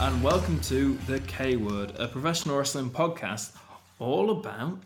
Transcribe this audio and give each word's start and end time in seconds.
Hello 0.00 0.08
there, 0.08 0.14
and 0.14 0.22
welcome 0.24 0.60
to 0.60 0.94
The 1.06 1.20
K 1.20 1.56
Word, 1.56 1.92
a 1.98 2.08
professional 2.08 2.56
wrestling 2.56 2.90
podcast 2.90 3.52
all 3.98 4.30
about 4.30 4.78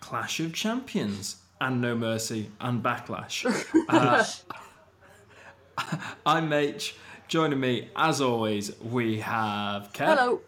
Clash 0.00 0.38
of 0.40 0.52
Champions 0.52 1.36
and 1.62 1.80
No 1.80 1.96
Mercy 1.96 2.50
and 2.60 2.82
Backlash. 2.82 3.46
Uh, 3.88 4.24
I'm 6.26 6.50
Mage. 6.50 6.94
Joining 7.28 7.58
me, 7.58 7.88
as 7.96 8.20
always, 8.20 8.78
we 8.80 9.20
have 9.20 9.92
Kev. 9.94 10.18
Hello. 10.18 10.40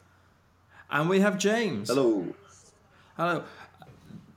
And 0.91 1.09
we 1.09 1.21
have 1.21 1.39
James. 1.39 1.89
Hello. 1.89 2.27
Hello. 3.17 3.45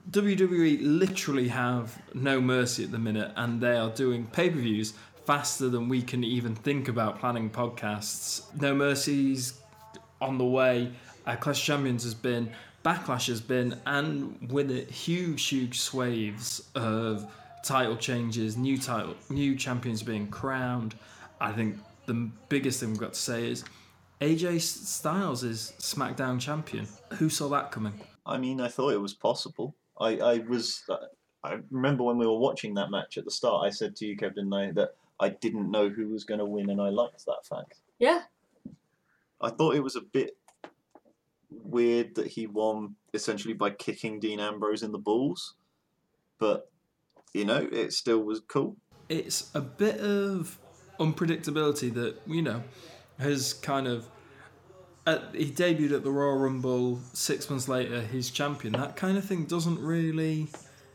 WWE 0.09 0.79
literally 0.81 1.49
have 1.49 2.01
no 2.13 2.39
mercy 2.39 2.85
at 2.85 2.91
the 2.91 2.99
minute, 2.99 3.33
and 3.35 3.59
they 3.59 3.75
are 3.75 3.89
doing 3.89 4.25
pay 4.27 4.49
per 4.49 4.57
views 4.57 4.93
faster 5.25 5.69
than 5.69 5.89
we 5.89 6.01
can 6.01 6.23
even 6.23 6.55
think 6.55 6.87
about 6.87 7.19
planning 7.19 7.49
podcasts. 7.49 8.43
No 8.59 8.75
Mercy's 8.75 9.59
on 10.21 10.37
the 10.37 10.45
way. 10.45 10.91
Uh, 11.25 11.35
Clash 11.35 11.63
Champions 11.63 12.03
has 12.03 12.13
been, 12.13 12.51
Backlash 12.83 13.27
has 13.27 13.39
been, 13.39 13.79
and 13.85 14.51
with 14.51 14.69
it, 14.69 14.89
huge, 14.89 15.47
huge 15.47 15.79
swaves 15.79 16.69
of 16.75 17.31
title 17.63 17.95
changes, 17.95 18.57
new 18.57 18.77
title, 18.77 19.15
new 19.29 19.55
champions 19.55 20.03
being 20.03 20.27
crowned. 20.27 20.95
I 21.39 21.51
think 21.53 21.77
the 22.05 22.29
biggest 22.49 22.79
thing 22.79 22.89
we've 22.89 22.99
got 22.99 23.13
to 23.13 23.19
say 23.19 23.49
is 23.49 23.63
AJ 24.19 24.61
Styles 24.61 25.43
is 25.43 25.73
SmackDown 25.79 26.39
champion. 26.39 26.87
Who 27.13 27.29
saw 27.29 27.47
that 27.49 27.71
coming? 27.71 27.93
I 28.25 28.37
mean, 28.37 28.59
I 28.59 28.67
thought 28.67 28.93
it 28.93 29.01
was 29.01 29.13
possible. 29.13 29.75
I, 29.99 30.17
I 30.17 30.37
was. 30.39 30.83
I 31.45 31.57
remember 31.71 32.03
when 32.03 32.17
we 32.17 32.25
were 32.25 32.37
watching 32.37 32.73
that 32.75 32.89
match 32.89 33.17
at 33.17 33.25
the 33.25 33.31
start. 33.31 33.65
I 33.65 33.69
said 33.69 33.97
to 33.97 34.05
you, 34.05 34.15
Kevin, 34.15 34.49
that 34.49 34.91
I 35.23 35.29
didn't 35.29 35.71
know 35.71 35.87
who 35.87 36.09
was 36.09 36.25
going 36.25 36.39
to 36.39 36.45
win, 36.45 36.69
and 36.69 36.81
I 36.81 36.89
liked 36.89 37.25
that 37.25 37.45
fact. 37.49 37.79
Yeah. 37.97 38.23
I 39.39 39.49
thought 39.49 39.75
it 39.75 39.83
was 39.83 39.95
a 39.95 40.01
bit 40.01 40.37
weird 41.49 42.15
that 42.15 42.27
he 42.27 42.45
won 42.45 42.95
essentially 43.13 43.53
by 43.53 43.69
kicking 43.69 44.19
Dean 44.19 44.41
Ambrose 44.41 44.83
in 44.83 44.91
the 44.91 44.97
balls, 44.97 45.53
but 46.39 46.69
you 47.33 47.45
know, 47.45 47.67
it 47.71 47.93
still 47.93 48.19
was 48.19 48.41
cool. 48.41 48.75
It's 49.07 49.49
a 49.55 49.61
bit 49.61 49.99
of 49.99 50.59
unpredictability 50.99 51.93
that 51.93 52.15
you 52.27 52.41
know 52.41 52.63
has 53.17 53.53
kind 53.53 53.87
of. 53.87 54.09
At, 55.05 55.35
he 55.35 55.51
debuted 55.51 55.93
at 55.93 56.03
the 56.03 56.11
Royal 56.11 56.37
Rumble. 56.37 56.99
Six 57.13 57.49
months 57.49 57.67
later, 57.67 58.01
he's 58.01 58.29
champion. 58.29 58.73
That 58.73 58.95
kind 58.95 59.17
of 59.17 59.25
thing 59.25 59.45
doesn't 59.45 59.79
really 59.79 60.47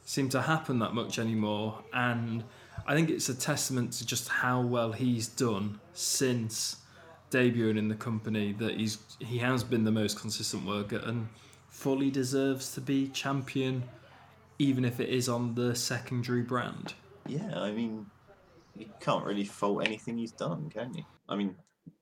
seem 0.05 0.31
to 0.31 0.43
happen 0.43 0.79
that 0.79 0.95
much 0.95 1.19
anymore, 1.19 1.83
and 1.93 2.45
I 2.89 2.95
think 2.95 3.11
it's 3.11 3.29
a 3.29 3.35
testament 3.35 3.93
to 3.93 4.07
just 4.07 4.31
how 4.31 4.63
well 4.63 4.93
he's 4.93 5.29
done 5.29 5.79
since 5.93 6.77
debuting 7.31 7.77
in 7.77 7.89
the 7.89 7.95
company. 7.95 8.55
That 8.55 8.79
he's 8.79 8.97
he 9.21 9.37
has 9.39 9.63
been 9.63 9.85
the 9.85 9.93
most 9.93 10.19
consistent 10.19 10.65
worker 10.65 10.97
and 11.05 11.29
fully 11.69 12.11
deserves 12.11 12.73
to 12.75 12.81
be 12.81 13.09
champion, 13.09 13.85
even 14.59 14.87
if 14.87 15.01
it 15.01 15.11
is 15.11 15.29
on 15.29 15.55
the 15.55 15.75
secondary 15.75 16.41
brand. 16.41 16.95
Yeah, 17.27 17.61
I 17.61 17.73
mean, 17.73 18.07
you 18.75 18.87
can't 19.01 19.27
really 19.27 19.45
fault 19.45 19.87
anything 19.87 20.17
he's 20.17 20.33
done, 20.33 20.71
can 20.71 20.95
you? 20.95 21.05
I 21.29 21.37
mean, 21.37 21.57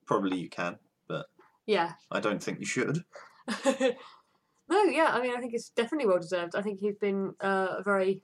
probably 0.05 0.37
you 0.37 0.49
can, 0.49 0.77
but 1.09 1.25
Yeah. 1.65 1.91
I 2.09 2.21
don't 2.21 2.41
think 2.41 2.61
you 2.61 2.65
should. 2.65 3.03
no, 4.69 4.83
yeah, 4.83 5.09
I 5.11 5.21
mean, 5.21 5.35
I 5.35 5.39
think 5.41 5.53
it's 5.53 5.69
definitely 5.69 6.07
well 6.07 6.19
deserved. 6.19 6.55
I 6.55 6.61
think 6.61 6.79
he's 6.79 6.95
been 6.95 7.33
uh, 7.41 7.75
a 7.79 7.83
very 7.83 8.21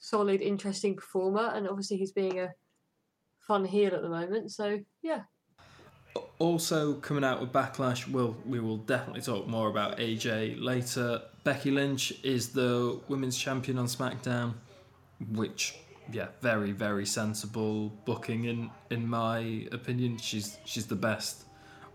solid, 0.00 0.40
interesting 0.40 0.96
performer, 0.96 1.52
and 1.54 1.68
obviously 1.68 1.96
he's 1.96 2.12
being 2.12 2.40
a 2.40 2.48
fun 3.38 3.64
heel 3.64 3.94
at 3.94 4.02
the 4.02 4.08
moment. 4.08 4.50
So, 4.50 4.80
yeah. 5.02 5.22
Also 6.40 6.94
coming 6.94 7.22
out 7.22 7.40
with 7.40 7.52
Backlash, 7.52 8.08
we'll, 8.08 8.36
we 8.44 8.58
will 8.58 8.78
definitely 8.78 9.20
talk 9.20 9.46
more 9.46 9.68
about 9.68 9.98
AJ 9.98 10.60
later. 10.60 11.22
Becky 11.44 11.70
Lynch 11.70 12.12
is 12.24 12.48
the 12.48 12.98
women's 13.08 13.38
champion 13.38 13.78
on 13.78 13.86
SmackDown, 13.86 14.54
which 15.32 15.76
yeah, 16.12 16.28
very 16.40 16.72
very 16.72 17.06
sensible 17.06 17.90
booking 18.04 18.44
in 18.44 18.70
in 18.90 19.06
my 19.06 19.66
opinion. 19.72 20.18
She's 20.18 20.58
she's 20.64 20.86
the 20.86 20.96
best 20.96 21.44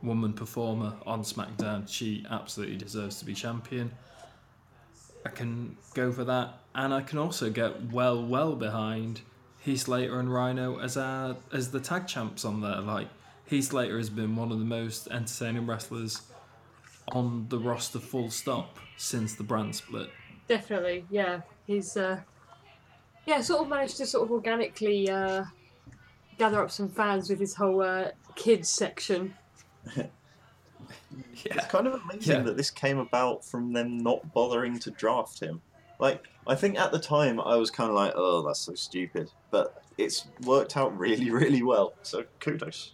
woman 0.01 0.33
performer 0.33 0.93
on 1.05 1.21
SmackDown. 1.21 1.87
She 1.87 2.25
absolutely 2.29 2.77
deserves 2.77 3.19
to 3.19 3.25
be 3.25 3.33
champion. 3.33 3.91
I 5.25 5.29
can 5.29 5.75
go 5.93 6.11
for 6.11 6.23
that, 6.25 6.59
and 6.75 6.93
I 6.93 7.01
can 7.01 7.17
also 7.17 7.49
get 7.49 7.91
well 7.91 8.23
well 8.23 8.55
behind 8.55 9.21
Heath 9.61 9.81
Slater 9.81 10.19
and 10.19 10.31
Rhino 10.31 10.79
as 10.79 10.97
our 10.97 11.37
as 11.51 11.71
the 11.71 11.79
tag 11.79 12.07
champs 12.07 12.45
on 12.45 12.61
there. 12.61 12.81
Like 12.81 13.07
Heath 13.45 13.65
Slater 13.65 13.97
has 13.97 14.09
been 14.09 14.35
one 14.35 14.51
of 14.51 14.59
the 14.59 14.65
most 14.65 15.07
entertaining 15.07 15.65
wrestlers 15.65 16.21
on 17.11 17.47
the 17.49 17.59
roster, 17.59 17.99
full 17.99 18.29
stop, 18.31 18.77
since 18.97 19.33
the 19.35 19.43
brand 19.43 19.75
split. 19.75 20.09
Definitely, 20.47 21.05
yeah. 21.09 21.41
He's, 21.67 21.95
uh, 21.97 22.19
yeah, 23.27 23.41
sort 23.41 23.61
of 23.61 23.67
managed 23.69 23.97
to 23.97 24.05
sort 24.07 24.25
of 24.25 24.31
organically 24.31 25.09
uh, 25.09 25.45
gather 26.39 26.63
up 26.63 26.71
some 26.71 26.89
fans 26.89 27.29
with 27.29 27.39
his 27.39 27.55
whole 27.55 27.81
uh, 27.81 28.09
kids 28.35 28.69
section. 28.69 29.33
It's 31.45 31.67
kind 31.67 31.87
of 31.87 32.01
amazing 32.01 32.37
Yeah. 32.37 32.41
that 32.41 32.57
this 32.57 32.71
came 32.71 32.97
about 32.97 33.45
from 33.45 33.71
them 33.73 33.97
not 33.99 34.33
bothering 34.33 34.79
to 34.79 34.91
draft 34.91 35.39
him. 35.39 35.61
Like, 35.99 36.23
I 36.47 36.55
think 36.55 36.77
at 36.77 36.91
the 36.91 36.99
time 36.99 37.39
I 37.39 37.55
was 37.55 37.71
kind 37.71 37.89
of 37.89 37.95
like, 37.95 38.13
oh, 38.15 38.41
that's 38.45 38.59
so 38.59 38.75
stupid. 38.75 39.31
But 39.51 39.83
it's 39.97 40.27
worked 40.43 40.77
out 40.77 40.97
really, 40.97 41.31
really 41.31 41.63
well. 41.63 41.93
So 42.03 42.25
kudos. 42.39 42.93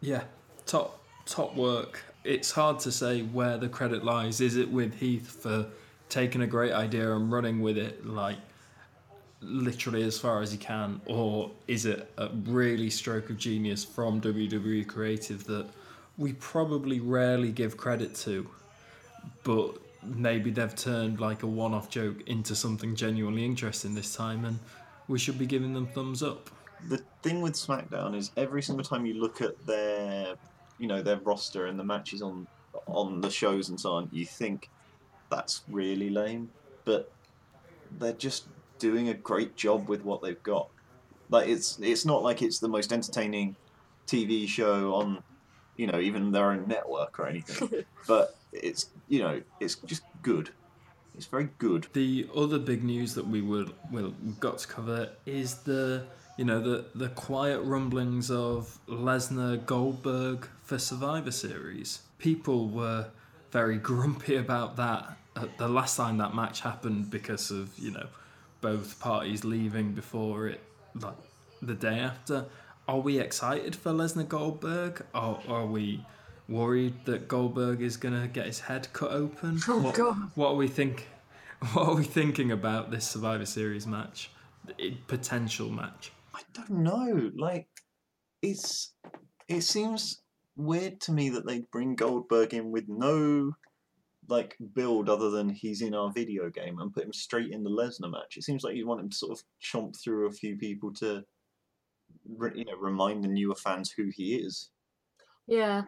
Yeah, 0.00 0.24
top 0.66 1.02
top 1.24 1.54
work. 1.56 2.02
It's 2.24 2.50
hard 2.50 2.80
to 2.80 2.92
say 2.92 3.22
where 3.22 3.56
the 3.56 3.68
credit 3.68 4.04
lies. 4.04 4.40
Is 4.40 4.56
it 4.56 4.70
with 4.70 4.94
Heath 4.94 5.30
for 5.42 5.66
taking 6.08 6.42
a 6.42 6.46
great 6.46 6.72
idea 6.72 7.14
and 7.14 7.30
running 7.32 7.60
with 7.60 7.76
it 7.76 8.06
like 8.06 8.38
literally 9.40 10.02
as 10.02 10.18
far 10.18 10.42
as 10.42 10.50
he 10.50 10.58
can, 10.58 11.00
or 11.06 11.50
is 11.68 11.86
it 11.86 12.10
a 12.18 12.28
really 12.44 12.90
stroke 12.90 13.30
of 13.30 13.36
genius 13.36 13.84
from 13.84 14.20
WWE 14.20 14.86
Creative 14.86 15.44
that 15.44 15.66
we 16.18 16.32
probably 16.34 17.00
rarely 17.00 17.52
give 17.52 17.76
credit 17.76 18.14
to, 18.14 18.48
but 19.44 19.76
maybe 20.14 20.50
they've 20.50 20.74
turned 20.74 21.20
like 21.20 21.42
a 21.42 21.46
one-off 21.46 21.90
joke 21.90 22.22
into 22.26 22.54
something 22.54 22.94
genuinely 22.94 23.44
interesting 23.44 23.94
this 23.94 24.14
time, 24.14 24.44
and 24.44 24.58
we 25.08 25.18
should 25.18 25.38
be 25.38 25.46
giving 25.46 25.72
them 25.72 25.86
thumbs 25.86 26.22
up. 26.22 26.50
The 26.88 26.98
thing 27.22 27.40
with 27.40 27.54
SmackDown 27.54 28.14
is 28.14 28.30
every 28.36 28.62
single 28.62 28.84
time 28.84 29.06
you 29.06 29.14
look 29.14 29.40
at 29.40 29.66
their, 29.66 30.34
you 30.78 30.86
know, 30.86 31.02
their 31.02 31.16
roster 31.16 31.66
and 31.66 31.78
the 31.78 31.84
matches 31.84 32.22
on 32.22 32.46
on 32.86 33.20
the 33.20 33.30
shows 33.30 33.68
and 33.70 33.80
so 33.80 33.92
on, 33.92 34.08
you 34.12 34.26
think 34.26 34.68
that's 35.30 35.62
really 35.68 36.10
lame, 36.10 36.50
but 36.84 37.10
they're 37.98 38.12
just 38.12 38.46
doing 38.78 39.08
a 39.08 39.14
great 39.14 39.56
job 39.56 39.88
with 39.88 40.04
what 40.04 40.22
they've 40.22 40.42
got. 40.42 40.68
Like 41.30 41.48
it's 41.48 41.78
it's 41.80 42.04
not 42.04 42.22
like 42.22 42.42
it's 42.42 42.58
the 42.58 42.68
most 42.68 42.92
entertaining 42.92 43.56
TV 44.06 44.46
show 44.46 44.94
on, 44.94 45.22
you 45.76 45.86
know, 45.86 45.98
even 45.98 46.30
their 46.30 46.52
own 46.52 46.68
network 46.68 47.18
or 47.18 47.26
anything, 47.26 47.84
but 48.06 48.36
it's 48.52 48.90
you 49.08 49.20
know 49.20 49.42
it's 49.60 49.76
just 49.76 50.02
good. 50.22 50.50
It's 51.16 51.26
very 51.26 51.48
good. 51.58 51.86
The 51.94 52.28
other 52.36 52.58
big 52.58 52.84
news 52.84 53.14
that 53.14 53.26
we 53.26 53.40
would 53.40 53.72
will 53.90 54.14
got 54.38 54.58
to 54.58 54.68
cover 54.68 55.10
is 55.24 55.54
the 55.62 56.04
you 56.36 56.44
know 56.44 56.60
the 56.60 56.86
the 56.94 57.08
quiet 57.10 57.60
rumblings 57.60 58.30
of 58.30 58.78
Lesnar 58.88 59.64
Goldberg 59.64 60.48
for 60.62 60.78
Survivor 60.78 61.30
Series. 61.30 62.00
People 62.18 62.68
were 62.68 63.08
very 63.50 63.78
grumpy 63.90 64.36
about 64.36 64.76
that 64.76 65.16
at 65.36 65.58
the 65.58 65.68
last 65.68 65.96
time 65.96 66.18
that 66.18 66.34
match 66.34 66.60
happened 66.60 67.10
because 67.10 67.50
of 67.50 67.78
you 67.78 67.92
know 67.92 68.06
both 68.60 68.98
parties 69.00 69.44
leaving 69.44 69.92
before 69.92 70.48
it 70.48 70.60
like 70.94 71.16
the 71.62 71.74
day 71.74 71.98
after. 71.98 72.46
Are 72.88 73.00
we 73.00 73.18
excited 73.18 73.74
for 73.74 73.92
Lesnar 73.92 74.28
Goldberg? 74.28 75.04
Or 75.14 75.40
are 75.48 75.66
we 75.66 76.04
worried 76.48 76.94
that 77.04 77.28
Goldberg 77.28 77.82
is 77.82 77.96
gonna 77.96 78.28
get 78.28 78.46
his 78.46 78.60
head 78.60 78.88
cut 78.92 79.10
open? 79.10 79.60
Oh, 79.68 79.78
what, 79.78 79.94
God. 79.94 80.16
what 80.34 80.50
are 80.50 80.56
we 80.56 80.68
think? 80.68 81.08
What 81.72 81.88
are 81.88 81.94
we 81.94 82.04
thinking 82.04 82.52
about 82.52 82.90
this 82.90 83.08
Survivor 83.08 83.46
Series 83.46 83.86
match? 83.86 84.30
The 84.66 84.94
potential 85.06 85.70
match. 85.70 86.12
I 86.34 86.42
don't 86.52 86.82
know. 86.82 87.30
Like, 87.34 87.66
it's 88.42 88.92
it 89.48 89.62
seems 89.62 90.20
weird 90.56 91.00
to 91.02 91.12
me 91.12 91.30
that 91.30 91.46
they 91.46 91.60
bring 91.72 91.94
Goldberg 91.94 92.52
in 92.52 92.70
with 92.70 92.88
no 92.88 93.52
like 94.28 94.56
build 94.74 95.08
other 95.08 95.30
than 95.30 95.48
he's 95.48 95.82
in 95.82 95.94
our 95.94 96.10
video 96.10 96.50
game 96.50 96.78
and 96.78 96.92
put 96.92 97.04
him 97.04 97.12
straight 97.12 97.52
in 97.52 97.62
the 97.62 97.70
Lesnar 97.70 98.10
match. 98.10 98.36
It 98.36 98.44
seems 98.44 98.64
like 98.64 98.74
you 98.74 98.86
want 98.86 99.00
him 99.00 99.10
to 99.10 99.16
sort 99.16 99.32
of 99.32 99.44
chomp 99.62 99.94
through 100.02 100.26
a 100.26 100.32
few 100.32 100.56
people 100.56 100.92
to, 100.94 101.22
you 102.54 102.64
know, 102.64 102.76
remind 102.80 103.22
the 103.22 103.28
newer 103.28 103.54
fans 103.54 103.92
who 103.96 104.10
he 104.12 104.36
is. 104.36 104.70
Yeah. 105.46 105.82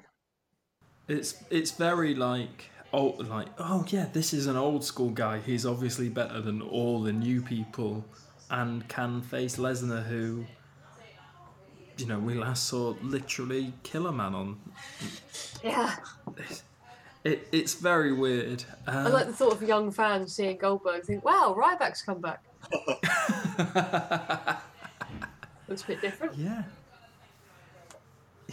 It's 1.09 1.43
it's 1.51 1.73
very 1.73 2.15
like 2.15 2.71
oh 2.93 3.17
like 3.19 3.49
oh 3.59 3.85
yeah 3.89 4.07
this 4.13 4.33
is 4.33 4.47
an 4.47 4.57
old 4.57 4.85
school 4.85 5.11
guy. 5.11 5.39
He's 5.39 5.67
obviously 5.67 6.09
better 6.09 6.41
than 6.41 6.63
all 6.63 7.03
the 7.03 7.13
new 7.13 7.43
people, 7.43 8.05
and 8.51 8.87
can 8.89 9.23
face 9.23 9.57
Lesnar 9.57 10.05
who 10.07 10.45
you 11.99 12.07
know, 12.07 12.19
we 12.19 12.35
last 12.35 12.67
saw 12.67 12.95
literally 13.03 13.73
kill 13.83 14.07
a 14.07 14.13
Man 14.13 14.35
on. 14.35 14.57
Yeah. 15.63 15.97
It, 17.25 17.49
it's 17.51 17.75
very 17.75 18.13
weird. 18.13 18.65
I 18.87 19.09
like 19.09 19.27
the 19.27 19.33
thought 19.33 19.55
of 19.55 19.63
young 19.63 19.91
fans 19.91 20.33
seeing 20.33 20.57
Goldberg 20.57 21.05
think, 21.05 21.25
wow, 21.25 21.55
Ryback's 21.59 22.03
come 22.03 22.21
back. 22.21 22.43
Looks 25.69 25.83
a 25.83 25.87
bit 25.87 26.01
different. 26.01 26.37
yeah. 26.37 26.63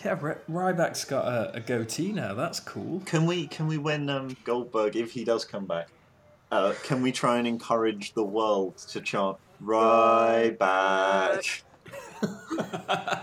Yeah, 0.04 0.18
Ry- 0.20 0.38
Ryback's 0.50 1.06
got 1.06 1.26
a, 1.26 1.56
a 1.56 1.60
goatee 1.62 2.12
now. 2.12 2.34
That's 2.34 2.60
cool. 2.60 3.02
Can 3.06 3.26
we 3.26 3.48
can 3.48 3.68
we 3.68 3.78
when 3.78 4.10
um, 4.10 4.36
Goldberg 4.44 4.96
if 4.96 5.12
he 5.12 5.24
does 5.24 5.46
come 5.46 5.66
back, 5.66 5.88
uh, 6.52 6.74
can 6.84 7.02
we 7.02 7.12
try 7.12 7.38
and 7.38 7.48
encourage 7.48 8.14
the 8.14 8.24
world 8.24 8.78
to 8.78 9.00
chant 9.02 9.38
Ryback? 9.64 11.62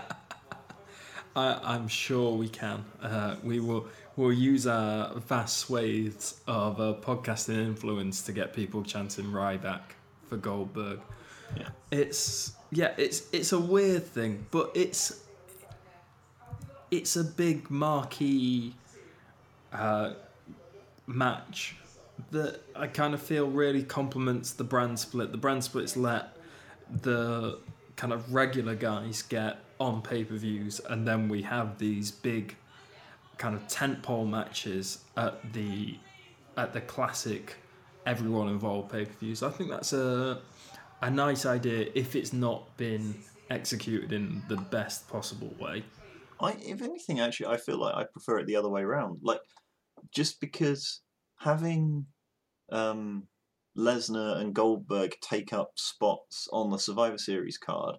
I, 1.35 1.59
I'm 1.63 1.87
sure 1.87 2.35
we 2.35 2.47
can. 2.47 2.85
Uh, 3.01 3.35
we 3.43 3.59
will 3.59 3.87
we'll 4.15 4.33
use 4.33 4.67
our 4.67 5.13
vast 5.19 5.57
swathes 5.57 6.41
of 6.47 6.79
uh, 6.79 6.95
podcasting 7.01 7.57
influence 7.57 8.21
to 8.23 8.31
get 8.31 8.53
people 8.53 8.83
chanting 8.83 9.25
Ryback 9.25 9.81
for 10.27 10.37
Goldberg. 10.37 10.99
Yeah. 11.57 11.69
It's 11.91 12.53
yeah, 12.71 12.93
it's 12.97 13.31
it's 13.31 13.51
a 13.51 13.59
weird 13.59 14.05
thing, 14.05 14.45
but 14.51 14.71
it's 14.73 15.22
it's 16.97 17.15
a 17.15 17.23
big 17.23 17.71
marquee 17.71 18.75
uh, 19.71 20.13
match 21.07 21.75
that 22.31 22.61
I 22.75 22.87
kind 22.87 23.13
of 23.13 23.21
feel 23.21 23.49
really 23.49 23.83
complements 23.83 24.51
the 24.51 24.63
brand 24.63 24.99
split. 24.99 25.31
The 25.31 25.37
brand 25.37 25.63
splits 25.63 25.97
let 25.97 26.37
the 27.01 27.59
kind 27.95 28.13
of 28.13 28.33
regular 28.33 28.75
guys 28.75 29.23
get 29.23 29.57
on 29.79 30.01
pay 30.03 30.23
per 30.23 30.35
views, 30.35 30.81
and 30.87 31.07
then 31.07 31.29
we 31.29 31.41
have 31.41 31.79
these 31.79 32.11
big 32.11 32.55
kind 33.37 33.55
of 33.55 33.67
tentpole 33.67 34.29
matches 34.29 34.99
at 35.17 35.53
the 35.53 35.97
at 36.55 36.73
the 36.73 36.81
classic 36.81 37.55
everyone 38.05 38.49
involved 38.49 38.91
pay 38.91 39.05
per 39.05 39.13
views. 39.19 39.41
I 39.41 39.49
think 39.49 39.71
that's 39.71 39.93
a 39.93 40.41
a 41.01 41.09
nice 41.09 41.45
idea 41.47 41.89
if 41.95 42.15
it's 42.15 42.33
not 42.33 42.77
been 42.77 43.15
executed 43.49 44.13
in 44.13 44.43
the 44.47 44.57
best 44.57 45.09
possible 45.09 45.53
way. 45.59 45.83
I, 46.43 46.57
if 46.59 46.81
anything, 46.81 47.19
actually, 47.19 47.47
I 47.47 47.57
feel 47.57 47.79
like 47.79 47.95
I 47.95 48.03
prefer 48.03 48.39
it 48.39 48.47
the 48.47 48.55
other 48.55 48.69
way 48.69 48.81
around. 48.81 49.19
Like, 49.23 49.39
just 50.11 50.41
because 50.41 51.01
having 51.39 52.05
um, 52.71 53.27
Lesnar 53.77 54.37
and 54.37 54.53
Goldberg 54.53 55.15
take 55.21 55.53
up 55.53 55.71
spots 55.75 56.47
on 56.51 56.69
the 56.69 56.77
Survivor 56.77 57.17
Series 57.17 57.57
card 57.57 57.95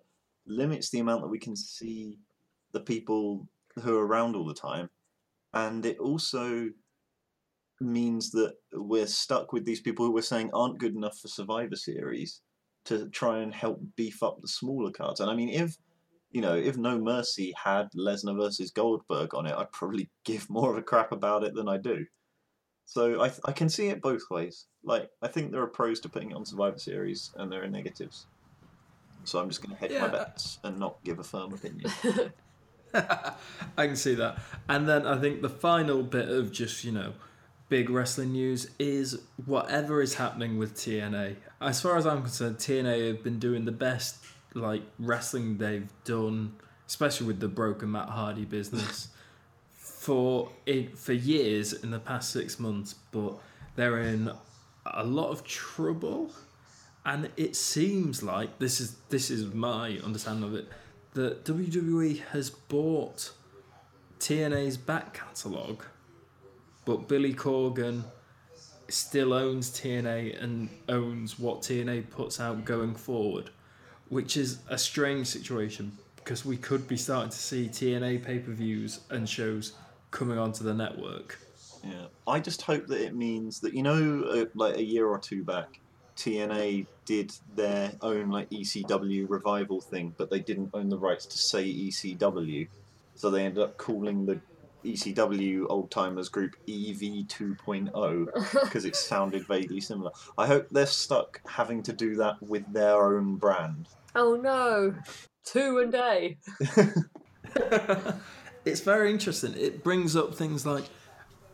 limits 0.46 0.90
the 0.90 1.00
amount 1.00 1.22
that 1.22 1.28
we 1.28 1.38
can 1.38 1.56
see 1.56 2.18
the 2.72 2.80
people 2.80 3.48
who 3.82 3.96
are 3.96 4.06
around 4.06 4.36
all 4.36 4.44
the 4.46 4.54
time, 4.54 4.90
and 5.52 5.86
it 5.86 5.98
also 5.98 6.68
means 7.80 8.30
that 8.30 8.54
we're 8.72 9.06
stuck 9.06 9.52
with 9.52 9.64
these 9.64 9.80
people 9.80 10.04
who 10.04 10.12
we're 10.12 10.22
saying 10.22 10.50
aren't 10.52 10.78
good 10.78 10.94
enough 10.94 11.18
for 11.18 11.28
Survivor 11.28 11.76
Series 11.76 12.40
to 12.84 13.08
try 13.08 13.38
and 13.38 13.54
help 13.54 13.80
beef 13.96 14.22
up 14.22 14.40
the 14.40 14.48
smaller 14.48 14.90
cards. 14.90 15.20
And 15.20 15.30
I 15.30 15.34
mean, 15.34 15.48
if 15.48 15.76
you 16.34 16.40
know, 16.40 16.54
if 16.54 16.76
No 16.76 16.98
Mercy 16.98 17.54
had 17.56 17.88
Lesnar 17.96 18.36
versus 18.36 18.72
Goldberg 18.72 19.34
on 19.34 19.46
it, 19.46 19.54
I'd 19.56 19.70
probably 19.70 20.10
give 20.24 20.50
more 20.50 20.72
of 20.72 20.76
a 20.76 20.82
crap 20.82 21.12
about 21.12 21.44
it 21.44 21.54
than 21.54 21.68
I 21.68 21.78
do. 21.78 22.04
So 22.86 23.22
I, 23.22 23.30
I 23.46 23.52
can 23.52 23.70
see 23.70 23.86
it 23.86 24.02
both 24.02 24.22
ways. 24.30 24.66
Like, 24.82 25.08
I 25.22 25.28
think 25.28 25.52
there 25.52 25.62
are 25.62 25.68
pros 25.68 26.00
to 26.00 26.08
putting 26.08 26.32
it 26.32 26.36
on 26.36 26.44
Survivor 26.44 26.76
Series, 26.76 27.30
and 27.36 27.50
there 27.50 27.62
are 27.62 27.68
negatives. 27.68 28.26
So 29.22 29.38
I'm 29.38 29.48
just 29.48 29.62
going 29.62 29.74
to 29.74 29.80
hedge 29.80 29.92
my 29.92 30.08
uh, 30.08 30.24
bets 30.24 30.58
and 30.64 30.78
not 30.78 31.02
give 31.04 31.20
a 31.20 31.24
firm 31.24 31.54
opinion. 31.54 31.90
I 32.94 33.86
can 33.86 33.96
see 33.96 34.14
that. 34.16 34.38
And 34.68 34.88
then 34.88 35.06
I 35.06 35.18
think 35.18 35.40
the 35.40 35.48
final 35.48 36.02
bit 36.02 36.28
of 36.28 36.52
just, 36.52 36.84
you 36.84 36.92
know, 36.92 37.14
big 37.68 37.88
wrestling 37.88 38.32
news 38.32 38.70
is 38.78 39.22
whatever 39.46 40.02
is 40.02 40.14
happening 40.14 40.58
with 40.58 40.74
TNA. 40.74 41.36
As 41.60 41.80
far 41.80 41.96
as 41.96 42.06
I'm 42.06 42.22
concerned, 42.22 42.58
TNA 42.58 43.08
have 43.08 43.24
been 43.24 43.38
doing 43.38 43.64
the 43.64 43.72
best 43.72 44.18
like 44.54 44.82
wrestling 44.98 45.58
they've 45.58 45.88
done, 46.04 46.54
especially 46.86 47.26
with 47.26 47.40
the 47.40 47.48
broken 47.48 47.92
Matt 47.92 48.08
Hardy 48.08 48.44
business, 48.44 49.08
for 49.76 50.50
it 50.66 50.96
for 50.96 51.12
years 51.12 51.72
in 51.72 51.90
the 51.90 51.98
past 51.98 52.30
six 52.30 52.58
months, 52.58 52.94
but 53.12 53.34
they're 53.76 54.00
in 54.00 54.30
a 54.86 55.04
lot 55.04 55.30
of 55.30 55.44
trouble. 55.44 56.30
And 57.06 57.30
it 57.36 57.54
seems 57.54 58.22
like 58.22 58.58
this 58.58 58.80
is 58.80 58.96
this 59.10 59.30
is 59.30 59.52
my 59.52 59.98
understanding 60.04 60.44
of 60.44 60.54
it 60.54 60.68
that 61.12 61.44
WWE 61.44 62.20
has 62.32 62.50
bought 62.50 63.32
TNA's 64.18 64.76
back 64.76 65.14
catalogue, 65.14 65.84
but 66.84 67.08
Billy 67.08 67.34
Corgan 67.34 68.04
still 68.88 69.32
owns 69.32 69.70
TNA 69.70 70.42
and 70.42 70.68
owns 70.88 71.38
what 71.38 71.62
TNA 71.62 72.10
puts 72.10 72.40
out 72.40 72.64
going 72.64 72.94
forward, 72.94 73.50
which 74.14 74.36
is 74.36 74.60
a 74.68 74.78
strange 74.78 75.26
situation 75.26 75.90
because 76.14 76.44
we 76.44 76.56
could 76.56 76.86
be 76.86 76.96
starting 76.96 77.28
to 77.28 77.36
see 77.36 77.68
TNA 77.68 78.24
pay 78.24 78.38
per 78.38 78.52
views 78.52 79.00
and 79.10 79.28
shows 79.28 79.72
coming 80.12 80.38
onto 80.38 80.62
the 80.62 80.72
network. 80.72 81.36
Yeah, 81.82 82.06
I 82.24 82.38
just 82.38 82.62
hope 82.62 82.86
that 82.86 83.00
it 83.00 83.16
means 83.16 83.58
that 83.58 83.74
you 83.74 83.82
know, 83.82 84.22
uh, 84.22 84.44
like 84.54 84.76
a 84.76 84.84
year 84.84 85.08
or 85.08 85.18
two 85.18 85.42
back, 85.42 85.80
TNA 86.16 86.86
did 87.04 87.32
their 87.56 87.90
own 88.02 88.30
like 88.30 88.48
ECW 88.50 89.28
revival 89.28 89.80
thing, 89.80 90.14
but 90.16 90.30
they 90.30 90.38
didn't 90.38 90.70
own 90.74 90.90
the 90.90 90.98
rights 90.98 91.26
to 91.26 91.36
say 91.36 91.64
ECW, 91.64 92.68
so 93.16 93.30
they 93.30 93.44
ended 93.44 93.64
up 93.64 93.76
calling 93.78 94.26
the 94.26 94.40
ECW 94.84 95.66
old 95.68 95.90
timers 95.90 96.28
group 96.28 96.54
EV 96.68 97.26
2.0 97.26 98.62
because 98.62 98.84
it 98.84 98.94
sounded 98.94 99.44
vaguely 99.48 99.80
similar. 99.80 100.12
I 100.38 100.46
hope 100.46 100.68
they're 100.70 100.86
stuck 100.86 101.40
having 101.48 101.82
to 101.82 101.92
do 101.92 102.14
that 102.16 102.40
with 102.40 102.72
their 102.72 103.16
own 103.16 103.34
brand. 103.34 103.88
Oh 104.14 104.36
no. 104.36 104.94
Two 105.44 105.78
and 105.78 105.94
A. 105.94 106.36
it's 108.64 108.80
very 108.80 109.10
interesting. 109.10 109.54
It 109.56 109.84
brings 109.84 110.16
up 110.16 110.34
things 110.34 110.64
like 110.64 110.84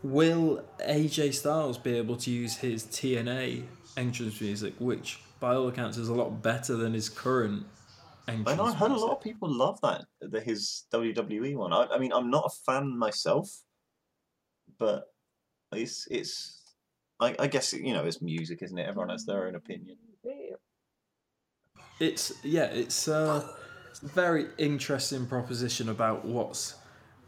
will 0.02 0.64
AJ 0.80 1.34
Styles 1.34 1.76
be 1.78 1.96
able 1.96 2.16
to 2.18 2.30
use 2.30 2.56
his 2.58 2.84
TNA 2.84 3.64
entrance 3.96 4.40
music, 4.40 4.74
which 4.78 5.20
by 5.40 5.54
all 5.54 5.68
accounts 5.68 5.98
is 5.98 6.08
a 6.08 6.14
lot 6.14 6.42
better 6.42 6.76
than 6.76 6.94
his 6.94 7.08
current 7.08 7.66
entrance 8.28 8.48
I 8.48 8.54
know 8.54 8.64
I 8.64 8.74
heard 8.74 8.90
a 8.90 8.96
lot 8.96 9.16
of 9.16 9.22
people 9.22 9.52
love 9.52 9.80
that 9.82 10.04
the, 10.20 10.40
his 10.40 10.84
WWE 10.92 11.56
one. 11.56 11.72
I, 11.72 11.86
I 11.92 11.98
mean, 11.98 12.12
I'm 12.12 12.30
not 12.30 12.46
a 12.46 12.50
fan 12.64 12.96
myself, 12.96 13.48
but 14.78 15.04
it's 15.72 16.06
it's. 16.10 16.56
I, 17.18 17.34
I 17.38 17.46
guess 17.48 17.72
you 17.72 17.92
know 17.92 18.04
it's 18.04 18.22
music, 18.22 18.62
isn't 18.62 18.78
it? 18.78 18.88
Everyone 18.88 19.10
has 19.10 19.26
their 19.26 19.46
own 19.46 19.54
opinion. 19.54 19.96
It's 22.00 22.32
yeah, 22.42 22.64
it's 22.64 23.06
uh, 23.08 23.46
it's 23.90 24.02
a 24.02 24.06
very 24.06 24.46
interesting 24.58 25.26
proposition 25.26 25.88
about 25.88 26.24
what's 26.24 26.74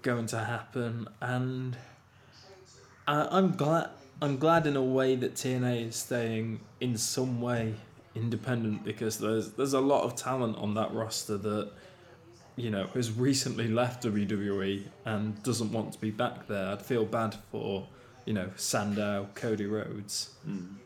going 0.01 0.27
to 0.27 0.39
happen, 0.39 1.09
and 1.21 1.77
I, 3.07 3.29
I'm 3.31 3.53
glad 3.53 3.91
I'm 4.23 4.39
glad 4.39 4.67
in 4.67 4.77
a 4.77 4.83
way 4.83 5.15
that 5.17 5.35
TNA 5.35 5.89
is 5.89 5.97
staying 5.97 6.61
in 6.81 6.97
some 6.97 7.41
way 7.41 7.75
independent 8.15 8.85
because 8.85 9.19
there's 9.19 9.53
there's 9.53 9.75
a 9.75 9.81
lot 9.81 10.05
of 10.05 10.17
talent 10.17 10.57
on 10.57 10.75
that 10.75 10.93
roster 10.95 11.37
that 11.37 11.71
you 12.57 12.71
know 12.71 12.87
has 12.95 13.11
recently 13.13 13.69
left 13.69 14.05
WWE 14.05 14.85
and 15.05 15.43
doesn't 15.43 15.71
want 15.71 15.93
to 15.93 16.01
be 16.01 16.11
back 16.11 16.47
there. 16.47 16.69
I'd 16.69 16.83
feel 16.83 17.05
bad 17.05 17.37
for 17.51 17.87
you 18.25 18.33
know 18.33 18.49
Sandow, 18.57 19.29
Cody 19.35 19.67
Rhodes, 19.67 20.31
Mm. 20.49 20.77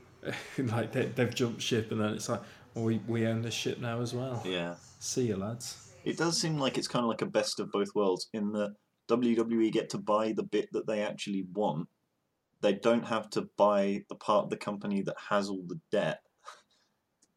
like 0.73 0.91
they, 0.91 1.07
they've 1.07 1.33
jumped 1.33 1.63
ship 1.63 1.93
and 1.93 2.01
then 2.01 2.15
it's 2.15 2.29
like 2.29 2.41
we 2.77 2.99
we 3.09 3.27
own 3.27 3.43
this 3.43 3.55
ship 3.55 3.79
now 3.81 4.01
as 4.01 4.15
well. 4.15 4.43
Yeah, 4.45 4.75
See 4.99 5.27
you 5.27 5.37
lads. 5.37 5.93
it 6.05 6.17
does 6.17 6.41
seem 6.41 6.59
like 6.59 6.79
it's 6.79 6.89
kind 6.89 7.05
of 7.05 7.09
like 7.09 7.23
a 7.23 7.27
best 7.27 7.59
of 7.61 7.73
both 7.73 7.95
worlds. 7.95 8.29
In 8.33 8.53
the 8.53 8.75
WWE 9.09 9.73
get 9.73 9.91
to 9.91 9.99
buy 9.99 10.33
the 10.33 10.43
bit 10.43 10.69
that 10.73 10.87
they 10.87 11.03
actually 11.03 11.47
want. 11.53 11.89
They 12.63 12.73
don't 12.73 13.05
have 13.07 13.29
to 13.31 13.49
buy 13.57 14.05
the 14.09 14.15
part 14.15 14.45
of 14.45 14.51
the 14.51 14.57
company 14.57 15.03
that 15.03 15.17
has 15.31 15.49
all 15.49 15.63
the 15.67 15.79
debt. 15.93 16.21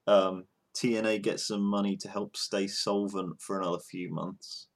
Um, 0.08 0.46
TNA 0.74 1.22
gets 1.22 1.46
some 1.48 1.62
money 1.62 1.98
to 1.98 2.10
help 2.10 2.36
stay 2.38 2.67
solvent 2.67 3.41
for 3.41 3.60
another 3.60 3.79
few 3.79 4.12
months. 4.12 4.67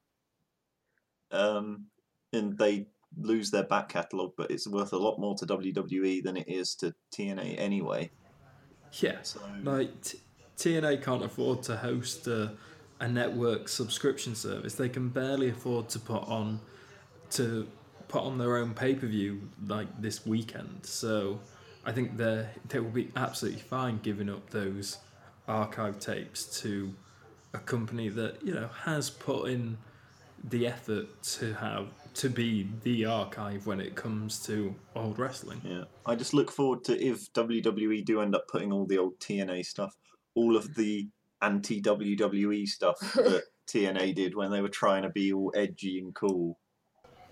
Um, 1.32 1.86
and 2.32 2.56
they 2.58 2.86
lose 3.16 3.50
their 3.50 3.64
back 3.64 3.88
catalogue, 3.88 4.32
but 4.36 4.50
it's 4.50 4.68
worth 4.68 4.92
a 4.92 4.98
lot 4.98 5.18
more 5.18 5.34
to 5.36 5.46
WWE 5.46 6.22
than 6.22 6.36
it 6.36 6.48
is 6.48 6.74
to 6.76 6.94
TNA 7.16 7.58
anyway. 7.58 8.10
Yeah, 9.00 9.22
So 9.22 9.40
like 9.64 10.00
t- 10.02 10.20
TNA 10.56 11.02
can't 11.02 11.24
afford 11.24 11.62
to 11.64 11.76
host 11.76 12.26
a, 12.26 12.52
a 13.00 13.08
network 13.08 13.68
subscription 13.68 14.34
service. 14.34 14.74
They 14.74 14.88
can 14.88 15.08
barely 15.08 15.50
afford 15.50 15.88
to 15.90 15.98
put 15.98 16.22
on 16.24 16.60
to 17.30 17.66
put 18.08 18.22
on 18.22 18.38
their 18.38 18.56
own 18.56 18.74
pay 18.74 18.94
per 18.94 19.06
view 19.06 19.42
like 19.66 19.88
this 20.00 20.24
weekend. 20.24 20.80
So 20.82 21.40
I 21.84 21.92
think 21.92 22.16
they 22.16 22.46
they 22.68 22.80
will 22.80 22.90
be 22.90 23.10
absolutely 23.16 23.60
fine 23.60 23.98
giving 24.02 24.28
up 24.28 24.50
those 24.50 24.98
archive 25.46 25.98
tapes 25.98 26.60
to 26.62 26.94
a 27.52 27.58
company 27.58 28.08
that 28.08 28.42
you 28.42 28.54
know 28.54 28.68
has 28.84 29.10
put 29.10 29.48
in 29.48 29.76
the 30.42 30.66
effort 30.66 31.22
to 31.22 31.54
have 31.54 31.88
to 32.14 32.28
be 32.28 32.68
the 32.82 33.04
archive 33.04 33.66
when 33.66 33.80
it 33.80 33.94
comes 33.94 34.44
to 34.46 34.74
old 34.94 35.18
wrestling. 35.18 35.60
Yeah, 35.64 35.84
I 36.06 36.14
just 36.14 36.34
look 36.34 36.50
forward 36.50 36.84
to 36.84 37.00
if 37.00 37.32
WWE 37.32 38.04
do 38.04 38.20
end 38.20 38.34
up 38.34 38.46
putting 38.48 38.72
all 38.72 38.86
the 38.86 38.98
old 38.98 39.18
TNA 39.18 39.64
stuff, 39.66 39.96
all 40.34 40.56
of 40.56 40.74
the 40.74 41.08
anti 41.42 41.80
WWE 41.80 42.66
stuff 42.66 42.98
that 43.14 43.44
TNA 43.68 44.14
did 44.14 44.34
when 44.34 44.50
they 44.50 44.60
were 44.60 44.68
trying 44.68 45.02
to 45.02 45.10
be 45.10 45.32
all 45.32 45.52
edgy 45.54 45.98
and 45.98 46.14
cool. 46.14 46.58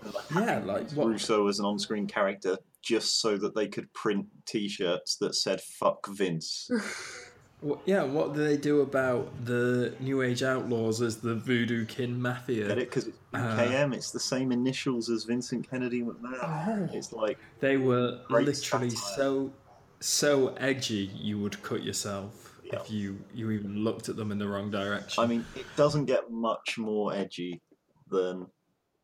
Like, 0.03 0.23
Yeah, 0.35 0.61
like 0.65 0.91
what? 0.91 1.07
Russo 1.07 1.47
as 1.47 1.59
an 1.59 1.65
on-screen 1.65 2.07
character 2.07 2.57
just 2.81 3.21
so 3.21 3.37
that 3.37 3.55
they 3.55 3.67
could 3.67 3.91
print 3.93 4.25
T-shirts 4.45 5.15
that 5.17 5.35
said 5.35 5.61
"fuck 5.61 6.07
Vince." 6.09 6.69
what 7.61 7.79
yeah, 7.85 8.03
what 8.03 8.33
do 8.33 8.43
they 8.43 8.57
do 8.57 8.81
about 8.81 9.45
the 9.45 9.93
New 10.01 10.21
Age 10.21 10.43
Outlaws 10.43 11.01
as 11.01 11.17
the 11.17 11.35
Voodoo 11.35 11.85
Kin 11.85 12.11
Get 12.11 12.19
Mafia? 12.19 12.69
it? 12.71 12.75
Because 12.75 13.07
it's 13.07 13.17
Uh, 13.33 13.89
It's 13.93 14.11
the 14.11 14.19
same 14.19 14.51
initials 14.51 15.09
as 15.09 15.23
Vincent 15.23 15.69
Kennedy 15.69 16.01
McMahon. 16.01 16.89
Oh. 16.91 16.93
It's 16.93 17.13
like 17.13 17.37
They 17.61 17.77
were 17.77 18.19
literally 18.29 18.89
satire. 18.89 19.15
so 19.15 19.53
so 20.01 20.49
edgy 20.55 21.09
you 21.15 21.39
would 21.39 21.63
cut 21.63 21.81
yourself 21.81 22.52
Yeah. 22.63 22.79
if 22.79 22.89
you 22.89 23.19
you 23.33 23.51
even 23.51 23.83
looked 23.83 24.09
at 24.09 24.15
them 24.15 24.31
in 24.31 24.39
the 24.39 24.47
wrong 24.47 24.71
direction. 24.71 25.23
I 25.23 25.27
mean, 25.27 25.45
it 25.55 25.65
doesn't 25.75 26.05
get 26.05 26.31
much 26.31 26.77
more 26.77 27.13
edgy 27.13 27.61
than 28.09 28.47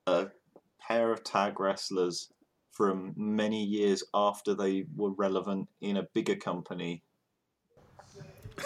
a 0.08 0.28
pair 0.80 1.12
of 1.12 1.24
tag 1.24 1.60
wrestlers 1.60 2.32
from 2.72 3.14
many 3.18 3.64
years 3.64 4.04
after 4.14 4.54
they 4.54 4.86
were 4.96 5.12
relevant 5.12 5.68
in 5.82 5.98
a 5.98 6.04
bigger 6.14 6.36
company 6.36 7.04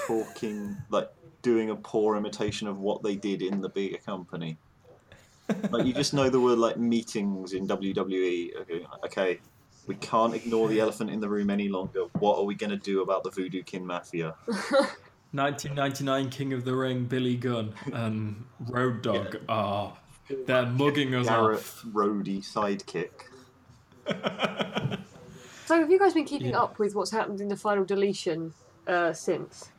talking, 0.08 0.78
like, 0.90 1.10
doing 1.42 1.70
a 1.70 1.76
poor 1.76 2.16
imitation 2.16 2.68
of 2.68 2.80
what 2.80 3.04
they 3.04 3.16
did 3.16 3.42
in 3.42 3.62
the 3.62 3.70
bigger 3.70 3.98
company. 3.98 4.58
Like, 5.72 5.86
you 5.86 5.94
just 5.94 6.14
know 6.14 6.30
there 6.30 6.40
were, 6.40 6.56
like, 6.56 6.78
meetings 6.78 7.54
in 7.54 7.68
WWE. 7.68 8.56
Okay, 8.62 8.86
okay 9.06 9.40
we 9.88 9.96
can't 9.96 10.34
ignore 10.34 10.68
the 10.68 10.80
elephant 10.80 11.10
in 11.10 11.20
the 11.20 11.28
room 11.30 11.50
any 11.50 11.68
longer. 11.70 12.06
What 12.20 12.38
are 12.38 12.44
we 12.44 12.56
going 12.56 12.70
to 12.70 12.78
do 12.78 13.02
about 13.02 13.24
the 13.24 13.30
Voodoo 13.32 13.64
Kin 13.64 13.86
Mafia? 13.86 14.36
1999 15.32 16.30
King 16.30 16.54
of 16.54 16.64
the 16.64 16.76
Ring, 16.76 17.06
Billy 17.06 17.36
Gunn 17.36 17.74
and 17.92 18.44
Road 18.60 19.02
Dogg 19.02 19.38
are 19.50 19.98
they're 20.46 20.66
mugging 20.68 21.16
us 21.16 21.28
Garrett 21.28 21.58
off. 21.60 21.84
Roadie 21.92 22.42
sidekick. 22.44 23.10
So 25.66 25.80
have 25.80 25.90
you 25.90 25.98
guys 25.98 26.14
been 26.14 26.26
keeping 26.26 26.50
Yeah. 26.50 26.64
up 26.64 26.78
with 26.78 26.94
what's 26.94 27.10
happened 27.12 27.40
in 27.40 27.48
the 27.48 27.56
final 27.56 27.86
deletion 27.86 28.54
uh, 28.86 29.14
since? 29.14 29.70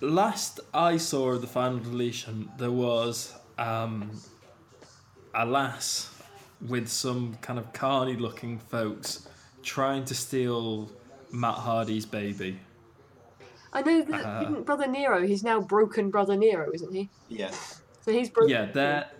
Last 0.00 0.60
I 0.72 0.96
saw 0.96 1.30
of 1.32 1.40
the 1.40 1.48
final 1.48 1.80
deletion, 1.80 2.48
there 2.56 2.70
was 2.70 3.34
um, 3.58 4.12
a 5.34 5.44
lass 5.44 6.15
with 6.60 6.88
some 6.88 7.36
kind 7.42 7.58
of 7.58 7.72
carny 7.72 8.16
looking 8.16 8.58
folks 8.58 9.28
trying 9.62 10.04
to 10.06 10.14
steal 10.14 10.90
Matt 11.32 11.54
Hardy's 11.56 12.06
baby. 12.06 12.58
I 13.72 13.82
know 13.82 14.02
that 14.02 14.24
Uh, 14.24 14.40
didn't 14.40 14.62
Brother 14.64 14.86
Nero, 14.86 15.26
he's 15.26 15.42
now 15.42 15.60
broken 15.60 16.10
Brother 16.10 16.36
Nero, 16.36 16.70
isn't 16.72 16.94
he? 16.94 17.08
Yeah. 17.28 17.50
So 18.02 18.12
he's 18.12 18.30
broken. 18.30 18.50
Yeah, 18.50 18.66
they're 18.66 19.10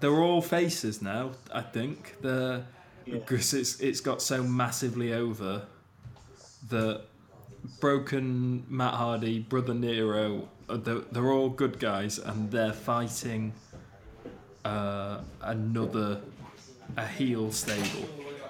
they're 0.00 0.20
all 0.20 0.42
faces 0.42 1.00
now. 1.02 1.32
I 1.52 1.62
think 1.62 2.16
they're 2.20 2.66
Yeah. 3.06 3.14
because 3.14 3.52
it's 3.54 3.80
it's 3.80 4.00
got 4.00 4.22
so 4.22 4.42
massively 4.42 5.12
over 5.12 5.66
that 6.68 7.02
broken 7.80 8.64
Matt 8.68 8.94
Hardy, 8.94 9.40
brother 9.40 9.74
Nero, 9.74 10.48
uh, 10.68 10.76
they're, 10.76 11.00
they're 11.12 11.30
all 11.32 11.48
good 11.48 11.78
guys 11.78 12.18
and 12.18 12.50
they're 12.50 12.72
fighting 12.74 13.52
uh, 14.64 15.20
another 15.40 16.20
a 16.96 17.06
heel 17.06 17.50
stable. 17.50 18.08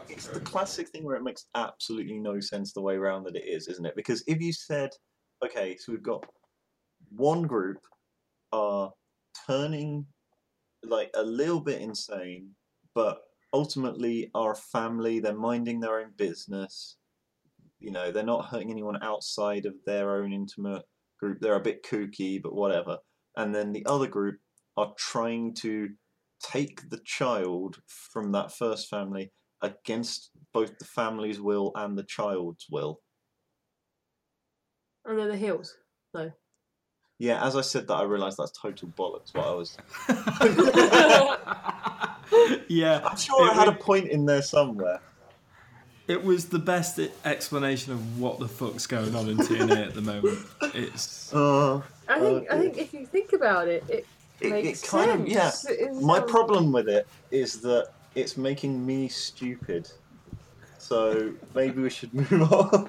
It's 0.09 0.29
the 0.29 0.41
classic 0.41 0.89
thing 0.89 1.05
where 1.05 1.17
it 1.17 1.23
makes 1.23 1.47
absolutely 1.55 2.19
no 2.19 2.41
sense 2.41 2.73
the 2.73 2.81
way 2.81 2.95
around 2.95 3.25
that 3.25 3.37
it 3.37 3.45
is, 3.47 3.69
isn't 3.69 3.87
it? 3.87 3.97
Because 3.97 4.23
if 4.27 4.41
you 4.41 4.53
said, 4.53 4.91
okay, 5.45 5.77
so 5.77 5.93
we've 5.93 6.03
got 6.03 6.25
one 7.11 7.43
group 7.43 7.79
are 8.53 8.93
turning 9.47 10.07
like 10.83 11.11
a 11.15 11.23
little 11.23 11.61
bit 11.61 11.81
insane, 11.81 12.51
but 12.95 13.23
ultimately 13.53 14.31
are 14.35 14.53
a 14.53 14.57
family, 14.57 15.21
they're 15.21 15.35
minding 15.35 15.81
their 15.81 16.01
own 16.01 16.13
business. 16.17 16.97
You 17.81 17.91
know, 17.91 18.11
they're 18.11 18.23
not 18.23 18.47
hurting 18.47 18.71
anyone 18.71 19.03
outside 19.03 19.67
of 19.67 19.75
their 19.87 20.17
own 20.17 20.33
intimate 20.33 20.83
group. 21.19 21.39
They're 21.41 21.57
a 21.57 21.61
bit 21.61 21.85
kooky, 21.85 22.41
but 22.43 22.55
whatever. 22.55 22.99
And 23.37 23.55
then 23.55 23.73
the 23.73 23.85
other 23.87 24.07
group 24.07 24.37
are 24.77 24.93
trying 24.99 25.55
to 25.55 25.89
take 26.53 26.89
the 26.91 27.01
child 27.05 27.79
from 27.87 28.33
that 28.33 28.53
first 28.53 28.89
family 28.89 29.33
against 29.63 30.31
both 30.53 30.79
the 30.79 30.85
family's 30.85 31.41
will 31.41 31.73
and 31.75 31.97
the 31.97 32.03
child's 32.05 32.67
will. 32.71 33.01
And 35.05 35.19
they're 35.19 35.29
the 35.29 35.37
heels. 35.37 35.77
No. 36.13 36.31
Yeah, 37.19 37.45
as 37.45 37.57
I 37.57 37.61
said 37.61 37.87
that, 37.89 37.95
I 37.95 38.03
realised 38.03 38.37
that's 38.39 38.53
total 38.53 38.89
bollocks. 38.89 39.35
What 39.35 39.47
I 39.47 39.53
was, 39.53 39.77
yeah, 42.69 43.01
I'm 43.05 43.17
sure 43.17 43.43
I 43.45 43.53
it, 43.53 43.55
had 43.55 43.69
a 43.69 43.73
point 43.73 44.09
in 44.09 44.27
there 44.27 44.43
somewhere. 44.43 45.01
it 46.09 46.23
was 46.23 46.47
the 46.47 46.59
best 46.59 46.99
explanation 47.25 47.93
of 47.93 48.19
what 48.21 48.41
the 48.41 48.49
fuck's 48.49 48.87
going 48.87 49.15
on 49.15 49.29
in 49.29 49.37
TNA 49.37 49.87
at 49.87 49.95
the 49.95 50.01
moment. 50.01 50.39
It's 50.75 51.33
Uh, 51.33 51.81
I 52.09 52.19
think 52.19 52.51
I 52.51 52.59
think 52.59 52.79
if 52.79 52.93
you 52.93 53.07
think 53.07 53.33
about 53.33 53.69
it, 53.69 53.85
it, 53.89 54.07
it, 54.41 54.53
it 54.53 54.83
kind 54.83 55.11
of 55.11 55.29
yeah. 55.29 55.51
sense. 55.51 55.79
It 55.79 55.93
My 55.95 56.19
sounds- 56.19 56.31
problem 56.31 56.73
with 56.73 56.89
it 56.89 57.07
is 57.31 57.61
that 57.63 57.91
it's 58.15 58.37
making 58.37 58.85
me 58.85 59.09
stupid. 59.09 59.91
So 60.79 61.33
maybe 61.55 61.83
we 61.83 61.91
should 61.91 62.13
move 62.31 62.53
on. 62.53 62.89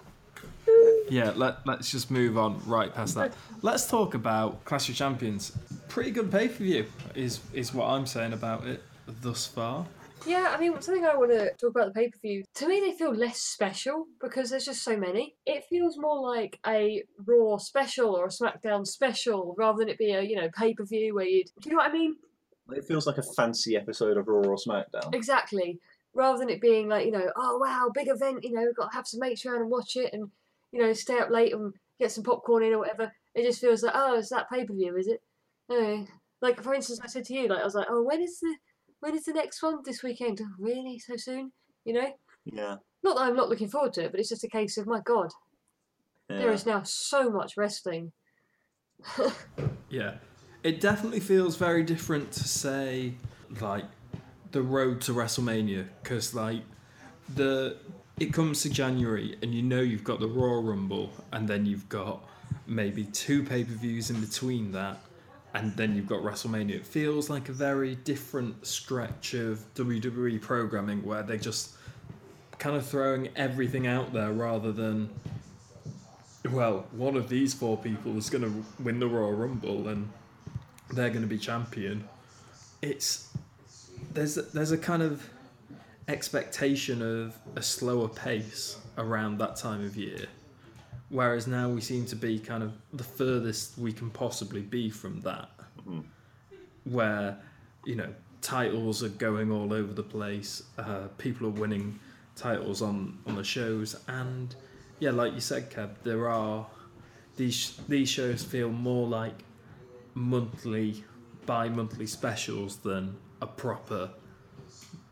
Yeah, 1.09 1.31
let, 1.35 1.65
let's 1.67 1.91
just 1.91 2.09
move 2.09 2.37
on 2.37 2.59
right 2.65 2.93
past 2.93 3.15
that. 3.15 3.33
Let's 3.61 3.87
talk 3.87 4.15
about 4.15 4.65
Clash 4.65 4.89
of 4.89 4.95
Champions. 4.95 5.51
Pretty 5.87 6.11
good 6.11 6.31
pay 6.31 6.47
per 6.47 6.55
view, 6.55 6.85
is, 7.13 7.39
is 7.53 7.73
what 7.73 7.87
I'm 7.87 8.05
saying 8.07 8.33
about 8.33 8.65
it 8.65 8.81
thus 9.21 9.45
far. 9.45 9.85
Yeah, 10.25 10.53
I 10.55 10.59
mean, 10.59 10.79
something 10.81 11.05
I 11.05 11.15
want 11.15 11.31
to 11.31 11.51
talk 11.59 11.71
about 11.71 11.93
the 11.93 11.99
pay 11.99 12.09
per 12.09 12.17
view. 12.19 12.43
To 12.55 12.67
me, 12.67 12.79
they 12.79 12.93
feel 12.93 13.13
less 13.13 13.39
special 13.39 14.07
because 14.19 14.49
there's 14.49 14.65
just 14.65 14.83
so 14.83 14.97
many. 14.97 15.35
It 15.45 15.65
feels 15.69 15.97
more 15.97 16.19
like 16.19 16.59
a 16.65 17.03
Raw 17.25 17.57
special 17.57 18.15
or 18.15 18.25
a 18.25 18.29
SmackDown 18.29 18.85
special 18.87 19.55
rather 19.57 19.79
than 19.79 19.89
it 19.89 19.97
be 19.97 20.11
a 20.11 20.21
you 20.21 20.35
know 20.35 20.49
pay 20.57 20.73
per 20.73 20.85
view 20.85 21.15
where 21.15 21.25
you'd. 21.25 21.47
Do 21.61 21.69
you 21.69 21.75
know 21.75 21.77
what 21.77 21.89
I 21.89 21.93
mean? 21.93 22.15
It 22.71 22.85
feels 22.85 23.05
like 23.05 23.19
a 23.19 23.23
fancy 23.35 23.77
episode 23.77 24.17
of 24.17 24.27
Raw 24.27 24.49
or 24.49 24.55
SmackDown. 24.55 25.13
Exactly. 25.13 25.79
Rather 26.13 26.39
than 26.39 26.49
it 26.49 26.61
being 26.61 26.89
like 26.89 27.05
you 27.05 27.11
know, 27.11 27.29
oh 27.35 27.57
wow, 27.57 27.91
big 27.93 28.07
event. 28.07 28.43
You 28.43 28.53
know, 28.53 28.63
we've 28.63 28.75
got 28.75 28.91
to 28.91 28.95
have 28.95 29.07
some 29.07 29.19
mates 29.19 29.45
around 29.45 29.61
and 29.61 29.69
watch 29.69 29.95
it, 29.95 30.13
and 30.13 30.31
you 30.71 30.81
know, 30.81 30.93
stay 30.93 31.19
up 31.19 31.29
late 31.29 31.53
and 31.53 31.73
get 31.99 32.11
some 32.11 32.23
popcorn 32.23 32.63
in 32.63 32.73
or 32.73 32.79
whatever. 32.79 33.11
It 33.35 33.43
just 33.43 33.61
feels 33.61 33.83
like, 33.83 33.93
oh, 33.95 34.17
it's 34.17 34.29
that 34.29 34.49
pay 34.49 34.65
per 34.65 34.73
view, 34.73 34.95
is 34.97 35.07
it? 35.07 35.21
No. 35.69 36.07
Like 36.41 36.61
for 36.61 36.73
instance, 36.73 36.99
I 37.03 37.07
said 37.07 37.25
to 37.25 37.33
you, 37.33 37.47
like 37.47 37.61
I 37.61 37.65
was 37.65 37.75
like, 37.75 37.87
oh, 37.89 38.03
when 38.03 38.21
is 38.21 38.39
the 38.39 38.55
when 39.05 39.15
is 39.15 39.25
the 39.25 39.33
next 39.33 39.61
one 39.61 39.77
this 39.85 40.01
weekend? 40.01 40.41
Oh, 40.41 40.47
really, 40.57 40.97
so 40.97 41.15
soon? 41.15 41.51
You 41.83 41.93
know. 41.93 42.07
Yeah. 42.43 42.77
Not 43.03 43.17
that 43.17 43.21
I'm 43.21 43.35
not 43.35 43.49
looking 43.49 43.69
forward 43.69 43.93
to 43.93 44.05
it, 44.05 44.11
but 44.11 44.19
it's 44.19 44.29
just 44.29 44.43
a 44.43 44.49
case 44.49 44.79
of 44.79 44.87
my 44.87 44.99
God, 45.01 45.29
there 46.27 46.47
yeah. 46.47 46.51
is 46.51 46.65
now 46.65 46.81
so 46.83 47.29
much 47.29 47.55
wrestling. 47.57 48.11
Yeah. 49.87 50.15
It 50.63 50.81
definitely 50.81 51.19
feels 51.19 51.55
very 51.57 51.83
different 51.83 52.31
to 52.33 52.47
say, 52.47 53.13
like, 53.61 53.85
the 54.51 54.63
road 54.63 54.99
to 55.01 55.13
WrestleMania, 55.13 55.85
because, 56.01 56.33
like, 56.33 56.63
the. 57.35 57.77
It 58.19 58.33
comes 58.33 58.63
to 58.63 58.69
January, 58.69 59.37
and 59.43 59.53
you 59.53 59.61
know 59.61 59.81
you've 59.81 60.03
got 60.03 60.19
the 60.19 60.27
Royal 60.27 60.63
Rumble, 60.63 61.11
and 61.31 61.47
then 61.47 61.65
you've 61.67 61.87
got 61.87 62.27
maybe 62.65 63.03
two 63.03 63.43
pay 63.43 63.63
per 63.63 63.73
views 63.73 64.09
in 64.09 64.19
between 64.19 64.71
that, 64.71 64.97
and 65.55 65.73
then 65.77 65.95
you've 65.95 66.07
got 66.07 66.21
WrestleMania. 66.21 66.75
It 66.75 66.85
feels 66.85 67.29
like 67.29 67.47
a 67.47 67.53
very 67.53 67.95
different 67.95 68.67
stretch 68.67 69.33
of 69.33 69.63
WWE 69.75 70.41
programming 70.41 71.01
where 71.03 71.23
they're 71.23 71.37
just 71.37 71.75
kind 72.59 72.75
of 72.75 72.85
throwing 72.85 73.29
everything 73.37 73.87
out 73.87 74.11
there 74.11 74.33
rather 74.33 74.73
than, 74.73 75.09
well, 76.51 76.85
one 76.91 77.15
of 77.15 77.29
these 77.29 77.53
four 77.53 77.77
people 77.77 78.17
is 78.17 78.29
going 78.29 78.43
to 78.43 78.83
win 78.83 78.99
the 78.99 79.07
Royal 79.07 79.31
Rumble 79.31 79.87
and 79.87 80.09
they're 80.91 81.09
going 81.09 81.21
to 81.21 81.27
be 81.27 81.37
champion. 81.37 82.03
It's 82.81 83.33
there's 84.13 84.35
there's 84.35 84.71
a 84.71 84.77
kind 84.77 85.01
of 85.01 85.29
expectation 86.09 87.01
of 87.01 87.33
a 87.55 87.61
slower 87.61 88.09
pace 88.09 88.77
around 88.97 89.37
that 89.37 89.55
time 89.55 89.85
of 89.85 89.95
year, 89.95 90.25
whereas 91.15 91.47
now 91.47 91.69
we 91.69 91.81
seem 91.81 92.05
to 92.05 92.15
be 92.15 92.37
kind 92.39 92.61
of 92.63 92.71
the 92.93 93.03
furthest 93.03 93.77
we 93.77 93.91
can 93.93 94.09
possibly 94.09 94.61
be 94.61 94.89
from 94.89 95.21
that, 95.21 95.49
Mhm. 95.87 96.03
where 96.83 97.37
you 97.85 97.95
know 97.95 98.11
titles 98.41 99.01
are 99.03 99.09
going 99.27 99.51
all 99.51 99.73
over 99.73 99.93
the 99.93 100.03
place, 100.03 100.63
uh, 100.77 101.07
people 101.17 101.47
are 101.47 101.57
winning 101.63 101.99
titles 102.35 102.81
on 102.81 103.17
on 103.25 103.35
the 103.35 103.43
shows, 103.43 103.95
and 104.07 104.55
yeah, 104.99 105.11
like 105.11 105.33
you 105.33 105.39
said, 105.51 105.71
Kev, 105.71 105.89
there 106.03 106.27
are 106.29 106.67
these 107.37 107.61
these 107.87 108.09
shows 108.09 108.43
feel 108.43 108.69
more 108.71 109.07
like 109.07 109.43
monthly 110.13 111.03
bi-monthly 111.45 112.07
specials 112.07 112.77
than 112.77 113.15
a 113.41 113.47
proper. 113.47 114.09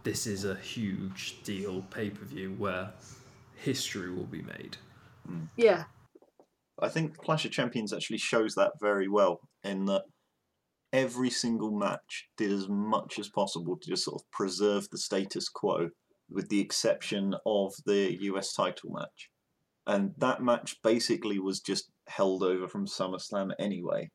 This 0.03 0.27
is 0.27 0.43
a 0.43 0.55
huge 0.55 1.41
deal 1.43 1.81
pay-per-view 1.89 2.55
where 2.57 2.91
history 3.55 4.09
will 4.11 4.25
be 4.25 4.41
made. 4.41 4.77
Yeah, 5.55 5.85
I 6.79 6.89
think 6.89 7.17
Clash 7.17 7.45
of 7.45 7.51
Champions 7.51 7.93
actually 7.93 8.17
shows 8.17 8.55
that 8.55 8.73
very 8.81 9.07
well 9.07 9.39
in 9.63 9.85
that 9.85 10.03
every 10.91 11.29
single 11.29 11.71
match 11.71 12.27
did 12.37 12.51
as 12.51 12.67
much 12.67 13.19
as 13.19 13.29
possible 13.29 13.77
to 13.77 13.89
just 13.89 14.05
sort 14.05 14.21
of 14.21 14.31
preserve 14.31 14.87
the 14.89 14.97
status 14.97 15.49
quo, 15.49 15.89
with 16.29 16.49
the 16.49 16.59
exception 16.59 17.35
of 17.45 17.73
the 17.85 18.17
US 18.21 18.53
title 18.53 18.91
match. 18.91 19.29
And 19.85 20.11
that 20.17 20.41
match 20.41 20.75
basically 20.83 21.39
was 21.39 21.59
just 21.59 21.91
held 22.07 22.43
over 22.43 22.67
from 22.67 22.85
SummerSlam 22.87 23.51
anyway. 23.59 24.09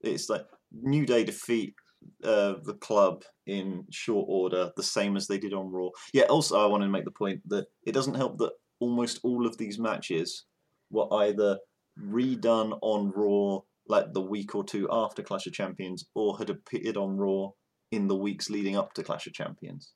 It's 0.00 0.28
like 0.28 0.46
New 0.72 1.06
Day 1.06 1.24
defeat 1.24 1.74
uh, 2.22 2.54
the 2.64 2.74
club 2.80 3.22
in 3.46 3.84
short 3.90 4.26
order, 4.28 4.70
the 4.76 4.82
same 4.82 5.16
as 5.16 5.26
they 5.26 5.38
did 5.38 5.52
on 5.52 5.70
Raw. 5.70 5.88
Yeah, 6.12 6.24
also, 6.24 6.58
I 6.58 6.66
want 6.66 6.82
to 6.82 6.88
make 6.88 7.04
the 7.04 7.10
point 7.10 7.40
that 7.48 7.66
it 7.84 7.92
doesn't 7.92 8.14
help 8.14 8.38
that 8.38 8.52
almost 8.80 9.20
all 9.22 9.46
of 9.46 9.58
these 9.58 9.78
matches 9.78 10.44
were 10.90 11.12
either 11.12 11.58
redone 12.00 12.78
on 12.82 13.10
Raw 13.14 13.60
like 13.88 14.12
the 14.12 14.20
week 14.20 14.54
or 14.54 14.64
two 14.64 14.88
after 14.90 15.22
Clash 15.22 15.46
of 15.46 15.52
Champions 15.52 16.04
or 16.14 16.38
had 16.38 16.50
appeared 16.50 16.96
on 16.96 17.16
Raw 17.16 17.50
in 17.90 18.06
the 18.06 18.16
weeks 18.16 18.50
leading 18.50 18.76
up 18.76 18.92
to 18.94 19.02
Clash 19.02 19.26
of 19.26 19.32
Champions. 19.32 19.92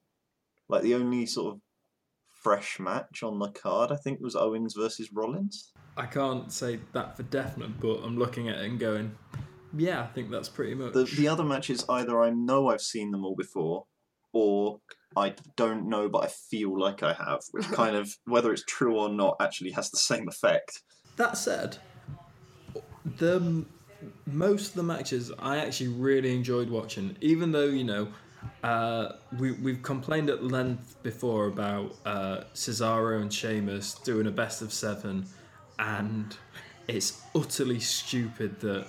Like 0.69 0.83
the 0.83 0.95
only 0.95 1.27
sort 1.27 1.55
of 1.55 1.61
fresh 2.43 2.81
match 2.81 3.23
on 3.23 3.39
the 3.39 3.49
card, 3.49 3.93
I 3.93 3.97
think, 3.97 4.21
was 4.21 4.35
Owens 4.35 4.75
versus 4.77 5.11
Rollins. 5.13 5.73
I 5.97 6.07
can't 6.07 6.51
say 6.51 6.81
that 6.93 7.17
for 7.17 7.23
definite, 7.25 7.79
but 7.81 8.01
I'm 8.03 8.19
looking 8.19 8.49
at 8.49 8.57
it 8.57 8.65
and 8.65 8.81
going, 8.81 9.15
yeah, 9.77 10.03
I 10.03 10.07
think 10.07 10.31
that's 10.31 10.49
pretty 10.49 10.75
much. 10.75 10.93
The 10.93 11.05
the 11.05 11.29
other 11.29 11.45
matches 11.45 11.85
either 11.89 12.21
I 12.23 12.31
know 12.31 12.69
I've 12.69 12.81
seen 12.81 13.11
them 13.11 13.25
all 13.25 13.37
before, 13.37 13.85
or 14.33 14.81
I 15.17 15.35
don't 15.57 15.89
know 15.89 16.09
but 16.09 16.25
I 16.25 16.29
feel 16.29 16.79
like 16.79 17.03
I 17.03 17.13
have, 17.13 17.41
which 17.51 17.67
kind 17.73 17.97
of 17.97 18.11
whether 18.25 18.53
it's 18.53 18.65
true 18.65 18.99
or 18.99 19.09
not 19.09 19.37
actually 19.41 19.71
has 19.73 19.91
the 19.91 19.99
same 19.99 20.29
effect. 20.29 20.83
That 21.17 21.37
said, 21.37 21.79
the 23.19 23.65
most 24.27 24.71
of 24.71 24.75
the 24.75 24.83
matches 24.83 25.31
I 25.39 25.59
actually 25.59 25.89
really 25.89 26.35
enjoyed 26.35 26.71
watching, 26.71 27.17
even 27.21 27.53
though 27.53 27.67
you 27.67 27.85
know 27.85 28.09
uh, 28.63 29.13
we 29.39 29.53
we've 29.53 29.83
complained 29.83 30.31
at 30.31 30.43
length 30.45 31.03
before 31.03 31.47
about 31.47 31.97
uh, 32.05 32.45
Cesaro 32.55 33.21
and 33.21 33.33
Sheamus 33.33 33.95
doing 33.95 34.27
a 34.27 34.31
best 34.31 34.63
of 34.63 34.73
seven, 34.73 35.27
and 35.79 36.37
it's 36.89 37.23
utterly 37.35 37.81
stupid 37.81 38.61
that 38.61 38.87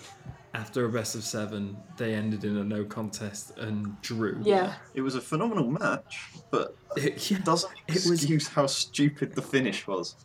after 0.54 0.86
a 0.86 0.90
best 0.90 1.16
of 1.16 1.24
seven 1.24 1.76
they 1.98 2.14
ended 2.14 2.44
in 2.44 2.58
a 2.58 2.64
no 2.64 2.86
contest 2.86 3.58
and 3.58 4.00
drew. 4.02 4.40
yeah. 4.44 4.76
It 4.94 5.02
was 5.02 5.16
a 5.16 5.22
phenomenal 5.22 5.70
match, 5.70 6.30
but 6.52 6.76
It, 6.96 7.32
yeah, 7.32 7.40
doesn't 7.40 7.74
It 7.88 7.94
was- 7.96 8.12
excuse 8.12 8.48
how 8.50 8.68
stupid 8.68 9.34
the 9.36 9.42
finish 9.42 9.88
was. 9.88 10.16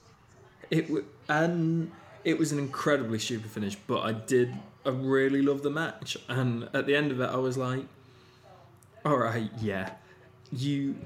It 0.71 0.83
w- 0.89 1.07
and 1.31 1.91
it 2.25 2.39
was 2.39 2.53
an 2.53 2.59
incredibly 2.59 3.19
stupid 3.19 3.51
finish, 3.51 3.75
but 3.87 4.01
I 4.03 4.13
did. 4.13 4.55
I 4.85 4.91
really 4.91 5.41
loved 5.43 5.63
the 5.63 5.71
match, 5.71 6.17
and 6.29 6.69
at 6.75 6.85
the 6.87 6.95
end 6.95 7.11
of 7.11 7.21
it, 7.21 7.31
I 7.31 7.37
was 7.37 7.57
like, 7.57 7.85
"All 9.05 9.17
right, 9.17 9.51
yeah, 9.61 9.93
you 10.53 10.97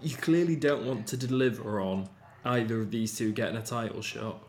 you 0.00 0.16
clearly 0.16 0.56
don't 0.56 0.86
want 0.86 1.06
to 1.08 1.16
deliver 1.16 1.78
on 1.80 2.08
either 2.44 2.80
of 2.80 2.90
these 2.90 3.16
two 3.16 3.32
getting 3.32 3.56
a 3.56 3.62
title 3.62 4.00
shot, 4.02 4.42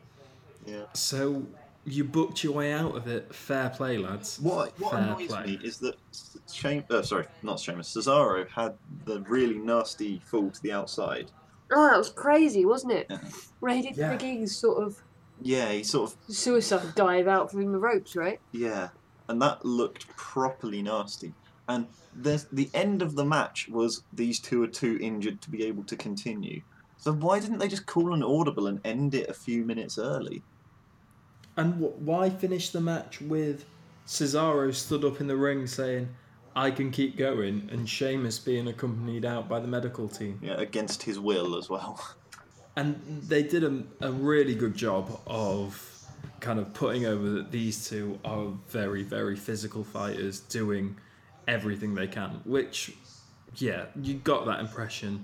Yeah. 0.65 0.83
so 0.93 1.45
you 1.85 2.03
booked 2.03 2.43
your 2.43 2.53
way 2.53 2.71
out 2.71 2.95
of 2.95 3.07
it. 3.07 3.33
Fair 3.33 3.69
play, 3.69 3.97
lads. 3.97 4.39
What 4.39 4.77
what 4.79 4.91
Fair 4.93 5.01
annoys 5.01 5.27
play. 5.27 5.45
me 5.45 5.59
is 5.63 5.77
that 5.79 5.95
Shame, 6.51 6.83
uh, 6.89 7.01
sorry, 7.01 7.25
not 7.41 7.59
Sheamus, 7.59 7.93
Cesaro 7.93 8.47
had 8.49 8.75
the 9.05 9.21
really 9.21 9.57
nasty 9.57 10.19
fall 10.25 10.49
to 10.51 10.61
the 10.61 10.71
outside. 10.71 11.31
Oh, 11.71 11.89
that 11.89 11.97
was 11.97 12.09
crazy, 12.09 12.65
wasn't 12.65 12.93
it? 12.93 13.07
Yeah. 13.09 13.17
Where 13.59 13.75
he 13.75 13.81
did 13.81 13.97
Yeah. 13.97 14.15
Big 14.15 14.23
E's 14.23 14.55
sort 14.55 14.83
of 14.83 15.01
Yeah, 15.41 15.71
he 15.71 15.83
sort 15.83 16.11
of 16.11 16.35
suicide 16.35 16.93
dive 16.95 17.27
out 17.27 17.51
from 17.51 17.71
the 17.71 17.79
ropes, 17.79 18.15
right? 18.15 18.39
Yeah, 18.51 18.89
and 19.27 19.41
that 19.41 19.65
looked 19.65 20.07
properly 20.15 20.81
nasty. 20.81 21.33
And 21.67 21.87
there's, 22.13 22.43
the 22.51 22.69
end 22.73 23.01
of 23.01 23.15
the 23.15 23.23
match 23.25 23.69
was 23.69 24.03
these 24.11 24.39
two 24.39 24.61
are 24.63 24.67
too 24.67 24.99
injured 25.01 25.41
to 25.41 25.49
be 25.49 25.63
able 25.65 25.83
to 25.85 25.95
continue. 25.95 26.61
So 26.97 27.13
why 27.13 27.39
didn't 27.39 27.57
they 27.59 27.67
just 27.69 27.85
call 27.85 28.13
an 28.13 28.21
audible 28.21 28.67
and 28.67 28.79
end 28.85 29.15
it 29.15 29.29
a 29.29 29.33
few 29.33 29.65
minutes 29.65 29.97
early? 29.97 30.43
And 31.57 31.75
wh- 31.75 32.01
why 32.01 32.29
finish 32.29 32.69
the 32.69 32.81
match 32.81 33.21
with 33.21 33.65
Cesaro 34.07 34.73
stood 34.73 35.05
up 35.05 35.21
in 35.21 35.27
the 35.27 35.35
ring 35.35 35.67
saying, 35.67 36.09
"I 36.55 36.71
can 36.71 36.91
keep 36.91 37.17
going," 37.17 37.69
and 37.71 37.87
Sheamus 37.87 38.39
being 38.39 38.67
accompanied 38.67 39.25
out 39.25 39.47
by 39.47 39.59
the 39.59 39.67
medical 39.67 40.07
team? 40.07 40.39
Yeah, 40.41 40.59
against 40.59 41.03
his 41.03 41.19
will 41.19 41.55
as 41.55 41.69
well. 41.69 41.99
And 42.75 43.21
they 43.21 43.43
did 43.43 43.63
a, 43.63 43.83
a 44.01 44.11
really 44.11 44.55
good 44.55 44.75
job 44.75 45.21
of 45.27 45.89
kind 46.39 46.59
of 46.59 46.73
putting 46.73 47.05
over 47.05 47.29
that 47.29 47.51
these 47.51 47.87
two 47.87 48.19
are 48.25 48.47
very, 48.67 49.03
very 49.03 49.35
physical 49.35 49.83
fighters 49.83 50.41
doing 50.41 50.97
everything 51.47 51.95
they 51.95 52.07
can, 52.07 52.41
which, 52.45 52.93
yeah, 53.57 53.85
you 54.01 54.15
got 54.15 54.45
that 54.45 54.59
impression. 54.59 55.23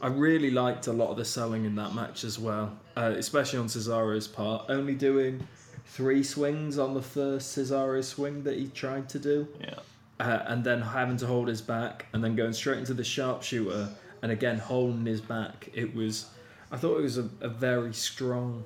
I 0.00 0.08
really 0.08 0.50
liked 0.50 0.86
a 0.86 0.92
lot 0.92 1.10
of 1.10 1.16
the 1.16 1.24
selling 1.24 1.64
in 1.64 1.74
that 1.76 1.94
match 1.94 2.24
as 2.24 2.38
well, 2.38 2.78
uh, 2.96 3.14
especially 3.16 3.58
on 3.58 3.66
Cesaro's 3.66 4.28
part, 4.28 4.66
only 4.68 4.94
doing 4.94 5.46
three 5.84 6.22
swings 6.22 6.78
on 6.78 6.94
the 6.94 7.02
first 7.02 7.56
Cesaro 7.56 8.02
swing 8.02 8.42
that 8.44 8.56
he 8.58 8.68
tried 8.68 9.08
to 9.10 9.18
do 9.18 9.46
Yeah. 9.60 9.78
uh, 10.18 10.42
and 10.46 10.64
then 10.64 10.80
having 10.80 11.16
to 11.18 11.26
hold 11.26 11.48
his 11.48 11.60
back, 11.62 12.06
and 12.12 12.22
then 12.24 12.34
going 12.36 12.52
straight 12.52 12.78
into 12.78 12.94
the 12.94 13.04
sharpshooter, 13.04 13.90
and 14.22 14.32
again 14.32 14.58
holding 14.58 15.04
his 15.06 15.20
back. 15.20 15.68
It 15.74 15.94
was, 15.94 16.26
I 16.72 16.76
thought 16.76 16.98
it 16.98 17.02
was 17.02 17.18
a, 17.18 17.28
a 17.40 17.48
very 17.48 17.92
strong, 17.92 18.64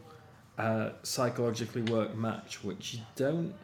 uh, 0.57 0.91
psychologically 1.03 1.83
worked 1.83 2.17
match, 2.17 2.63
which 2.65 2.95
you 2.95 3.01
don't, 3.17 3.55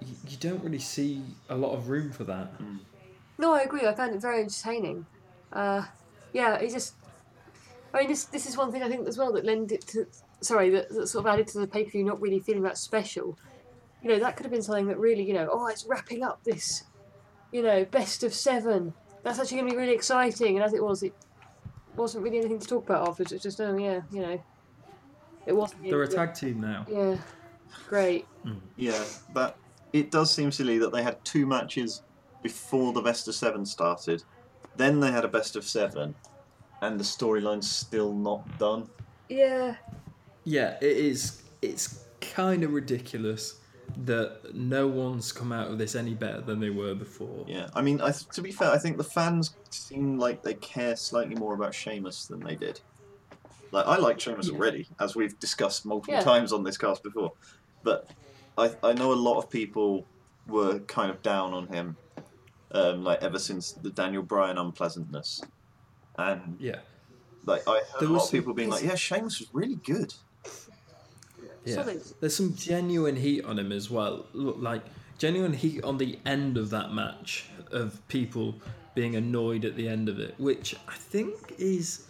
you, 0.00 0.14
you 0.28 0.36
don't 0.38 0.62
really 0.62 0.78
see 0.78 1.22
a 1.48 1.54
lot 1.56 1.72
of 1.74 1.88
room 1.88 2.10
for 2.12 2.24
that. 2.24 2.52
No, 3.38 3.54
I 3.54 3.62
agree. 3.62 3.86
I 3.86 3.94
found 3.94 4.14
it 4.14 4.20
very 4.20 4.40
entertaining. 4.40 5.06
Uh, 5.52 5.84
yeah, 6.32 6.54
it 6.56 6.70
just. 6.70 6.94
I 7.94 8.00
mean, 8.00 8.08
this 8.08 8.24
this 8.24 8.46
is 8.46 8.56
one 8.56 8.72
thing 8.72 8.82
I 8.82 8.88
think 8.88 9.06
as 9.08 9.16
well 9.16 9.32
that 9.32 9.44
lends 9.44 9.72
it 9.72 9.86
to. 9.88 10.06
Sorry, 10.40 10.70
that, 10.70 10.88
that 10.90 11.06
sort 11.08 11.26
of 11.26 11.32
added 11.32 11.48
to 11.48 11.58
the 11.58 11.66
pay 11.66 11.84
per 11.84 11.90
view 11.90 12.04
not 12.04 12.20
really 12.20 12.40
feeling 12.40 12.62
that 12.62 12.78
special. 12.78 13.38
You 14.02 14.10
know, 14.10 14.18
that 14.18 14.36
could 14.36 14.44
have 14.44 14.52
been 14.52 14.62
something 14.62 14.86
that 14.88 14.98
really, 14.98 15.22
you 15.22 15.34
know, 15.34 15.48
oh, 15.50 15.66
it's 15.66 15.86
wrapping 15.86 16.22
up 16.22 16.44
this, 16.44 16.84
you 17.52 17.62
know, 17.62 17.84
best 17.84 18.22
of 18.22 18.34
seven. 18.34 18.92
That's 19.22 19.38
actually 19.38 19.58
going 19.58 19.70
to 19.70 19.74
be 19.74 19.80
really 19.80 19.94
exciting. 19.94 20.56
And 20.56 20.64
as 20.64 20.74
it 20.74 20.82
was, 20.82 21.02
it 21.02 21.14
wasn't 21.96 22.22
really 22.22 22.38
anything 22.38 22.58
to 22.58 22.66
talk 22.66 22.84
about 22.84 23.08
afterwards. 23.08 23.32
It's 23.32 23.42
just, 23.42 23.60
oh, 23.60 23.76
yeah, 23.76 24.02
you 24.12 24.20
know. 24.20 24.42
It 25.46 25.54
wasn't. 25.54 25.84
They're 25.84 26.02
a 26.02 26.08
tag 26.08 26.34
team 26.34 26.60
now. 26.60 26.84
Yeah. 26.88 27.16
Great. 27.88 28.24
Hmm. 28.42 28.58
Yeah, 28.76 29.02
that 29.34 29.56
it 29.92 30.10
does 30.10 30.30
seem 30.30 30.50
silly 30.50 30.78
that 30.78 30.92
they 30.92 31.02
had 31.02 31.24
two 31.24 31.46
matches 31.46 32.02
before 32.42 32.92
the 32.92 33.00
best 33.00 33.28
of 33.28 33.34
seven 33.34 33.64
started. 33.64 34.22
Then 34.76 35.00
they 35.00 35.10
had 35.10 35.24
a 35.24 35.28
best 35.28 35.56
of 35.56 35.64
seven, 35.64 36.14
and 36.82 36.98
the 36.98 37.04
storyline's 37.04 37.70
still 37.70 38.12
not 38.12 38.58
done. 38.58 38.88
Yeah. 39.28 39.76
Yeah, 40.46 40.76
it 40.80 40.96
is. 40.96 41.42
It's 41.60 42.04
kind 42.20 42.62
of 42.62 42.72
ridiculous 42.72 43.60
that 44.04 44.54
no 44.54 44.86
one's 44.86 45.32
come 45.32 45.52
out 45.52 45.68
of 45.70 45.76
this 45.78 45.94
any 45.96 46.14
better 46.14 46.40
than 46.40 46.60
they 46.60 46.70
were 46.70 46.94
before. 46.94 47.44
Yeah, 47.48 47.68
I 47.74 47.82
mean, 47.82 48.00
I, 48.00 48.12
th- 48.12 48.26
to 48.32 48.42
be 48.42 48.52
fair, 48.52 48.70
I 48.70 48.78
think 48.78 48.96
the 48.96 49.04
fans 49.04 49.54
seem 49.70 50.18
like 50.18 50.42
they 50.42 50.54
care 50.54 50.94
slightly 50.96 51.34
more 51.34 51.54
about 51.54 51.74
Sheamus 51.74 52.26
than 52.26 52.40
they 52.40 52.54
did. 52.54 52.80
Like, 53.72 53.86
I 53.86 53.96
like 53.96 54.20
Sheamus 54.20 54.46
Yeah. 54.48 54.54
already, 54.54 54.88
as 55.00 55.16
we've 55.16 55.36
discussed 55.40 55.84
multiple 55.84 56.14
Yeah. 56.14 56.20
times 56.22 56.52
on 56.52 56.62
this 56.62 56.78
cast 56.78 57.02
before. 57.02 57.32
But 57.82 58.08
I, 58.56 58.72
I 58.84 58.92
know 58.92 59.12
a 59.12 59.14
lot 59.14 59.38
of 59.38 59.50
people 59.50 60.06
were 60.46 60.78
kind 60.80 61.10
of 61.10 61.20
down 61.22 61.52
on 61.52 61.66
him, 61.66 61.96
um, 62.70 63.02
like 63.02 63.20
ever 63.22 63.38
since 63.40 63.72
the 63.72 63.90
Daniel 63.90 64.22
Bryan 64.22 64.58
unpleasantness, 64.58 65.40
and 66.18 66.56
Yeah. 66.60 66.80
like 67.44 67.66
I 67.66 67.72
heard 67.92 68.00
There 68.00 68.08
a 68.08 68.12
lot 68.12 68.14
was 68.20 68.24
of 68.26 68.32
people 68.32 68.54
being 68.54 68.70
like, 68.70 68.84
"Yeah, 68.84 68.94
Sheamus 68.94 69.40
was 69.40 69.48
really 69.52 69.76
good." 69.76 70.14
Yeah. 71.66 71.74
Solid. 71.74 72.02
There's 72.20 72.36
some 72.36 72.54
genuine 72.54 73.16
heat 73.16 73.44
on 73.44 73.58
him 73.58 73.72
as 73.72 73.90
well. 73.90 74.26
Look, 74.32 74.56
Like 74.58 74.82
genuine 75.18 75.52
heat 75.52 75.82
on 75.84 75.98
the 75.98 76.18
end 76.24 76.56
of 76.56 76.70
that 76.70 76.92
match 76.92 77.46
of 77.72 78.06
people 78.08 78.54
being 78.94 79.16
annoyed 79.16 79.64
at 79.64 79.76
the 79.76 79.88
end 79.88 80.08
of 80.08 80.18
it, 80.18 80.34
which 80.38 80.74
I 80.88 80.94
think 80.94 81.54
is 81.58 82.06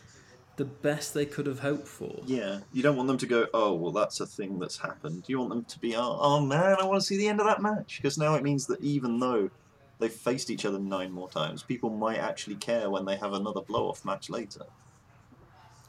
the 0.56 0.64
best 0.64 1.14
they 1.14 1.26
could 1.26 1.46
have 1.46 1.58
hoped 1.58 1.88
for. 1.88 2.22
Yeah, 2.24 2.60
you 2.72 2.82
don't 2.82 2.96
want 2.96 3.08
them 3.08 3.18
to 3.18 3.26
go, 3.26 3.46
"Oh, 3.52 3.74
well, 3.74 3.92
that's 3.92 4.20
a 4.20 4.26
thing 4.26 4.58
that's 4.58 4.78
happened." 4.78 5.24
You 5.26 5.38
want 5.38 5.50
them 5.50 5.64
to 5.64 5.78
be, 5.78 5.96
"Oh, 5.96 6.18
oh 6.20 6.40
man, 6.40 6.76
I 6.80 6.84
want 6.84 7.00
to 7.00 7.06
see 7.06 7.16
the 7.16 7.28
end 7.28 7.40
of 7.40 7.46
that 7.46 7.60
match," 7.60 7.98
because 8.00 8.16
now 8.16 8.34
it 8.34 8.42
means 8.42 8.66
that 8.66 8.80
even 8.82 9.18
though 9.18 9.50
they've 9.98 10.12
faced 10.12 10.50
each 10.50 10.64
other 10.64 10.78
nine 10.78 11.10
more 11.10 11.28
times, 11.28 11.62
people 11.62 11.90
might 11.90 12.18
actually 12.18 12.56
care 12.56 12.90
when 12.90 13.04
they 13.04 13.16
have 13.16 13.32
another 13.32 13.60
blow-off 13.62 14.04
match 14.04 14.28
later. 14.30 14.66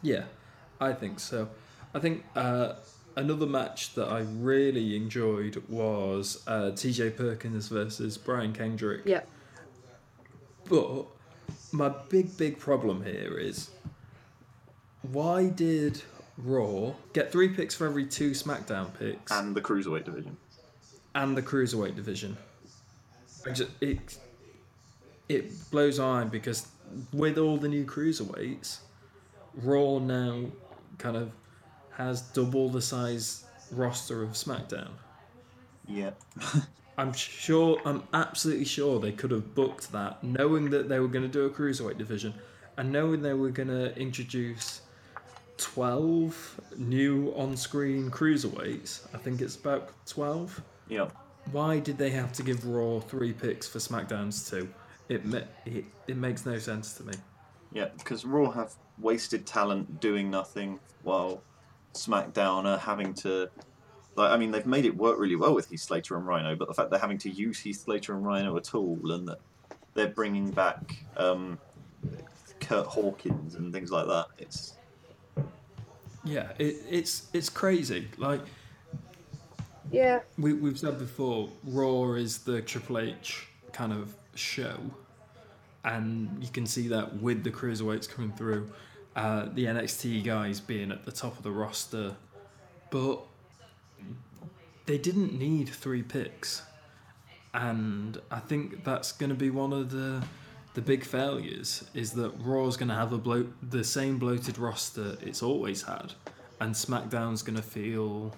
Yeah, 0.01 0.25
I 0.79 0.93
think 0.93 1.19
so. 1.19 1.49
I 1.93 1.99
think 1.99 2.23
uh, 2.35 2.73
another 3.17 3.45
match 3.47 3.93
that 3.95 4.07
I 4.07 4.19
really 4.21 4.95
enjoyed 4.95 5.61
was 5.67 6.43
uh, 6.47 6.71
TJ 6.73 7.17
Perkins 7.17 7.67
versus 7.67 8.17
Brian 8.17 8.53
Kendrick. 8.53 9.01
Yeah. 9.05 9.21
But 10.69 11.05
my 11.71 11.89
big, 12.09 12.37
big 12.37 12.59
problem 12.59 13.03
here 13.03 13.37
is 13.37 13.71
why 15.01 15.49
did 15.49 16.01
Raw 16.37 16.93
get 17.13 17.31
three 17.31 17.49
picks 17.49 17.73
for 17.73 17.87
every 17.87 18.05
two 18.05 18.31
SmackDown 18.31 18.93
picks 18.97 19.31
And 19.31 19.55
the 19.55 19.61
cruiserweight 19.61 20.05
division. 20.05 20.37
and 21.15 21.35
the 21.35 21.41
cruiserweight 21.41 21.95
division? 21.95 22.37
Just, 23.53 23.71
it 23.81 24.17
it 25.29 25.71
blows 25.71 25.99
my 25.99 26.05
mind 26.05 26.31
because 26.31 26.67
with 27.13 27.37
all 27.37 27.57
the 27.57 27.67
new 27.67 27.85
cruiserweights, 27.85 28.79
Raw 29.55 29.99
now 29.99 30.45
kind 30.97 31.15
of 31.15 31.31
has 31.97 32.21
double 32.21 32.69
the 32.69 32.81
size 32.81 33.45
roster 33.71 34.23
of 34.23 34.29
SmackDown. 34.31 34.89
Yeah. 35.87 36.11
I'm 36.97 37.13
sure, 37.13 37.79
I'm 37.85 38.03
absolutely 38.13 38.65
sure 38.65 38.99
they 38.99 39.11
could 39.11 39.31
have 39.31 39.53
booked 39.53 39.91
that, 39.91 40.23
knowing 40.23 40.69
that 40.71 40.89
they 40.89 40.99
were 40.99 41.07
going 41.07 41.23
to 41.23 41.31
do 41.31 41.45
a 41.45 41.49
cruiserweight 41.49 41.97
division, 41.97 42.33
and 42.77 42.91
knowing 42.91 43.21
they 43.21 43.33
were 43.33 43.49
going 43.49 43.67
to 43.69 43.95
introduce 43.97 44.81
twelve 45.57 46.59
new 46.77 47.33
on-screen 47.35 48.09
cruiserweights. 48.11 49.07
I 49.13 49.17
think 49.17 49.41
it's 49.41 49.55
about 49.55 49.89
twelve. 50.05 50.61
yeah. 50.87 51.09
Why 51.51 51.79
did 51.79 51.97
they 51.97 52.09
have 52.09 52.33
to 52.33 52.43
give 52.43 52.65
Raw 52.67 52.99
three 52.99 53.31
picks 53.31 53.65
for 53.69 53.79
SmackDown's 53.79 54.49
two? 54.49 54.67
It 55.07 55.23
ma- 55.25 55.47
it, 55.65 55.85
it 56.07 56.17
makes 56.17 56.45
no 56.45 56.59
sense 56.59 56.93
to 56.95 57.03
me. 57.03 57.13
Yeah, 57.71 57.87
because 57.97 58.25
Raw 58.25 58.51
have 58.51 58.73
wasted 58.99 59.45
talent 59.45 60.01
doing 60.01 60.29
nothing 60.29 60.77
while 61.03 61.41
SmackDown 61.93 62.65
are 62.65 62.77
having 62.77 63.13
to. 63.15 63.49
Like, 64.15 64.31
I 64.31 64.37
mean, 64.37 64.49
they've 64.49 64.65
made 64.65 64.85
it 64.85 64.97
work 64.97 65.19
really 65.19 65.35
well 65.35 65.53
with 65.53 65.69
Heath 65.69 65.81
Slater 65.81 66.17
and 66.17 66.25
Rhino, 66.25 66.55
but 66.55 66.67
the 66.67 66.73
fact 66.73 66.89
they're 66.89 66.99
having 66.99 67.19
to 67.19 67.29
use 67.29 67.59
Heath 67.59 67.81
Slater 67.81 68.15
and 68.15 68.25
Rhino 68.25 68.57
at 68.57 68.73
all, 68.73 68.99
and 69.11 69.27
that 69.27 69.37
they're 69.93 70.07
bringing 70.07 70.49
back 70.49 71.03
um, 71.17 71.59
Curt 72.59 72.87
Hawkins 72.87 73.55
and 73.55 73.71
things 73.71 73.91
like 73.91 74.07
that, 74.07 74.25
it's 74.39 74.73
Yeah, 76.23 76.51
it, 76.57 76.77
it's 76.89 77.27
it's 77.33 77.49
crazy. 77.49 78.07
Like 78.17 78.41
Yeah. 79.91 80.21
we, 80.37 80.53
we've 80.53 80.79
said 80.79 80.97
before, 80.99 81.49
Raw 81.63 82.13
is 82.13 82.39
the 82.39 82.61
Triple 82.61 82.99
H 82.99 83.47
kind 83.71 83.93
of 83.93 84.15
show, 84.35 84.77
and 85.85 86.43
you 86.43 86.49
can 86.49 86.65
see 86.65 86.87
that 86.89 87.21
with 87.21 87.43
the 87.43 87.51
cruiserweights 87.51 88.09
coming 88.09 88.31
through, 88.31 88.69
uh, 89.17 89.47
the 89.53 89.65
NXT 89.65 90.23
guys 90.23 90.59
being 90.61 90.91
at 90.91 91.03
the 91.03 91.11
top 91.11 91.35
of 91.37 91.43
the 91.43 91.51
roster, 91.51 92.15
but 92.91 93.19
they 94.85 94.97
didn't 94.97 95.37
need 95.37 95.67
three 95.67 96.03
picks, 96.03 96.61
and 97.53 98.19
I 98.31 98.39
think 98.39 98.83
that's 98.85 99.11
going 99.11 99.29
to 99.31 99.35
be 99.35 99.49
one 99.49 99.73
of 99.73 99.89
the 99.91 100.23
the 100.75 100.81
big 100.81 101.03
failures 101.03 101.83
is 101.95 102.11
that 102.13 102.31
Raw's 102.39 102.77
going 102.77 102.89
to 102.89 102.93
have 102.95 103.11
a 103.11 103.17
blo- 103.17 103.51
the 103.67 103.83
same 103.83 104.19
bloated 104.19 104.59
roster 104.59 105.17
it's 105.21 105.41
always 105.41 105.81
had, 105.81 106.13
and 106.61 106.73
SmackDown's 106.75 107.41
going 107.41 107.55
to 107.57 107.63
feel 107.63 108.35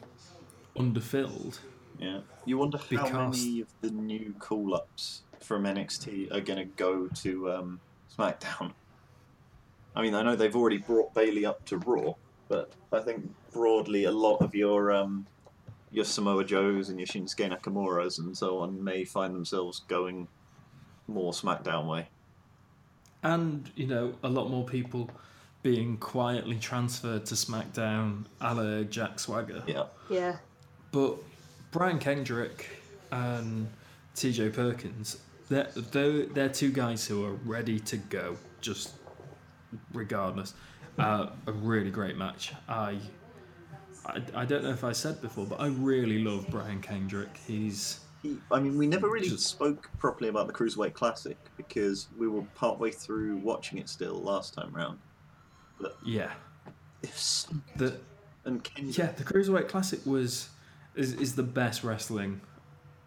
underfilled. 0.78 1.60
yeah. 2.00 2.22
You 2.46 2.58
wonder 2.58 2.78
how 2.78 2.86
Because- 2.88 3.38
many 3.46 3.60
of 3.62 3.68
the 3.82 3.92
new 3.92 4.34
call-ups 4.40 5.24
from 5.42 5.66
NXT 5.66 6.32
are 6.34 6.40
going 6.40 6.58
to 6.60 6.66
go 6.66 7.08
to 7.08 7.52
um, 7.52 7.80
SmackDown. 8.18 8.72
I 10.00 10.02
mean, 10.02 10.16
I 10.16 10.24
know 10.24 10.38
they've 10.38 10.56
already 10.56 10.78
brought 10.78 11.14
Bayley 11.14 11.46
up 11.46 11.66
to 11.66 11.78
Raw, 11.78 12.14
but 12.48 12.72
I 12.94 13.00
think 13.00 13.30
broadly 13.52 14.06
a 14.06 14.12
lot 14.12 14.38
of 14.38 14.56
your 14.56 14.94
um, 14.94 15.28
your 15.92 16.06
Samoa 16.06 16.46
Joes 16.46 16.88
and 16.88 16.98
your 16.98 17.08
Shinsuke 17.08 17.52
Nakamura's 17.52 18.18
and 18.18 18.38
so 18.38 18.60
on 18.60 18.82
may 18.82 19.04
find 19.04 19.36
themselves 19.36 19.82
going 19.90 20.30
more 21.08 21.34
SmackDown 21.34 21.86
way. 21.88 22.08
and 23.24 23.70
you 23.76 23.88
know 23.88 24.14
a 24.24 24.30
lot 24.30 24.50
more 24.50 24.64
people 24.64 25.10
being 25.64 25.98
quietly 25.98 26.58
transferred 26.58 27.26
to 27.26 27.36
SmackDown, 27.36 28.24
a 28.40 28.56
la 28.56 28.84
Jack 28.84 29.20
Swagger. 29.20 29.62
Yeah, 29.68 29.84
Yeah. 30.10 30.38
But 30.94 31.18
Brian 31.72 32.00
Kendrick 32.00 32.70
and 33.12 33.68
TJ 34.16 34.54
Perkins, 34.54 35.18
they're, 35.50 35.68
they're, 35.92 36.26
they're 36.28 36.48
two 36.48 36.72
guys 36.72 37.06
who 37.06 37.26
are 37.26 37.34
ready 37.44 37.78
to 37.82 37.98
go, 37.98 38.38
just 38.62 38.99
regardless. 39.94 40.54
Uh, 40.98 41.28
a 41.48 41.52
really 41.52 41.92
great 41.92 42.18
match. 42.18 42.54
I, 42.68 42.98
I 44.06 44.22
I 44.36 44.46
don't 44.46 44.64
know 44.64 44.72
if 44.72 44.84
I 44.84 44.92
said 44.92 45.22
before, 45.22 45.46
but 45.46 45.60
I 45.62 45.68
really 45.68 46.24
love 46.24 46.48
Brian 46.50 46.82
Kendrick. 46.82 47.30
He's 47.48 48.00
he, 48.22 48.38
I 48.52 48.60
mean, 48.60 48.78
we 48.78 48.86
never 48.86 49.10
really 49.10 49.30
Just- 49.30 49.48
spoke 49.48 49.90
properly 49.98 50.30
about 50.30 50.48
the 50.48 50.54
Cruiserweight 50.54 50.94
Classic 50.94 51.38
because 51.56 52.08
we 52.18 52.28
were 52.28 52.42
partway 52.56 52.92
through 52.92 53.38
watching 53.38 53.78
it 53.78 53.88
still 53.88 54.16
last 54.22 54.54
time 54.54 54.74
round. 54.74 55.00
yeah. 56.06 56.32
It's 57.02 57.48
The 57.78 57.98
and 58.44 58.62
Kendrick, 58.64 58.98
Yeah, 58.98 59.12
the 59.14 59.24
Cruiserweight 59.24 59.70
Classic 59.70 60.06
was 60.06 60.50
is, 60.96 61.14
is 61.14 61.36
the 61.36 61.44
best 61.44 61.84
wrestling, 61.84 62.42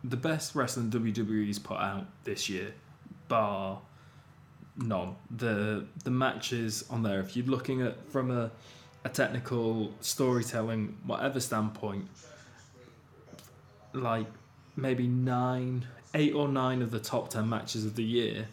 the 0.02 0.16
best 0.16 0.54
wrestling 0.54 0.90
WWE's 0.90 1.58
put 1.58 1.76
out 1.78 2.06
this 2.24 2.48
year, 2.48 2.72
bar 3.28 3.82
none. 4.82 5.16
The 5.30 5.86
the 6.04 6.10
matches 6.10 6.84
on 6.90 7.02
there, 7.02 7.20
if 7.20 7.36
you're 7.36 7.46
looking 7.46 7.82
at 7.82 8.10
from 8.10 8.30
a 8.30 8.50
a 9.04 9.08
technical 9.08 9.92
storytelling 10.00 10.96
whatever 11.04 11.40
standpoint, 11.40 12.06
like 13.92 14.26
maybe 14.76 15.06
nine, 15.06 15.86
eight 16.14 16.34
or 16.34 16.48
nine 16.48 16.82
of 16.82 16.90
the 16.90 17.00
top 17.00 17.30
ten 17.30 17.48
matches 17.48 17.84
of 17.84 17.96
the 17.96 18.04
year 18.04 18.46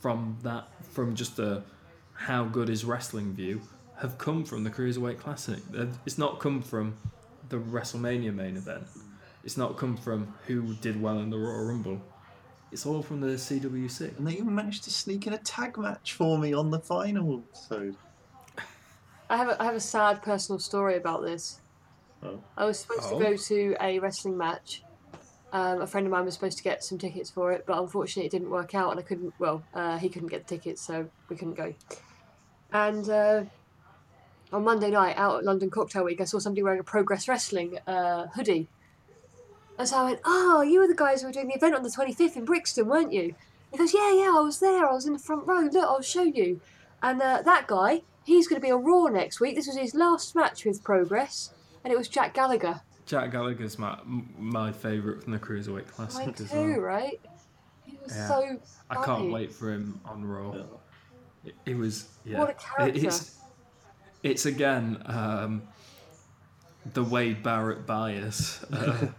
from 0.00 0.38
that 0.42 0.68
from 0.92 1.14
just 1.14 1.38
a 1.38 1.62
how 2.14 2.44
good 2.44 2.70
is 2.70 2.84
wrestling 2.84 3.34
view 3.34 3.60
have 3.98 4.18
come 4.18 4.44
from 4.44 4.64
the 4.64 4.70
Cruiserweight 4.70 5.18
Classic. 5.18 5.58
It's 6.04 6.18
not 6.18 6.38
come 6.38 6.62
from 6.62 6.94
the 7.48 7.56
WrestleMania 7.56 8.34
main 8.34 8.56
event. 8.56 8.84
It's 9.44 9.56
not 9.56 9.76
come 9.76 9.96
from 9.96 10.34
who 10.46 10.74
did 10.74 11.00
well 11.00 11.18
in 11.20 11.30
the 11.30 11.38
Royal 11.38 11.66
Rumble. 11.66 12.02
It's 12.76 12.84
all 12.84 13.00
from 13.00 13.22
the 13.22 13.38
CWC. 13.38 14.18
and 14.18 14.26
they 14.26 14.32
even 14.32 14.54
managed 14.54 14.84
to 14.84 14.90
sneak 14.90 15.26
in 15.26 15.32
a 15.32 15.38
tag 15.38 15.78
match 15.78 16.12
for 16.12 16.36
me 16.36 16.52
on 16.52 16.70
the 16.70 16.78
final. 16.78 17.42
So 17.54 17.94
I 19.30 19.38
have 19.38 19.48
a, 19.48 19.62
I 19.62 19.64
have 19.64 19.74
a 19.74 19.80
sad 19.80 20.20
personal 20.20 20.58
story 20.58 20.98
about 20.98 21.22
this. 21.22 21.58
Oh. 22.22 22.38
I 22.54 22.66
was 22.66 22.80
supposed 22.80 23.04
Oh. 23.04 23.18
to 23.18 23.24
go 23.24 23.34
to 23.34 23.76
a 23.80 23.98
wrestling 23.98 24.36
match. 24.36 24.82
Um, 25.54 25.80
a 25.80 25.86
friend 25.86 26.06
of 26.06 26.10
mine 26.10 26.26
was 26.26 26.34
supposed 26.34 26.58
to 26.58 26.62
get 26.64 26.84
some 26.84 26.98
tickets 26.98 27.30
for 27.30 27.50
it, 27.52 27.64
but 27.66 27.78
unfortunately 27.78 28.26
it 28.26 28.30
didn't 28.30 28.50
work 28.50 28.74
out, 28.74 28.90
and 28.90 29.00
I 29.00 29.02
couldn't. 29.04 29.32
Well, 29.38 29.62
uh, 29.72 29.96
he 29.96 30.10
couldn't 30.10 30.28
get 30.28 30.46
the 30.46 30.56
tickets, 30.58 30.82
so 30.82 31.08
we 31.30 31.36
couldn't 31.36 31.54
go. 31.54 31.72
And 32.74 33.08
uh, 33.08 33.44
on 34.52 34.64
Monday 34.64 34.90
night, 34.90 35.16
out 35.16 35.38
at 35.38 35.44
London 35.44 35.70
Cocktail 35.70 36.04
Week, 36.04 36.20
I 36.20 36.24
saw 36.24 36.40
somebody 36.40 36.62
wearing 36.62 36.80
a 36.80 36.84
Progress 36.84 37.26
Wrestling 37.26 37.78
uh, 37.86 38.26
hoodie. 38.34 38.68
And 39.78 39.86
so 39.88 39.96
I 39.98 40.04
went, 40.04 40.20
"Oh, 40.24 40.62
you 40.62 40.80
were 40.80 40.88
the 40.88 40.94
guys 40.94 41.20
who 41.20 41.26
were 41.28 41.32
doing 41.32 41.48
the 41.48 41.54
event 41.54 41.74
on 41.74 41.82
the 41.82 41.90
twenty 41.90 42.12
fifth 42.14 42.36
in 42.36 42.44
Brixton, 42.44 42.86
weren't 42.88 43.12
you?" 43.12 43.34
He 43.72 43.78
goes, 43.78 43.92
"Yeah, 43.92 44.12
yeah, 44.12 44.32
I 44.36 44.40
was 44.40 44.58
there. 44.60 44.86
I 44.88 44.92
was 44.92 45.06
in 45.06 45.12
the 45.12 45.18
front 45.18 45.46
row. 45.46 45.60
Look, 45.60 45.74
I'll 45.84 46.00
show 46.02 46.22
you." 46.22 46.60
And 47.02 47.20
uh, 47.20 47.42
that 47.42 47.66
guy, 47.66 48.02
he's 48.24 48.48
going 48.48 48.60
to 48.60 48.66
be 48.66 48.72
on 48.72 48.82
Raw 48.84 49.06
next 49.06 49.38
week. 49.40 49.54
This 49.54 49.66
was 49.66 49.76
his 49.76 49.94
last 49.94 50.34
match 50.34 50.64
with 50.64 50.82
Progress, 50.82 51.50
and 51.84 51.92
it 51.92 51.96
was 51.98 52.08
Jack 52.08 52.32
Gallagher. 52.34 52.80
Jack 53.04 53.30
Gallagher's 53.32 53.78
my 53.78 53.98
my 54.38 54.72
favourite 54.72 55.22
from 55.22 55.32
the 55.32 55.38
Cruiserweight 55.38 55.68
Mine 55.74 55.84
Classic 56.08 56.40
as 56.40 56.50
too, 56.50 56.56
well. 56.56 56.80
right? 56.80 57.20
He 57.84 57.98
was 58.02 58.16
Yeah. 58.16 58.28
so. 58.28 58.58
I 58.88 59.04
can't 59.04 59.30
wait 59.30 59.52
for 59.52 59.72
him 59.72 60.00
on 60.06 60.24
Raw. 60.24 60.54
It, 61.44 61.54
it 61.66 61.76
was 61.76 62.08
yeah. 62.24 62.38
What 62.38 62.48
a 62.48 62.52
It- 62.52 62.58
character. 62.58 63.06
it's 63.06 63.36
it's 64.22 64.46
again 64.46 65.02
um, 65.06 65.62
the 66.94 67.04
Wade 67.04 67.42
Barrett 67.42 67.86
bias. 67.86 68.64
Uh, 68.72 69.08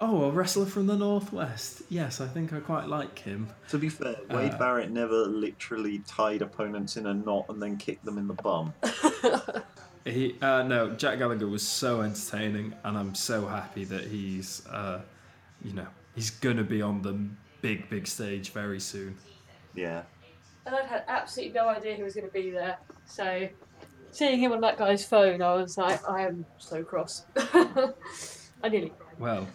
oh, 0.00 0.24
a 0.24 0.30
wrestler 0.30 0.66
from 0.66 0.86
the 0.86 0.96
northwest. 0.96 1.82
Yes, 1.88 2.20
I 2.20 2.26
think 2.26 2.52
I 2.52 2.60
quite 2.60 2.88
like 2.88 3.18
him. 3.18 3.48
to 3.68 3.78
be 3.78 3.88
fair, 3.88 4.16
Wade 4.30 4.52
Uh, 4.52 4.58
Barrett 4.58 4.90
never 4.90 5.26
literally 5.26 6.00
tied 6.00 6.42
opponents 6.42 6.96
in 6.96 7.06
a 7.06 7.14
knot 7.14 7.46
and 7.48 7.62
then 7.62 7.76
kicked 7.76 8.04
them 8.04 8.18
in 8.18 8.26
the 8.28 8.34
bum. 8.34 8.72
He 10.04 10.36
uh, 10.40 10.62
no, 10.62 10.90
Jack 10.90 11.18
Gallagher 11.18 11.48
was 11.48 11.66
so 11.66 12.00
entertaining, 12.02 12.72
and 12.84 12.96
I'm 12.96 13.12
so 13.16 13.44
happy 13.44 13.82
that 13.86 14.04
he's 14.04 14.64
uh, 14.68 15.00
you 15.64 15.72
know 15.72 15.88
he's 16.14 16.30
gonna 16.30 16.62
be 16.62 16.80
on 16.80 17.02
the 17.02 17.18
big 17.60 17.90
big 17.90 18.06
stage 18.06 18.50
very 18.52 18.78
soon. 18.78 19.16
Yeah. 19.74 20.02
And 20.64 20.76
I'd 20.76 20.86
had 20.86 21.04
absolutely 21.08 21.54
no 21.54 21.68
idea 21.68 21.94
he 21.96 22.02
was 22.04 22.14
going 22.14 22.26
to 22.26 22.32
be 22.32 22.50
there. 22.50 22.76
So, 23.04 23.48
seeing 24.10 24.40
him 24.40 24.50
on 24.50 24.60
that 24.62 24.76
guy's 24.76 25.04
phone, 25.04 25.40
I 25.40 25.54
was 25.54 25.78
like, 25.78 26.08
I 26.08 26.22
am 26.22 26.44
so 26.58 26.82
cross. 26.82 27.24
I 27.36 28.68
nearly 28.68 28.92
cried. 28.98 29.20
Well, 29.20 29.46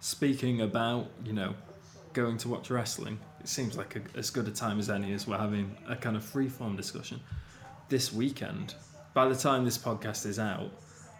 speaking 0.00 0.60
about 0.60 1.06
you 1.24 1.32
know 1.32 1.54
going 2.12 2.38
to 2.38 2.48
watch 2.48 2.70
wrestling, 2.70 3.18
it 3.40 3.48
seems 3.48 3.76
like 3.76 3.96
a, 3.96 4.18
as 4.18 4.30
good 4.30 4.48
a 4.48 4.50
time 4.50 4.78
as 4.78 4.90
any 4.90 5.12
as 5.12 5.26
we're 5.26 5.38
having 5.38 5.76
a 5.88 5.96
kind 5.96 6.16
of 6.16 6.24
free 6.24 6.48
form 6.48 6.76
discussion 6.76 7.20
this 7.88 8.12
weekend. 8.12 8.74
By 9.14 9.28
the 9.28 9.36
time 9.36 9.64
this 9.64 9.78
podcast 9.78 10.26
is 10.26 10.38
out, 10.38 10.70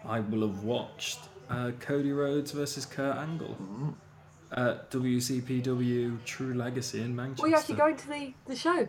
I 0.05 0.19
will 0.19 0.47
have 0.47 0.63
watched 0.63 1.19
uh, 1.49 1.71
Cody 1.79 2.11
Rhodes 2.11 2.51
versus 2.51 2.85
Kurt 2.85 3.17
Angle 3.17 3.57
at 4.51 4.89
WCPW 4.91 6.23
True 6.23 6.53
Legacy 6.53 7.01
in 7.01 7.15
Manchester. 7.15 7.43
Well, 7.43 7.49
you're 7.49 7.59
actually 7.59 7.75
going 7.75 7.97
to 7.97 8.07
the, 8.07 8.33
the 8.45 8.55
show. 8.55 8.87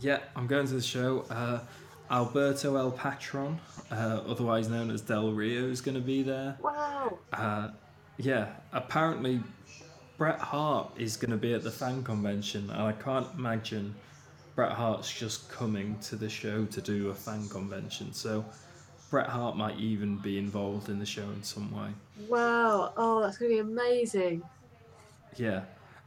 Yeah, 0.00 0.20
I'm 0.36 0.46
going 0.46 0.66
to 0.66 0.74
the 0.74 0.82
show. 0.82 1.24
Uh, 1.30 1.60
Alberto 2.10 2.76
El 2.76 2.90
Patron, 2.92 3.58
uh, 3.90 4.20
otherwise 4.26 4.68
known 4.68 4.90
as 4.90 5.02
Del 5.02 5.32
Rio, 5.32 5.68
is 5.68 5.80
going 5.80 5.96
to 5.96 6.00
be 6.00 6.22
there. 6.22 6.56
Wow. 6.60 7.18
Yeah, 8.18 8.48
apparently 8.72 9.40
Bret 10.18 10.40
Hart 10.40 10.90
is 10.98 11.16
going 11.16 11.30
to 11.30 11.36
be 11.36 11.54
at 11.54 11.62
the 11.62 11.70
fan 11.70 12.02
convention, 12.02 12.68
and 12.70 12.82
I 12.82 12.92
can't 12.92 13.26
imagine 13.36 13.94
Bret 14.56 14.72
Hart's 14.72 15.12
just 15.12 15.48
coming 15.48 15.96
to 16.00 16.16
the 16.16 16.28
show 16.28 16.64
to 16.66 16.80
do 16.80 17.10
a 17.10 17.14
fan 17.14 17.48
convention. 17.48 18.12
So 18.12 18.44
Bret 19.10 19.28
Hart 19.28 19.56
might 19.56 19.78
even 19.78 20.16
be 20.16 20.36
involved 20.36 20.88
in 20.88 20.98
the 20.98 21.06
show 21.06 21.22
in 21.22 21.44
some 21.44 21.70
way. 21.70 21.90
Wow. 22.28 22.92
Oh, 22.96 23.22
that's 23.22 23.38
going 23.38 23.52
to 23.52 23.54
be 23.54 23.60
amazing. 23.60 24.42
Yeah. 25.36 25.62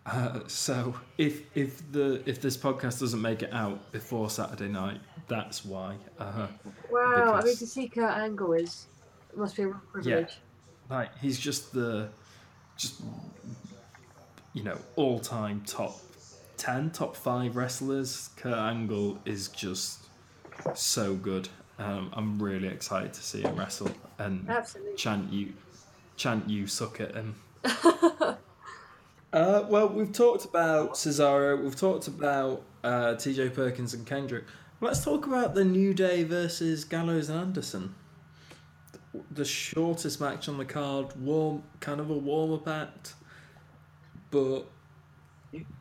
Uh, 0.06 0.40
so 0.48 0.96
if 1.18 1.44
if 1.56 1.90
the 1.92 2.24
if 2.26 2.42
this 2.42 2.58
podcast 2.58 3.00
doesn't 3.00 3.22
make 3.22 3.44
it 3.44 3.54
out 3.54 3.92
before 3.92 4.30
Saturday 4.30 4.68
night, 4.68 5.00
that's 5.28 5.64
why. 5.64 5.96
Uh, 6.20 6.48
Wow. 6.92 7.36
I 7.36 7.44
mean, 7.44 7.56
to 7.56 7.68
see 7.68 7.88
Kurt 7.88 8.18
Angle 8.18 8.54
is 8.54 8.88
must 9.36 9.56
be 9.56 9.64
a 9.64 9.68
real 9.68 9.82
privilege. 9.94 10.40
Like 10.92 11.18
he's 11.20 11.40
just 11.40 11.74
the 11.74 12.10
just 12.78 13.02
you 14.54 14.64
know 14.64 14.78
all 14.96 15.20
time 15.20 15.64
top 15.66 16.00
ten, 16.58 16.92
top 16.92 17.16
five 17.16 17.56
wrestlers. 17.56 18.30
Kurt 18.36 18.58
Angle 18.58 19.20
is 19.26 19.48
just 19.48 20.04
so 20.76 21.16
good. 21.16 21.50
Um, 21.80 22.12
I'm 22.14 22.42
really 22.42 22.68
excited 22.68 23.14
to 23.14 23.24
see 23.24 23.42
him 23.42 23.56
wrestle 23.56 23.90
and 24.20 24.48
Absolutely. 24.48 24.96
chant 24.96 25.34
you 25.34 25.54
chant 26.18 26.48
you 26.48 26.68
suck 26.68 27.02
at 27.02 27.16
him. 27.16 27.36
Uh, 29.34 29.66
well, 29.70 29.88
we've 29.88 30.12
talked 30.12 30.44
about 30.44 30.94
Cesaro, 30.96 31.64
we've 31.64 31.76
talked 31.76 32.10
about 32.10 32.64
uh, 32.84 33.14
TJ 33.16 33.54
Perkins 33.54 33.94
and 33.94 34.06
Kendrick. 34.06 34.44
Let's 34.82 35.06
talk 35.06 35.26
about 35.26 35.56
the 35.56 35.64
New 35.64 35.94
Day 35.94 36.24
versus 36.24 36.84
Gallows 36.84 37.30
and 37.30 37.40
Anderson. 37.40 37.96
The 39.32 39.46
shortest 39.46 40.22
match 40.22 40.48
on 40.48 40.58
the 40.58 40.66
card, 40.66 41.20
warm, 41.20 41.64
kind 41.80 42.00
of 42.00 42.10
a 42.10 42.18
warm 42.18 42.54
up 42.54 42.68
act, 42.68 43.16
but 44.30 44.64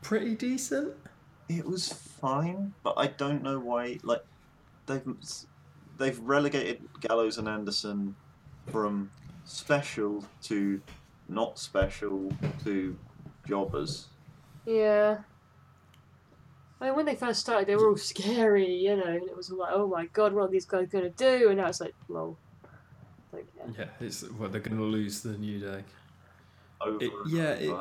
pretty 0.01 0.35
decent. 0.35 0.93
It 1.47 1.65
was 1.65 1.91
fine, 1.91 2.73
but 2.83 2.95
I 2.97 3.07
don't 3.07 3.41
know 3.43 3.59
why. 3.59 3.99
Like 4.03 4.23
they've 4.85 5.03
they've 5.97 6.19
relegated 6.19 6.81
Gallows 6.99 7.37
and 7.37 7.47
Anderson 7.47 8.15
from 8.69 9.11
special 9.45 10.23
to 10.43 10.81
not 11.29 11.57
special 11.57 12.31
to 12.63 12.97
jobbers. 13.47 14.07
Yeah. 14.65 15.19
I 16.79 16.85
mean, 16.85 16.95
when 16.95 17.05
they 17.05 17.15
first 17.15 17.41
started, 17.41 17.67
they 17.67 17.75
were 17.75 17.89
all 17.89 17.97
scary, 17.97 18.67
you 18.67 18.95
know, 18.95 19.03
and 19.03 19.23
it 19.23 19.35
was 19.35 19.51
all 19.51 19.59
like, 19.59 19.71
oh 19.71 19.87
my 19.87 20.05
god, 20.07 20.33
what 20.33 20.45
are 20.45 20.51
these 20.51 20.65
guys 20.65 20.87
going 20.87 21.03
to 21.03 21.09
do? 21.11 21.49
And 21.49 21.57
now 21.57 21.67
it's 21.67 21.79
like, 21.79 21.93
lol. 22.07 22.37
Like, 23.31 23.47
yeah. 23.57 23.63
Yeah, 23.79 23.85
it's 24.07 24.23
well, 24.31 24.49
they're 24.49 24.61
going 24.61 24.77
to 24.77 24.83
lose 24.83 25.21
the 25.21 25.37
New 25.37 25.59
Day. 25.59 25.83
Over 26.81 27.03
It- 27.03 27.11
and 27.13 27.31
yeah, 27.31 27.51
it- 27.51 27.75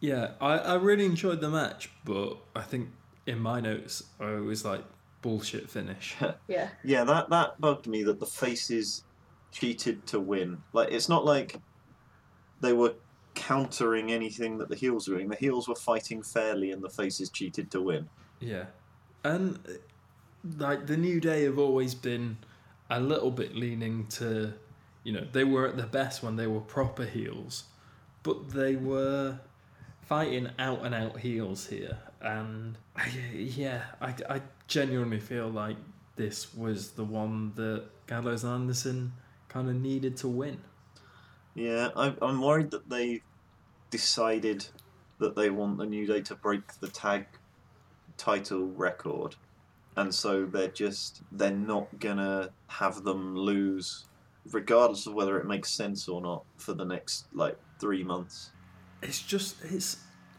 Yeah, 0.00 0.32
I, 0.40 0.58
I 0.58 0.74
really 0.74 1.06
enjoyed 1.06 1.40
the 1.40 1.48
match, 1.50 1.90
but 2.04 2.36
I 2.54 2.62
think 2.62 2.90
in 3.26 3.38
my 3.40 3.60
notes 3.60 4.02
I 4.20 4.32
was 4.32 4.64
like 4.64 4.84
bullshit 5.22 5.68
finish. 5.70 6.14
Yeah. 6.48 6.68
Yeah, 6.84 7.04
that 7.04 7.30
that 7.30 7.60
bugged 7.60 7.86
me 7.86 8.02
that 8.04 8.20
the 8.20 8.26
faces 8.26 9.04
cheated 9.52 10.06
to 10.08 10.20
win. 10.20 10.62
Like 10.72 10.92
it's 10.92 11.08
not 11.08 11.24
like 11.24 11.56
they 12.60 12.72
were 12.72 12.94
countering 13.34 14.12
anything 14.12 14.58
that 14.58 14.68
the 14.68 14.76
heels 14.76 15.08
were 15.08 15.16
doing. 15.16 15.28
The 15.28 15.36
heels 15.36 15.66
were 15.68 15.74
fighting 15.74 16.22
fairly, 16.22 16.70
and 16.72 16.82
the 16.82 16.88
faces 16.90 17.30
cheated 17.30 17.70
to 17.72 17.80
win. 17.80 18.08
Yeah, 18.40 18.66
and 19.24 19.58
like 20.58 20.86
the 20.86 20.96
New 20.96 21.20
Day 21.20 21.44
have 21.44 21.58
always 21.58 21.94
been 21.94 22.36
a 22.90 23.00
little 23.00 23.30
bit 23.30 23.56
leaning 23.56 24.06
to, 24.06 24.54
you 25.04 25.12
know, 25.12 25.26
they 25.32 25.44
were 25.44 25.66
at 25.66 25.76
their 25.76 25.86
best 25.86 26.22
when 26.22 26.36
they 26.36 26.46
were 26.46 26.60
proper 26.60 27.04
heels, 27.04 27.64
but 28.22 28.50
they 28.50 28.76
were 28.76 29.38
fighting 30.06 30.48
out 30.58 30.84
and 30.84 30.94
out 30.94 31.18
heels 31.18 31.66
here, 31.66 31.98
and 32.20 32.78
I, 32.94 33.08
yeah, 33.34 33.82
I, 34.00 34.14
I 34.28 34.42
genuinely 34.68 35.18
feel 35.18 35.48
like 35.48 35.76
this 36.14 36.54
was 36.54 36.92
the 36.92 37.04
one 37.04 37.52
that 37.56 37.84
Gallows 38.06 38.44
and 38.44 38.52
Anderson 38.52 39.12
kind 39.48 39.68
of 39.68 39.74
needed 39.74 40.16
to 40.18 40.28
win. 40.28 40.58
Yeah, 41.54 41.88
I, 41.96 42.14
I'm 42.22 42.40
worried 42.40 42.70
that 42.70 42.88
they 42.88 43.22
decided 43.90 44.66
that 45.18 45.34
they 45.34 45.50
want 45.50 45.78
the 45.78 45.86
New 45.86 46.06
Day 46.06 46.20
to 46.22 46.34
break 46.34 46.78
the 46.80 46.88
tag 46.88 47.26
title 48.16 48.66
record, 48.66 49.34
and 49.96 50.14
so 50.14 50.44
they're 50.46 50.68
just 50.68 51.22
they're 51.32 51.50
not 51.50 51.98
gonna 51.98 52.50
have 52.68 53.04
them 53.04 53.36
lose, 53.36 54.06
regardless 54.52 55.06
of 55.06 55.14
whether 55.14 55.38
it 55.38 55.46
makes 55.46 55.70
sense 55.70 56.08
or 56.08 56.20
not, 56.20 56.44
for 56.56 56.74
the 56.74 56.84
next 56.84 57.26
like 57.32 57.58
three 57.78 58.04
months. 58.04 58.50
it's 59.02 59.20
just 59.20 59.56
it's 59.64 59.98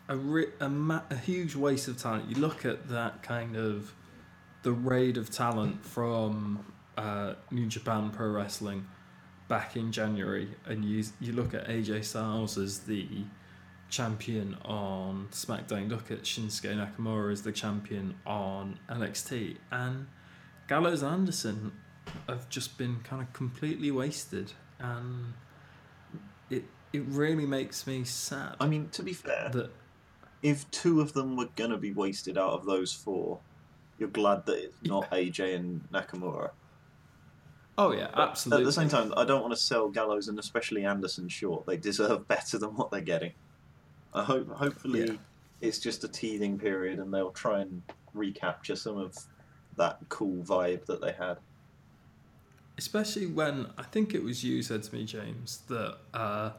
a 0.10 0.16
ri- 0.16 0.54
a, 0.60 0.70
ma- 0.70 1.02
a 1.10 1.16
huge 1.16 1.56
waste 1.56 1.88
of 1.88 1.98
talent. 1.98 2.30
You 2.30 2.36
look 2.38 2.66
at 2.66 2.88
that 2.90 3.24
kind 3.24 3.56
of 3.58 3.94
the 4.64 4.72
raid 4.72 5.18
of 5.18 5.30
talent 5.30 5.86
from 5.86 6.66
uh, 6.98 7.34
New 7.52 7.68
Japan 7.68 8.10
Pro 8.12 8.30
Wrestling 8.30 8.88
back 9.48 9.76
in 9.76 9.92
January, 9.92 10.50
and 10.66 10.84
you 10.86 11.04
you 11.20 11.34
look 11.34 11.54
at 11.54 11.68
AJ 11.68 12.06
Styles 12.06 12.58
as 12.58 12.80
the 12.80 13.08
champion 13.90 14.58
on 14.66 15.28
SmackDown. 15.32 15.90
Look 15.90 16.12
at 16.12 16.24
Shinsuke 16.24 16.76
Nakamura 16.76 17.32
as 17.32 17.44
the 17.44 17.52
champion 17.52 18.16
on 18.26 18.80
NXT, 18.90 19.58
and 19.72 20.08
Gallows 20.68 21.02
and 21.02 21.14
Anderson 21.14 21.72
have 22.28 22.48
just 22.50 22.78
been 22.78 22.98
kind 23.04 23.22
of 23.22 23.32
completely 23.34 23.92
wasted, 23.92 24.54
and 24.80 25.34
it 26.50 26.66
it 26.94 27.04
really 27.08 27.46
makes 27.46 27.88
me 27.88 28.04
sad 28.04 28.56
I 28.60 28.68
mean, 28.68 28.90
to 28.90 29.04
be 29.04 29.14
fair, 29.14 29.50
that 29.54 29.72
if 30.42 30.70
two 30.72 31.02
of 31.02 31.14
them 31.14 31.36
were 31.36 31.50
gonna 31.56 31.78
be 31.78 31.92
wasted 31.92 32.38
out 32.38 32.52
of 32.52 32.66
those 32.66 32.94
four, 32.94 33.40
you're 33.98 34.10
glad 34.10 34.46
that 34.46 34.58
it's 34.58 34.76
not 34.84 35.10
AJ 35.12 35.56
and 35.56 35.82
Nakamura. 35.92 36.52
oh 37.78 37.92
yeah 37.92 38.10
But 38.14 38.30
absolutely 38.30 38.64
At 38.64 38.66
the 38.66 38.72
same 38.74 38.90
time, 38.90 39.14
I 39.18 39.26
don't 39.26 39.42
want 39.42 39.54
to 39.54 39.60
sell 39.60 39.90
Gallows 39.90 40.28
and 40.28 40.38
especially 40.40 40.86
Anderson 40.86 41.28
short. 41.30 41.66
They 41.66 41.78
deserve 41.78 42.28
better 42.28 42.58
than 42.58 42.76
what 42.76 42.92
they're 42.92 43.02
getting. 43.02 43.34
I 44.14 44.24
hope, 44.24 44.50
hopefully, 44.50 45.06
Yeah. 45.08 45.16
it's 45.62 45.80
just 45.80 46.04
a 46.04 46.08
teething 46.08 46.58
period, 46.58 47.00
and 47.00 47.14
they'll 47.14 47.32
try 47.32 47.62
and 47.62 47.82
recapture 48.14 48.76
some 48.76 48.98
of 48.98 49.16
that 49.78 50.00
cool 50.10 50.44
vibe 50.44 50.86
that 50.86 51.02
they 51.02 51.12
had. 51.12 51.38
especially 52.80 53.26
when 53.26 53.68
I 53.78 53.82
think 53.84 54.14
it 54.14 54.24
was 54.24 54.44
you 54.44 54.62
said 54.62 54.84
to 54.84 54.94
me 54.94 55.04
James 55.04 55.62
that 55.68 55.98
uh, 56.14 56.52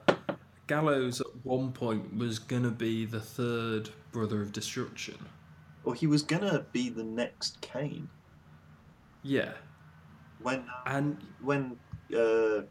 Gallows 0.67 1.21
at 1.21 1.29
one 1.45 1.71
point 1.73 2.17
was 2.17 2.41
gonna 2.41 2.71
be 2.73 3.05
the 3.05 3.21
third 3.21 3.91
brother 4.11 4.43
of 4.43 4.53
destruction 4.53 5.17
Well, 5.85 5.95
he 5.95 6.09
was 6.09 6.23
gonna 6.23 6.67
be 6.73 6.89
the 6.91 7.05
next 7.05 7.61
Kane 7.61 8.09
yeah 9.23 9.53
when 10.43 10.65
and 10.87 11.19
when 11.41 11.77
uh, 12.17 12.63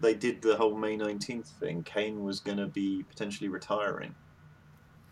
they 0.00 0.14
did 0.14 0.40
the 0.42 0.56
whole 0.56 0.76
May 0.76 0.96
nineteenth 0.96 1.48
thing. 1.60 1.82
Kane 1.82 2.22
was 2.24 2.40
gonna 2.40 2.66
be 2.66 3.02
potentially 3.08 3.48
retiring. 3.48 4.14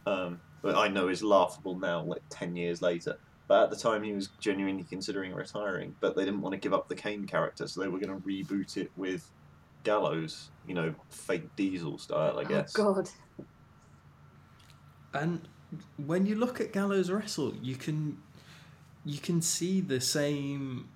Um, 0.07 0.41
but 0.63 0.77
I 0.77 0.89
know 0.89 1.09
is 1.09 1.23
laughable 1.23 1.79
now, 1.79 2.03
like 2.03 2.23
ten 2.31 2.57
years 2.57 2.83
later. 2.83 3.19
But 3.49 3.65
at 3.65 3.71
the 3.71 3.77
time, 3.77 4.03
he 4.03 4.13
was 4.13 4.29
genuinely 4.41 4.85
considering 4.85 5.35
retiring. 5.35 5.95
But 6.01 6.17
they 6.17 6.25
didn't 6.25 6.41
want 6.41 6.55
to 6.55 6.59
give 6.59 6.73
up 6.73 6.89
the 6.89 6.95
Kane 6.95 7.27
character, 7.27 7.67
so 7.67 7.81
they 7.81 7.89
were 7.89 7.99
going 7.99 8.21
to 8.21 8.27
reboot 8.27 8.77
it 8.77 8.91
with 8.97 9.31
Gallows. 9.85 10.51
You 10.67 10.75
know, 10.75 10.95
fake 11.11 11.55
Diesel 11.57 11.99
style, 11.99 12.39
I 12.39 12.45
guess. 12.45 12.75
Oh 12.79 12.95
god. 12.95 13.11
And 15.15 15.49
when 15.97 16.27
you 16.27 16.37
look 16.37 16.61
at 16.61 16.73
Gallows 16.73 17.11
wrestle, 17.11 17.55
you 17.61 17.77
can 17.77 18.19
you 19.05 19.19
can 19.19 19.43
see 19.43 19.81
the 19.81 20.01
same 20.01 20.89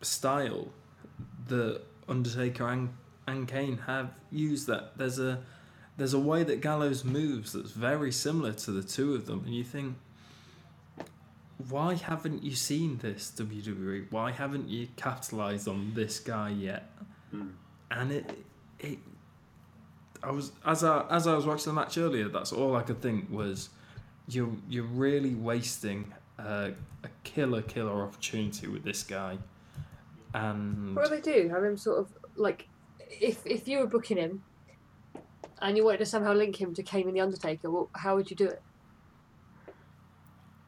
style 0.00 0.68
that 1.48 1.82
Undertaker 2.08 2.68
and, 2.68 2.90
and 3.26 3.46
Kane 3.46 3.78
have 3.86 4.10
used. 4.30 4.66
That 4.66 4.96
there's 4.96 5.18
a 5.18 5.40
there's 5.96 6.14
a 6.14 6.18
way 6.18 6.42
that 6.42 6.60
Gallows 6.60 7.04
moves 7.04 7.52
that's 7.52 7.70
very 7.70 8.10
similar 8.10 8.52
to 8.52 8.70
the 8.72 8.82
two 8.82 9.14
of 9.14 9.26
them, 9.26 9.42
and 9.44 9.54
you 9.54 9.64
think, 9.64 9.96
why 11.68 11.94
haven't 11.94 12.42
you 12.42 12.54
seen 12.54 12.98
this 12.98 13.32
WWE? 13.36 14.10
Why 14.10 14.32
haven't 14.32 14.68
you 14.68 14.88
capitalized 14.96 15.68
on 15.68 15.92
this 15.94 16.18
guy 16.18 16.50
yet? 16.50 16.90
Mm. 17.32 17.52
And 17.90 18.12
it 18.12 18.44
it 18.80 18.98
I 20.22 20.30
was 20.30 20.52
as 20.64 20.82
I 20.82 21.06
as 21.10 21.26
I 21.26 21.34
was 21.34 21.46
watching 21.46 21.72
the 21.72 21.80
match 21.80 21.96
earlier. 21.96 22.28
That's 22.28 22.52
all 22.52 22.74
I 22.74 22.82
could 22.82 23.00
think 23.00 23.30
was, 23.30 23.68
you're 24.26 24.50
you're 24.68 24.84
really 24.84 25.34
wasting 25.34 26.12
uh, 26.38 26.70
a 27.04 27.08
killer 27.22 27.62
killer 27.62 28.02
opportunity 28.02 28.66
with 28.66 28.82
this 28.82 29.02
guy, 29.04 29.38
and 30.32 30.96
What 30.96 31.08
do 31.08 31.16
they 31.16 31.20
do? 31.20 31.48
Have 31.50 31.62
him 31.62 31.76
sort 31.76 31.98
of 32.00 32.08
like, 32.34 32.66
if 32.98 33.46
if 33.46 33.68
you 33.68 33.78
were 33.78 33.86
booking 33.86 34.16
him, 34.16 34.42
and 35.64 35.78
you 35.78 35.84
wanted 35.84 35.98
to 35.98 36.06
somehow 36.06 36.34
link 36.34 36.60
him 36.60 36.74
to 36.74 36.82
Kane 36.82 37.08
and 37.08 37.16
the 37.16 37.20
Undertaker, 37.20 37.70
well, 37.70 37.88
how 37.94 38.14
would 38.14 38.30
you 38.30 38.36
do 38.36 38.46
it? 38.46 38.62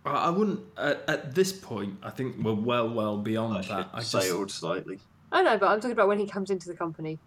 I 0.07 0.11
I 0.11 0.31
wouldn't 0.31 0.61
at, 0.79 1.05
at 1.07 1.35
this 1.35 1.53
point. 1.53 1.99
I 2.03 2.11
think 2.11 2.37
we're 2.43 2.55
well, 2.55 2.89
well 2.89 3.19
beyond 3.19 3.59
Actually, 3.59 3.83
that. 3.83 3.91
I 3.93 3.99
just 3.99 4.13
sailed 4.13 4.51
slightly. 4.51 4.99
I 5.31 5.43
know, 5.43 5.59
but 5.59 5.69
I'm 5.69 5.81
talking 5.81 5.93
about 5.93 6.09
when 6.09 6.19
he 6.19 6.27
comes 6.27 6.51
into 6.51 6.69
the 6.69 6.75
company. 6.75 7.19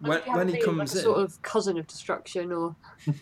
when, 0.00 0.20
when 0.20 0.48
he 0.48 0.62
comes 0.62 0.78
like 0.78 0.88
a 0.94 0.98
in, 0.98 1.04
sort 1.04 1.18
of 1.18 1.42
cousin 1.42 1.78
of 1.78 1.86
destruction, 1.88 2.52
or 2.52 2.76
you, 3.06 3.18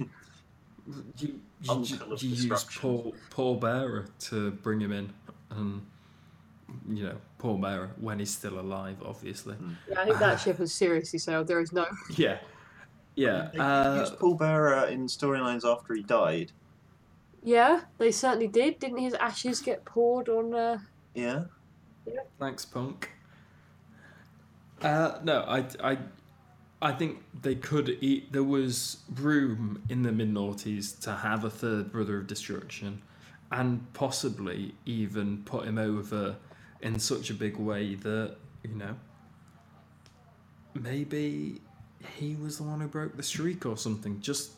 you, 1.16 1.40
Uncle 1.68 1.84
ju- 1.84 2.04
of 2.10 2.22
you 2.22 2.30
use. 2.30 2.64
Paul 2.78 3.14
Paul 3.30 3.54
Bearer 3.54 4.06
to 4.20 4.50
bring 4.50 4.80
him 4.80 4.92
in, 4.92 5.10
and 5.50 5.86
you 6.88 7.04
know 7.04 7.16
Paul 7.38 7.56
Bearer 7.56 7.92
when 8.00 8.18
he's 8.18 8.32
still 8.32 8.60
alive, 8.60 8.96
obviously. 9.02 9.54
Hmm. 9.54 9.72
yeah, 9.88 10.00
I 10.00 10.04
think 10.04 10.18
that 10.18 10.40
ship 10.40 10.58
has 10.58 10.74
seriously 10.74 11.18
sailed. 11.18 11.46
There 11.46 11.60
is 11.60 11.72
no. 11.72 11.86
Yeah, 12.16 12.38
yeah. 13.16 13.50
They 13.52 13.58
Uh, 13.58 14.00
used 14.00 14.18
Paul 14.18 14.34
Bearer 14.34 14.86
in 14.86 15.06
storylines 15.06 15.64
after 15.64 15.94
he 15.94 16.02
died. 16.02 16.52
Yeah, 17.42 17.82
they 17.98 18.12
certainly 18.12 18.48
did. 18.48 18.78
Didn't 18.78 18.98
his 18.98 19.14
ashes 19.14 19.60
get 19.60 19.84
poured 19.84 20.28
on? 20.28 20.54
Uh... 20.54 20.78
Yeah. 21.14 21.44
Thanks, 22.38 22.64
Punk. 22.64 23.10
Uh, 24.82 25.18
no, 25.24 25.42
I, 25.48 25.64
I, 25.82 25.98
I 26.82 26.92
think 26.92 27.22
they 27.42 27.54
could 27.54 27.98
eat. 28.00 28.32
There 28.32 28.44
was 28.44 28.98
room 29.14 29.82
in 29.88 30.02
the 30.02 30.12
mid 30.12 30.32
noughties 30.32 31.00
to 31.00 31.12
have 31.12 31.44
a 31.44 31.50
third 31.50 31.90
Brother 31.90 32.18
of 32.18 32.26
Destruction, 32.26 33.00
and 33.50 33.92
possibly 33.94 34.74
even 34.84 35.42
put 35.44 35.64
him 35.66 35.78
over 35.78 36.36
in 36.82 36.98
such 36.98 37.30
a 37.30 37.34
big 37.34 37.56
way 37.56 37.94
that 37.94 38.36
you 38.62 38.74
know 38.74 38.96
maybe 40.74 41.60
he 42.18 42.36
was 42.36 42.58
the 42.58 42.64
one 42.64 42.80
who 42.80 42.88
broke 42.88 43.16
the 43.16 43.22
streak 43.22 43.66
or 43.66 43.76
something. 43.76 44.20
Just 44.20 44.52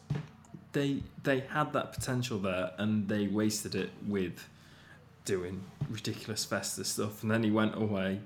they 0.73 1.03
they 1.23 1.41
had 1.41 1.73
that 1.73 1.93
potential 1.93 2.39
there, 2.39 2.73
and 2.79 3.09
they 3.09 3.27
wasted 3.27 3.75
it 3.75 3.91
with 4.07 4.49
doing 5.25 5.63
ridiculous 5.91 6.45
Festus 6.45 6.89
stuff, 6.89 7.23
and 7.23 7.31
then 7.31 7.43
he 7.43 7.51
went 7.51 7.75
away 7.75 8.21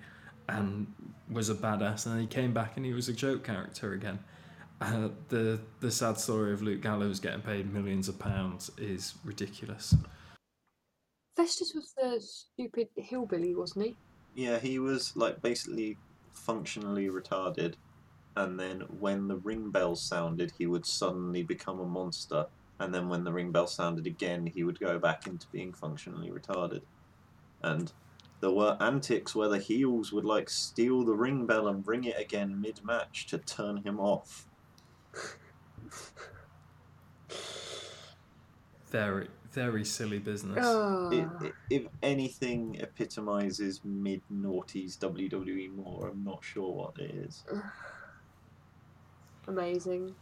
and 0.48 0.86
was 1.30 1.48
a 1.48 1.54
badass, 1.54 2.06
and 2.06 2.14
then 2.14 2.20
he 2.20 2.26
came 2.26 2.52
back 2.52 2.76
and 2.76 2.84
he 2.84 2.92
was 2.92 3.08
a 3.08 3.12
joke 3.12 3.44
character 3.44 3.92
again. 3.92 4.18
Uh, 4.80 5.08
the 5.28 5.60
the 5.80 5.90
sad 5.90 6.18
story 6.18 6.52
of 6.52 6.62
Luke 6.62 6.80
Gallows 6.80 7.20
getting 7.20 7.40
paid 7.40 7.72
millions 7.72 8.08
of 8.08 8.18
pounds 8.18 8.70
is 8.78 9.14
ridiculous. 9.24 9.94
Festus 11.36 11.72
was 11.74 11.94
the 11.96 12.20
stupid 12.20 12.88
hillbilly, 12.96 13.54
wasn't 13.54 13.86
he? 13.86 13.96
Yeah, 14.34 14.58
he 14.58 14.78
was 14.78 15.16
like 15.16 15.40
basically 15.40 15.96
functionally 16.32 17.08
retarded, 17.08 17.74
and 18.36 18.58
then 18.58 18.80
when 18.98 19.28
the 19.28 19.36
ring 19.36 19.70
bell 19.70 19.94
sounded, 19.96 20.52
he 20.58 20.66
would 20.66 20.86
suddenly 20.86 21.42
become 21.42 21.80
a 21.80 21.86
monster, 21.86 22.46
and 22.78 22.94
then 22.94 23.08
when 23.08 23.24
the 23.24 23.32
ring 23.32 23.52
bell 23.52 23.66
sounded 23.66 24.06
again, 24.06 24.46
he 24.46 24.64
would 24.64 24.80
go 24.80 24.98
back 24.98 25.26
into 25.26 25.46
being 25.48 25.72
functionally 25.72 26.30
retarded. 26.30 26.82
And 27.62 27.92
there 28.40 28.50
were 28.50 28.76
antics 28.80 29.34
where 29.34 29.48
the 29.48 29.58
heels 29.58 30.12
would 30.12 30.24
like 30.24 30.50
steal 30.50 31.04
the 31.04 31.14
ring 31.14 31.46
bell 31.46 31.68
and 31.68 31.86
ring 31.86 32.04
it 32.04 32.18
again 32.18 32.60
mid 32.60 32.84
match 32.84 33.26
to 33.26 33.38
turn 33.38 33.78
him 33.78 34.00
off. 34.00 34.46
Very 38.90 39.28
very 39.52 39.84
silly 39.84 40.18
business. 40.18 40.58
Ah. 40.60 40.64
Oh. 40.64 41.10
It, 41.10 41.46
it, 41.46 41.52
if 41.70 41.82
anything 42.02 42.76
epitomizes 42.80 43.80
mid 43.84 44.22
noughties 44.32 44.98
WWE 44.98 45.74
more, 45.74 46.08
I'm 46.08 46.24
not 46.24 46.42
sure 46.42 46.72
what 46.72 46.98
it 46.98 47.14
is. 47.14 47.44
Amazing. 49.48 50.14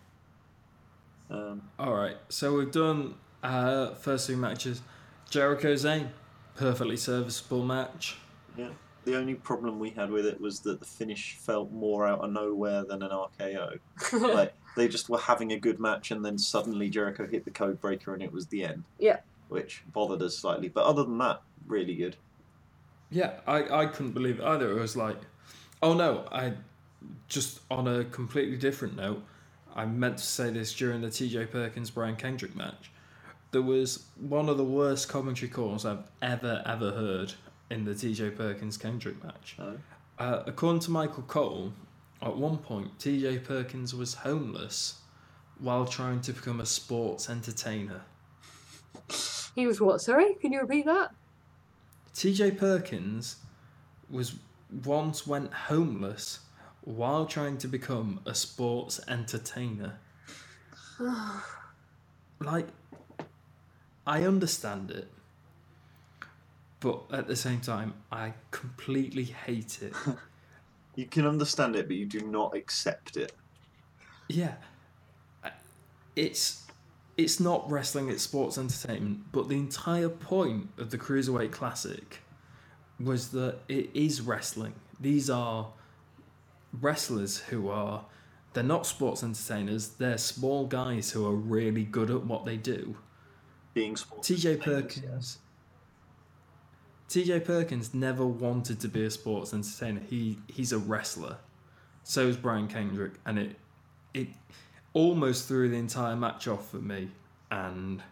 Um, 1.31 1.63
All 1.79 1.95
right, 1.95 2.17
so 2.29 2.57
we've 2.57 2.73
done 2.73 3.15
uh, 3.43 3.95
first 3.95 4.27
two 4.27 4.37
matches. 4.37 4.83
Jericho 5.29 5.75
Zayn, 5.75 6.09
perfectly 6.57 6.97
serviceable 6.97 7.65
match. 7.65 8.17
Yeah. 8.57 8.71
The 9.05 9.17
only 9.17 9.35
problem 9.35 9.79
we 9.79 9.91
had 9.91 10.11
with 10.11 10.27
it 10.27 10.41
was 10.41 10.61
that 10.61 10.79
the 10.79 10.87
finish 10.87 11.37
felt 11.37 11.73
more 11.73 12.07
out 12.07 12.21
of 12.21 12.33
nowhere 12.33 12.85
than 12.85 13.03
an 13.03 13.11
RKO. 13.11 13.79
like 14.35 14.53
they 14.77 14.89
just 14.89 15.09
were 15.09 15.19
having 15.19 15.53
a 15.53 15.59
good 15.59 15.81
match, 15.81 16.11
and 16.11 16.25
then 16.25 16.37
suddenly 16.37 16.91
Jericho 16.91 17.27
hit 17.27 17.45
the 17.45 17.51
code 17.51 17.81
breaker, 17.81 18.13
and 18.13 18.23
it 18.23 18.31
was 18.31 18.47
the 18.49 18.65
end. 18.65 18.85
Yeah. 18.99 19.21
Which 19.49 19.83
bothered 19.93 20.21
us 20.21 20.37
slightly, 20.37 20.69
but 20.69 20.85
other 20.85 21.03
than 21.05 21.17
that, 21.19 21.41
really 21.67 21.95
good. 21.95 22.17
Yeah, 23.11 23.41
I, 23.47 23.83
I 23.83 23.87
couldn't 23.87 24.13
believe 24.13 24.39
it 24.39 24.45
either. 24.45 24.71
It 24.71 24.81
was 24.81 24.97
like, 24.97 25.17
oh 25.83 25.95
no, 25.95 26.27
I 26.31 26.53
just 27.29 27.61
on 27.71 27.87
a 27.89 28.05
completely 28.05 28.57
different 28.57 28.97
note, 28.97 29.23
I 29.75 29.87
meant 29.87 30.19
to 30.19 30.25
say 30.25 30.51
this 30.51 30.75
during 30.75 31.01
the 31.01 31.09
TJ 31.09 31.51
Perkins 31.51 31.91
Brian 31.91 32.17
Kendrick 32.17 32.57
match. 32.57 32.91
There 33.53 33.63
was 33.63 34.05
one 34.17 34.49
of 34.49 34.57
the 34.57 34.65
worst 34.65 35.09
commentary 35.09 35.51
calls 35.51 35.85
I've 35.85 36.05
ever, 36.23 36.63
ever 36.67 36.93
heard 36.93 37.35
in 37.71 37.85
the 37.85 37.93
TJ 37.93 38.37
Perkins 38.37 38.77
Kendrick 38.77 39.23
match. 39.23 39.57
Oh. 39.59 39.77
Uh, 40.19 40.43
according 40.47 40.81
to 40.81 40.91
Michael 40.91 41.23
Cole, 41.23 41.73
at 42.23 42.37
one 42.37 42.59
point, 42.59 42.99
TJ 42.99 43.45
Perkins 43.45 43.95
was 43.95 44.15
homeless 44.15 45.01
while 45.59 45.87
trying 45.87 46.21
to 46.23 46.33
become 46.33 46.61
a 46.61 46.67
sports 46.67 47.31
entertainer. 47.31 48.03
he 49.55 49.67
was 49.67 49.81
what? 49.81 50.01
Sorry, 50.01 50.35
can 50.35 50.53
you 50.53 50.61
repeat 50.61 50.87
that? 50.87 51.15
TJ 52.15 52.59
Perkins 52.59 53.37
was 54.11 54.35
once 54.85 55.27
went 55.27 55.53
homeless 55.53 56.41
while 56.83 57.27
trying 57.27 57.59
to 57.59 57.69
become 57.69 58.21
a 58.27 58.35
sports 58.35 59.01
entertainer. 59.09 59.99
like, 62.41 62.69
I 64.07 64.25
understand 64.25 64.91
it, 64.91 65.09
but 66.81 67.03
at 67.13 67.27
the 67.27 67.37
same 67.37 67.61
time, 67.61 67.95
I 68.11 68.35
completely 68.51 69.25
hate 69.25 69.83
it. 69.83 69.93
You 70.97 71.07
can 71.07 71.25
understand 71.25 71.77
it, 71.77 71.87
but 71.87 71.97
you 71.97 72.05
do 72.05 72.21
not 72.21 72.55
accept 72.55 73.17
it. 73.17 73.33
yeah, 74.29 74.55
it's 76.17 76.67
it's 77.17 77.39
not 77.41 77.71
wrestling; 77.71 78.09
it's 78.09 78.23
sports 78.25 78.59
entertainment. 78.59 79.33
But 79.33 79.49
the 79.49 79.57
entire 79.57 80.09
point 80.09 80.69
of 80.79 80.91
the 80.91 80.99
Cruiserweight 80.99 81.53
Classic 81.53 82.19
was 82.99 83.31
that 83.31 83.59
it 83.69 83.91
is 83.95 84.21
wrestling. 84.21 84.75
These 84.99 85.31
are 85.31 85.69
wrestlers 86.73 87.39
who 87.39 87.69
are 87.69 88.05
they're 88.53 88.65
not 88.65 88.87
sports 88.87 89.23
entertainers. 89.23 89.89
They're 89.91 90.19
small 90.19 90.67
guys 90.67 91.11
who 91.11 91.27
are 91.27 91.35
really 91.35 91.85
good 91.85 92.11
at 92.11 92.25
what 92.25 92.45
they 92.45 92.57
do. 92.57 92.97
Being 93.75 93.97
sports 93.97 94.29
TJ 94.29 94.61
Perkins. 94.61 95.39
TJ 97.09 97.45
Perkins 97.45 97.95
never 97.95 98.27
wanted 98.27 98.81
to 98.81 98.89
be 98.89 99.05
a 99.05 99.11
sports 99.11 99.55
entertainer. 99.55 100.01
He 100.09 100.39
he's 100.49 100.73
a 100.73 100.79
wrestler. 100.79 101.39
So 102.03 102.27
is 102.27 102.37
Brian 102.37 102.67
Kendrick, 102.67 103.13
and 103.25 103.39
it 103.39 103.57
it 104.15 104.29
almost 104.93 105.47
threw 105.47 105.69
the 105.69 105.77
entire 105.77 106.17
match 106.17 106.49
off 106.49 106.71
for 106.71 106.79
me. 106.79 107.11
And 107.51 108.03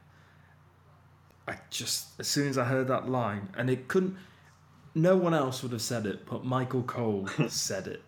I 1.48 1.58
just 1.70 2.08
as 2.20 2.28
soon 2.28 2.48
as 2.48 2.58
I 2.58 2.64
heard 2.64 2.88
that 2.88 3.08
line, 3.08 3.48
and 3.56 3.68
it 3.68 3.88
couldn't. 3.88 4.16
No 4.94 5.16
one 5.16 5.34
else 5.34 5.62
would 5.62 5.72
have 5.72 5.82
said 5.82 6.06
it, 6.06 6.26
but 6.26 6.44
Michael 6.44 6.82
Cole 6.82 7.28
said 7.48 7.86
it. 7.86 8.02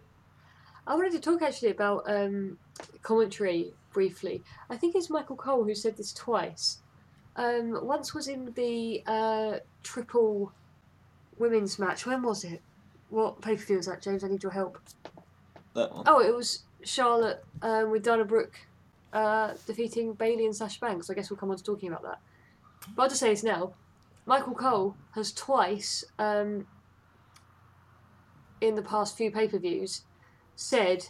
I 0.91 0.95
wanted 0.95 1.13
to 1.13 1.21
talk 1.21 1.41
actually 1.41 1.71
about 1.71 2.03
um, 2.11 2.59
commentary 3.03 3.73
briefly. 3.93 4.43
I 4.69 4.77
think 4.77 4.97
it's 4.97 5.09
Michael 5.09 5.37
Cole 5.37 5.63
who 5.63 5.73
said 5.73 5.97
this 5.97 6.13
twice. 6.13 6.79
Um, 7.37 7.87
once 7.87 8.13
was 8.13 8.27
in 8.27 8.53
the 8.57 9.01
uh, 9.07 9.59
triple 9.85 10.53
women's 11.39 11.79
match. 11.79 12.07
When 12.07 12.23
was 12.23 12.43
it? 12.43 12.61
What 13.09 13.41
pay 13.41 13.55
per 13.55 13.63
view 13.63 13.77
was 13.77 13.87
that, 13.87 14.03
James? 14.03 14.25
I 14.25 14.29
need 14.29 14.43
your 14.43 14.51
help. 14.51 14.81
That 15.75 15.95
one. 15.95 16.03
Oh, 16.09 16.19
it 16.19 16.35
was 16.35 16.65
Charlotte 16.83 17.45
um, 17.63 17.93
with 17.93 18.03
Dana 18.03 18.25
Brooke 18.25 18.59
uh, 19.13 19.55
defeating 19.69 20.15
Bayley 20.15 20.45
and 20.45 20.57
Sash 20.57 20.81
Banks. 20.81 21.09
I 21.09 21.15
guess 21.15 21.31
we'll 21.31 21.37
come 21.37 21.53
on 21.53 21.57
to 21.57 21.63
talking 21.63 21.89
about 21.89 22.03
that. 22.03 22.19
But 22.97 23.05
I'll 23.05 23.09
just 23.09 23.21
say 23.21 23.31
this 23.31 23.45
now. 23.45 23.75
Michael 24.27 24.55
Cole 24.55 24.97
has 25.15 25.31
twice, 25.31 26.05
um, 26.19 26.67
in 28.61 28.75
the 28.75 28.83
past 28.83 29.17
few 29.17 29.31
pay 29.31 29.47
per 29.47 29.59
views, 29.59 30.03
said 30.61 31.07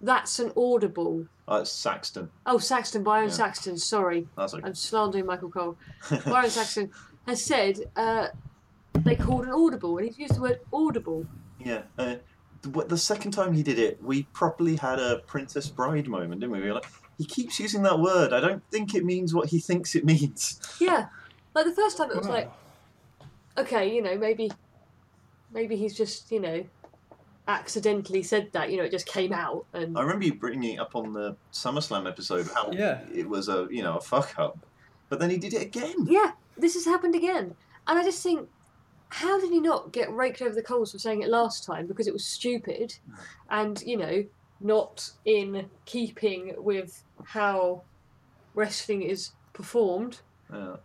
that's 0.00 0.38
an 0.38 0.52
audible. 0.56 1.26
Oh, 1.46 1.60
it's 1.60 1.70
Saxton. 1.70 2.30
Oh, 2.46 2.58
Saxton, 2.58 3.02
Byron 3.02 3.28
Yeah. 3.28 3.34
Saxton, 3.34 3.78
sorry. 3.78 4.26
That's 4.36 4.54
okay. 4.54 4.66
I'm 4.66 4.74
slandering 4.74 5.26
Michael 5.26 5.50
Cole. 5.50 5.76
Byron 6.26 6.50
Saxton 6.50 6.90
has 7.26 7.44
said 7.44 7.78
uh, 7.96 8.28
they 8.94 9.16
called 9.16 9.44
an 9.44 9.52
audible, 9.52 9.98
and 9.98 10.06
he's 10.06 10.18
used 10.18 10.36
the 10.36 10.40
word 10.40 10.60
audible. 10.72 11.26
Yeah. 11.58 11.82
Uh, 11.98 12.16
the, 12.62 12.84
the 12.84 12.98
second 12.98 13.32
time 13.32 13.52
he 13.52 13.62
did 13.62 13.78
it, 13.78 14.02
we 14.02 14.24
properly 14.32 14.76
had 14.76 14.98
a 14.98 15.18
Princess 15.26 15.68
Bride 15.68 16.08
moment, 16.08 16.40
didn't 16.40 16.52
we? 16.52 16.60
We 16.60 16.68
were 16.68 16.74
like, 16.74 16.86
he 17.18 17.24
keeps 17.24 17.58
using 17.58 17.82
that 17.82 17.98
word. 17.98 18.32
I 18.32 18.40
don't 18.40 18.62
think 18.70 18.94
it 18.94 19.04
means 19.04 19.34
what 19.34 19.48
he 19.48 19.58
thinks 19.60 19.94
it 19.94 20.04
means. 20.04 20.60
Yeah. 20.80 21.06
Like 21.54 21.66
the 21.66 21.74
first 21.74 21.96
time 21.96 22.10
it 22.10 22.16
was 22.16 22.28
like, 22.28 22.50
okay, 23.56 23.92
you 23.94 24.02
know, 24.02 24.16
maybe, 24.16 24.50
maybe 25.52 25.76
he's 25.76 25.96
just, 25.96 26.30
you 26.30 26.40
know, 26.40 26.64
accidentally 27.48 28.22
said 28.22 28.50
that. 28.52 28.70
You 28.70 28.76
know, 28.76 28.84
it 28.84 28.90
just 28.92 29.06
came 29.06 29.32
out, 29.32 29.64
and 29.72 29.96
I 29.98 30.02
remember 30.02 30.24
you 30.26 30.34
bringing 30.34 30.74
it 30.74 30.78
up 30.78 30.94
on 30.94 31.12
the 31.12 31.36
SummerSlam 31.52 32.06
episode 32.08 32.46
how 32.54 32.70
Yeah. 32.72 33.00
it 33.12 33.28
was 33.28 33.48
a 33.48 33.66
you 33.70 33.82
know 33.82 33.96
a 33.96 34.00
fuck 34.00 34.38
up, 34.38 34.58
but 35.08 35.18
then 35.18 35.30
he 35.30 35.38
did 35.38 35.54
it 35.54 35.62
again. 35.62 36.06
yeah, 36.06 36.32
this 36.56 36.74
has 36.74 36.84
happened 36.84 37.14
again. 37.14 37.56
And 37.86 37.98
I 37.98 38.04
just 38.04 38.22
think, 38.22 38.48
how 39.08 39.40
did 39.40 39.50
he 39.50 39.60
not 39.60 39.92
get 39.92 40.12
raked 40.12 40.42
over 40.42 40.54
the 40.54 40.62
coals 40.62 40.92
for 40.92 40.98
saying 40.98 41.22
it 41.22 41.28
last 41.30 41.64
time? 41.64 41.86
Because 41.86 42.06
it 42.06 42.12
was 42.12 42.24
stupid, 42.24 42.94
and 43.50 43.82
you 43.82 43.96
know, 43.96 44.24
not 44.60 45.10
in 45.24 45.70
keeping 45.86 46.54
with 46.58 47.02
how 47.24 47.82
wrestling 48.54 49.02
is 49.02 49.30
performed. 49.54 50.20
Yeah. 50.52 50.76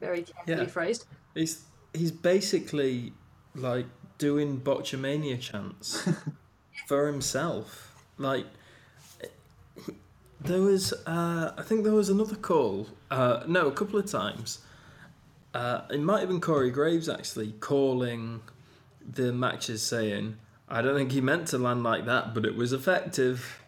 Very 0.00 0.22
carefully 0.22 0.56
Yeah. 0.58 0.66
phrased. 0.66 1.06
He's 1.34 1.64
he's 1.92 2.12
basically 2.12 3.12
like 3.54 3.86
doing 4.18 4.60
botchamania 4.60 5.40
chants 5.40 6.08
for 6.86 7.06
himself. 7.06 7.94
Like 8.18 8.46
there 10.40 10.60
was, 10.60 10.92
uh, 11.06 11.52
I 11.56 11.62
think 11.62 11.84
there 11.84 11.92
was 11.92 12.08
another 12.08 12.36
call. 12.36 12.88
Uh, 13.10 13.44
no, 13.46 13.66
a 13.66 13.72
couple 13.72 13.98
of 13.98 14.10
times. 14.10 14.60
Uh, 15.52 15.82
it 15.90 16.00
might 16.00 16.20
have 16.20 16.28
been 16.28 16.40
Corey 16.40 16.70
Graves 16.70 17.08
actually 17.08 17.52
calling 17.60 18.40
the 19.08 19.32
matches, 19.32 19.82
saying, 19.82 20.36
"I 20.68 20.82
don't 20.82 20.96
think 20.96 21.12
he 21.12 21.20
meant 21.20 21.46
to 21.48 21.58
land 21.58 21.84
like 21.84 22.06
that, 22.06 22.34
but 22.34 22.44
it 22.44 22.56
was 22.56 22.72
effective." 22.72 23.62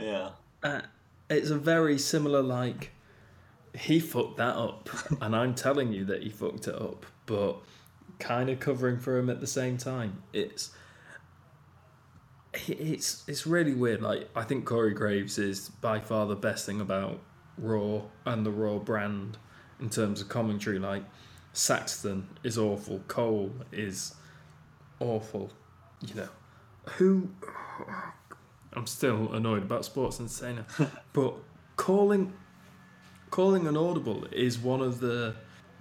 Yeah. 0.00 0.30
Uh, 0.62 0.80
it's 1.28 1.50
a 1.50 1.58
very 1.58 1.98
similar 1.98 2.42
like 2.42 2.92
he 3.74 4.00
fucked 4.00 4.38
that 4.38 4.56
up 4.56 4.88
and 5.20 5.34
i'm 5.34 5.54
telling 5.54 5.92
you 5.92 6.04
that 6.04 6.22
he 6.22 6.30
fucked 6.30 6.68
it 6.68 6.74
up 6.74 7.04
but 7.26 7.56
kind 8.18 8.50
of 8.50 8.60
covering 8.60 8.98
for 8.98 9.18
him 9.18 9.30
at 9.30 9.40
the 9.40 9.46
same 9.46 9.76
time. 9.78 10.22
It's 10.32 10.70
it's 12.68 13.22
it's 13.28 13.46
really 13.46 13.74
weird 13.74 14.00
like 14.00 14.30
i 14.34 14.42
think 14.42 14.64
corey 14.64 14.94
graves 14.94 15.36
is 15.36 15.68
by 15.82 16.00
far 16.00 16.24
the 16.26 16.34
best 16.34 16.64
thing 16.64 16.80
about 16.80 17.20
raw 17.58 18.00
and 18.24 18.46
the 18.46 18.50
raw 18.50 18.78
brand 18.78 19.36
in 19.80 19.90
terms 19.90 20.20
of 20.20 20.28
commentary. 20.28 20.78
Like 20.78 21.04
saxton 21.52 22.28
is 22.42 22.58
awful 22.58 23.00
cole 23.08 23.52
is 23.72 24.14
awful 25.00 25.52
you 26.06 26.14
know. 26.14 26.28
Who 26.96 27.28
I'm 28.72 28.86
still 28.86 29.32
annoyed 29.32 29.62
about 29.62 29.84
Sports 29.84 30.20
Entertainer, 30.20 30.66
but 31.12 31.34
calling 31.76 32.32
calling 33.30 33.66
an 33.66 33.76
audible 33.76 34.24
is 34.30 34.58
one 34.58 34.80
of 34.80 35.00
the 35.00 35.34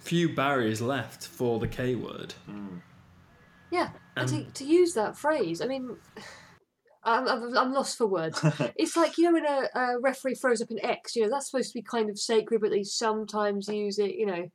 few 0.06 0.30
barriers 0.30 0.82
left 0.82 1.28
for 1.28 1.60
the 1.60 1.68
K 1.68 1.96
word. 1.96 2.34
Yeah, 3.72 3.90
and 4.16 4.30
to, 4.30 4.44
to 4.44 4.64
use 4.64 4.94
that 4.94 5.18
phrase, 5.18 5.62
I 5.62 5.66
mean, 5.68 5.98
I'm, 7.04 7.28
I'm, 7.28 7.58
I'm 7.58 7.74
lost 7.74 7.98
for 7.98 8.08
words. 8.08 8.40
it's 8.78 8.96
like, 8.96 9.18
you 9.18 9.26
know, 9.26 9.34
when 9.34 9.46
a, 9.46 9.80
a 9.80 10.00
referee 10.00 10.36
throws 10.36 10.62
up 10.62 10.72
an 10.72 10.84
X, 10.84 11.16
you 11.16 11.24
know, 11.24 11.30
that's 11.30 11.52
supposed 11.52 11.72
to 11.72 11.80
be 11.80 11.84
kind 11.84 12.10
of 12.10 12.18
sacred, 12.18 12.62
but 12.62 12.72
they 12.72 12.84
sometimes 12.84 13.68
use 13.68 14.00
it, 14.00 14.16
you 14.16 14.26
know. 14.26 14.46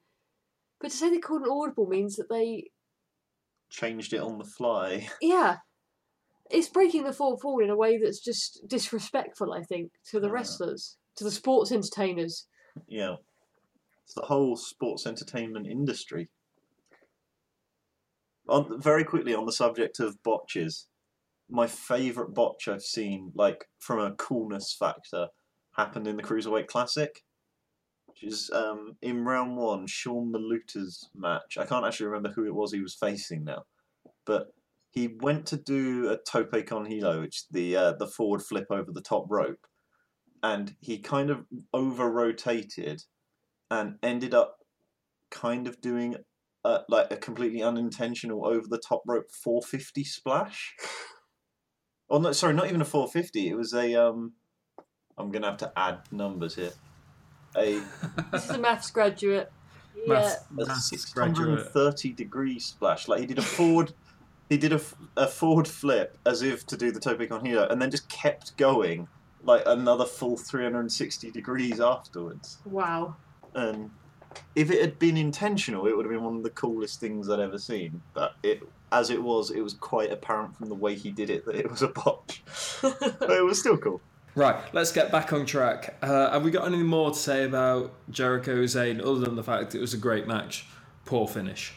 But 0.81 0.91
to 0.91 0.97
say 0.97 1.11
they 1.11 1.19
called 1.19 1.43
an 1.43 1.51
audible 1.51 1.87
means 1.87 2.17
that 2.17 2.29
they, 2.31 2.71
Changed 3.69 4.13
it 4.15 4.21
on 4.21 4.39
the 4.39 4.45
fly. 4.45 5.09
yeah, 5.21 5.59
it's 6.51 6.69
breaking 6.69 7.05
the 7.05 7.13
fourth 7.13 7.45
wall 7.45 7.63
in 7.63 7.71
a 7.71 7.77
way 7.77 7.99
that's 7.99 8.19
just 8.21 8.67
disrespectful, 8.67 9.53
I 9.53 9.63
think, 9.63 9.93
to 10.11 10.19
the 10.19 10.27
Yeah. 10.27 10.33
wrestlers, 10.33 10.97
to 11.17 11.25
the 11.25 11.31
sports 11.31 11.71
entertainers. 11.71 12.47
Yeah. 12.89 13.17
It's 14.11 14.17
the 14.17 14.23
whole 14.23 14.57
sports 14.57 15.07
entertainment 15.07 15.69
industry. 15.69 16.31
On 18.49 18.83
very 18.83 19.05
quickly 19.05 19.37
on 19.37 19.47
the 19.47 19.53
subject 19.53 20.01
of 20.01 20.21
botches, 20.25 20.89
my 21.49 21.69
favourite 21.69 22.35
botch 22.35 22.67
I've 22.67 22.83
seen, 22.83 23.31
like 23.37 23.67
from 23.79 24.01
a 24.01 24.17
coolness 24.17 24.75
factor, 24.77 25.29
happened 25.77 26.09
in 26.09 26.17
the 26.17 26.25
Cruiserweight 26.25 26.67
Classic. 26.67 27.23
Which 28.07 28.25
is 28.25 28.51
um, 28.53 28.97
in 29.01 29.25
round 29.25 29.57
one, 29.57 29.87
Sean 29.87 30.33
Maluta's 30.33 31.09
match. 31.15 31.57
I 31.57 31.65
can't 31.65 31.87
actually 31.87 32.07
remember 32.07 32.31
who 32.31 32.47
it 32.47 32.55
was 32.55 32.73
he 32.73 32.81
was 32.81 32.97
facing 32.97 33.45
now. 33.45 33.63
But 34.27 34.49
he 34.91 35.07
went 35.21 35.47
to 35.47 35.57
do 35.57 36.11
a 36.11 36.17
tope 36.17 36.67
con 36.67 36.87
hilo, 36.87 37.21
which 37.21 37.37
is 37.37 37.47
the 37.49 37.77
uh, 37.77 37.93
the 37.93 38.09
forward 38.09 38.43
flip 38.43 38.67
over 38.73 38.91
the 38.91 39.03
top 39.03 39.27
rope, 39.29 39.69
and 40.43 40.75
he 40.81 40.99
kind 40.99 41.31
of 41.31 41.47
over 41.73 42.11
rotated 42.11 43.05
and 43.71 43.97
ended 44.03 44.35
up 44.35 44.59
kind 45.31 45.67
of 45.67 45.81
doing 45.81 46.17
a, 46.65 46.81
like 46.89 47.11
a 47.11 47.17
completely 47.17 47.63
unintentional 47.63 48.47
over 48.47 48.67
the 48.69 48.79
top 48.79 49.03
rope 49.07 49.31
450 49.31 50.05
splash. 50.05 50.75
Oh 52.09 52.19
no, 52.19 52.33
sorry, 52.33 52.55
not 52.55 52.67
even 52.67 52.81
a 52.81 52.85
450. 52.85 53.49
It 53.49 53.55
was 53.55 53.73
a 53.73 53.95
um. 53.95 54.33
I'm 55.17 55.31
gonna 55.31 55.47
have 55.47 55.59
to 55.59 55.73
add 55.77 56.01
numbers 56.11 56.57
here. 56.57 56.73
A, 57.57 57.81
This 58.33 58.45
is 58.45 58.51
a 58.51 58.59
maths 58.59 58.91
graduate. 58.91 59.53
Yeah. 59.95 60.15
Maths, 60.15 60.37
a 60.51 60.55
maths 60.55 61.13
graduate. 61.13 61.61
630 61.61 62.13
degree 62.13 62.59
splash. 62.59 63.07
Like 63.07 63.21
he 63.21 63.27
did 63.27 63.39
a 63.39 63.43
forward. 63.43 63.93
He 64.49 64.57
did 64.57 64.73
a, 64.73 64.81
a 65.17 65.29
forward 65.29 65.69
flip 65.69 66.19
as 66.27 66.43
if 66.43 66.67
to 66.67 66.77
do 66.77 66.91
the 66.91 66.99
tope 66.99 67.29
con 67.29 67.45
hilo, 67.45 67.69
and 67.69 67.81
then 67.81 67.91
just 67.91 68.09
kept 68.09 68.57
going 68.57 69.07
like 69.45 69.63
another 69.67 70.05
full 70.05 70.37
360 70.37 71.31
degrees 71.31 71.81
afterwards. 71.81 72.59
Wow. 72.65 73.17
And 73.55 73.91
if 74.55 74.71
it 74.71 74.81
had 74.81 74.99
been 74.99 75.17
intentional, 75.17 75.87
it 75.87 75.97
would 75.97 76.05
have 76.07 76.13
been 76.13 76.23
one 76.23 76.37
of 76.37 76.43
the 76.43 76.51
coolest 76.51 77.01
things 77.01 77.29
I'd 77.29 77.41
ever 77.41 77.59
seen. 77.59 78.01
But 78.15 78.35
it, 78.43 78.63
as 78.93 79.11
it 79.11 79.23
was, 79.23 79.51
it 79.51 79.61
was 79.61 79.75
quite 79.75 80.13
apparent 80.13 80.57
from 80.57 80.69
the 80.69 80.75
way 80.75 80.95
he 80.95 81.11
did 81.11 81.31
it 81.31 81.45
that 81.47 81.57
it 81.57 81.71
was 81.71 81.83
a 81.83 81.89
botch. 81.89 82.43
but 82.83 83.31
it 83.31 83.45
was 83.45 83.59
still 83.59 83.77
cool. 83.77 84.01
Right, 84.37 84.57
let's 84.73 84.93
get 84.93 85.11
back 85.11 85.33
on 85.33 85.45
track. 85.45 85.97
Uh, 86.03 86.31
have 86.31 86.45
we 86.45 86.53
got 86.53 86.65
any 86.67 86.83
more 86.83 87.11
to 87.11 87.19
say 87.19 87.45
about 87.45 87.93
Jericho 88.11 88.63
Zayn 88.63 89.01
other 89.01 89.19
than 89.21 89.35
the 89.35 89.43
fact 89.43 89.75
it 89.75 89.81
was 89.81 89.93
a 89.95 89.99
great 89.99 90.29
match? 90.29 90.67
Poor 91.05 91.27
finish. 91.27 91.75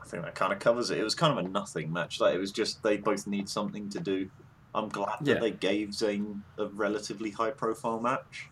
I 0.00 0.04
think 0.06 0.24
that 0.24 0.36
kind 0.36 0.52
of 0.52 0.60
covers 0.60 0.90
it. 0.90 0.98
It 0.98 1.04
was 1.04 1.16
kind 1.16 1.36
of 1.36 1.44
a 1.44 1.48
nothing 1.48 1.92
match. 1.92 2.20
Like 2.20 2.34
it 2.34 2.38
was 2.38 2.52
just 2.52 2.82
they 2.84 2.96
both 2.96 3.26
need 3.26 3.48
something 3.48 3.88
to 3.90 3.98
do. 4.00 4.30
I'm 4.72 4.88
glad 4.88 5.18
that 5.22 5.26
Yeah. 5.34 5.40
they 5.40 5.50
gave 5.50 5.88
Zayn 5.88 6.42
a 6.58 6.66
relatively 6.66 7.30
high-profile 7.32 7.98
match. 8.00 8.48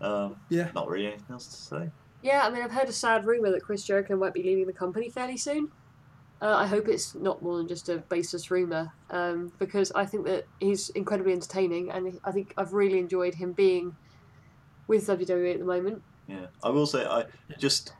Um, 0.00 0.36
Yeah. 0.48 0.70
not 0.74 0.88
really 0.88 1.06
anything 1.06 1.26
else 1.30 1.48
to 1.48 1.56
say. 1.56 1.90
Yeah, 2.22 2.46
I 2.46 2.50
mean, 2.50 2.62
I've 2.62 2.72
heard 2.72 2.88
a 2.88 2.92
sad 2.92 3.26
rumour 3.26 3.50
that 3.50 3.62
Chris 3.62 3.84
Jericho 3.84 4.16
might 4.16 4.34
be 4.34 4.42
leaving 4.42 4.66
the 4.66 4.72
company 4.72 5.10
fairly 5.10 5.36
soon. 5.36 5.70
Uh, 6.40 6.54
I 6.56 6.66
hope 6.66 6.88
it's 6.88 7.14
not 7.14 7.42
more 7.42 7.56
than 7.58 7.66
just 7.66 7.88
a 7.88 7.98
baseless 7.98 8.50
rumour, 8.50 8.92
um, 9.10 9.52
because 9.58 9.90
I 9.92 10.06
think 10.06 10.24
that 10.26 10.44
he's 10.60 10.88
incredibly 10.90 11.32
entertaining, 11.32 11.90
and 11.90 12.18
I 12.24 12.30
think 12.30 12.54
I've 12.56 12.72
really 12.72 12.98
enjoyed 12.98 13.34
him 13.34 13.52
being 13.52 13.96
with 14.86 15.06
WWE 15.06 15.52
at 15.54 15.58
the 15.58 15.64
moment. 15.64 16.02
Yeah, 16.28 16.46
I 16.62 16.70
will 16.70 16.86
say 16.86 17.04
I 17.04 17.24
just 17.58 17.92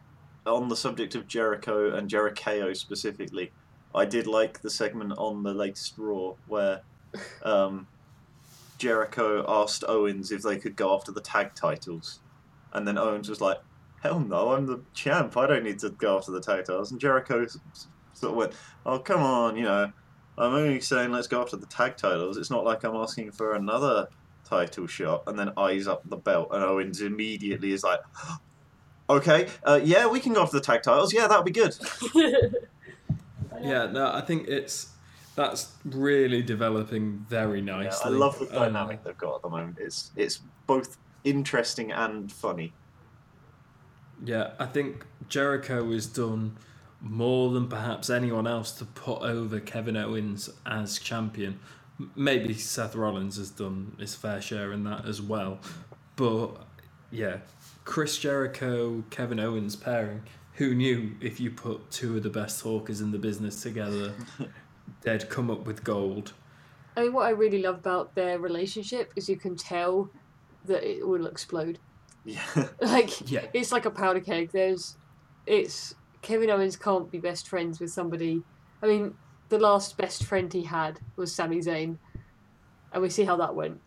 on 0.46 0.68
the 0.68 0.76
subject 0.76 1.14
of 1.14 1.26
Jericho 1.26 1.94
and 1.94 2.09
Jericho 2.09 2.72
specifically, 2.74 3.51
I 3.94 4.05
did 4.05 4.26
like 4.26 4.61
the 4.62 4.70
segment 4.70 5.14
on 5.18 5.42
the 5.42 5.53
latest 5.53 5.94
Raw 5.99 6.34
where 6.46 6.82
um, 7.42 7.86
Jericho 8.79 9.45
asked 9.49 9.85
Owens 9.89 10.31
if 10.33 10.43
they 10.43 10.57
could 10.59 10.76
go 10.76 10.95
after 10.95 11.12
the 11.12 11.20
tag 11.20 11.55
titles, 11.55 12.20
and 12.72 12.87
then 12.87 12.97
Owens 12.97 13.29
was 13.29 13.41
like, 13.41 13.59
"Hell 14.03 14.20
no, 14.20 14.53
I'm 14.53 14.66
the 14.66 14.81
champ. 14.95 15.37
I 15.37 15.47
don't 15.47 15.64
need 15.64 15.79
to 15.81 15.91
go 15.91 16.16
after 16.16 16.33
the 16.33 16.41
tag 16.41 16.64
titles." 16.64 16.91
And 16.93 17.01
Jericho 17.01 17.43
s- 17.43 17.59
s- 17.72 17.89
sort 18.14 18.31
of 18.33 18.37
went, 18.37 18.53
"Oh 18.87 18.99
come 18.99 19.22
on, 19.22 19.57
you 19.57 19.64
know, 19.64 19.93
I'm 20.39 20.55
only 20.55 20.81
saying 20.81 21.11
let's 21.12 21.26
go 21.29 21.43
after 21.43 21.57
the 21.57 21.66
tag 21.66 21.97
titles. 21.97 22.37
It's 22.37 22.51
not 22.51 22.64
like 22.64 22.85
I'm 22.85 22.97
asking 22.97 23.33
for 23.33 23.55
another." 23.55 24.09
title 24.45 24.87
shot 24.87 25.24
and 25.26 25.39
then 25.39 25.53
eyes 25.59 25.87
up 25.87 26.01
the 26.09 26.16
belt 26.16 26.49
and 26.53 26.64
Owens 26.64 27.03
immediately 27.03 27.70
is 27.72 27.85
like 27.85 28.01
okay 29.11 29.47
uh, 29.64 29.79
yeah 29.85 30.07
we 30.07 30.20
can 30.20 30.33
go 30.33 30.41
after 30.41 30.57
the 30.57 30.62
tag 30.64 30.83
titles 30.83 31.12
yeah 31.12 31.26
that'll 31.26 31.43
be 31.45 31.51
good 31.51 31.76
Yeah, 33.61 33.87
no, 33.87 34.11
I 34.12 34.20
think 34.20 34.49
it's 34.49 34.89
that's 35.39 35.72
really 35.84 36.43
developing 36.43 37.24
very 37.28 37.61
Yeah, 37.61 37.76
nicely. 37.76 38.12
I 38.12 38.18
love 38.18 38.39
the 38.41 38.47
Uh, 38.51 38.64
dynamic 38.64 39.05
they've 39.05 39.16
got 39.16 39.36
at 39.36 39.43
the 39.43 39.49
moment 39.49 39.78
it's 39.80 40.11
it's 40.16 40.41
both 40.66 40.99
interesting 41.24 41.93
and 41.93 42.30
funny 42.30 42.72
Yeah, 44.24 44.51
I 44.59 44.66
think 44.66 45.07
Jericho 45.28 45.93
has 45.93 46.07
done 46.07 46.57
more 47.01 47.53
than 47.53 47.68
perhaps 47.68 48.11
anyone 48.11 48.49
else 48.49 48.72
to 48.72 48.84
put 48.84 49.22
over 49.22 49.61
Kevin 49.61 49.97
Owens 49.97 50.51
as 50.66 50.99
champion. 50.99 51.61
Maybe 52.16 52.55
Seth 52.55 52.97
Rollins 52.97 53.36
has 53.36 53.51
done 53.51 53.95
his 54.01 54.16
fair 54.16 54.41
share 54.43 54.72
in 54.72 54.82
that 54.84 55.05
as 55.07 55.22
well. 55.22 55.61
But 56.16 56.49
yeah, 57.12 57.36
Chris 57.84 58.18
Jericho, 58.18 59.05
Kevin 59.11 59.39
Owens 59.39 59.76
pairing. 59.76 60.22
Who 60.55 60.74
knew 60.74 61.12
if 61.20 61.39
you 61.39 61.53
put 61.53 61.89
two 61.93 62.16
of 62.16 62.24
the 62.24 62.30
best 62.30 62.61
talkers 62.61 63.01
in 63.01 63.12
the 63.12 63.18
business 63.18 63.62
together, 63.62 64.12
they'd 65.03 65.28
come 65.28 65.51
up 65.51 65.66
with 65.66 65.84
gold. 65.84 66.32
I 66.97 67.03
mean, 67.05 67.12
what 67.12 67.26
I 67.26 67.30
really 67.30 67.62
love 67.62 67.76
about 67.76 68.14
their 68.14 68.39
relationship 68.39 69.12
is 69.16 69.28
you 69.28 69.36
can 69.36 69.57
tell 69.57 70.11
that 70.64 70.82
it 70.82 71.07
will 71.07 71.26
explode. 71.26 71.78
yeah 72.24 72.43
Like, 72.80 73.30
Yeah. 73.30 73.47
it's 73.53 73.70
like 73.72 73.84
a 73.86 73.91
powder 73.91 74.20
keg. 74.20 74.51
There's, 74.53 74.97
it's 75.47 75.95
Kevin 76.22 76.51
Owens 76.51 76.76
can't 76.76 77.11
be 77.11 77.18
best 77.18 77.49
friends 77.49 77.78
with 77.80 77.91
somebody. 77.91 78.43
I 78.82 78.86
mean, 78.86 79.14
the 79.49 79.59
last 79.59 79.97
best 79.97 80.24
friend 80.24 80.53
he 80.53 80.62
had 80.64 80.99
was 81.16 81.34
Sami 81.34 81.59
Zayn, 81.59 81.97
and 82.93 83.03
we 83.03 83.09
see 83.11 83.24
how 83.24 83.36
that 83.36 83.55
went, 83.55 83.80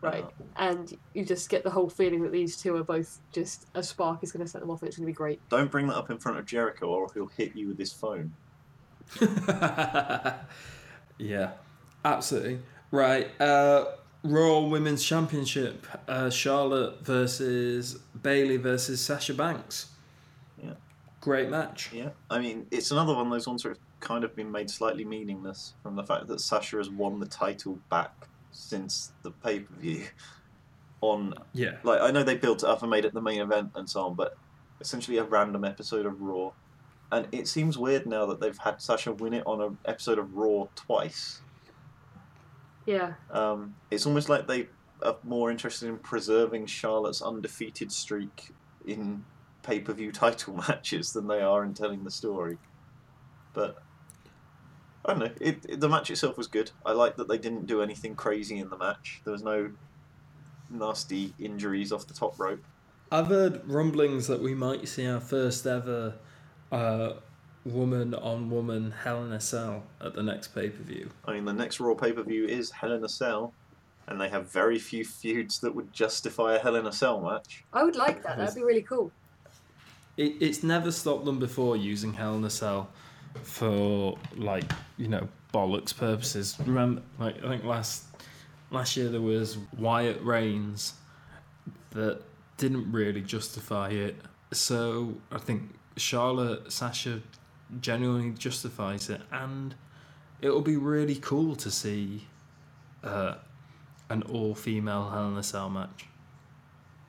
right? 0.00 0.24
Uh, 0.24 0.30
And 0.56 0.96
you 1.14 1.24
just 1.24 1.48
get 1.50 1.64
the 1.64 1.70
whole 1.70 1.88
feeling 1.90 2.22
that 2.22 2.32
these 2.32 2.56
two 2.56 2.74
are 2.76 2.84
both 2.84 3.18
just 3.32 3.66
a 3.74 3.82
spark 3.82 4.22
is 4.22 4.30
going 4.32 4.44
to 4.44 4.50
set 4.50 4.60
them 4.60 4.70
off, 4.70 4.80
and 4.82 4.88
it's 4.88 4.96
going 4.96 5.06
to 5.06 5.12
be 5.12 5.16
great. 5.16 5.40
don't 5.48 5.70
bring 5.70 5.86
that 5.88 5.96
up 5.96 6.10
in 6.10 6.18
front 6.18 6.38
of 6.38 6.46
Jericho, 6.46 6.86
or 6.86 7.08
he'll 7.12 7.26
hit 7.26 7.54
you 7.56 7.68
with 7.68 7.78
his 7.78 7.92
phone. 7.92 8.32
yeah, 11.18 11.52
absolutely. 12.04 12.60
Right. 12.90 13.28
Uh, 13.40 13.86
Raw 14.22 14.60
Women's 14.60 15.04
Championship. 15.04 15.86
Uh, 16.08 16.30
Charlotte 16.30 17.04
versus 17.04 17.98
Bayley 18.22 18.56
versus 18.56 19.00
Sasha 19.00 19.34
Banks. 19.34 19.86
Yeah. 20.62 20.74
Great 21.20 21.48
match. 21.48 21.90
Yeah, 21.92 22.10
I 22.30 22.38
mean, 22.38 22.66
it's 22.70 22.90
another 22.90 23.14
one 23.14 23.26
of 23.26 23.32
those 23.32 23.46
ones 23.46 23.64
where 23.64 23.72
it's 23.72 23.80
kind 24.00 24.24
of 24.24 24.34
been 24.34 24.50
made 24.50 24.68
slightly 24.70 25.04
meaningless 25.04 25.74
from 25.82 25.94
the 25.96 26.02
fact 26.02 26.26
that 26.28 26.40
Sasha 26.40 26.76
has 26.78 26.90
won 26.90 27.20
the 27.20 27.26
title 27.26 27.78
back 27.90 28.12
since 28.50 29.12
the 29.22 29.30
pay 29.30 29.60
per 29.60 29.74
view. 29.76 30.04
On 31.00 31.34
Yeah. 31.52 31.78
like, 31.82 32.00
I 32.00 32.12
know 32.12 32.22
they 32.22 32.36
built 32.36 32.62
it 32.62 32.68
up 32.68 32.82
and 32.82 32.90
made 32.90 33.04
it 33.04 33.12
the 33.12 33.20
main 33.20 33.40
event 33.40 33.72
and 33.74 33.90
so 33.90 34.02
on, 34.06 34.14
but 34.14 34.36
essentially 34.80 35.18
a 35.18 35.24
random 35.24 35.64
episode 35.64 36.06
of 36.06 36.20
Raw, 36.22 36.52
and 37.12 37.28
it 37.30 37.46
seems 37.46 37.78
weird 37.78 38.06
now 38.06 38.26
that 38.26 38.40
they've 38.40 38.58
had 38.58 38.82
Sasha 38.82 39.12
win 39.12 39.34
it 39.34 39.44
on 39.46 39.60
an 39.60 39.78
episode 39.84 40.18
of 40.18 40.34
Raw 40.34 40.66
twice. 40.74 41.40
Yeah, 42.86 43.12
Um, 43.30 43.76
it's 43.92 44.06
almost 44.06 44.28
like 44.28 44.48
they 44.48 44.68
are 45.02 45.16
more 45.22 45.50
interested 45.52 45.88
in 45.88 45.98
preserving 45.98 46.66
Charlotte's 46.66 47.22
undefeated 47.22 47.92
streak 47.92 48.50
in 48.86 49.24
pay 49.62 49.78
per 49.78 49.92
view 49.92 50.10
title 50.24 50.54
matches 50.54 51.12
than 51.12 51.28
they 51.28 51.40
are 51.40 51.62
in 51.62 51.74
telling 51.74 52.02
the 52.02 52.10
story. 52.10 52.58
But 53.54 53.80
I 55.04 55.10
don't 55.12 55.18
know. 55.20 55.30
It, 55.40 55.64
it- 55.68 55.80
the 55.80 55.88
match 55.88 56.10
itself 56.10 56.36
was 56.36 56.48
good. 56.48 56.72
I 56.84 56.92
like 56.92 57.16
that 57.16 57.28
they 57.28 57.38
didn't 57.38 57.66
do 57.66 57.82
anything 57.82 58.16
crazy 58.16 58.58
in 58.58 58.68
the 58.70 58.78
match. 58.78 59.20
There 59.24 59.32
was 59.32 59.42
no 59.44 59.70
nasty 60.70 61.34
injuries 61.38 61.92
off 61.92 62.06
the 62.06 62.14
top 62.14 62.38
rope. 62.40 62.64
I've 63.12 63.26
heard 63.26 63.68
rumblings 63.68 64.26
that 64.28 64.40
we 64.40 64.54
might 64.54 64.88
see 64.88 65.06
our 65.06 65.20
first 65.20 65.66
ever 65.66 66.14
uh, 66.72 67.12
woman 67.64 68.14
on 68.14 68.50
woman 68.50 68.92
Hell 69.04 69.24
in 69.24 69.32
a 69.32 69.40
Cell 69.40 69.84
at 70.00 70.14
the 70.14 70.22
next 70.22 70.48
pay 70.48 70.70
per 70.70 70.82
view. 70.82 71.10
I 71.24 71.34
mean, 71.34 71.44
the 71.44 71.52
next 71.52 71.78
Raw 71.78 71.94
pay 71.94 72.12
per 72.12 72.22
view 72.22 72.46
is 72.46 72.70
Hell 72.70 72.92
in 72.92 73.04
a 73.04 73.08
Cell, 73.08 73.52
and 74.08 74.20
they 74.20 74.28
have 74.28 74.50
very 74.50 74.78
few 74.78 75.04
feuds 75.04 75.60
that 75.60 75.74
would 75.74 75.92
justify 75.92 76.56
a 76.56 76.58
Hell 76.58 76.76
in 76.76 76.86
a 76.86 76.92
Cell 76.92 77.20
match. 77.20 77.64
I 77.72 77.84
would 77.84 77.96
like 77.96 78.22
that. 78.24 78.38
That'd 78.38 78.54
be 78.54 78.64
really 78.64 78.82
cool. 78.82 79.12
It, 80.16 80.34
it's 80.40 80.62
never 80.62 80.90
stopped 80.90 81.24
them 81.24 81.38
before 81.38 81.76
using 81.76 82.14
Hell 82.14 82.34
in 82.34 82.44
a 82.44 82.50
Cell 82.50 82.88
for 83.42 84.18
like 84.36 84.70
you 84.96 85.08
know 85.08 85.28
bollocks 85.54 85.96
purposes. 85.96 86.56
Remember, 86.64 87.02
like 87.18 87.36
I 87.44 87.48
think 87.48 87.64
last 87.64 88.06
last 88.70 88.96
year 88.96 89.08
there 89.08 89.20
was 89.20 89.58
Wyatt 89.78 90.20
Reigns 90.22 90.94
that 91.90 92.22
didn't 92.56 92.90
really 92.90 93.20
justify 93.20 93.90
it. 93.90 94.16
So 94.52 95.14
I 95.30 95.38
think 95.38 95.62
Charlotte 95.96 96.72
Sasha 96.72 97.20
genuinely 97.80 98.30
justifies 98.32 99.08
it, 99.10 99.20
and 99.30 99.74
it'll 100.40 100.60
be 100.62 100.76
really 100.76 101.16
cool 101.16 101.56
to 101.56 101.70
see 101.70 102.26
uh, 103.02 103.34
an 104.10 104.22
all 104.22 104.54
female 104.54 105.10
Hell 105.10 105.28
in 105.28 105.36
a 105.36 105.42
Cell 105.42 105.70
match. 105.70 106.06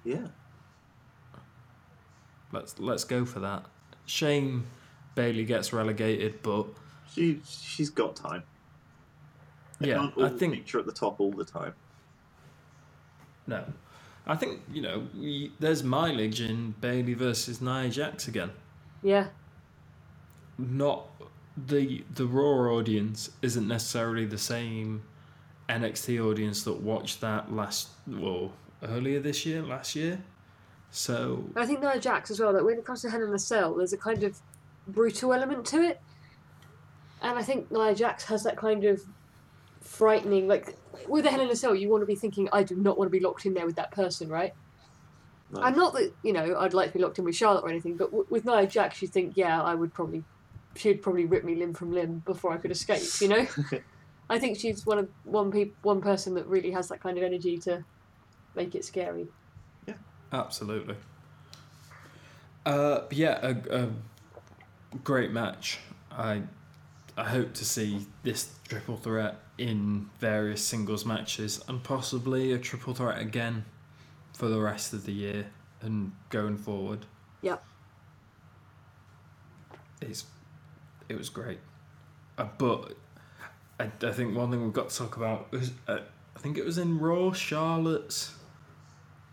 Yeah. 0.04 0.28
Let's 2.52 2.78
let's 2.80 3.04
go 3.04 3.26
for 3.26 3.40
that. 3.40 3.66
Shame 4.06 4.66
Bayley 5.16 5.46
gets 5.46 5.74
relegated, 5.74 6.42
but 6.44 6.68
She, 7.14 7.42
she's 7.48 7.90
got 7.90 8.16
time. 8.16 8.44
They 9.80 9.90
yeah, 9.90 10.10
I 10.22 10.30
think 10.30 10.54
feature 10.54 10.80
at 10.80 10.86
the 10.86 10.92
top 10.92 11.20
all 11.20 11.32
the 11.32 11.46
time. 11.46 11.74
no. 13.48 13.64
I 14.26 14.36
think 14.36 14.62
you 14.72 14.82
know 14.82 15.08
we, 15.14 15.52
there's 15.60 15.84
mileage 15.84 16.40
in 16.40 16.76
Bayley 16.80 17.14
versus 17.14 17.60
Nia 17.60 17.90
Jax 17.90 18.28
again. 18.28 18.52
Yeah, 19.04 19.28
Not 20.58 21.08
the 21.58 22.04
the 22.16 22.26
Raw 22.26 22.74
audience 22.74 23.30
isn't 23.42 23.68
necessarily 23.68 24.26
the 24.26 24.38
same 24.38 25.04
NXT 25.70 26.24
audience 26.24 26.64
that 26.64 26.82
watched 26.82 27.22
that 27.22 27.54
last 27.54 27.90
well 28.08 28.54
earlier 28.82 29.20
this 29.20 29.46
year, 29.46 29.62
last 29.62 29.96
year. 29.96 30.24
So 30.90 31.44
I 31.56 31.66
think 31.66 31.82
Nia 31.82 32.00
Jax 32.00 32.32
as 32.32 32.40
well. 32.40 32.54
That 32.54 32.64
when 32.64 32.78
it 32.78 32.86
comes 32.86 33.02
to 33.02 33.10
Hell 33.10 33.24
in 33.24 33.34
a 33.34 33.40
Cell, 33.40 33.76
there's 33.76 33.94
a 33.94 33.98
kind 33.98 34.24
of 34.24 34.40
brutal 34.88 35.34
element 35.34 35.66
to 35.68 35.82
it, 35.82 36.00
and 37.22 37.38
I 37.38 37.44
think 37.44 37.72
Nia 37.72 37.96
Jax 37.96 38.24
has 38.26 38.44
that 38.44 38.58
kind 38.58 38.84
of 38.86 39.02
frightening. 39.82 40.48
Like 40.48 40.76
with 41.08 41.26
a 41.26 41.30
Hell 41.30 41.42
in 41.42 41.50
a 41.50 41.56
Cell, 41.56 41.76
you 41.76 41.90
want 41.90 42.02
to 42.02 42.08
be 42.08 42.16
thinking, 42.16 42.48
I 42.54 42.64
do 42.64 42.76
not 42.76 42.98
want 42.98 43.08
to 43.08 43.12
be 43.12 43.20
locked 43.20 43.46
in 43.46 43.54
there 43.54 43.66
with 43.66 43.76
that 43.76 43.92
person, 43.92 44.30
right? 44.30 44.54
No. 45.54 45.62
And 45.62 45.76
not 45.76 45.94
that 45.94 46.12
you 46.24 46.34
know 46.34 46.58
I'd 46.58 46.74
like 46.74 46.88
to 46.88 46.98
be 46.98 47.04
locked 47.04 47.20
in 47.20 47.26
with 47.26 47.36
Charlotte 47.36 47.64
or 47.64 47.70
anything, 47.70 47.96
but 47.96 48.06
w- 48.06 48.26
with 48.30 48.44
Nia 48.46 48.66
Jax, 48.66 49.02
you 49.02 49.08
think, 49.08 49.38
yeah, 49.38 49.62
I 49.62 49.76
would 49.76 49.94
probably, 49.94 50.24
she'd 50.76 51.02
probably 51.02 51.26
rip 51.26 51.44
me 51.44 51.54
limb 51.56 51.74
from 51.76 51.92
limb 51.92 52.24
before 52.26 52.52
I 52.52 52.58
could 52.58 52.72
escape. 52.72 53.04
You 53.22 53.28
know, 53.28 53.48
I 54.30 54.40
think 54.40 54.58
she's 54.58 54.84
one 54.86 54.98
of 54.98 55.10
one 55.26 55.52
peop 55.52 55.76
one 55.84 56.02
person 56.02 56.34
that 56.36 56.48
really 56.48 56.72
has 56.72 56.88
that 56.88 57.02
kind 57.02 57.18
of 57.18 57.24
energy 57.24 57.58
to 57.60 57.86
make 58.56 58.74
it 58.74 58.84
scary. 58.84 59.28
Yeah, 59.88 59.94
absolutely. 60.32 60.96
Uh, 62.66 63.02
yeah, 63.12 63.40
a, 63.70 63.84
a 63.84 63.90
great 65.04 65.32
match. 65.32 65.78
I 66.12 66.42
I 67.16 67.26
hope 67.26 67.54
to 67.54 67.66
see 67.66 68.08
this 68.24 68.50
triple 68.68 68.98
threat 68.98 69.36
in 69.60 70.10
various 70.20 70.64
singles 70.64 71.06
matches 71.06 71.64
and 71.68 71.84
possibly 71.84 72.54
a 72.54 72.58
triple 72.58 72.96
threat 72.96 73.22
again 73.22 73.66
for 74.34 74.48
the 74.48 74.60
rest 74.60 74.94
of 74.94 75.06
the 75.06 75.12
year 75.12 75.48
and 75.82 76.12
going 76.30 76.58
forward. 76.58 77.06
Yep. 77.42 77.64
It's 80.02 80.26
it 81.10 81.18
was 81.18 81.30
great, 81.30 81.60
uh, 82.38 82.48
but 82.58 82.94
I, 83.80 83.90
I 84.02 84.12
think 84.12 84.36
one 84.36 84.52
thing 84.52 84.64
we've 84.64 84.74
got 84.74 84.90
to 84.90 84.98
talk 84.98 85.18
about 85.18 85.48
is 85.52 85.72
uh, 85.88 86.00
I 86.36 86.40
think 86.40 86.58
it 86.58 86.66
was 86.66 86.78
in 86.78 87.00
Raw 87.00 87.32
Charlotte's 87.32 88.34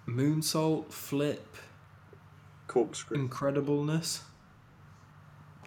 moonsault 0.07 0.93
flip 0.93 1.57
Corkscrew. 2.67 3.29
incredibleness. 3.29 4.21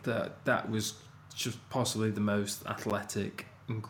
That 0.04 0.44
that 0.46 0.70
was 0.70 0.96
just 1.34 1.58
possibly 1.70 2.12
the 2.12 2.22
most 2.22 2.66
athletic 2.66 3.48
and 3.68 3.84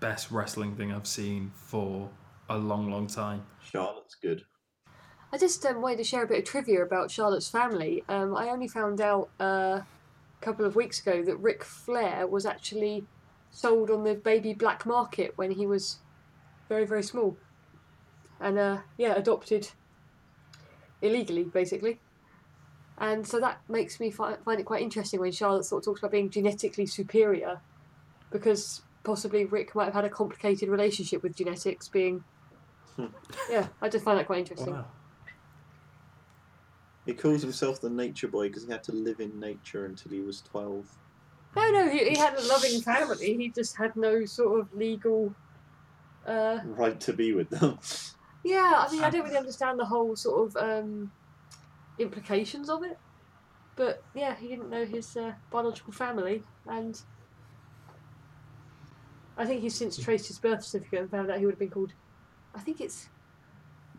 best 0.00 0.30
wrestling 0.30 0.76
thing 0.76 0.92
I've 0.92 1.06
seen 1.06 1.52
for 1.54 2.10
a 2.48 2.58
long, 2.58 2.90
long 2.90 3.06
time. 3.06 3.44
Charlotte's 3.62 4.14
good. 4.14 4.44
I 5.34 5.36
just 5.36 5.66
um, 5.66 5.82
wanted 5.82 5.96
to 5.96 6.04
share 6.04 6.22
a 6.22 6.28
bit 6.28 6.38
of 6.38 6.44
trivia 6.44 6.84
about 6.84 7.10
Charlotte's 7.10 7.48
family. 7.48 8.04
Um, 8.08 8.36
I 8.36 8.50
only 8.50 8.68
found 8.68 9.00
out 9.00 9.30
uh, 9.40 9.80
a 9.80 9.86
couple 10.40 10.64
of 10.64 10.76
weeks 10.76 11.00
ago 11.00 11.24
that 11.24 11.36
Ric 11.38 11.64
Flair 11.64 12.24
was 12.24 12.46
actually 12.46 13.04
sold 13.50 13.90
on 13.90 14.04
the 14.04 14.14
baby 14.14 14.54
black 14.54 14.86
market 14.86 15.32
when 15.34 15.50
he 15.50 15.66
was 15.66 15.96
very, 16.68 16.86
very 16.86 17.02
small. 17.02 17.36
And 18.38 18.56
uh, 18.56 18.78
yeah, 18.96 19.16
adopted 19.16 19.70
illegally, 21.02 21.42
basically. 21.42 21.98
And 22.96 23.26
so 23.26 23.40
that 23.40 23.58
makes 23.68 23.98
me 23.98 24.12
fi- 24.12 24.36
find 24.44 24.60
it 24.60 24.66
quite 24.66 24.82
interesting 24.82 25.18
when 25.18 25.32
Charlotte 25.32 25.64
sort 25.64 25.82
of 25.82 25.86
talks 25.86 25.98
about 25.98 26.12
being 26.12 26.30
genetically 26.30 26.86
superior, 26.86 27.60
because 28.30 28.82
possibly 29.02 29.46
Ric 29.46 29.74
might 29.74 29.86
have 29.86 29.94
had 29.94 30.04
a 30.04 30.10
complicated 30.10 30.68
relationship 30.68 31.24
with 31.24 31.34
genetics, 31.34 31.88
being. 31.88 32.22
Hmm. 32.94 33.06
Yeah, 33.50 33.66
I 33.82 33.88
just 33.88 34.04
find 34.04 34.16
that 34.16 34.26
quite 34.26 34.38
interesting. 34.38 34.84
He 37.06 37.12
calls 37.12 37.42
himself 37.42 37.80
the 37.80 37.90
nature 37.90 38.28
boy 38.28 38.48
because 38.48 38.64
he 38.64 38.72
had 38.72 38.82
to 38.84 38.92
live 38.92 39.20
in 39.20 39.38
nature 39.38 39.84
until 39.86 40.12
he 40.12 40.20
was 40.20 40.40
12. 40.42 40.86
No, 41.56 41.70
no, 41.70 41.88
he, 41.88 42.10
he 42.10 42.16
had 42.16 42.34
a 42.34 42.42
loving 42.42 42.80
family. 42.80 43.36
He 43.36 43.48
just 43.50 43.76
had 43.76 43.94
no 43.94 44.24
sort 44.24 44.60
of 44.60 44.72
legal. 44.74 45.34
Uh, 46.26 46.60
Right 46.64 46.98
to 47.00 47.12
be 47.12 47.32
with 47.34 47.50
them. 47.50 47.78
yeah, 48.42 48.86
I 48.88 48.90
mean, 48.90 49.04
I 49.04 49.10
don't 49.10 49.24
really 49.24 49.36
understand 49.36 49.78
the 49.78 49.84
whole 49.84 50.16
sort 50.16 50.48
of 50.48 50.56
um, 50.62 51.12
implications 51.98 52.70
of 52.70 52.82
it. 52.82 52.98
But 53.76 54.02
yeah, 54.14 54.34
he 54.36 54.48
didn't 54.48 54.70
know 54.70 54.84
his 54.84 55.16
uh, 55.16 55.32
biological 55.50 55.92
family, 55.92 56.42
and 56.66 57.00
I 59.36 59.44
think 59.44 59.62
he's 59.62 59.74
since 59.74 59.96
traced 59.96 60.28
his 60.28 60.38
birth 60.38 60.64
certificate 60.64 61.00
and 61.00 61.10
found 61.10 61.30
out 61.30 61.38
he 61.38 61.44
would 61.44 61.52
have 61.52 61.58
been 61.58 61.70
called. 61.70 61.92
I 62.54 62.60
think 62.60 62.80
it's. 62.80 63.08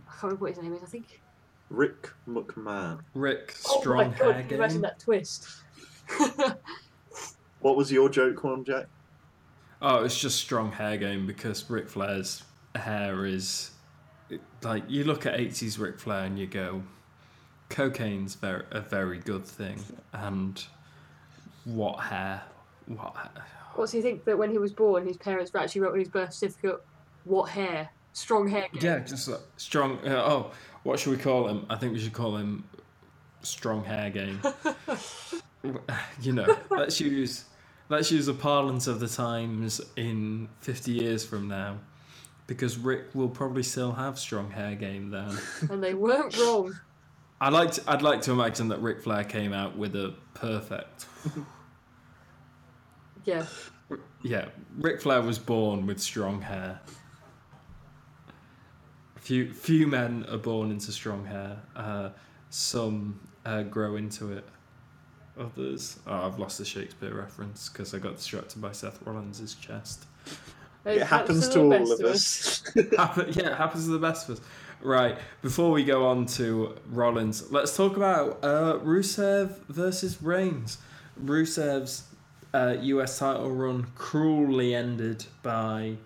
I 0.08 0.12
can't 0.12 0.24
remember 0.24 0.46
what 0.46 0.56
his 0.56 0.64
name 0.64 0.74
is. 0.74 0.84
I 0.84 0.88
think. 0.88 1.22
Rick 1.76 2.10
McMahon. 2.28 3.00
Rick, 3.14 3.56
oh 3.68 3.80
strong 3.80 3.98
my 3.98 4.04
hair 4.16 4.34
god! 4.34 4.42
Can 4.42 4.50
you 4.50 4.56
imagine 4.56 4.76
game. 4.78 4.82
that 4.82 5.00
twist? 5.00 5.48
What 7.66 7.78
was 7.78 7.92
your 7.92 8.10
joke, 8.10 8.36
Quan 8.36 8.64
Jack? 8.64 8.86
Oh, 9.82 10.04
it's 10.04 10.20
just 10.20 10.38
strong 10.38 10.72
hair 10.72 10.98
game 10.98 11.26
because 11.26 11.68
Ric 11.68 11.90
Flair's 11.90 12.44
hair 12.76 13.26
is 13.26 13.72
like 14.62 14.84
you 14.88 15.04
look 15.04 15.26
at 15.26 15.40
eighties 15.40 15.80
Ric 15.80 15.98
Flair 15.98 16.26
and 16.26 16.38
you 16.38 16.46
go, 16.46 16.84
cocaine's 17.70 18.36
very 18.36 18.66
a 18.70 18.82
very 18.82 19.18
good 19.18 19.48
thing, 19.48 19.80
and 20.14 20.64
what 21.64 22.02
hair 22.02 22.44
what? 22.86 23.16
Hair? 23.16 23.32
What's 23.74 23.92
he 23.92 24.02
think 24.04 24.26
that 24.26 24.38
when 24.38 24.52
he 24.52 24.60
was 24.60 24.72
born, 24.72 25.08
his 25.08 25.18
parents 25.18 25.50
actually 25.56 25.82
wrote 25.82 25.94
on 25.94 26.00
his 26.00 26.10
birth 26.10 26.34
certificate, 26.34 26.84
"What 27.24 27.50
hair? 27.50 27.90
Strong 28.14 28.50
hair." 28.50 28.68
game." 28.74 28.82
Yeah, 28.84 29.00
just 29.00 29.28
like 29.28 29.42
strong. 29.58 29.98
Uh, 30.08 30.24
oh, 30.24 30.52
what 30.86 31.00
should 31.00 31.10
we 31.10 31.18
call 31.18 31.48
him? 31.48 31.66
I 31.68 31.78
think 31.78 31.94
we 31.94 32.00
should 32.00 32.14
call 32.14 32.38
him 32.38 32.64
Strong 33.42 33.86
Hair 33.86 34.12
Game. 34.12 34.40
you 36.22 36.32
know, 36.32 36.56
let's 36.70 37.02
use 37.02 37.46
let's 37.90 38.12
use 38.12 38.28
the 38.28 38.36
parlance 38.36 38.86
of 38.86 39.00
the 39.00 39.08
times 39.08 39.82
in 39.96 40.48
fifty 40.62 40.92
years 40.92 41.26
from 41.26 41.48
now, 41.48 41.80
because 42.46 42.78
Ric 42.78 43.16
will 43.16 43.30
probably 43.30 43.64
still 43.64 43.94
have 43.94 44.20
Strong 44.20 44.52
Hair 44.52 44.76
Game 44.76 45.10
then. 45.10 45.36
and 45.72 45.84
they 45.84 45.96
weren't 45.96 46.38
wrong. 46.38 46.76
I 47.42 47.50
like 47.50 47.72
to, 47.72 47.84
I'd 47.88 48.04
like 48.04 48.22
to 48.22 48.32
imagine 48.32 48.68
that 48.68 48.80
Ric 48.80 49.02
Flair 49.02 49.24
came 49.24 49.54
out 49.54 49.76
with 49.76 49.96
a 49.96 50.14
perfect. 50.36 51.08
Yeah, 53.26 53.48
Yeah, 54.22 54.50
Ric 54.78 55.02
Flair 55.02 55.20
was 55.20 55.40
born 55.40 55.88
with 55.88 56.00
strong 56.00 56.44
hair. 56.44 56.80
Few 59.26 59.52
few 59.52 59.88
men 59.88 60.24
are 60.30 60.38
born 60.38 60.70
into 60.70 60.92
strong 60.92 61.26
hair. 61.26 61.58
Uh, 61.76 62.10
some 62.52 63.20
uh, 63.44 63.64
grow 63.64 63.96
into 63.96 64.32
it. 64.32 64.46
Others, 65.40 65.98
oh, 66.06 66.28
I've 66.28 66.38
lost 66.38 66.60
the 66.60 66.66
Shakespeare 66.66 67.12
reference 67.12 67.68
because 67.68 67.96
I 67.96 67.98
got 67.98 68.18
distracted 68.18 68.62
by 68.62 68.72
Seth 68.72 69.02
Rollins' 69.04 69.56
chest. 69.56 70.06
It 70.86 71.02
happens 71.02 71.50
to 71.50 71.58
the 71.58 71.64
all 71.64 71.70
best 71.72 72.00
of 72.00 72.06
us. 72.06 72.64
Happen, 72.98 73.34
yeah, 73.34 73.54
it 73.54 73.58
happens 73.58 73.86
to 73.86 73.94
the 73.94 73.98
best 73.98 74.30
of 74.30 74.38
us. 74.38 74.46
Right, 74.80 75.18
before 75.42 75.72
we 75.72 75.84
go 75.84 76.06
on 76.06 76.28
to 76.28 76.76
Rollins, 76.92 77.52
let's 77.52 77.76
talk 77.76 77.98
about 77.98 78.44
uh, 78.44 78.78
Rusev 78.84 79.58
versus 79.70 80.22
Reigns. 80.22 80.78
Rusev's 81.20 82.04
uh, 82.54 82.76
US 82.80 83.18
title 83.18 83.50
run 83.50 83.88
cruelly 83.96 84.76
ended 84.76 85.26
by 85.42 85.98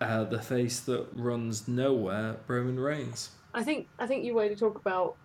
uh, 0.00 0.24
the 0.24 0.40
face 0.40 0.80
that 0.80 1.06
runs 1.14 1.66
nowhere, 1.68 2.36
Roman 2.46 2.78
Reigns. 2.78 3.30
I 3.54 3.62
think 3.62 3.88
I 3.98 4.06
think 4.06 4.24
you 4.24 4.34
wanted 4.34 4.50
to 4.50 4.56
talk 4.56 4.76
about 4.78 5.16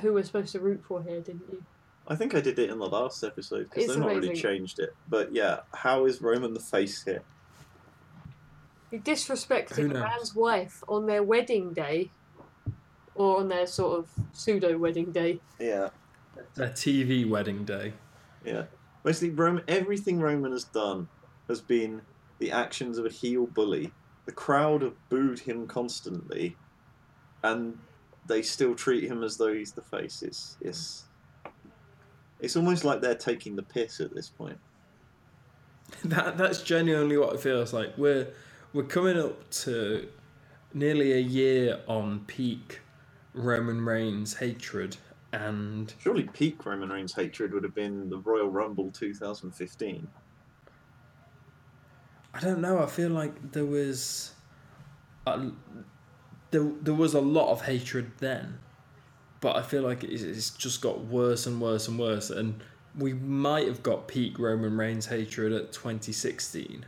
who 0.00 0.14
we're 0.14 0.22
supposed 0.22 0.52
to 0.52 0.60
root 0.60 0.82
for 0.86 1.02
here, 1.02 1.20
didn't 1.20 1.42
you? 1.50 1.62
I 2.06 2.14
think 2.14 2.34
I 2.34 2.40
did 2.40 2.58
it 2.58 2.70
in 2.70 2.78
the 2.78 2.86
last 2.88 3.22
episode 3.24 3.64
because 3.64 3.84
It's 3.84 3.92
they've 3.94 4.02
not 4.02 4.08
really 4.08 4.34
changed 4.34 4.78
it. 4.78 4.94
But 5.08 5.32
yeah, 5.32 5.60
how 5.74 6.06
is 6.06 6.22
Roman 6.22 6.54
the 6.54 6.60
face 6.60 7.02
here? 7.04 7.22
He 8.90 8.96
Who 8.96 9.02
disrespected 9.02 9.90
a 9.90 9.94
man's 10.00 10.34
wife 10.34 10.82
on 10.88 11.06
their 11.06 11.22
wedding 11.22 11.74
day, 11.74 12.10
or 13.14 13.38
on 13.40 13.48
their 13.48 13.66
sort 13.66 13.98
of 13.98 14.08
pseudo 14.32 14.78
wedding 14.78 15.12
day. 15.12 15.40
Yeah, 15.58 15.90
Their 16.54 16.70
TV 16.70 17.28
wedding 17.28 17.64
day. 17.64 17.92
yeah. 18.44 18.64
Basically, 19.04 19.30
Roman, 19.30 19.62
everything 19.68 20.20
Roman 20.20 20.52
has 20.52 20.64
done 20.64 21.08
has 21.48 21.60
been 21.60 22.02
the 22.38 22.52
actions 22.52 22.98
of 22.98 23.06
a 23.06 23.10
heel 23.10 23.46
bully. 23.46 23.92
The 24.26 24.32
crowd 24.32 24.82
have 24.82 24.96
booed 25.08 25.38
him 25.40 25.66
constantly, 25.66 26.56
and 27.42 27.78
they 28.26 28.42
still 28.42 28.74
treat 28.74 29.04
him 29.04 29.22
as 29.22 29.36
though 29.36 29.52
he's 29.52 29.72
the 29.72 29.82
face. 29.82 30.22
It's 30.22 30.56
it's 30.60 31.04
it's 32.40 32.56
almost 32.56 32.84
like 32.84 33.00
they're 33.00 33.14
taking 33.14 33.56
the 33.56 33.62
piss 33.62 34.00
at 34.00 34.14
this 34.14 34.28
point. 34.28 34.58
That 36.04 36.36
that's 36.36 36.62
genuinely 36.62 37.16
what 37.16 37.34
it 37.34 37.40
feels 37.40 37.72
like. 37.72 37.96
We're 37.96 38.28
we're 38.74 38.82
coming 38.84 39.18
up 39.18 39.48
to 39.62 40.08
nearly 40.74 41.12
a 41.12 41.18
year 41.18 41.80
on 41.88 42.20
peak 42.26 42.80
Roman 43.32 43.84
Reigns 43.84 44.36
hatred, 44.36 44.98
and 45.32 45.94
Surely 45.98 46.24
peak 46.24 46.64
Roman 46.66 46.90
Reigns 46.90 47.14
hatred 47.14 47.54
would 47.54 47.64
have 47.64 47.74
been 47.74 48.10
the 48.10 48.18
Royal 48.18 48.48
Rumble 48.48 48.90
2015. 48.90 50.08
I 52.34 52.40
don't 52.40 52.60
know. 52.60 52.78
I 52.82 52.86
feel 52.86 53.10
like 53.10 53.52
there 53.52 53.64
was 53.64 54.32
a, 55.26 55.50
there 56.50 56.64
there 56.82 56.94
was 56.94 57.14
a 57.14 57.20
lot 57.20 57.50
of 57.50 57.62
hatred 57.62 58.12
then, 58.18 58.58
but 59.40 59.56
I 59.56 59.62
feel 59.62 59.82
like 59.82 60.04
it's, 60.04 60.22
it's 60.22 60.50
just 60.50 60.80
got 60.80 61.04
worse 61.04 61.46
and 61.46 61.60
worse 61.60 61.88
and 61.88 61.98
worse, 61.98 62.30
and 62.30 62.62
we 62.96 63.12
might 63.12 63.66
have 63.66 63.82
got 63.82 64.08
peak 64.08 64.38
Roman 64.38 64.76
Reigns 64.76 65.06
hatred 65.06 65.52
at 65.52 65.72
2016, 65.72 66.84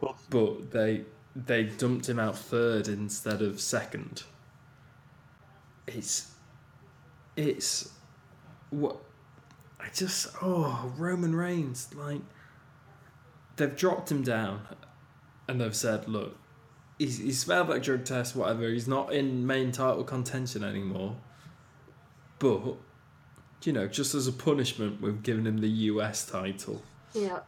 Well, 0.00 0.16
but 0.30 0.70
they 0.70 1.04
they 1.36 1.64
dumped 1.64 2.08
him 2.08 2.18
out 2.18 2.36
third 2.38 2.88
instead 2.88 3.42
of 3.42 3.60
second. 3.60 4.24
It's 5.86 6.32
it's 7.36 7.90
what 8.70 8.96
I 9.80 9.88
just 9.94 10.28
oh 10.42 10.92
Roman 10.96 11.34
Reigns 11.34 11.92
like 11.94 12.20
they've 13.56 13.76
dropped 13.76 14.10
him 14.10 14.22
down 14.22 14.62
and 15.48 15.60
they've 15.60 15.76
said 15.76 16.08
look 16.08 16.36
he's 16.98 17.18
he's 17.18 17.44
failed 17.44 17.68
that 17.68 17.82
drug 17.82 18.04
test 18.04 18.34
whatever 18.36 18.68
he's 18.68 18.88
not 18.88 19.12
in 19.12 19.46
main 19.46 19.72
title 19.72 20.04
contention 20.04 20.64
anymore 20.64 21.16
but 22.38 22.76
you 23.62 23.72
know 23.72 23.86
just 23.86 24.14
as 24.14 24.26
a 24.26 24.32
punishment 24.32 25.00
we've 25.00 25.22
given 25.22 25.46
him 25.46 25.58
the 25.58 25.68
US 25.68 26.26
title 26.26 26.82
Yeah, 27.14 27.40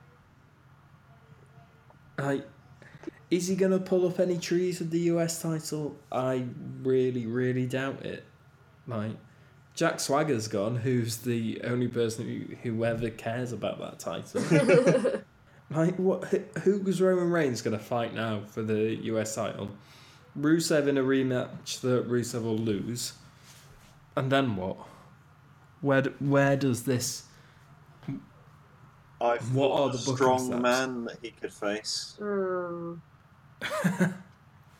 like 2.18 2.46
is 3.30 3.48
he 3.48 3.56
gonna 3.56 3.80
pull 3.80 4.06
up 4.06 4.20
any 4.20 4.38
trees 4.38 4.78
with 4.78 4.90
the 4.90 5.00
US 5.00 5.42
title? 5.42 5.96
I 6.12 6.44
really, 6.82 7.26
really 7.26 7.66
doubt 7.66 8.04
it. 8.04 8.24
Like 8.86 9.16
Jack 9.74 9.98
Swagger's 9.98 10.48
gone, 10.48 10.76
who's 10.76 11.18
the 11.18 11.60
only 11.64 11.88
person 11.88 12.24
who, 12.24 12.56
who 12.62 12.84
ever 12.84 13.10
cares 13.10 13.52
about 13.52 13.78
that 13.80 13.98
title. 13.98 14.42
like 15.70 15.96
what? 15.98 16.24
Who 16.64 16.78
was 16.80 17.00
Roman 17.00 17.30
Reigns 17.30 17.62
gonna 17.62 17.78
fight 17.78 18.14
now 18.14 18.42
for 18.48 18.62
the 18.62 18.94
US 19.04 19.34
title? 19.34 19.70
Rusev 20.38 20.86
in 20.86 20.98
a 20.98 21.02
rematch 21.02 21.80
that 21.80 22.08
Rusev 22.08 22.42
will 22.42 22.58
lose, 22.58 23.14
and 24.16 24.30
then 24.30 24.56
what? 24.56 24.76
Where 25.80 26.02
d- 26.02 26.10
where 26.18 26.56
does 26.56 26.84
this? 26.84 27.24
I 29.20 29.36
What 29.52 29.70
are 29.80 29.90
the 29.90 29.98
strong 29.98 30.50
stats? 30.50 30.60
man 30.60 31.04
that 31.06 31.16
he 31.22 31.30
could 31.30 31.52
face. 31.52 32.16
Mm. 32.20 33.00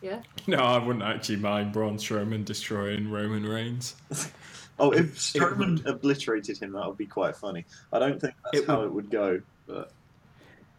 yeah. 0.03 0.21
No, 0.47 0.59
I 0.59 0.79
wouldn't 0.79 1.05
actually 1.05 1.37
mind 1.37 1.73
Braun 1.73 1.97
Strowman 1.97 2.45
destroying 2.45 3.11
Roman 3.11 3.45
Reigns. 3.45 3.95
Oh, 4.79 4.91
if 4.91 5.07
It 5.07 5.15
Strowman 5.15 5.87
obliterated 5.87 6.59
him, 6.59 6.73
that 6.73 6.87
would 6.87 6.99
be 6.99 7.07
quite 7.07 7.35
funny. 7.35 7.65
I 7.95 7.99
don't 7.99 8.21
think 8.21 8.35
that's 8.45 8.59
It 8.63 8.67
how 8.67 8.81
would- 8.81 8.85
it 8.89 8.93
would 8.93 9.11
go, 9.11 9.41
but 9.67 9.91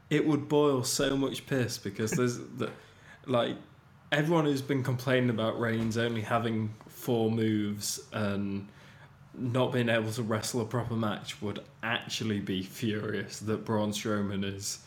it 0.10 0.26
would 0.26 0.48
boil 0.48 0.84
so 0.84 1.18
much 1.18 1.46
piss 1.46 1.78
because 1.78 2.12
there's 2.12 2.38
the 2.38 2.70
like 3.26 3.56
everyone 4.12 4.46
who's 4.46 4.62
been 4.62 4.84
complaining 4.84 5.30
about 5.30 5.60
Reigns 5.60 5.98
only 5.98 6.22
having 6.22 6.74
four 6.88 7.30
moves 7.30 8.00
and 8.14 8.68
not 9.34 9.72
being 9.72 9.90
able 9.90 10.12
to 10.12 10.24
wrestle 10.24 10.62
a 10.62 10.66
proper 10.66 10.96
match 10.96 11.42
would 11.42 11.60
actually 11.84 12.40
be 12.40 12.64
furious 12.64 13.40
that 13.40 13.66
Braun 13.66 13.92
Strowman 13.92 14.44
is 14.44 14.80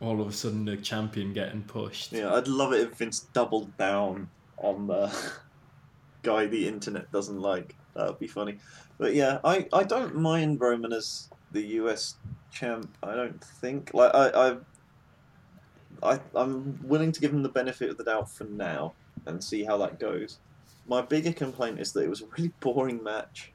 all 0.00 0.20
of 0.20 0.28
a 0.28 0.32
sudden 0.32 0.68
a 0.68 0.76
champion 0.76 1.32
getting 1.32 1.62
pushed. 1.62 2.12
yeah, 2.12 2.34
I'd 2.34 2.48
love 2.48 2.72
it 2.72 2.80
if 2.80 2.96
Vince 2.96 3.20
doubled 3.32 3.74
down 3.78 4.28
on 4.58 4.86
the 4.86 5.14
guy 6.22 6.46
the 6.46 6.68
internet 6.68 7.10
doesn't 7.12 7.40
like. 7.40 7.74
That 7.94 8.08
would 8.08 8.18
be 8.18 8.26
funny. 8.26 8.58
But 8.98 9.14
yeah, 9.14 9.38
I, 9.44 9.68
I 9.72 9.84
don't 9.84 10.16
mind 10.16 10.60
Roman 10.60 10.92
as 10.92 11.28
the 11.54 11.62
US 11.80 12.16
champ. 12.52 12.94
I 13.02 13.14
don't 13.14 13.42
think 13.42 13.94
like 13.94 14.14
I 14.14 14.28
I. 14.28 14.56
I, 16.02 16.20
I'm 16.34 16.78
willing 16.82 17.12
to 17.12 17.20
give 17.20 17.32
him 17.32 17.42
the 17.42 17.48
benefit 17.48 17.88
of 17.88 17.96
the 17.96 18.04
doubt 18.04 18.28
for 18.30 18.44
now 18.44 18.92
and 19.24 19.42
see 19.42 19.64
how 19.64 19.78
that 19.78 19.98
goes. 19.98 20.38
My 20.86 21.00
bigger 21.00 21.32
complaint 21.32 21.80
is 21.80 21.92
that 21.92 22.02
it 22.02 22.10
was 22.10 22.20
a 22.20 22.26
really 22.36 22.52
boring 22.60 23.02
match. 23.02 23.52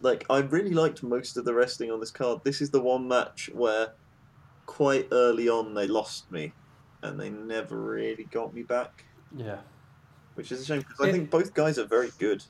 Like, 0.00 0.24
I 0.30 0.40
really 0.40 0.70
liked 0.74 1.02
most 1.02 1.36
of 1.36 1.44
the 1.44 1.54
wrestling 1.54 1.90
on 1.90 1.98
this 1.98 2.12
card. 2.12 2.42
This 2.44 2.60
is 2.60 2.70
the 2.70 2.80
one 2.80 3.08
match 3.08 3.50
where 3.52 3.94
quite 4.66 5.08
early 5.10 5.48
on 5.48 5.74
they 5.74 5.88
lost 5.88 6.30
me 6.30 6.52
and 7.02 7.18
they 7.18 7.30
never 7.30 7.76
really 7.80 8.24
got 8.24 8.54
me 8.54 8.62
back, 8.62 9.04
Yeah. 9.34 9.58
which 10.34 10.52
is 10.52 10.60
a 10.60 10.64
shame 10.64 10.80
because 10.80 11.00
I 11.08 11.10
think 11.10 11.30
both 11.30 11.52
guys 11.52 11.78
are 11.78 11.86
very 11.86 12.10
good. 12.18 12.44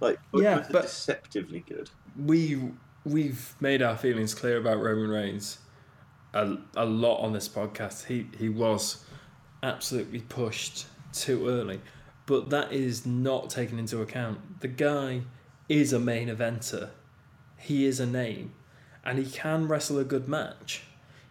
Like, 0.00 0.18
both 0.30 0.42
Yeah, 0.42 0.58
guys 0.58 0.68
are 0.70 0.72
but- 0.74 0.82
deceptively 0.82 1.64
good. 1.66 1.90
we 2.24 2.70
we've 3.04 3.54
made 3.60 3.82
our 3.82 3.96
feelings 3.96 4.34
clear 4.34 4.56
about 4.56 4.80
Roman 4.80 5.10
Reigns 5.10 5.58
a, 6.32 6.56
a 6.76 6.84
lot 6.84 7.20
on 7.20 7.32
this 7.32 7.48
podcast. 7.48 8.06
He 8.06 8.26
he 8.36 8.48
was 8.48 9.04
absolutely 9.62 10.20
pushed 10.20 10.86
too 11.12 11.48
early, 11.48 11.80
but 12.26 12.50
that 12.50 12.72
is 12.72 13.06
not 13.06 13.50
taken 13.50 13.78
into 13.78 14.02
account. 14.02 14.60
The 14.60 14.68
guy 14.68 15.22
is 15.68 15.92
a 15.92 15.98
main 15.98 16.28
eventer. 16.28 16.90
He 17.56 17.86
is 17.86 18.00
a 18.00 18.06
name, 18.06 18.52
and 19.04 19.18
he 19.18 19.30
can 19.30 19.68
wrestle 19.68 19.98
a 19.98 20.04
good 20.04 20.28
match. 20.28 20.82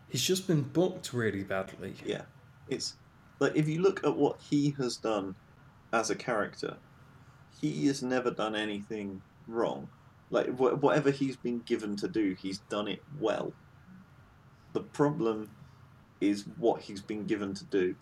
He's 0.07 0.23
just 0.23 0.47
been 0.47 0.61
booked 0.61 1.13
really 1.13 1.43
badly. 1.43 1.95
Yeah, 2.05 2.23
it's 2.69 2.95
like 3.39 3.55
if 3.55 3.67
you 3.67 3.81
look 3.81 4.03
at 4.05 4.15
what 4.15 4.39
he 4.49 4.73
has 4.77 4.97
done 4.97 5.35
as 5.91 6.09
a 6.09 6.15
character, 6.15 6.77
he 7.59 7.87
has 7.87 8.01
never 8.01 8.31
done 8.31 8.55
anything 8.55 9.21
wrong. 9.47 9.89
Like 10.33 10.47
wh- 10.57 10.81
whatever 10.81 11.11
he's 11.11 11.37
been 11.37 11.59
given 11.59 11.95
to 11.97 12.07
do, 12.07 12.35
he's 12.41 12.59
done 12.75 12.87
it 12.87 13.01
well. 13.19 13.53
The 14.73 14.81
problem 14.81 15.51
is 16.19 16.45
what 16.57 16.81
he's 16.81 17.01
been 17.01 17.25
given 17.25 17.53
to 17.53 17.65
do, 17.65 17.95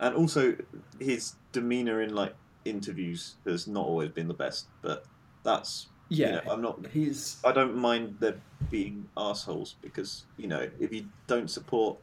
and 0.00 0.14
also 0.14 0.56
his 0.98 1.34
demeanor 1.52 2.02
in 2.02 2.14
like 2.14 2.34
interviews 2.64 3.36
has 3.46 3.66
not 3.66 3.86
always 3.86 4.10
been 4.10 4.28
the 4.28 4.34
best. 4.34 4.66
But 4.82 5.04
that's 5.44 5.86
you 6.16 6.26
Yeah, 6.26 6.40
know, 6.44 6.52
I'm 6.52 6.60
not. 6.62 6.86
he's 6.92 7.38
I 7.44 7.52
don't 7.52 7.76
mind 7.76 8.16
there 8.20 8.40
being 8.70 9.08
assholes 9.16 9.76
because 9.80 10.26
you 10.36 10.48
know 10.48 10.68
if 10.80 10.92
you 10.92 11.06
don't 11.28 11.48
support 11.50 11.98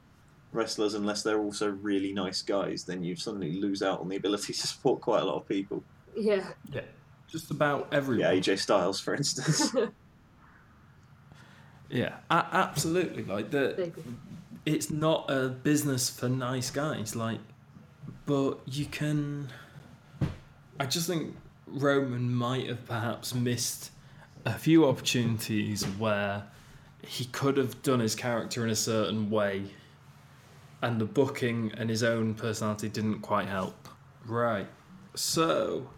wrestlers 0.53 0.93
unless 0.93 1.23
they're 1.23 1.39
also 1.41 1.69
really 1.69 2.13
nice 2.13 2.41
guys, 2.41 2.85
then 2.85 3.03
you 3.03 3.15
suddenly 3.15 3.59
lose 3.59 3.81
out 3.83 3.99
on 3.99 4.07
the 4.09 4.15
ability 4.15 4.53
to 4.61 4.67
support 4.67 5.01
quite 5.01 5.21
a 5.21 5.25
lot 5.25 5.35
of 5.35 5.47
people. 5.47 5.83
Yeah. 6.15 6.53
yeah, 6.71 6.81
just 7.31 7.51
about 7.51 7.87
everyone. 7.91 8.33
Yeah, 8.35 8.39
AJ 8.39 8.59
Styles, 8.59 8.99
for 8.99 9.15
instance. 9.15 9.75
Yeah, 11.89 12.17
a- 12.29 12.47
absolutely. 12.51 13.23
Like 13.23 13.51
the, 13.51 13.91
it's 14.65 14.91
not 14.91 15.29
a 15.29 15.49
business 15.49 16.09
for 16.09 16.29
nice 16.29 16.69
guys. 16.69 17.15
Like, 17.15 17.39
but 18.25 18.59
you 18.67 18.85
can. 18.85 19.49
I 20.79 20.85
just 20.85 21.07
think 21.07 21.35
Roman 21.67 22.31
might 22.33 22.67
have 22.67 22.85
perhaps 22.85 23.33
missed 23.33 23.91
a 24.45 24.53
few 24.53 24.87
opportunities 24.87 25.83
where 25.83 26.43
he 27.01 27.25
could 27.25 27.57
have 27.57 27.81
done 27.81 27.99
his 27.99 28.15
character 28.15 28.63
in 28.63 28.69
a 28.69 28.75
certain 28.75 29.29
way, 29.29 29.63
and 30.81 31.01
the 31.01 31.05
booking 31.05 31.71
and 31.75 31.89
his 31.89 32.03
own 32.03 32.35
personality 32.35 32.87
didn't 32.89 33.21
quite 33.21 33.47
help. 33.47 33.89
Right. 34.25 34.67
So, 35.15 35.89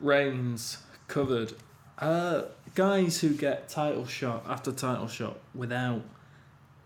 Reigns 0.00 0.78
covered. 1.08 1.54
Uh, 1.98 2.42
guys 2.74 3.20
who 3.20 3.30
get 3.30 3.68
title 3.68 4.06
shot 4.06 4.44
after 4.48 4.70
title 4.72 5.08
shot 5.08 5.38
without 5.54 6.02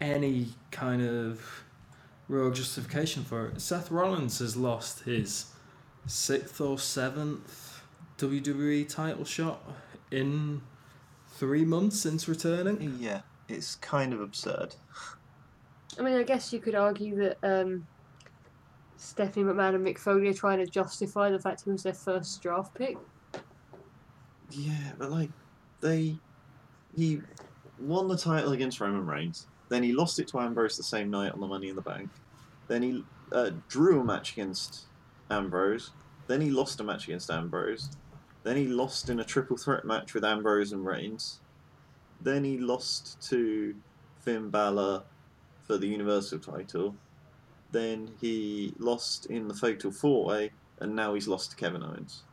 any 0.00 0.48
kind 0.70 1.02
of 1.02 1.64
real 2.28 2.50
justification 2.50 3.24
for 3.24 3.46
it. 3.46 3.60
Seth 3.60 3.90
Rollins 3.90 4.38
has 4.38 4.56
lost 4.56 5.00
his 5.00 5.46
sixth 6.06 6.60
or 6.60 6.78
seventh 6.78 7.82
WWE 8.18 8.88
title 8.88 9.24
shot 9.24 9.62
in 10.10 10.62
three 11.28 11.64
months 11.64 12.00
since 12.00 12.28
returning. 12.28 12.98
yeah, 13.00 13.22
it's 13.48 13.74
kind 13.76 14.12
of 14.12 14.20
absurd. 14.20 14.76
I 15.98 16.02
mean, 16.02 16.14
I 16.14 16.22
guess 16.22 16.52
you 16.52 16.60
could 16.60 16.74
argue 16.74 17.16
that 17.16 17.38
um, 17.42 17.86
Stephanie 19.00 19.46
McMahon 19.46 19.74
and 19.76 19.86
Mick 19.86 19.98
Foley 19.98 20.28
are 20.28 20.34
trying 20.34 20.58
to 20.58 20.66
justify 20.66 21.30
the 21.30 21.38
fact 21.38 21.64
he 21.64 21.70
was 21.70 21.82
their 21.82 21.94
first 21.94 22.42
draft 22.42 22.74
pick. 22.74 22.98
Yeah, 24.50 24.92
but 24.98 25.10
like 25.10 25.30
they, 25.80 26.16
he 26.94 27.22
won 27.78 28.08
the 28.08 28.16
title 28.18 28.52
against 28.52 28.78
Roman 28.78 29.06
Reigns. 29.06 29.46
Then 29.70 29.82
he 29.82 29.92
lost 29.92 30.18
it 30.18 30.28
to 30.28 30.40
Ambrose 30.40 30.76
the 30.76 30.82
same 30.82 31.10
night 31.10 31.32
on 31.32 31.40
the 31.40 31.46
Money 31.46 31.70
in 31.70 31.76
the 31.76 31.82
Bank. 31.82 32.10
Then 32.68 32.82
he 32.82 33.04
uh, 33.32 33.52
drew 33.68 34.00
a 34.00 34.04
match 34.04 34.32
against 34.32 34.82
Ambrose. 35.30 35.92
Then 36.26 36.42
he 36.42 36.50
lost 36.50 36.78
a 36.80 36.84
match 36.84 37.04
against 37.04 37.30
Ambrose. 37.30 37.88
Then 38.42 38.58
he 38.58 38.66
lost 38.66 39.08
in 39.08 39.20
a 39.20 39.24
triple 39.24 39.56
threat 39.56 39.86
match 39.86 40.12
with 40.12 40.24
Ambrose 40.24 40.72
and 40.72 40.84
Reigns. 40.84 41.40
Then 42.20 42.44
he 42.44 42.58
lost 42.58 43.18
to 43.30 43.74
Finn 44.20 44.50
Balor 44.50 45.04
for 45.66 45.78
the 45.78 45.86
Universal 45.86 46.40
title. 46.40 46.96
Then 47.72 48.10
he 48.20 48.74
lost 48.78 49.26
in 49.26 49.48
the 49.48 49.54
Fatal 49.54 49.90
Four 49.92 50.26
Way, 50.26 50.50
and 50.80 50.94
now 50.96 51.14
he's 51.14 51.28
lost 51.28 51.50
to 51.50 51.56
Kevin 51.56 51.82
Owens 51.82 52.24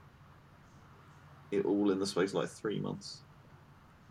it 1.51 1.65
all 1.65 1.91
in 1.91 1.99
the 1.99 2.05
space 2.07 2.29
of 2.29 2.35
like 2.35 2.49
three 2.49 2.79
months. 2.79 3.21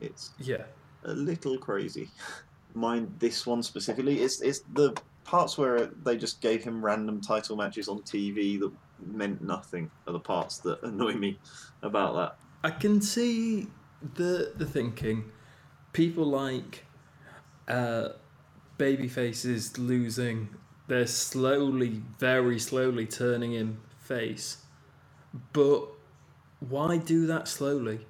It's 0.00 0.32
Yeah. 0.38 0.64
a 1.04 1.12
little 1.12 1.58
crazy. 1.58 2.08
Mind 2.74 3.14
this 3.18 3.46
one 3.46 3.62
specifically, 3.62 4.20
it's 4.20 4.40
it's 4.42 4.60
the 4.74 4.94
parts 5.24 5.56
where 5.56 5.86
they 5.86 6.16
just 6.16 6.40
gave 6.40 6.62
him 6.62 6.84
random 6.84 7.20
title 7.20 7.56
matches 7.56 7.88
on 7.88 7.98
TV 8.02 8.58
that 8.60 8.72
meant 9.04 9.42
nothing 9.42 9.90
are 10.06 10.12
the 10.12 10.20
parts 10.20 10.58
that 10.58 10.82
annoy 10.82 11.14
me 11.14 11.38
about 11.82 12.14
that. 12.14 12.36
I 12.62 12.70
can 12.70 13.00
see 13.00 13.68
the 14.14 14.52
the 14.56 14.66
thinking. 14.66 15.30
People 15.92 16.26
like 16.26 16.84
uh, 17.68 18.10
baby 18.76 19.08
faces 19.08 19.78
losing. 19.78 20.50
They're 20.88 21.06
slowly, 21.06 22.02
very 22.18 22.58
slowly 22.58 23.06
turning 23.06 23.52
him 23.52 23.80
face. 23.98 24.58
But 25.52 25.88
why 26.60 26.96
do 26.98 27.26
that 27.26 27.48
slowly? 27.48 28.06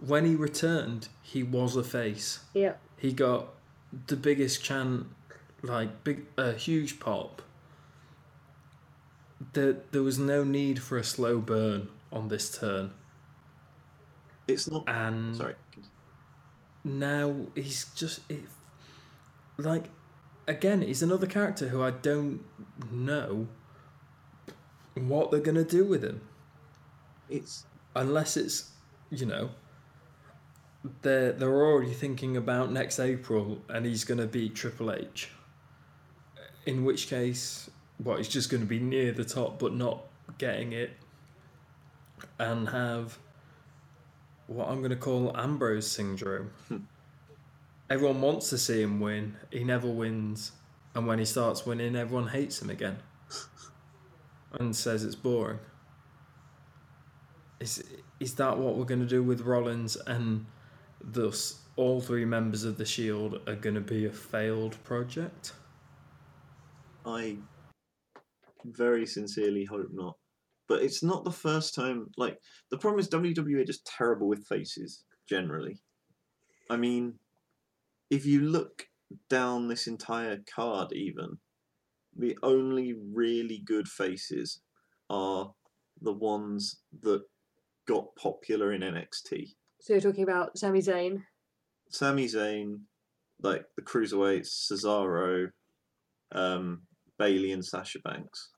When 0.00 0.24
he 0.26 0.34
returned, 0.34 1.08
he 1.22 1.42
was 1.42 1.76
a 1.76 1.84
face. 1.84 2.40
Yeah. 2.52 2.74
He 2.96 3.12
got 3.12 3.48
the 4.08 4.16
biggest 4.16 4.62
chant, 4.62 5.06
like 5.62 6.02
big, 6.04 6.26
a 6.36 6.52
huge 6.52 6.98
pop. 7.00 7.42
There, 9.52 9.76
there 9.92 10.02
was 10.02 10.18
no 10.18 10.44
need 10.44 10.82
for 10.82 10.98
a 10.98 11.04
slow 11.04 11.38
burn 11.38 11.88
on 12.12 12.28
this 12.28 12.58
turn, 12.58 12.92
It's 14.48 14.68
not. 14.70 14.84
and 14.88 15.36
Sorry. 15.36 15.54
now 16.84 17.34
he's 17.54 17.86
just 17.94 18.20
it, 18.30 18.44
like 19.58 19.84
again 20.46 20.82
he's 20.82 21.02
another 21.02 21.26
character 21.26 21.68
who 21.68 21.82
I 21.82 21.90
don't 21.90 22.40
know 22.90 23.48
what 24.94 25.30
they're 25.30 25.40
gonna 25.40 25.64
do 25.64 25.84
with 25.84 26.02
him. 26.02 26.20
It's 27.28 27.64
unless 27.94 28.36
it's 28.36 28.70
you 29.10 29.26
know 29.26 29.50
they're 31.02 31.32
they're 31.32 31.64
already 31.64 31.92
thinking 31.92 32.36
about 32.36 32.70
next 32.70 32.98
April 32.98 33.58
and 33.68 33.84
he's 33.84 34.04
gonna 34.04 34.26
be 34.26 34.48
Triple 34.48 34.92
H. 34.92 35.30
In 36.64 36.84
which 36.84 37.08
case 37.08 37.70
what 37.98 38.18
he's 38.18 38.28
just 38.28 38.50
gonna 38.50 38.64
be 38.64 38.78
near 38.78 39.12
the 39.12 39.24
top 39.24 39.58
but 39.58 39.74
not 39.74 40.04
getting 40.38 40.72
it. 40.72 40.90
And 42.38 42.68
have 42.68 43.18
what 44.46 44.68
I'm 44.68 44.80
gonna 44.82 44.96
call 44.96 45.36
Ambrose 45.36 45.90
syndrome 45.90 46.50
hmm. 46.68 46.78
Everyone 47.88 48.20
wants 48.20 48.50
to 48.50 48.58
see 48.58 48.82
him 48.82 49.00
win. 49.00 49.36
He 49.50 49.64
never 49.64 49.88
wins, 49.88 50.52
and 50.94 51.06
when 51.06 51.18
he 51.18 51.24
starts 51.24 51.66
winning, 51.66 51.96
everyone 51.96 52.28
hates 52.28 52.60
him 52.60 52.70
again, 52.70 52.98
and 54.58 54.74
says 54.74 55.04
it's 55.04 55.14
boring. 55.14 55.58
Is 57.60 57.82
is 58.20 58.34
that 58.34 58.58
what 58.58 58.76
we're 58.76 58.84
going 58.84 59.00
to 59.00 59.06
do 59.06 59.22
with 59.22 59.42
Rollins, 59.42 59.96
and 60.06 60.46
thus 61.00 61.62
all 61.76 62.00
three 62.00 62.24
members 62.24 62.64
of 62.64 62.78
the 62.78 62.84
Shield 62.84 63.40
are 63.46 63.54
going 63.54 63.74
to 63.74 63.80
be 63.80 64.06
a 64.06 64.12
failed 64.12 64.82
project? 64.84 65.52
I 67.04 67.36
very 68.64 69.06
sincerely 69.06 69.64
hope 69.64 69.88
not. 69.92 70.16
But 70.68 70.82
it's 70.82 71.02
not 71.02 71.24
the 71.24 71.30
first 71.30 71.74
time. 71.74 72.08
Like 72.16 72.38
the 72.70 72.78
problem 72.78 72.98
is 72.98 73.08
WWE 73.08 73.60
are 73.60 73.64
just 73.64 73.86
terrible 73.86 74.28
with 74.28 74.46
faces 74.46 75.04
generally. 75.28 75.78
I 76.68 76.76
mean, 76.76 77.14
if 78.10 78.26
you 78.26 78.40
look 78.40 78.86
down 79.28 79.68
this 79.68 79.86
entire 79.86 80.38
card, 80.54 80.92
even 80.92 81.38
the 82.16 82.36
only 82.42 82.94
really 83.12 83.62
good 83.64 83.88
faces 83.88 84.60
are 85.10 85.52
the 86.00 86.12
ones 86.12 86.80
that 87.02 87.22
got 87.86 88.14
popular 88.16 88.72
in 88.72 88.80
NXT. 88.82 89.54
So 89.80 89.92
you're 89.92 90.00
talking 90.00 90.24
about 90.24 90.58
Sami 90.58 90.80
Zayn. 90.80 91.22
Sami 91.90 92.26
Zayn, 92.26 92.80
like 93.42 93.64
the 93.76 93.82
cruiserweights, 93.82 94.70
Cesaro, 94.70 95.48
um, 96.32 96.82
Bayley, 97.18 97.52
and 97.52 97.64
Sasha 97.64 98.00
Banks. 98.00 98.50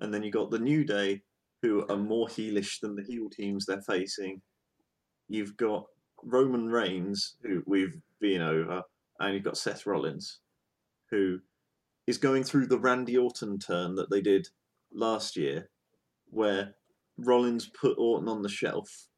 And 0.00 0.12
then 0.12 0.22
you 0.22 0.32
got 0.32 0.50
the 0.50 0.58
New 0.58 0.84
Day, 0.84 1.22
who 1.62 1.86
are 1.88 1.96
more 1.96 2.26
heelish 2.26 2.80
than 2.80 2.96
the 2.96 3.02
heel 3.02 3.28
teams 3.30 3.66
they're 3.66 3.82
facing. 3.82 4.40
You've 5.28 5.56
got 5.56 5.84
Roman 6.24 6.68
Reigns, 6.68 7.36
who 7.42 7.62
we've 7.66 8.00
been 8.20 8.42
over, 8.42 8.82
and 9.18 9.34
you've 9.34 9.44
got 9.44 9.56
Seth 9.56 9.86
Rollins, 9.86 10.40
who 11.10 11.40
is 12.06 12.18
going 12.18 12.44
through 12.44 12.66
the 12.66 12.78
Randy 12.78 13.16
Orton 13.16 13.58
turn 13.58 13.94
that 13.96 14.10
they 14.10 14.20
did 14.20 14.48
last 14.92 15.36
year, 15.36 15.70
where 16.30 16.74
Rollins 17.18 17.66
put 17.66 17.98
Orton 17.98 18.28
on 18.28 18.42
the 18.42 18.48
shelf. 18.48 19.08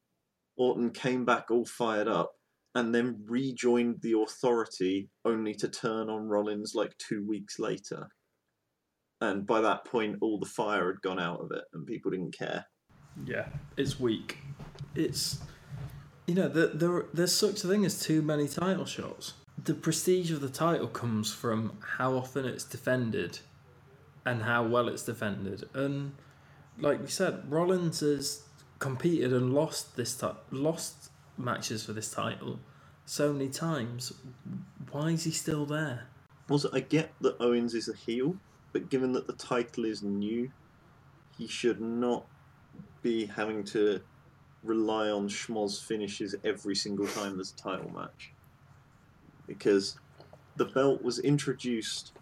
Orton 0.57 0.91
came 0.91 1.25
back 1.25 1.51
all 1.51 1.65
fired 1.65 2.09
up 2.09 2.33
and 2.75 2.95
then 2.95 3.25
rejoined 3.27 4.01
the 4.03 4.19
authority 4.19 5.11
only 5.25 5.55
to 5.55 5.69
turn 5.69 6.09
on 6.09 6.29
Rollins 6.29 6.73
like 6.75 6.97
two 6.99 7.27
weeks 7.27 7.59
later. 7.59 8.09
And 9.21 9.47
by 9.47 9.61
that 9.61 9.85
point, 9.85 10.17
all 10.21 10.39
the 10.39 10.47
fire 10.47 10.87
had 10.87 11.03
gone 11.03 11.21
out 11.21 11.41
of 11.41 11.53
it 11.53 11.65
and 11.73 11.87
people 11.87 12.11
didn't 12.11 12.37
care. 12.37 12.67
Yeah, 13.25 13.49
it's 13.77 14.01
weak. 14.01 14.39
It's 14.95 15.39
you 16.27 16.35
know 16.35 16.49
there, 16.49 16.69
there 16.69 17.05
there's 17.13 17.35
such 17.35 17.65
a 17.65 17.69
thing 17.69 17.85
as 17.85 18.01
too 18.01 18.23
many 18.23 18.49
title 18.49 18.85
shots. 18.85 19.35
The 19.63 19.75
prestige 19.75 20.31
of 20.31 20.41
the 20.41 20.49
title 20.49 20.89
comes 20.89 21.33
from 21.33 21.79
how 21.97 22.15
often 22.15 22.45
it's 22.45 22.65
defended, 22.65 23.41
and 24.25 24.43
how 24.43 24.65
well 24.65 24.89
it's 24.89 25.03
defended. 25.03 25.69
And 25.75 26.15
like 26.79 27.01
we 27.01 27.09
said, 27.09 27.51
Rollins 27.51 28.01
has 28.01 28.43
competed 28.79 29.33
and 29.33 29.55
lost 29.55 29.97
this 29.97 30.15
ti- 30.17 30.29
lost 30.51 31.11
matches 31.39 31.85
for 31.85 31.93
this 31.93 32.11
title 32.11 32.59
so 33.05 33.33
many 33.33 33.49
times. 33.49 34.13
why 34.91 35.11
is 35.11 35.25
he 35.25 35.31
still 35.31 35.67
there? 35.67 36.07
Also, 36.49 36.69
I 36.73 36.81
get 36.81 37.13
that 37.21 37.41
Owens 37.41 37.75
is 37.75 37.89
a 37.89 37.95
heel, 37.95 38.37
but 38.73 38.91
given 38.91 39.13
that 39.13 39.27
the 39.27 39.33
title 39.35 39.85
is 39.85 40.03
new, 40.03 40.51
he 41.37 41.47
should 41.47 41.81
not 41.81 42.27
be 43.03 43.27
having 43.27 43.65
to 43.65 44.01
rely 44.63 45.09
on 45.11 45.29
schmoz 45.29 45.83
finishes 45.83 46.35
every 46.45 46.75
single 46.75 47.07
time 47.07 47.37
there's 47.37 47.53
a 47.53 47.57
title 47.57 47.91
match. 47.93 48.33
Because 49.47 49.99
the 50.57 50.65
belt 50.67 51.03
was 51.03 51.19
introduced 51.19 52.13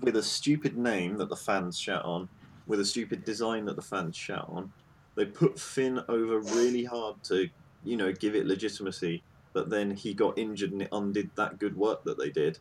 with 0.00 0.16
a 0.16 0.22
stupid 0.22 0.76
name 0.76 1.16
that 1.18 1.28
the 1.28 1.36
fans 1.36 1.78
shout 1.78 2.04
on, 2.04 2.28
with 2.66 2.80
a 2.80 2.84
stupid 2.84 3.24
design 3.24 3.64
that 3.64 3.76
the 3.76 3.82
fans 3.82 4.16
shout 4.16 4.48
on. 4.48 4.72
They 5.14 5.24
put 5.24 5.58
Finn 5.58 6.00
over 6.08 6.38
really 6.38 6.84
hard 6.84 7.22
to, 7.24 7.48
you 7.84 7.96
know, 7.96 8.12
give 8.12 8.34
it 8.34 8.46
legitimacy, 8.46 9.22
but 9.52 9.70
then 9.70 9.90
he 9.90 10.14
got 10.14 10.38
injured 10.38 10.72
and 10.72 10.82
it 10.82 10.88
undid 10.92 11.30
that 11.34 11.58
good 11.58 11.76
work 11.76 12.04
that 12.04 12.18
they 12.18 12.30
did. 12.30 12.58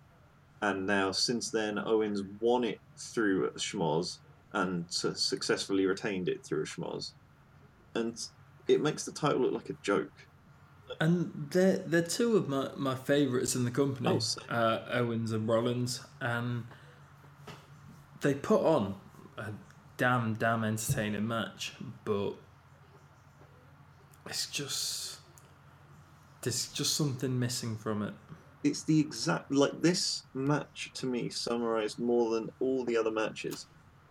And 0.61 0.87
now, 0.87 1.11
since 1.11 1.51
then, 1.51 1.77
Owens 1.77 2.23
won 2.39 2.63
it 2.63 2.79
through 2.97 3.45
a 3.45 3.51
schmoz 3.51 4.17
and 4.53 4.85
successfully 4.89 5.85
retained 5.85 6.29
it 6.29 6.43
through 6.43 6.63
a 6.63 6.65
schmoz. 6.65 7.11
And 7.93 8.19
it 8.67 8.81
makes 8.81 9.05
the 9.05 9.11
title 9.11 9.39
look 9.39 9.53
like 9.53 9.69
a 9.69 9.77
joke. 9.81 10.11
And 10.99 11.47
they're 11.51 11.77
they're 11.77 12.01
two 12.01 12.37
of 12.37 12.47
my, 12.47 12.69
my 12.75 12.95
favourites 12.95 13.55
in 13.55 13.65
the 13.65 13.71
company, 13.71 14.19
Oh, 14.49 14.53
uh, 14.53 14.85
Owens 14.91 15.31
and 15.31 15.47
Rollins, 15.47 16.01
and 16.21 16.63
they 18.21 18.33
put 18.33 18.61
on 18.61 18.95
a 19.37 19.51
damn 19.97 20.33
damn 20.35 20.63
entertaining 20.63 21.27
match, 21.27 21.73
but 22.05 22.35
it's 24.27 24.47
just 24.47 25.19
there's 26.41 26.67
just 26.69 26.95
something 26.95 27.37
missing 27.37 27.75
from 27.75 28.01
it. 28.01 28.13
It's 28.63 28.83
the 28.83 28.99
exact 28.99 29.51
like 29.51 29.81
this 29.81 30.23
match 30.33 30.91
to 30.95 31.05
me 31.05 31.29
summarized 31.29 31.99
more 31.99 32.31
than 32.31 32.49
all 32.59 32.85
the 32.85 32.97
other 32.97 33.11
matches 33.11 33.67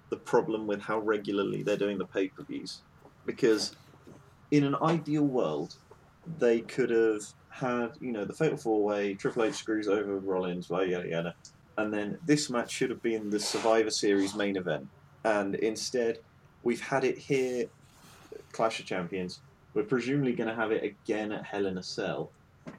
the 0.08 0.16
problem 0.16 0.66
with 0.66 0.80
how 0.80 0.98
regularly 1.00 1.62
they're 1.62 1.76
doing 1.76 1.98
the 1.98 2.06
pay 2.06 2.28
per 2.28 2.42
views. 2.42 2.82
Because 3.24 3.74
in 4.50 4.64
an 4.64 4.76
ideal 4.82 5.24
world, 5.24 5.74
they 6.38 6.60
could 6.60 6.90
have 6.90 7.22
had, 7.48 7.92
you 8.00 8.12
know, 8.12 8.24
the 8.24 8.32
Fatal 8.32 8.56
Four 8.56 8.82
Way, 8.82 9.14
Triple 9.14 9.44
H 9.44 9.54
screws 9.54 9.88
over 9.88 10.18
Rollins, 10.18 10.68
yada 10.70 10.86
yada 10.86 11.08
yada. 11.08 11.34
And 11.78 11.92
then 11.92 12.18
this 12.24 12.48
match 12.50 12.70
should 12.70 12.90
have 12.90 13.02
been 13.02 13.30
the 13.30 13.40
Survivor 13.40 13.90
Series 13.90 14.34
main 14.34 14.56
event. 14.56 14.88
And 15.24 15.54
instead, 15.56 16.18
we've 16.62 16.80
had 16.80 17.04
it 17.04 17.18
here, 17.18 17.66
Clash 18.52 18.80
of 18.80 18.86
Champions. 18.86 19.40
We're 19.74 19.82
presumably 19.82 20.32
going 20.32 20.48
to 20.48 20.54
have 20.54 20.72
it 20.72 20.82
again 20.82 21.32
at 21.32 21.44
Hell 21.44 21.66
in 21.66 21.76
a 21.76 21.82
Cell. 21.82 22.30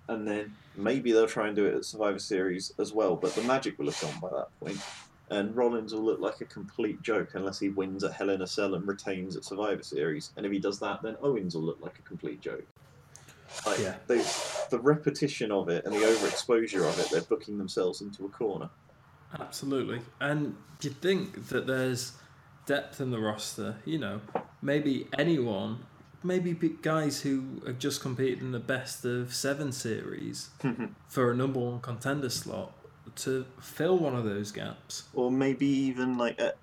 And 0.07 0.27
then 0.27 0.53
maybe 0.75 1.11
they'll 1.11 1.27
try 1.27 1.47
and 1.47 1.55
do 1.55 1.65
it 1.65 1.75
at 1.75 1.85
Survivor 1.85 2.19
Series 2.19 2.73
as 2.79 2.91
well, 2.91 3.15
but 3.15 3.35
the 3.35 3.43
magic 3.43 3.77
will 3.77 3.85
have 3.85 4.01
gone 4.01 4.19
by 4.19 4.29
that 4.29 4.47
point. 4.59 4.79
And 5.29 5.53
Rollins 5.55 5.93
will 5.93 6.03
look 6.03 6.19
like 6.21 6.39
a 6.41 6.45
complete 6.45 7.01
joke 7.01 7.31
unless 7.33 7.59
he 7.59 7.67
wins 7.69 8.03
at 8.03 8.13
Hell 8.13 8.29
in 8.29 8.41
a 8.41 8.47
Cell 8.47 8.75
and 8.75 8.87
retains 8.87 9.35
at 9.35 9.43
Survivor 9.43 9.83
Series. 9.83 10.31
And 10.37 10.45
if 10.45 10.51
he 10.51 10.59
does 10.59 10.79
that, 10.79 11.01
then 11.01 11.17
Owens 11.21 11.53
will 11.55 11.63
look 11.63 11.79
like 11.81 11.99
a 11.99 12.01
complete 12.03 12.39
joke. 12.39 12.65
Like, 13.65 13.79
Yeah. 13.79 13.95
they, 14.07 14.23
the 14.69 14.79
repetition 14.79 15.51
of 15.51 15.67
it 15.69 15.83
and 15.85 15.93
the 15.93 15.99
overexposure 15.99 16.87
of 16.87 16.97
it, 16.99 17.09
they're 17.11 17.21
booking 17.21 17.57
themselves 17.57 17.99
into 18.01 18.25
a 18.25 18.29
corner. 18.29 18.69
Absolutely. 19.37 20.01
And 20.21 20.55
do 20.79 20.87
you 20.87 20.93
think 20.93 21.49
that 21.49 21.67
there's 21.67 22.13
depth 22.65 23.01
in 23.01 23.11
the 23.11 23.19
roster? 23.19 23.75
You 23.83 23.99
know, 23.99 24.21
maybe 24.61 25.07
anyone, 25.17 25.85
maybe 26.23 26.53
guys 26.81 27.21
who 27.21 27.61
have 27.65 27.79
just 27.79 28.01
competed 28.01 28.39
in 28.39 28.51
the 28.53 28.59
best 28.59 29.03
of 29.03 29.33
seven 29.33 29.73
series 29.73 30.49
for 31.09 31.31
a 31.31 31.35
number 31.35 31.59
one 31.59 31.81
contender 31.81 32.29
slot 32.29 32.73
to 33.17 33.45
fill 33.59 33.97
one 33.97 34.15
of 34.15 34.23
those 34.23 34.51
gaps. 34.51 35.03
or 35.13 35.31
maybe 35.31 35.65
even 35.65 36.17
like 36.17 36.39
a 36.39 36.53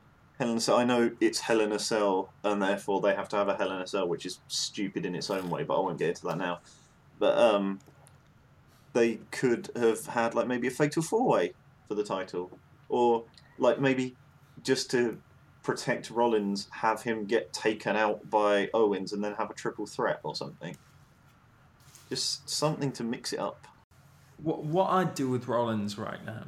Cell. 0.58 0.76
I 0.76 0.84
know 0.84 1.10
it's 1.20 1.48
a 1.48 1.78
Cell, 1.78 2.32
and 2.42 2.60
therefore 2.60 3.00
they 3.00 3.14
have 3.14 3.28
to 3.30 3.36
have 3.36 3.48
a 3.48 3.54
a 3.82 3.86
Cell, 3.86 4.08
which 4.08 4.26
is 4.26 4.40
stupid 4.48 5.06
in 5.06 5.14
its 5.14 5.30
own 5.30 5.48
way. 5.48 5.62
But 5.62 5.76
I 5.76 5.80
won't 5.80 5.98
get 5.98 6.10
into 6.10 6.26
that 6.26 6.38
now. 6.38 6.60
But 7.18 7.38
um, 7.38 7.80
they 8.92 9.20
could 9.30 9.70
have 9.76 10.06
had 10.06 10.34
like 10.34 10.46
maybe 10.46 10.66
a 10.66 10.70
Fatal 10.70 11.02
Four 11.02 11.26
Way 11.26 11.52
for 11.88 11.94
the 11.94 12.04
title, 12.04 12.50
or 12.88 13.24
like 13.58 13.80
maybe 13.80 14.16
just 14.62 14.90
to 14.90 15.18
protect 15.62 16.10
Rollins, 16.10 16.68
have 16.70 17.02
him 17.02 17.24
get 17.24 17.52
taken 17.52 17.96
out 17.96 18.28
by 18.28 18.68
Owens, 18.74 19.12
and 19.12 19.22
then 19.22 19.34
have 19.34 19.50
a 19.50 19.54
triple 19.54 19.86
threat 19.86 20.20
or 20.22 20.34
something. 20.34 20.76
Just 22.08 22.48
something 22.48 22.92
to 22.92 23.04
mix 23.04 23.32
it 23.32 23.38
up. 23.38 23.66
What 24.42 24.64
what 24.64 24.90
I'd 24.90 25.14
do 25.14 25.28
with 25.28 25.48
Rollins 25.48 25.96
right 25.98 26.24
now 26.24 26.44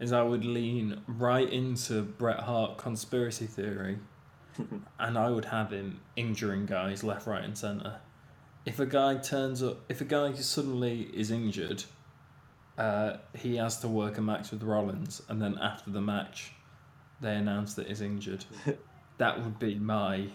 is 0.00 0.12
I 0.12 0.22
would 0.22 0.44
lean 0.44 1.00
right 1.06 1.48
into 1.48 2.02
Bret 2.02 2.40
Hart 2.40 2.76
conspiracy 2.78 3.46
theory, 3.46 3.98
and 4.98 5.18
I 5.18 5.30
would 5.30 5.46
have 5.46 5.70
him 5.72 6.00
injuring 6.16 6.66
guys 6.66 7.04
left, 7.04 7.26
right, 7.26 7.44
and 7.44 7.56
center. 7.56 8.00
If 8.64 8.78
a 8.78 8.86
guy 8.86 9.16
turns 9.16 9.62
up, 9.62 9.78
if 9.88 10.00
a 10.00 10.04
guy 10.04 10.32
suddenly 10.34 11.02
is 11.14 11.30
injured, 11.30 11.84
uh, 12.78 13.16
he 13.34 13.56
has 13.56 13.78
to 13.80 13.88
work 13.88 14.18
a 14.18 14.20
match 14.22 14.50
with 14.50 14.62
Rollins, 14.62 15.22
and 15.28 15.40
then 15.40 15.58
after 15.60 15.90
the 15.90 16.00
match, 16.00 16.52
they 17.20 17.34
announce 17.34 17.74
that 17.74 17.86
he's 17.88 18.00
injured. 18.00 18.44
that 19.18 19.42
would 19.42 19.58
be 19.58 19.76
my, 19.76 20.28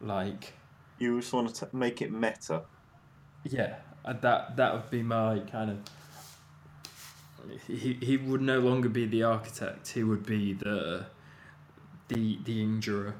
like, 0.00 0.54
You 0.98 1.20
just 1.20 1.32
want 1.32 1.54
to 1.54 1.68
make 1.72 2.02
it 2.02 2.12
meta. 2.12 2.62
yeah, 3.44 3.76
uh, 4.04 4.14
that 4.14 4.56
that 4.56 4.72
would 4.74 4.90
be 4.90 5.02
my 5.02 5.40
kind 5.40 5.70
of. 5.70 5.78
He 7.66 7.94
he 7.94 8.16
would 8.16 8.42
no 8.42 8.60
longer 8.60 8.88
be 8.88 9.06
the 9.06 9.22
architect. 9.24 9.88
He 9.90 10.02
would 10.04 10.24
be 10.26 10.52
the 10.52 11.06
the 12.08 12.38
the 12.44 12.62
injurer, 12.62 13.14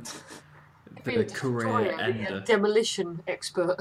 the 1.05 1.25
career 1.25 1.25
destroyer, 1.25 1.97
a 1.99 2.03
ender. 2.03 2.41
demolition 2.41 3.23
expert. 3.27 3.77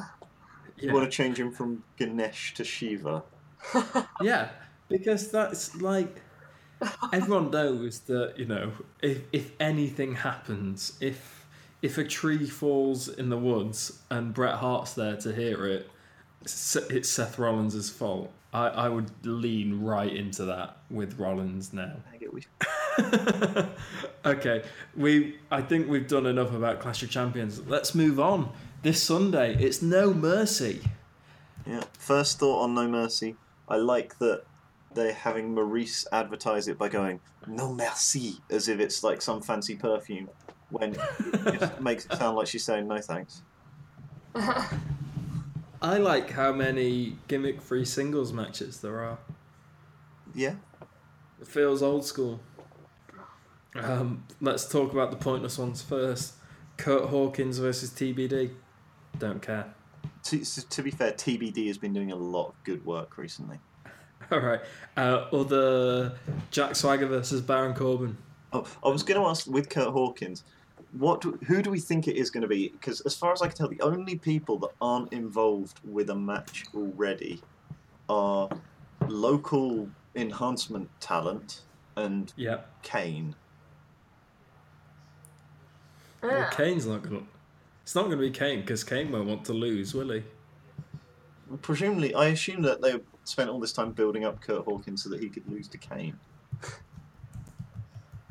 You 0.79 0.87
Yeah. 0.87 0.93
want 0.93 1.05
to 1.05 1.15
change 1.15 1.39
him 1.39 1.51
from 1.51 1.83
Ganesh 1.97 2.53
to 2.55 2.63
Shiva. 2.63 3.23
yeah, 4.21 4.49
because 4.89 5.31
that's 5.31 5.75
like 5.81 6.21
everyone 7.13 7.51
knows 7.51 7.99
that 8.01 8.33
you 8.37 8.45
know 8.45 8.71
if 9.01 9.21
if 9.31 9.51
anything 9.59 10.15
happens, 10.15 10.97
if 11.01 11.45
if 11.81 11.97
a 11.97 12.03
tree 12.03 12.47
falls 12.47 13.07
in 13.07 13.29
the 13.29 13.37
woods 13.37 14.01
and 14.09 14.33
Bret 14.33 14.55
Hart's 14.55 14.93
there 14.93 15.17
to 15.17 15.33
hear 15.33 15.65
it, 15.65 15.89
it's 16.41 16.75
it's 16.75 17.09
Seth 17.09 17.39
Rollins' 17.39 17.89
fault. 17.89 18.31
I, 18.53 18.67
I 18.67 18.89
would 18.89 19.25
lean 19.25 19.81
right 19.81 20.13
into 20.13 20.45
that 20.45 20.77
with 20.89 21.17
Rollins 21.17 21.71
now. 21.71 21.93
I 22.13 22.17
get 22.17 22.33
we 22.33 22.45
okay, 24.25 24.63
we 24.95 25.37
I 25.49 25.61
think 25.61 25.87
we've 25.87 26.07
done 26.07 26.25
enough 26.25 26.53
about 26.53 26.79
Clash 26.79 27.01
of 27.03 27.09
Champions. 27.09 27.65
Let's 27.67 27.95
move 27.95 28.19
on. 28.19 28.51
This 28.81 29.01
Sunday, 29.01 29.55
it's 29.55 29.81
No 29.81 30.13
Mercy. 30.13 30.81
Yeah. 31.65 31.83
First 31.93 32.39
thought 32.39 32.63
on 32.63 32.73
No 32.73 32.87
Mercy. 32.87 33.35
I 33.69 33.77
like 33.77 34.17
that 34.19 34.43
they're 34.93 35.13
having 35.13 35.55
Maryse 35.55 36.05
advertise 36.11 36.67
it 36.67 36.77
by 36.77 36.89
going 36.89 37.21
No 37.47 37.73
Mercy 37.73 38.35
as 38.49 38.67
if 38.67 38.79
it's 38.79 39.03
like 39.03 39.21
some 39.21 39.41
fancy 39.41 39.75
perfume, 39.75 40.29
when 40.71 40.93
it 40.93 41.59
just 41.59 41.79
makes 41.79 42.05
it 42.05 42.13
sound 42.15 42.35
like 42.35 42.47
she's 42.47 42.63
saying 42.63 42.87
no 42.87 42.99
thanks. 42.99 43.43
I 45.81 45.97
like 45.97 46.29
how 46.31 46.51
many 46.51 47.17
gimmick-free 47.27 47.85
singles 47.85 48.31
matches 48.31 48.81
there 48.81 48.99
are. 49.01 49.17
Yeah. 50.35 50.55
It 51.41 51.47
feels 51.47 51.81
old 51.81 52.05
school. 52.05 52.39
Um, 53.75 54.25
let's 54.39 54.67
talk 54.67 54.91
about 54.91 55.09
the 55.11 55.17
pointless 55.17 55.57
ones 55.57 55.81
first. 55.81 56.33
Curt 56.77 57.05
Hawkins 57.05 57.57
versus 57.57 57.89
TBD. 57.89 58.51
Don't 59.17 59.41
care. 59.41 59.73
To, 60.23 60.43
to 60.69 60.83
be 60.83 60.91
fair, 60.91 61.13
TBD 61.13 61.67
has 61.67 61.77
been 61.77 61.93
doing 61.93 62.11
a 62.11 62.15
lot 62.15 62.49
of 62.49 62.63
good 62.63 62.85
work 62.85 63.17
recently. 63.17 63.59
All 64.31 64.39
right. 64.39 64.61
Uh, 64.95 65.25
other 65.33 66.13
Jack 66.51 66.75
Swagger 66.75 67.07
versus 67.07 67.41
Baron 67.41 67.73
Corbin. 67.73 68.17
Oh, 68.53 68.67
I 68.83 68.89
was 68.89 69.01
going 69.03 69.19
to 69.19 69.27
ask 69.27 69.47
with 69.47 69.69
Curt 69.69 69.89
Hawkins, 69.89 70.43
what 70.93 71.21
do, 71.21 71.39
who 71.47 71.61
do 71.61 71.69
we 71.71 71.79
think 71.79 72.07
it 72.07 72.15
is 72.17 72.29
going 72.29 72.41
to 72.41 72.47
be? 72.47 72.69
Because 72.69 73.01
as 73.01 73.15
far 73.15 73.31
as 73.31 73.41
I 73.41 73.47
can 73.47 73.55
tell, 73.55 73.67
the 73.69 73.81
only 73.81 74.17
people 74.17 74.57
that 74.59 74.71
aren't 74.81 75.11
involved 75.13 75.79
with 75.83 76.09
a 76.09 76.15
match 76.15 76.65
already 76.75 77.41
are 78.09 78.49
local 79.07 79.89
enhancement 80.15 80.89
talent 80.99 81.61
and 81.95 82.33
Yep. 82.35 82.83
Kane. 82.83 83.35
Ah. 86.21 86.27
Well, 86.27 86.39
Yeah. 86.39 86.49
Kane's 86.51 86.85
not 86.85 87.01
gonna. 87.03 87.23
It's 87.83 87.95
not 87.95 88.03
gonna 88.03 88.17
be 88.17 88.29
Kane 88.31 88.61
because 88.61 88.83
Kane 88.83 89.11
won't 89.11 89.27
want 89.27 89.45
to 89.45 89.53
lose, 89.53 89.93
will 89.93 90.11
he? 90.11 90.23
Presumably, 91.61 92.13
I 92.13 92.27
assume 92.27 92.61
that 92.61 92.81
they 92.81 92.99
spent 93.23 93.49
all 93.49 93.59
this 93.59 93.73
time 93.73 93.91
building 93.91 94.23
up 94.23 94.39
Curt 94.41 94.63
Hawkins 94.65 95.03
so 95.03 95.09
that 95.09 95.19
he 95.19 95.29
could 95.29 95.47
lose 95.49 95.67
to 95.69 95.77
Kane. 95.77 96.17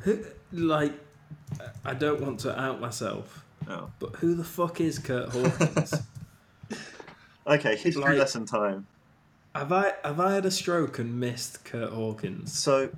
Who 0.01 0.25
like? 0.53 0.95
I 1.85 1.95
don't 1.95 2.21
want 2.21 2.41
to 2.41 2.59
out 2.59 2.81
myself, 2.81 3.45
Oh. 3.69 3.91
but 3.99 4.17
who 4.17 4.35
the 4.35 4.45
fuck 4.45 4.81
is 4.81 4.99
Curt 4.99 5.29
Hawkins? 5.33 5.95
Okay, 7.47 7.77
history 7.77 8.03
Like- 8.03 8.19
lesson 8.19 8.47
time. 8.47 8.87
Have 9.55 9.73
I 9.73 9.95
have 10.05 10.21
I 10.21 10.35
had 10.35 10.47
a 10.47 10.51
stroke 10.51 11.01
and 11.01 11.19
missed 11.19 11.65
Curt 11.65 11.91
Hawkins? 11.91 12.57
So 12.57 12.91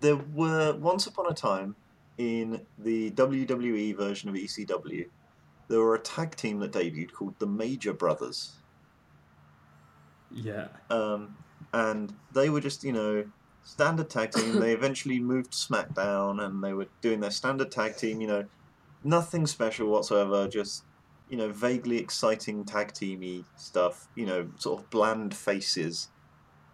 there 0.00 0.16
were 0.16 0.74
once 0.74 1.06
upon 1.06 1.30
a 1.30 1.34
time 1.34 1.74
in 2.18 2.60
the 2.78 3.10
WWE 3.12 3.96
version 3.96 4.28
of 4.28 4.34
ECW, 4.34 5.06
there 5.68 5.78
were 5.80 5.94
a 5.94 5.98
tag 5.98 6.36
team 6.36 6.58
that 6.58 6.72
debuted 6.72 7.12
called 7.12 7.38
the 7.38 7.46
Major 7.46 7.94
Brothers. 7.94 8.52
Yeah. 10.30 10.68
Um, 10.90 11.36
and 11.72 12.12
they 12.34 12.50
were 12.50 12.60
just, 12.60 12.84
you 12.84 12.92
know, 12.92 13.24
standard 13.62 14.10
tag 14.10 14.32
team. 14.32 14.58
they 14.58 14.72
eventually 14.72 15.20
moved 15.20 15.52
to 15.52 15.58
SmackDown 15.58 16.42
and 16.42 16.62
they 16.62 16.72
were 16.72 16.88
doing 17.00 17.20
their 17.20 17.30
standard 17.30 17.70
tag 17.70 17.96
team, 17.96 18.20
you 18.20 18.26
know, 18.26 18.44
nothing 19.02 19.46
special 19.46 19.88
whatsoever, 19.88 20.48
just, 20.48 20.84
you 21.28 21.36
know, 21.36 21.50
vaguely 21.50 21.98
exciting 21.98 22.64
tag 22.64 22.92
teamy 22.92 23.44
stuff, 23.56 24.08
you 24.14 24.26
know, 24.26 24.50
sort 24.58 24.80
of 24.80 24.90
bland 24.90 25.34
faces. 25.34 26.08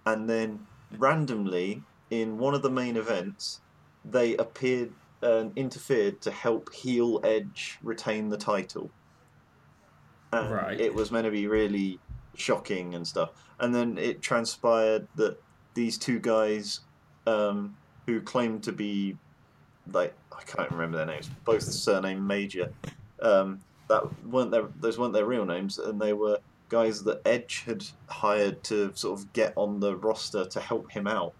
And 0.04 0.28
then 0.28 0.66
randomly, 0.90 1.82
in 2.10 2.38
one 2.38 2.54
of 2.54 2.62
the 2.62 2.70
main 2.70 2.96
events, 2.96 3.60
they 4.04 4.36
appeared 4.36 4.94
and 5.20 5.56
interfered 5.56 6.20
to 6.22 6.30
help 6.30 6.72
heel 6.72 7.20
Edge 7.24 7.78
retain 7.82 8.28
the 8.28 8.38
title. 8.38 8.90
And 10.32 10.50
Right. 10.50 10.80
it 10.80 10.94
was 10.94 11.10
meant 11.10 11.24
to 11.24 11.30
be 11.30 11.46
really 11.46 12.00
shocking 12.34 12.94
and 12.94 13.06
stuff. 13.06 13.30
And 13.58 13.74
then 13.74 13.98
it 13.98 14.22
transpired 14.22 15.08
that 15.16 15.38
these 15.74 15.98
two 15.98 16.18
guys, 16.18 16.80
um, 17.26 17.76
who 18.06 18.20
claimed 18.20 18.62
to 18.64 18.72
be, 18.72 19.16
like 19.92 20.14
I 20.36 20.42
can't 20.42 20.70
remember 20.70 20.98
their 20.98 21.06
names, 21.06 21.30
both 21.44 21.62
surname 21.62 22.26
Major, 22.26 22.72
um, 23.20 23.60
that 23.88 24.02
weren't 24.24 24.50
their 24.50 24.68
those 24.80 24.98
weren't 24.98 25.14
their 25.14 25.26
real 25.26 25.44
names, 25.44 25.78
and 25.78 26.00
they 26.00 26.12
were 26.12 26.38
guys 26.68 27.02
that 27.04 27.20
Edge 27.24 27.62
had 27.66 27.84
hired 28.08 28.62
to 28.64 28.92
sort 28.94 29.18
of 29.18 29.32
get 29.32 29.52
on 29.56 29.80
the 29.80 29.96
roster 29.96 30.44
to 30.44 30.60
help 30.60 30.90
him 30.90 31.06
out. 31.06 31.32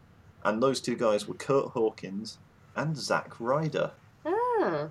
And 0.45 0.63
those 0.63 0.81
two 0.81 0.97
guys 0.97 1.29
were 1.29 1.35
Curt 1.35 1.67
Hawkins 1.67 2.39
and 2.77 2.97
Zack 2.97 3.39
Ryder. 3.39 3.91
Ah. 4.25 4.89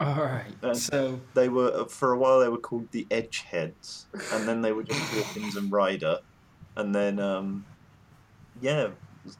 All 0.00 0.14
right. 0.14 0.52
Uh, 0.62 0.74
so 0.74 1.20
They 1.34 1.48
were 1.48 1.86
for 1.86 2.12
a 2.12 2.18
while 2.18 2.38
they 2.38 2.48
were 2.48 2.58
called 2.58 2.90
the 2.92 3.06
Edgeheads, 3.10 4.04
and 4.32 4.46
then 4.46 4.62
they 4.62 4.72
were 4.72 4.84
just 4.84 5.00
Hawkins 5.12 5.56
and 5.56 5.72
Ryder, 5.72 6.18
and 6.76 6.94
then 6.94 7.18
um, 7.18 7.64
yeah, 8.60 8.88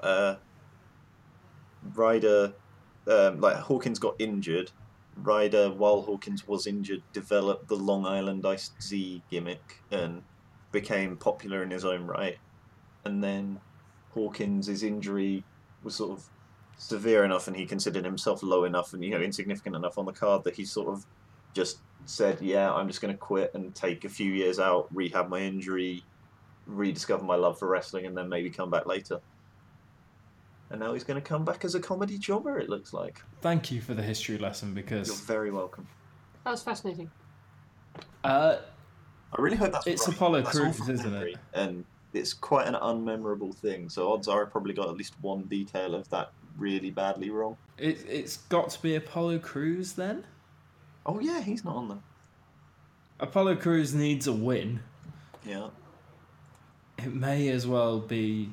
uh, 0.01 0.37
Ryder, 1.95 2.55
um, 3.07 3.41
like 3.41 3.57
Hawkins 3.57 3.99
got 3.99 4.17
injured. 4.19 4.71
Ryder, 5.17 5.71
while 5.71 6.03
Hawkins 6.03 6.47
was 6.47 6.67
injured, 6.67 7.03
developed 7.13 7.69
the 7.69 7.77
Long 7.77 8.07
Island 8.07 8.47
Ice 8.47 8.71
Z 8.81 9.23
gimmick 9.31 9.83
and 9.91 10.23
became 10.71 11.17
popular 11.17 11.63
in 11.63 11.71
his 11.71 11.85
own 11.85 12.07
right. 12.07 12.39
And 13.05 13.23
then 13.23 13.61
Hawkins' 14.11 14.83
injury 14.83 15.45
was 15.83 15.97
sort 15.97 16.13
of 16.13 16.29
severe 16.77 17.25
enough, 17.25 17.49
and 17.49 17.57
he 17.57 17.67
considered 17.67 18.05
himself 18.05 18.43
low 18.43 18.65
enough 18.65 18.93
and 18.93 19.03
you 19.05 19.11
know 19.11 19.21
insignificant 19.21 19.75
enough 19.75 19.99
on 19.99 20.07
the 20.07 20.13
card 20.13 20.45
that 20.45 20.55
he 20.55 20.65
sort 20.65 20.89
of 20.89 21.05
just 21.55 21.79
said, 22.05 22.41
"Yeah, 22.41 22.73
I'm 22.73 22.87
just 22.87 23.01
going 23.01 23.13
to 23.13 23.19
quit 23.19 23.53
and 23.55 23.75
take 23.75 24.05
a 24.05 24.09
few 24.09 24.33
years 24.33 24.59
out, 24.59 24.89
rehab 24.95 25.29
my 25.29 25.41
injury, 25.41 26.05
rediscover 26.69 27.25
my 27.25 27.35
love 27.35 27.59
for 27.59 27.67
wrestling, 27.69 28.07
and 28.07 28.17
then 28.17 28.29
maybe 28.29 28.51
come 28.51 28.71
back 28.71 28.87
later." 28.87 29.21
And 30.71 30.79
now 30.81 30.93
he's 30.93 31.05
going 31.05 31.21
to 31.21 31.27
come 31.27 31.45
back 31.45 31.65
as 31.65 31.75
a 31.75 31.81
comedy 31.81 32.19
jobber. 32.19 32.59
It 32.59 32.69
looks 32.69 32.93
like. 32.93 33.23
thank 33.41 33.73
you 33.73 33.81
for 33.81 33.95
the 33.95 34.03
history 34.03 34.39
lesson 34.39 34.75
because. 34.75 35.09
You're 35.09 35.17
very 35.17 35.51
welcome. 35.51 35.87
That 36.45 36.51
was 36.51 36.63
fascinating. 36.63 37.11
uh, 38.25 38.59
I 39.33 39.41
really 39.43 39.57
hope 39.57 39.73
that's. 39.73 39.87
It's 39.87 40.07
right. 40.07 40.17
Apollo 40.17 40.43
That's 40.43 40.59
Crews, 40.59 40.89
isn't 40.89 41.11
memory, 41.13 41.33
it? 41.33 41.39
And 41.55 41.85
it's 42.13 42.33
quite 42.35 42.67
an 42.67 42.75
unmemorable 42.75 43.55
thing. 43.55 43.89
So 43.89 44.13
odds 44.13 44.29
are 44.29 44.47
I 44.47 44.49
probably 44.49 44.75
got 44.75 44.89
at 44.89 44.97
least 44.97 45.15
one 45.21 45.43
detail 45.45 45.95
of 45.95 46.09
that 46.11 46.33
really 46.57 46.91
badly 46.91 47.31
wrong. 47.31 47.57
it, 47.79 48.05
it's 48.09 48.39
got 48.49 48.71
to 48.71 48.83
be 48.83 48.95
Apollo 48.97 49.39
Crews 49.41 49.93
then. 49.93 50.27
Oh 51.07 51.21
yeah, 51.21 51.41
he's 51.41 51.65
not 51.65 51.77
on 51.77 51.89
there. 51.89 51.99
Apollo 53.21 53.57
Crews 53.57 53.95
needs 53.95 54.27
a 54.27 54.33
win. 54.33 54.81
Yeah. 55.47 55.69
It 56.99 57.15
may 57.15 57.49
as 57.49 57.67
well 57.67 58.01
be 58.01 58.51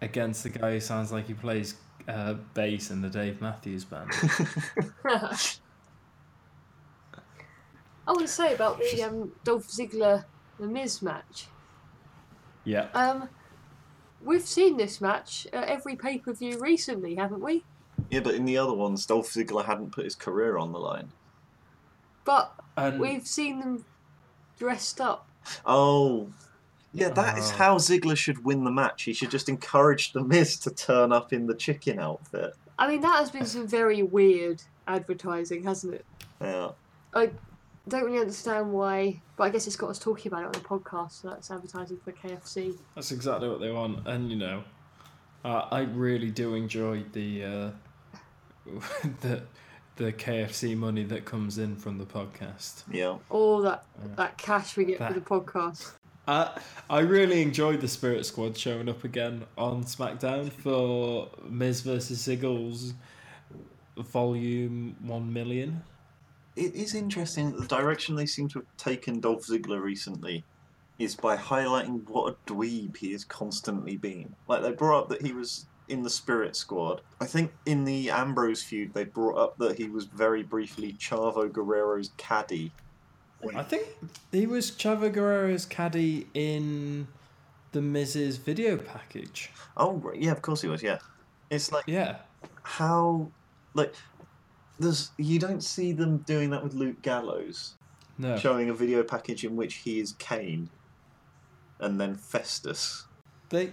against 0.00 0.42
the 0.42 0.50
guy 0.50 0.72
who 0.72 0.80
sounds 0.80 1.10
like 1.10 1.26
he 1.26 1.34
plays 1.34 1.76
uh, 2.06 2.34
bass 2.54 2.90
in 2.90 3.00
the 3.02 3.08
Dave 3.08 3.40
Matthews 3.40 3.84
Band. 3.84 4.10
I 8.06 8.12
want 8.12 8.20
to 8.20 8.28
say 8.28 8.54
about 8.54 8.78
the 8.78 9.02
um, 9.02 9.32
Dolph 9.44 9.68
Ziggler 9.68 10.24
The 10.58 10.66
Miz 10.66 11.02
match. 11.02 11.46
yeah. 12.64 12.88
Um, 12.94 13.28
we've 14.22 14.46
seen 14.46 14.76
this 14.76 15.00
match 15.00 15.46
at 15.52 15.64
every 15.68 15.96
pay 15.96 16.18
per 16.18 16.32
view 16.32 16.58
recently, 16.58 17.14
haven't 17.16 17.40
we? 17.42 17.64
Yeah, 18.10 18.20
but 18.20 18.34
in 18.34 18.44
the 18.44 18.56
other 18.56 18.72
ones, 18.72 19.04
Dolph 19.04 19.28
Ziggler 19.28 19.64
hadn't 19.64 19.92
put 19.92 20.04
his 20.04 20.14
career 20.14 20.56
on 20.56 20.72
the 20.72 20.78
line. 20.78 21.08
But 22.24 22.54
And 22.76 22.98
we've 23.00 23.26
seen 23.26 23.60
them 23.60 23.84
dressed 24.58 25.00
up. 25.00 25.28
Oh. 25.66 26.28
Yeah, 26.92 27.10
that 27.10 27.38
is 27.38 27.50
Oh. 27.52 27.54
how 27.56 27.74
Ziggler 27.76 28.16
should 28.16 28.44
win 28.44 28.64
the 28.64 28.70
match. 28.70 29.02
He 29.04 29.12
should 29.12 29.30
just 29.30 29.48
encourage 29.48 30.12
The 30.12 30.22
Miz 30.24 30.56
to 30.60 30.70
turn 30.70 31.12
up 31.12 31.32
in 31.32 31.46
the 31.46 31.54
chicken 31.54 31.98
outfit. 31.98 32.54
I 32.78 32.88
mean, 32.88 33.00
that 33.02 33.18
has 33.18 33.30
been 33.30 33.44
some 33.46 33.66
very 33.66 34.02
weird 34.02 34.62
advertising, 34.86 35.64
hasn't 35.64 35.94
it? 35.94 36.06
Yeah. 36.40 36.70
I 37.14 37.30
don't 37.88 38.04
really 38.04 38.18
understand 38.20 38.72
why, 38.72 39.20
but 39.36 39.44
I 39.44 39.50
guess 39.50 39.66
it's 39.66 39.76
got 39.76 39.90
us 39.90 39.98
talking 39.98 40.30
about 40.32 40.42
it 40.42 40.46
on 40.46 40.52
the 40.52 40.60
podcast, 40.60 41.12
so 41.12 41.28
that's 41.30 41.50
advertising 41.50 41.98
for 42.04 42.12
KFC. 42.12 42.76
that's 42.94 43.12
exactly 43.12 43.48
what 43.48 43.60
they 43.60 43.70
want. 43.72 44.06
And 44.06 44.30
you 44.30 44.36
know, 44.36 44.62
uh, 45.44 45.66
I 45.70 45.80
really 45.80 46.30
do 46.30 46.54
enjoy 46.54 47.04
the 47.12 47.44
uh, 47.44 47.70
the 49.20 49.42
the 49.96 50.12
KFC 50.12 50.76
money 50.76 51.02
that 51.04 51.24
comes 51.24 51.58
in 51.58 51.74
from 51.76 51.98
the 51.98 52.04
podcast. 52.06 52.84
Yeah. 52.90 53.16
All 53.30 53.60
that 53.62 53.84
Yeah. 54.00 54.14
that 54.16 54.38
cash 54.38 54.76
we 54.76 54.84
get 54.84 54.98
That- 55.00 55.12
for 55.12 55.18
the 55.20 55.24
podcast. 55.26 55.92
I 56.28 57.00
really 57.00 57.40
enjoyed 57.40 57.80
the 57.80 57.88
Spirit 57.88 58.26
Squad 58.26 58.54
showing 58.54 58.90
up 58.90 59.02
again 59.02 59.46
on 59.56 59.84
SmackDown 59.84 60.52
for 60.52 61.30
Miz 61.48 61.80
versus 61.80 62.26
Ziggles 62.26 62.92
Volume 63.96 64.94
One 65.00 65.32
Million. 65.32 65.82
It 66.54 66.74
is 66.74 66.94
interesting 66.94 67.52
that 67.52 67.60
the 67.62 67.76
direction 67.76 68.14
they 68.14 68.26
seem 68.26 68.46
to 68.48 68.58
have 68.58 68.76
taken 68.76 69.20
Dolph 69.20 69.46
Ziggler 69.46 69.80
recently 69.80 70.44
is 70.98 71.14
by 71.14 71.34
highlighting 71.34 72.06
what 72.08 72.34
a 72.34 72.52
dweeb 72.52 72.96
he 72.98 73.12
has 73.12 73.24
constantly 73.24 73.96
been. 73.96 74.34
Like 74.48 74.60
they 74.60 74.72
brought 74.72 75.04
up 75.04 75.08
that 75.08 75.22
he 75.22 75.32
was 75.32 75.66
in 75.88 76.02
the 76.02 76.10
Spirit 76.10 76.56
Squad. 76.56 77.00
I 77.22 77.24
think 77.24 77.52
in 77.64 77.84
the 77.84 78.10
Ambrose 78.10 78.62
feud 78.62 78.92
they 78.92 79.04
brought 79.04 79.38
up 79.38 79.56
that 79.58 79.78
he 79.78 79.88
was 79.88 80.04
very 80.04 80.42
briefly 80.42 80.92
Chavo 80.92 81.50
Guerrero's 81.50 82.10
caddy. 82.18 82.70
I 83.54 83.62
think 83.62 83.86
he 84.32 84.46
was 84.46 84.70
Chavo 84.70 85.12
Guerrero's 85.12 85.64
caddy 85.64 86.26
in 86.34 87.06
the 87.72 87.80
Miz's 87.80 88.36
video 88.36 88.76
package. 88.76 89.50
Oh 89.76 90.12
yeah, 90.14 90.32
of 90.32 90.42
course 90.42 90.62
he 90.62 90.68
was. 90.68 90.82
Yeah, 90.82 90.98
it's 91.50 91.70
like 91.70 91.84
Yeah. 91.86 92.16
how 92.62 93.30
like 93.74 93.94
there's 94.78 95.10
you 95.18 95.38
don't 95.38 95.62
see 95.62 95.92
them 95.92 96.18
doing 96.18 96.50
that 96.50 96.62
with 96.64 96.74
Luke 96.74 97.00
Gallows, 97.02 97.74
No. 98.18 98.36
showing 98.38 98.70
a 98.70 98.74
video 98.74 99.02
package 99.02 99.44
in 99.44 99.54
which 99.56 99.74
he 99.76 100.00
is 100.00 100.12
Kane, 100.18 100.68
and 101.78 102.00
then 102.00 102.16
Festus. 102.16 103.04
They 103.50 103.72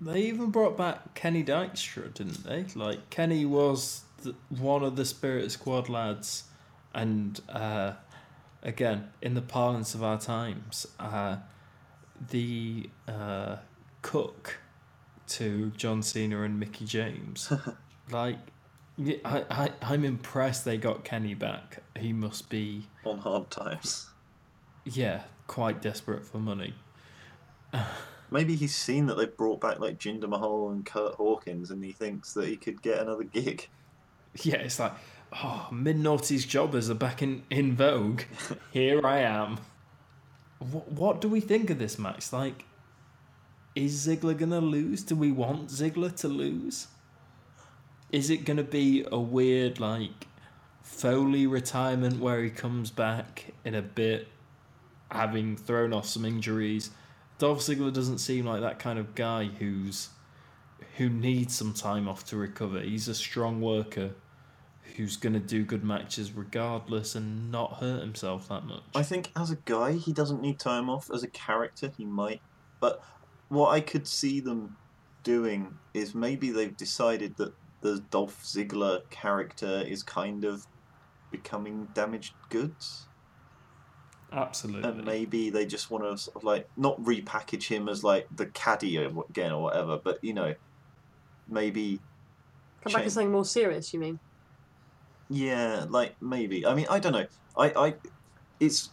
they 0.00 0.20
even 0.22 0.50
brought 0.50 0.76
back 0.76 1.14
Kenny 1.14 1.42
Dykstra, 1.42 2.12
didn't 2.12 2.44
they? 2.44 2.66
Like 2.74 3.08
Kenny 3.08 3.46
was 3.46 4.02
the, 4.22 4.34
one 4.50 4.82
of 4.84 4.96
the 4.96 5.06
Spirit 5.06 5.50
Squad 5.52 5.88
lads, 5.88 6.44
and 6.94 7.40
uh, 7.48 7.92
again 8.62 9.08
in 9.22 9.34
the 9.34 9.42
parlance 9.42 9.94
of 9.94 10.02
our 10.02 10.18
times, 10.18 10.86
uh, 10.98 11.36
the 12.30 12.88
uh, 13.06 13.56
cook 14.02 14.58
to 15.28 15.72
John 15.76 16.02
Cena 16.02 16.42
and 16.42 16.58
Mickie 16.58 16.84
James. 16.84 17.52
like, 18.10 18.38
I, 19.24 19.44
I 19.50 19.72
I'm 19.82 20.04
impressed 20.04 20.64
they 20.64 20.76
got 20.76 21.04
Kenny 21.04 21.34
back. 21.34 21.82
He 21.98 22.12
must 22.12 22.48
be 22.48 22.88
on 23.04 23.18
hard 23.18 23.50
times. 23.50 24.10
yeah 24.84 25.22
quite 25.46 25.80
desperate 25.80 26.24
for 26.24 26.38
money. 26.38 26.74
Maybe 28.30 28.56
he's 28.56 28.74
seen 28.74 29.06
that 29.06 29.16
they've 29.16 29.36
brought 29.36 29.60
back 29.60 29.78
like 29.78 29.98
Jinder 29.98 30.28
Mahal 30.28 30.70
and 30.70 30.84
Curt 30.84 31.14
Hawkins, 31.14 31.70
and 31.70 31.84
he 31.84 31.92
thinks 31.92 32.32
that 32.34 32.48
he 32.48 32.56
could 32.56 32.82
get 32.82 32.98
another 32.98 33.22
gig. 33.22 33.68
Yeah, 34.42 34.56
it's 34.56 34.80
like, 34.80 34.92
oh, 35.32 35.68
mid 35.70 35.96
noughties 35.96 36.46
jobbers 36.46 36.90
are 36.90 36.94
back 36.94 37.22
in, 37.22 37.42
in 37.50 37.74
vogue. 37.74 38.22
Here 38.72 39.04
I 39.04 39.20
am. 39.20 39.58
What, 40.58 40.92
what 40.92 41.20
do 41.20 41.28
we 41.28 41.40
think 41.40 41.70
of 41.70 41.78
this 41.78 41.98
match? 41.98 42.32
Like, 42.32 42.64
is 43.74 44.06
Ziggler 44.06 44.36
going 44.36 44.50
to 44.50 44.60
lose? 44.60 45.02
Do 45.02 45.16
we 45.16 45.30
want 45.30 45.68
Ziggler 45.68 46.14
to 46.16 46.28
lose? 46.28 46.88
Is 48.10 48.30
it 48.30 48.44
going 48.44 48.56
to 48.56 48.64
be 48.64 49.04
a 49.10 49.18
weird, 49.18 49.80
like, 49.80 50.26
Foley 50.82 51.46
retirement 51.46 52.20
where 52.20 52.42
he 52.42 52.48
comes 52.48 52.90
back 52.90 53.52
in 53.64 53.74
a 53.74 53.82
bit, 53.82 54.28
having 55.10 55.56
thrown 55.56 55.92
off 55.92 56.06
some 56.06 56.24
injuries, 56.24 56.90
Dolph 57.38 57.58
Ziggler 57.58 57.92
doesn't 57.92 58.18
seem 58.18 58.46
like 58.46 58.62
that 58.62 58.78
kind 58.78 58.98
of 58.98 59.14
guy 59.14 59.46
who's 59.58 60.08
who 60.96 61.10
needs 61.10 61.54
some 61.54 61.74
time 61.74 62.08
off 62.08 62.24
to 62.26 62.36
recover. 62.36 62.80
He's 62.80 63.08
a 63.08 63.14
strong 63.14 63.60
worker 63.60 64.12
who's 64.96 65.16
going 65.16 65.32
to 65.32 65.40
do 65.40 65.64
good 65.64 65.84
matches 65.84 66.32
regardless 66.32 67.14
and 67.14 67.50
not 67.50 67.74
hurt 67.74 68.00
himself 68.00 68.48
that 68.48 68.64
much. 68.64 68.82
I 68.94 69.02
think 69.02 69.30
as 69.36 69.50
a 69.50 69.56
guy, 69.64 69.92
he 69.92 70.12
doesn't 70.12 70.40
need 70.40 70.58
time 70.58 70.88
off. 70.88 71.10
As 71.12 71.22
a 71.22 71.28
character, 71.28 71.92
he 71.96 72.04
might. 72.04 72.40
But 72.80 73.02
what 73.48 73.70
I 73.70 73.80
could 73.80 74.06
see 74.06 74.40
them 74.40 74.76
doing 75.22 75.78
is 75.94 76.14
maybe 76.14 76.50
they've 76.50 76.76
decided 76.76 77.36
that 77.36 77.52
the 77.80 78.00
Dolph 78.10 78.42
Ziggler 78.42 79.08
character 79.10 79.82
is 79.86 80.02
kind 80.02 80.44
of 80.44 80.66
becoming 81.30 81.88
damaged 81.94 82.34
goods. 82.48 83.06
Absolutely. 84.32 84.88
And 84.88 85.04
maybe 85.04 85.50
they 85.50 85.66
just 85.66 85.90
want 85.90 86.04
to 86.04 86.16
sort 86.16 86.36
of 86.36 86.44
like 86.44 86.68
not 86.76 87.00
repackage 87.02 87.68
him 87.68 87.88
as 87.88 88.02
like 88.02 88.26
the 88.34 88.46
caddy 88.46 88.96
again 88.96 89.52
or 89.52 89.62
whatever, 89.62 89.98
but 90.02 90.22
you 90.22 90.34
know, 90.34 90.54
maybe 91.48 92.00
Come 92.82 92.92
back 92.92 93.04
to 93.04 93.10
something 93.10 93.32
more 93.32 93.44
serious, 93.44 93.92
you 93.92 93.98
mean? 93.98 94.20
Yeah, 95.28 95.86
like 95.88 96.20
maybe. 96.22 96.66
I 96.66 96.74
mean, 96.74 96.86
I 96.88 96.98
don't 96.98 97.12
know. 97.12 97.26
I, 97.56 97.72
I, 97.76 97.94
it's. 98.60 98.90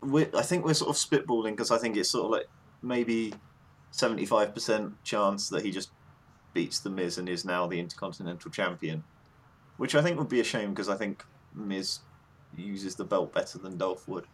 we 0.00 0.26
I 0.34 0.42
think 0.42 0.64
we're 0.64 0.74
sort 0.74 0.90
of 0.90 0.96
spitballing 0.96 1.50
because 1.50 1.70
I 1.70 1.78
think 1.78 1.96
it's 1.96 2.10
sort 2.10 2.26
of 2.26 2.30
like 2.30 2.48
maybe 2.82 3.34
seventy-five 3.90 4.54
percent 4.54 5.02
chance 5.04 5.48
that 5.50 5.64
he 5.64 5.70
just 5.70 5.90
beats 6.54 6.80
the 6.80 6.90
Miz 6.90 7.18
and 7.18 7.28
is 7.28 7.44
now 7.44 7.66
the 7.66 7.78
Intercontinental 7.78 8.50
Champion, 8.50 9.04
which 9.76 9.94
I 9.94 10.02
think 10.02 10.18
would 10.18 10.28
be 10.28 10.40
a 10.40 10.44
shame 10.44 10.70
because 10.70 10.88
I 10.88 10.96
think 10.96 11.24
Miz 11.54 12.00
uses 12.56 12.94
the 12.94 13.04
belt 13.04 13.32
better 13.32 13.58
than 13.58 13.76
Dolph 13.78 14.06
would. 14.08 14.26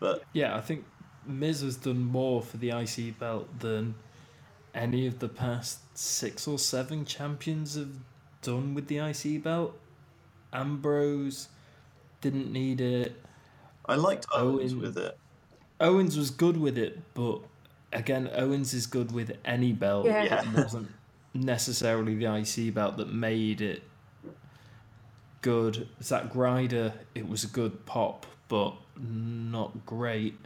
But 0.00 0.24
Yeah, 0.32 0.56
I 0.56 0.60
think 0.60 0.84
Miz 1.26 1.60
has 1.62 1.76
done 1.76 2.04
more 2.04 2.42
for 2.42 2.56
the 2.56 2.70
IC 2.70 3.18
belt 3.18 3.48
than 3.60 3.94
any 4.74 5.06
of 5.06 5.20
the 5.20 5.28
past 5.28 5.80
six 5.96 6.48
or 6.48 6.58
seven 6.58 7.04
champions 7.04 7.76
have 7.76 7.96
done 8.42 8.74
with 8.74 8.88
the 8.88 8.98
IC 8.98 9.42
belt. 9.42 9.78
Ambrose 10.54 11.48
didn't 12.20 12.50
need 12.52 12.80
it. 12.80 13.20
I 13.86 13.96
liked 13.96 14.26
Owens 14.34 14.72
Owen- 14.72 14.80
with 14.82 14.96
it. 14.96 15.18
Owens 15.80 16.16
was 16.16 16.30
good 16.30 16.56
with 16.56 16.78
it, 16.78 17.00
but 17.14 17.40
again, 17.92 18.30
Owens 18.34 18.72
is 18.72 18.86
good 18.86 19.12
with 19.12 19.36
any 19.44 19.72
belt. 19.72 20.06
Yeah. 20.06 20.22
Yeah. 20.24 20.48
It 20.50 20.56
wasn't 20.56 20.88
necessarily 21.34 22.14
the 22.14 22.26
IC 22.32 22.72
belt 22.72 22.96
that 22.96 23.12
made 23.12 23.60
it 23.60 23.82
good. 25.42 25.88
Zack 26.02 26.34
Ryder, 26.34 26.94
it 27.14 27.28
was 27.28 27.44
a 27.44 27.48
good 27.48 27.84
pop, 27.86 28.24
but 28.48 28.74
not 28.96 29.84
great. 29.84 30.38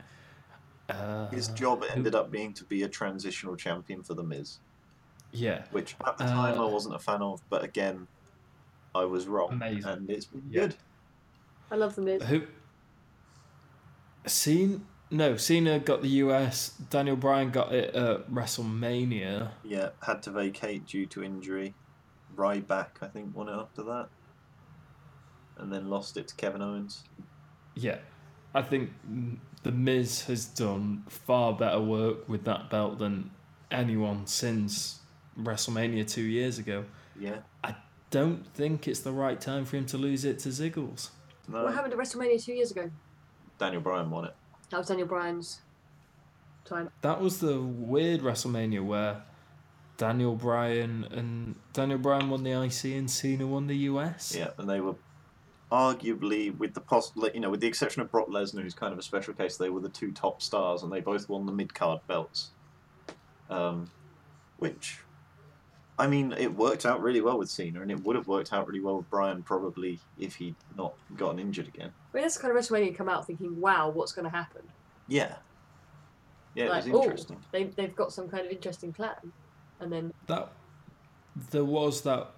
Uh, 0.88 1.28
His 1.28 1.48
job 1.48 1.84
ended 1.94 2.14
up 2.14 2.30
being 2.30 2.54
to 2.54 2.64
be 2.64 2.82
a 2.82 2.88
transitional 2.88 3.54
champion 3.56 4.02
for 4.02 4.14
the 4.14 4.22
Miz, 4.22 4.58
yeah, 5.32 5.64
which 5.70 5.94
at 6.06 6.16
the 6.16 6.24
time 6.24 6.58
I 6.58 6.64
Uh, 6.64 6.68
wasn't 6.68 6.94
a 6.94 6.98
fan 6.98 7.20
of, 7.20 7.42
but 7.50 7.62
again, 7.62 8.08
I 8.98 9.04
was 9.04 9.26
wrong, 9.26 9.52
Amazing. 9.52 9.84
and 9.90 10.10
it's 10.10 10.26
been 10.26 10.42
Yeah. 10.50 10.60
good. 10.62 10.76
I 11.70 11.76
love 11.76 11.94
the 11.94 12.02
Miz. 12.02 12.22
who? 12.24 12.42
Cena? 14.26 14.80
No, 15.10 15.36
Cena 15.36 15.78
got 15.78 16.02
the 16.02 16.08
US. 16.24 16.70
Daniel 16.90 17.16
Bryan 17.16 17.50
got 17.50 17.72
it 17.74 17.94
at 17.94 18.30
WrestleMania. 18.30 19.52
Yeah, 19.64 19.90
had 20.02 20.22
to 20.24 20.30
vacate 20.30 20.86
due 20.86 21.06
to 21.06 21.22
injury. 21.22 21.74
Ryback, 22.36 22.88
I 23.00 23.06
think, 23.08 23.34
won 23.34 23.48
it 23.48 23.52
after 23.52 23.82
that. 23.84 24.08
And 25.56 25.72
then 25.72 25.88
lost 25.88 26.16
it 26.16 26.28
to 26.28 26.34
Kevin 26.34 26.60
Owens. 26.62 27.04
Yeah, 27.74 27.98
I 28.54 28.62
think 28.62 28.90
the 29.62 29.72
Miz 29.72 30.24
has 30.24 30.44
done 30.46 31.04
far 31.08 31.52
better 31.54 31.80
work 31.80 32.28
with 32.28 32.44
that 32.44 32.68
belt 32.70 32.98
than 32.98 33.30
anyone 33.70 34.26
since 34.26 35.00
WrestleMania 35.40 36.06
two 36.08 36.22
years 36.22 36.58
ago. 36.58 36.84
Yeah. 37.18 37.38
Don't 38.10 38.46
think 38.54 38.88
it's 38.88 39.00
the 39.00 39.12
right 39.12 39.40
time 39.40 39.64
for 39.64 39.76
him 39.76 39.86
to 39.86 39.98
lose 39.98 40.24
it 40.24 40.38
to 40.40 40.48
Ziggles. 40.48 41.10
No, 41.46 41.64
What 41.64 41.74
happened 41.74 41.92
at 41.92 41.98
WrestleMania 41.98 42.42
two 42.42 42.52
years 42.54 42.70
ago? 42.70 42.90
Daniel 43.58 43.82
Bryan 43.82 44.10
won 44.10 44.24
it. 44.26 44.34
That 44.70 44.78
was 44.78 44.88
Daniel 44.88 45.08
Bryan's 45.08 45.60
time. 46.64 46.90
That 47.02 47.20
was 47.20 47.38
the 47.40 47.60
weird 47.60 48.20
WrestleMania 48.20 48.84
where 48.84 49.22
Daniel 49.96 50.36
Bryan 50.36 51.04
and 51.10 51.54
Daniel 51.72 51.98
Bryan 51.98 52.30
won 52.30 52.44
the 52.44 52.52
IC 52.52 52.84
and 52.96 53.10
Cena 53.10 53.46
won 53.46 53.66
the 53.66 53.76
US. 53.76 54.34
Yeah, 54.36 54.50
and 54.58 54.68
they 54.68 54.80
were 54.80 54.94
arguably, 55.72 56.56
with 56.56 56.74
the 56.74 56.80
poss- 56.80 57.12
like, 57.16 57.34
you 57.34 57.40
know, 57.40 57.50
with 57.50 57.60
the 57.60 57.66
exception 57.66 58.00
of 58.02 58.10
Brock 58.10 58.28
Lesnar, 58.28 58.62
who's 58.62 58.74
kind 58.74 58.92
of 58.92 58.98
a 58.98 59.02
special 59.02 59.34
case, 59.34 59.56
they 59.56 59.70
were 59.70 59.80
the 59.80 59.88
two 59.88 60.12
top 60.12 60.40
stars, 60.40 60.82
and 60.82 60.92
they 60.92 61.00
both 61.00 61.28
won 61.28 61.46
the 61.46 61.52
mid 61.52 61.74
card 61.74 62.00
belts. 62.06 62.50
Um, 63.50 63.90
which, 64.58 64.98
I 65.98 66.06
mean, 66.06 66.32
it 66.32 66.54
worked 66.54 66.86
out 66.86 67.02
really 67.02 67.20
well 67.20 67.38
with 67.38 67.50
Cena, 67.50 67.82
and 67.82 67.90
it 67.90 68.04
would 68.04 68.14
have 68.14 68.28
worked 68.28 68.52
out 68.52 68.66
really 68.66 68.80
well 68.80 68.98
with 68.98 69.10
Bryan 69.10 69.42
probably 69.42 69.98
if 70.18 70.36
he'd 70.36 70.54
not 70.76 70.94
gotten 71.16 71.40
injured 71.40 71.66
again. 71.66 71.90
I 72.12 72.16
mean, 72.16 72.22
that's 72.22 72.36
the 72.36 72.42
kind 72.42 72.56
of 72.56 72.62
WrestleMania 72.62 72.86
you 72.86 72.94
come 72.94 73.08
out 73.08 73.26
thinking, 73.26 73.60
wow, 73.60 73.90
what's 73.90 74.12
going 74.12 74.24
to 74.24 74.30
happen? 74.30 74.62
Yeah. 75.08 75.36
Yeah, 76.54 76.66
it 76.66 76.70
like, 76.70 76.84
was 76.84 76.94
oh, 76.94 77.02
interesting. 77.02 77.36
they, 77.50 77.64
they've 77.64 77.94
got 77.94 78.12
some 78.12 78.28
kind 78.28 78.46
of 78.46 78.52
interesting 78.52 78.92
plan. 78.92 79.32
And 79.80 79.92
then, 79.92 80.12
That 80.26 80.52
there 81.50 81.64
was 81.64 82.02
that 82.02 82.28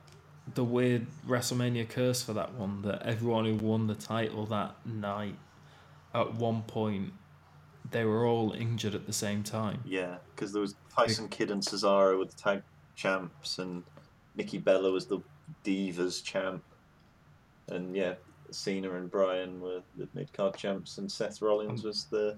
the 0.54 0.64
weird 0.64 1.06
WrestleMania 1.26 1.88
curse 1.88 2.22
for 2.22 2.32
that 2.32 2.54
one 2.54 2.82
that 2.82 3.02
everyone 3.02 3.44
who 3.44 3.54
won 3.54 3.86
the 3.86 3.94
title 3.94 4.46
that 4.46 4.74
night 4.84 5.36
at 6.14 6.34
one 6.34 6.62
point 6.62 7.12
they 7.90 8.04
were 8.04 8.24
all 8.24 8.52
injured 8.52 8.94
at 8.94 9.06
the 9.06 9.12
same 9.12 9.42
time. 9.42 9.80
Yeah, 9.84 10.16
because 10.34 10.52
there 10.52 10.60
was 10.60 10.74
Tyson 10.94 11.28
Kidd 11.28 11.50
and 11.50 11.62
Cesaro 11.62 12.18
with 12.18 12.30
the 12.30 12.36
tag 12.36 12.62
champs, 13.00 13.58
and 13.58 13.82
Nikki 14.36 14.58
Bella 14.58 14.90
was 14.92 15.06
the 15.06 15.20
Divas 15.64 16.22
champ, 16.22 16.62
and 17.68 17.96
yeah, 17.96 18.14
Cena 18.50 18.92
and 18.94 19.10
Bryan 19.10 19.60
were 19.60 19.80
the 19.96 20.06
mid 20.14 20.32
card 20.32 20.56
champs, 20.56 20.98
and 20.98 21.10
Seth 21.10 21.40
Rollins 21.42 21.82
was 21.84 22.04
the 22.04 22.36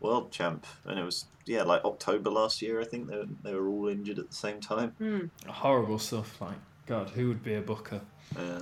world 0.00 0.30
champ. 0.30 0.66
And 0.84 0.98
it 0.98 1.04
was 1.04 1.24
yeah, 1.46 1.62
like 1.62 1.84
October 1.84 2.30
last 2.30 2.62
year, 2.62 2.80
I 2.80 2.84
think 2.84 3.08
they 3.08 3.16
were, 3.16 3.28
they 3.42 3.54
were 3.54 3.68
all 3.68 3.88
injured 3.88 4.18
at 4.18 4.28
the 4.30 4.36
same 4.36 4.60
time. 4.60 4.90
hmm, 4.98 5.20
Horrible 5.48 5.98
stuff. 5.98 6.40
Like 6.40 6.56
God, 6.86 7.10
who 7.10 7.28
would 7.28 7.42
be 7.42 7.54
a 7.54 7.60
booker? 7.60 8.00
Yeah, 8.36 8.60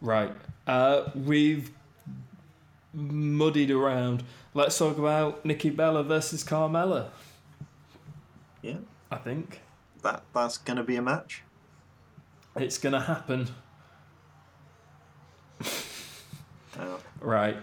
Right. 0.00 0.32
Uh, 0.66 1.10
we've 1.14 1.70
muddied 2.94 3.70
around. 3.70 4.22
Let's 4.54 4.76
talk 4.78 4.98
about 4.98 5.44
Nikki 5.44 5.70
Bella 5.70 6.02
versus 6.02 6.42
Carmella. 6.44 7.08
yeah, 8.62 8.76
I 9.10 9.16
think 9.16 9.60
that 10.02 10.24
that's 10.34 10.58
gonna 10.58 10.84
be 10.84 10.96
a 10.96 11.02
match. 11.02 11.42
it's 12.56 12.78
gonna 12.78 13.00
happen. 13.00 13.48
Uh, 16.78 16.98
Right. 17.20 17.56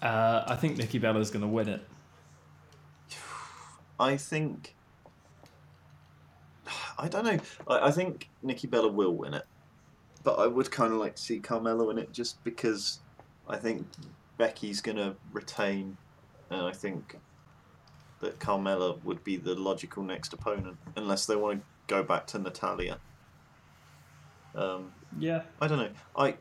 Uh, 0.00 0.44
I 0.46 0.54
think 0.56 0.76
Nikki 0.76 0.98
Bella's 0.98 1.30
gonna 1.30 1.48
win 1.48 1.68
it. 1.68 1.84
I 3.98 4.16
think. 4.16 4.74
I 6.98 7.08
don't 7.08 7.24
know. 7.24 7.38
I, 7.66 7.88
I 7.88 7.90
think 7.90 8.28
Nikki 8.42 8.66
Bella 8.66 8.88
will 8.88 9.12
win 9.14 9.34
it, 9.34 9.44
but 10.22 10.34
I 10.34 10.46
would 10.46 10.70
kind 10.70 10.92
of 10.92 10.98
like 11.00 11.16
to 11.16 11.22
see 11.22 11.40
Carmella 11.40 11.86
win 11.86 11.98
it 11.98 12.12
just 12.12 12.42
because 12.44 13.00
I 13.48 13.56
think 13.56 13.86
Becky's 14.38 14.80
gonna 14.80 15.16
retain, 15.32 15.96
and 16.50 16.62
I 16.62 16.72
think 16.72 17.18
that 18.24 18.38
Carmella 18.38 19.02
would 19.04 19.22
be 19.22 19.36
the 19.36 19.54
logical 19.54 20.02
next 20.02 20.32
opponent 20.32 20.78
unless 20.96 21.26
they 21.26 21.36
want 21.36 21.60
to 21.60 21.64
go 21.86 22.02
back 22.02 22.26
to 22.28 22.38
Natalya. 22.38 22.98
Um, 24.54 24.92
Yeah. 25.18 25.42
I 25.60 25.68
don't 25.68 25.78
know. 25.78 25.90
I 26.16 26.36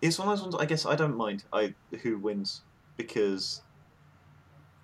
it's 0.00 0.18
one 0.18 0.28
of 0.28 0.38
those 0.38 0.42
ones. 0.42 0.54
I 0.58 0.64
guess 0.64 0.86
I 0.86 0.94
don't 0.96 1.16
mind. 1.16 1.44
I 1.52 1.74
who 2.02 2.18
wins 2.18 2.62
because 2.96 3.62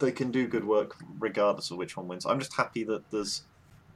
they 0.00 0.12
can 0.12 0.30
do 0.30 0.46
good 0.46 0.64
work 0.64 0.96
regardless 1.18 1.70
of 1.70 1.78
which 1.78 1.96
one 1.96 2.08
wins. 2.08 2.26
I'm 2.26 2.38
just 2.38 2.54
happy 2.54 2.84
that 2.84 3.10
there's 3.10 3.44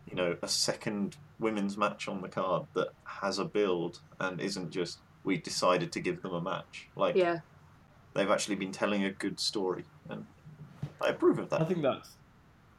you 0.08 0.16
know 0.16 0.36
a 0.42 0.48
second 0.48 1.16
women's 1.38 1.76
match 1.76 2.08
on 2.08 2.22
the 2.22 2.28
card 2.28 2.66
that 2.74 2.88
has 3.04 3.38
a 3.38 3.44
build 3.44 4.00
and 4.20 4.40
isn't 4.40 4.70
just 4.70 4.98
we 5.24 5.36
decided 5.36 5.92
to 5.92 6.00
give 6.00 6.22
them 6.22 6.32
a 6.32 6.40
match. 6.40 6.88
Like 6.96 7.16
yeah. 7.16 7.40
they've 8.14 8.30
actually 8.30 8.56
been 8.56 8.72
telling 8.72 9.04
a 9.04 9.10
good 9.10 9.38
story, 9.40 9.84
and 10.08 10.24
I 11.00 11.08
approve 11.08 11.38
of 11.38 11.50
that. 11.50 11.60
I 11.60 11.64
think 11.64 11.82
that's 11.82 12.17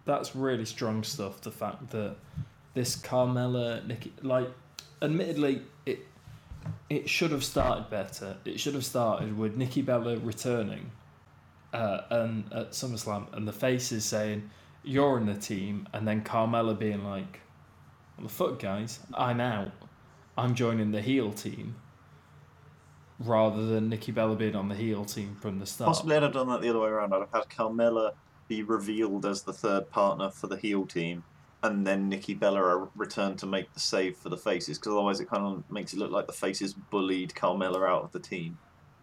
that's 0.10 0.36
really 0.36 0.65
strong 0.65 1.03
stuff. 1.03 1.40
The 1.41 1.52
fact 1.52 1.91
that 1.91 2.15
this 2.73 2.98
Carmella 2.98 3.86
Nikki, 3.86 4.11
like, 4.23 4.49
admittedly, 5.02 5.61
it 5.86 5.99
it 6.90 7.07
should 7.07 7.31
have 7.31 7.44
started 7.44 7.90
better. 7.90 8.38
It 8.44 8.60
should 8.60 8.73
have 8.73 8.86
started 8.86 9.38
with 9.38 9.56
Nikki 9.56 9.81
Bella 9.81 10.18
returning, 10.18 10.91
uh, 11.73 12.02
and 12.10 12.52
at 12.52 12.72
SummerSlam, 12.72 13.31
and 13.34 13.48
the 13.48 13.53
faces 13.53 14.03
saying, 14.03 14.49
"You're 14.84 15.18
in 15.18 15.27
the 15.27 15.36
team," 15.36 15.88
and 15.94 16.07
then 16.07 16.23
Carmella 16.23 16.77
being 16.77 17.03
like, 17.03 17.41
"What 18.15 18.27
the 18.27 18.34
fuck, 18.34 18.60
guys? 18.60 18.99
I'm 19.14 19.40
out. 19.40 19.72
I'm 20.38 20.56
joining 20.56 20.91
the 20.91 21.02
heel 21.02 21.31
team." 21.31 21.76
Rather 23.19 23.65
than 23.65 23.90
Nikki 23.90 24.14
Bella 24.14 24.36
being 24.36 24.56
on 24.56 24.69
the 24.69 24.76
heel 24.76 25.03
team 25.03 25.36
from 25.41 25.60
the 25.60 25.65
start. 25.65 25.90
Possibly 25.90 26.15
I'd 26.15 26.23
have 26.23 26.34
done 26.34 26.48
that 26.48 26.61
the 26.61 26.69
other 26.69 26.80
way 26.80 26.88
around. 26.88 27.14
I'd 27.14 27.19
have 27.19 27.34
had 27.34 27.49
Carmella 27.49 28.14
be 28.49 28.63
revealed 28.63 29.26
as 29.26 29.43
the 29.43 29.53
third 29.53 29.89
partner 29.89 30.30
for 30.30 30.47
the 30.47 30.57
heel 30.57 30.85
team, 30.85 31.23
and 31.63 31.88
then 31.88 32.09
Nikki 32.09 32.34
Bella 32.34 32.89
return 32.95 33.38
to 33.38 33.45
make 33.45 33.73
the 33.73 33.80
save 33.80 34.17
for 34.17 34.27
the 34.27 34.38
faces, 34.38 34.77
because 34.77 34.91
otherwise 34.91 35.21
it 35.21 35.30
kind 35.30 35.43
of 35.45 35.63
makes 35.71 35.93
it 35.93 35.99
look 35.99 36.11
like 36.11 36.27
the 36.27 36.34
faces 36.34 36.73
bullied 36.73 37.34
Carmella 37.34 37.88
out 37.88 38.03
of 38.03 38.11
the 38.11 38.19
team. 38.19 38.57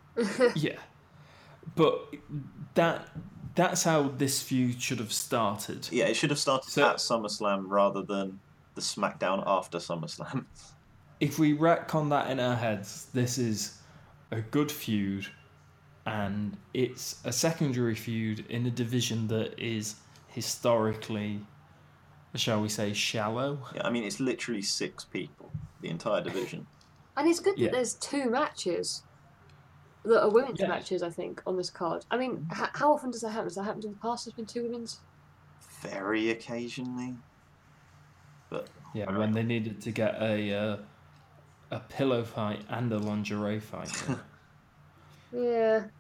yeah, 0.55 0.78
but 1.74 2.14
that 2.74 3.09
that's 3.55 3.85
how 3.85 4.09
this 4.09 4.43
feud 4.43 4.82
should 4.82 4.98
have 4.98 5.12
started. 5.12 5.89
Yeah, 5.90 6.06
it 6.06 6.14
should 6.14 6.31
have 6.31 6.39
started 6.39 6.70
So- 6.70 6.86
at 6.90 6.97
SummerSlam 6.97 7.64
rather 7.68 8.02
than 8.02 8.40
the 8.74 8.82
SmackDown 8.82 9.43
after 9.47 9.78
SummerSlam. 9.78 10.44
If 11.18 11.39
we 11.39 11.56
retcon 11.56 12.10
that 12.10 12.31
in 12.31 12.39
our 12.39 12.55
heads, 12.56 13.06
this 13.14 13.39
is 13.39 13.78
a 14.31 14.43
good 14.43 14.70
feud, 14.70 15.27
and 16.07 16.57
it's 16.73 17.20
a 17.24 17.33
secondary 17.33 17.95
feud 17.95 18.47
in 18.49 18.65
a 18.66 18.70
division 18.70 19.27
that 19.28 19.59
is 19.59 19.97
historically, 20.28 21.41
shall 22.35 22.62
we 22.62 22.69
say, 22.69 22.93
shallow. 22.93 23.59
yeah, 23.74 23.87
I 23.87 23.91
mean 23.91 24.05
it's 24.05 24.20
literally 24.20 24.62
six 24.62 25.05
people, 25.05 25.51
the 25.83 25.89
entire 25.89 26.23
division. 26.23 26.66
and 27.16 27.28
it's 27.28 27.41
good 27.41 27.57
that 27.57 27.61
Yeah. 27.61 27.70
there's 27.73 27.95
two 27.95 28.31
matches 28.31 29.03
that 30.05 30.23
are 30.23 30.31
women's 30.31 30.61
Yeah. 30.61 30.69
matches. 30.69 31.03
I 31.03 31.11
think 31.11 31.43
on 31.47 31.57
this 31.57 31.70
card. 31.70 32.05
I 32.11 32.16
mean, 32.16 32.47
h- 32.53 32.70
how 32.74 32.93
often 32.93 33.11
does 33.11 33.23
that 33.23 33.31
happen? 33.31 33.47
Has 33.47 33.57
that 33.57 33.65
happened 33.65 33.85
in 33.85 33.93
the 33.93 33.99
past? 33.99 34.24
There's 34.24 34.35
been 34.35 34.47
two 34.47 34.62
women's. 34.62 35.01
Very 35.81 36.31
occasionally, 36.31 37.16
but 38.51 38.69
Yeah, 38.95 39.11
when 39.16 39.33
they 39.33 39.43
needed 39.43 39.81
to 39.83 39.91
get 39.91 40.15
a 40.23 40.55
uh, 40.55 40.77
a 41.73 41.81
pillow 41.81 42.23
fight 42.23 42.62
and 42.69 42.93
a 42.93 42.99
lingerie 42.99 43.59
fight. 43.61 43.91
Yeah. 45.33 45.87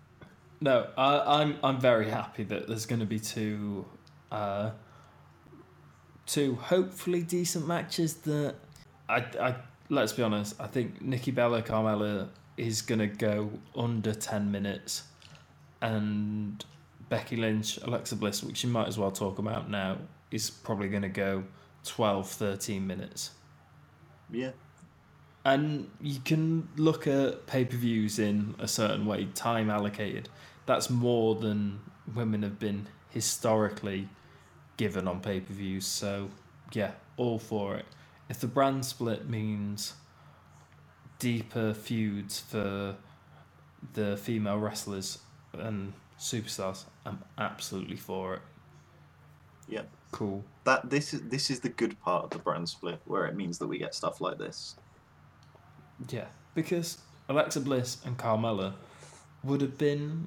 No, 0.60 0.88
I, 0.96 1.40
I'm 1.40 1.58
I'm 1.62 1.80
very 1.80 2.08
happy 2.08 2.44
that 2.44 2.66
there's 2.66 2.86
going 2.86 3.00
to 3.00 3.06
be 3.06 3.18
two, 3.18 3.84
uh, 4.32 4.70
two 6.26 6.54
hopefully 6.56 7.22
decent 7.22 7.66
matches. 7.66 8.14
That 8.14 8.54
I, 9.08 9.24
I 9.40 9.56
let's 9.90 10.12
be 10.12 10.22
honest, 10.22 10.60
I 10.60 10.66
think 10.66 11.02
Nikki 11.02 11.30
Bella 11.30 11.62
Carmella 11.62 12.28
is 12.56 12.82
going 12.82 13.00
to 13.00 13.06
go 13.06 13.50
under 13.76 14.14
ten 14.14 14.50
minutes, 14.50 15.04
and 15.82 16.64
Becky 17.08 17.36
Lynch 17.36 17.78
Alexa 17.78 18.16
Bliss, 18.16 18.42
which 18.42 18.64
you 18.64 18.70
might 18.70 18.88
as 18.88 18.98
well 18.98 19.10
talk 19.10 19.38
about 19.38 19.70
now, 19.70 19.98
is 20.30 20.50
probably 20.50 20.88
going 20.88 21.02
to 21.02 21.08
go 21.08 21.44
12, 21.84 22.28
13 22.28 22.86
minutes. 22.86 23.30
yeah, 24.30 24.50
And 25.46 25.90
you 26.02 26.20
can 26.20 26.68
look 26.76 27.06
at 27.08 27.46
pay 27.48 27.66
per 27.66 27.78
views 27.78 28.18
in 28.20 28.56
a 28.60 28.68
certain 28.68 29.06
way, 29.06 29.26
time 29.36 29.70
allocated. 29.70 30.30
That's 30.66 30.90
more 30.90 31.36
than 31.36 31.80
women 32.14 32.44
have 32.44 32.60
been 32.60 32.88
historically 33.10 34.10
given 34.78 35.08
on 35.08 35.22
pay 35.22 35.40
per 35.40 35.54
views. 35.54 35.86
So, 35.86 36.30
yeah, 36.74 36.92
all 37.18 37.38
for 37.40 37.76
it. 37.76 37.86
If 38.30 38.40
the 38.40 38.48
brand 38.48 38.86
split 38.86 39.30
means 39.30 39.94
deeper 41.20 41.74
feuds 41.74 42.40
for 42.40 42.96
the 43.94 44.16
female 44.18 44.58
wrestlers 44.58 45.20
and 45.54 45.94
superstars, 46.18 46.86
I'm 47.06 47.24
absolutely 47.38 47.96
for 47.96 48.36
it. 48.36 48.42
yeah. 49.68 49.84
Cool. 50.12 50.44
That 50.64 50.90
this 50.90 51.14
is 51.14 51.22
this 51.22 51.50
is 51.50 51.60
the 51.60 51.70
good 51.70 52.00
part 52.00 52.24
of 52.24 52.30
the 52.32 52.38
brand 52.40 52.68
split, 52.68 53.00
where 53.06 53.26
it 53.26 53.36
means 53.36 53.58
that 53.58 53.68
we 53.68 53.78
get 53.78 53.94
stuff 53.94 54.20
like 54.20 54.38
this. 54.38 54.76
Yeah, 56.08 56.26
because 56.54 56.98
Alexa 57.28 57.60
Bliss 57.60 57.98
and 58.04 58.16
Carmella 58.18 58.74
would 59.42 59.60
have 59.60 59.78
been 59.78 60.26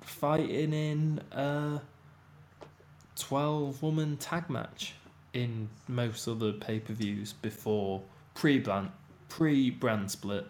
fighting 0.00 0.72
in 0.72 1.20
a 1.32 1.80
12 3.16 3.82
woman 3.82 4.16
tag 4.16 4.50
match 4.50 4.94
in 5.32 5.68
most 5.88 6.26
other 6.28 6.52
pay 6.52 6.78
per 6.80 6.92
views 6.92 7.32
before 7.32 8.02
pre 8.34 8.58
brand 8.58 8.90
pre 9.28 9.70
brand 9.70 10.10
split. 10.10 10.46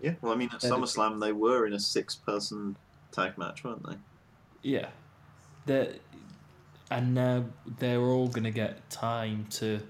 Yeah. 0.00 0.14
Well, 0.20 0.32
I 0.32 0.36
mean, 0.36 0.50
at 0.52 0.62
Yeah, 0.62 0.70
the- 0.70 0.76
SummerSlam 0.76 1.20
they 1.20 1.32
were 1.32 1.66
in 1.66 1.72
a 1.72 1.80
six-person 1.80 2.76
tag 3.10 3.36
match, 3.36 3.64
weren't 3.64 3.84
they? 3.84 3.96
Yeah. 4.62 4.88
They're, 5.66 5.94
and 6.90 7.14
now 7.14 7.44
they're 7.78 8.00
all 8.00 8.28
going 8.28 8.44
to 8.44 8.50
get 8.50 8.88
time 8.90 9.46
to 9.50 9.80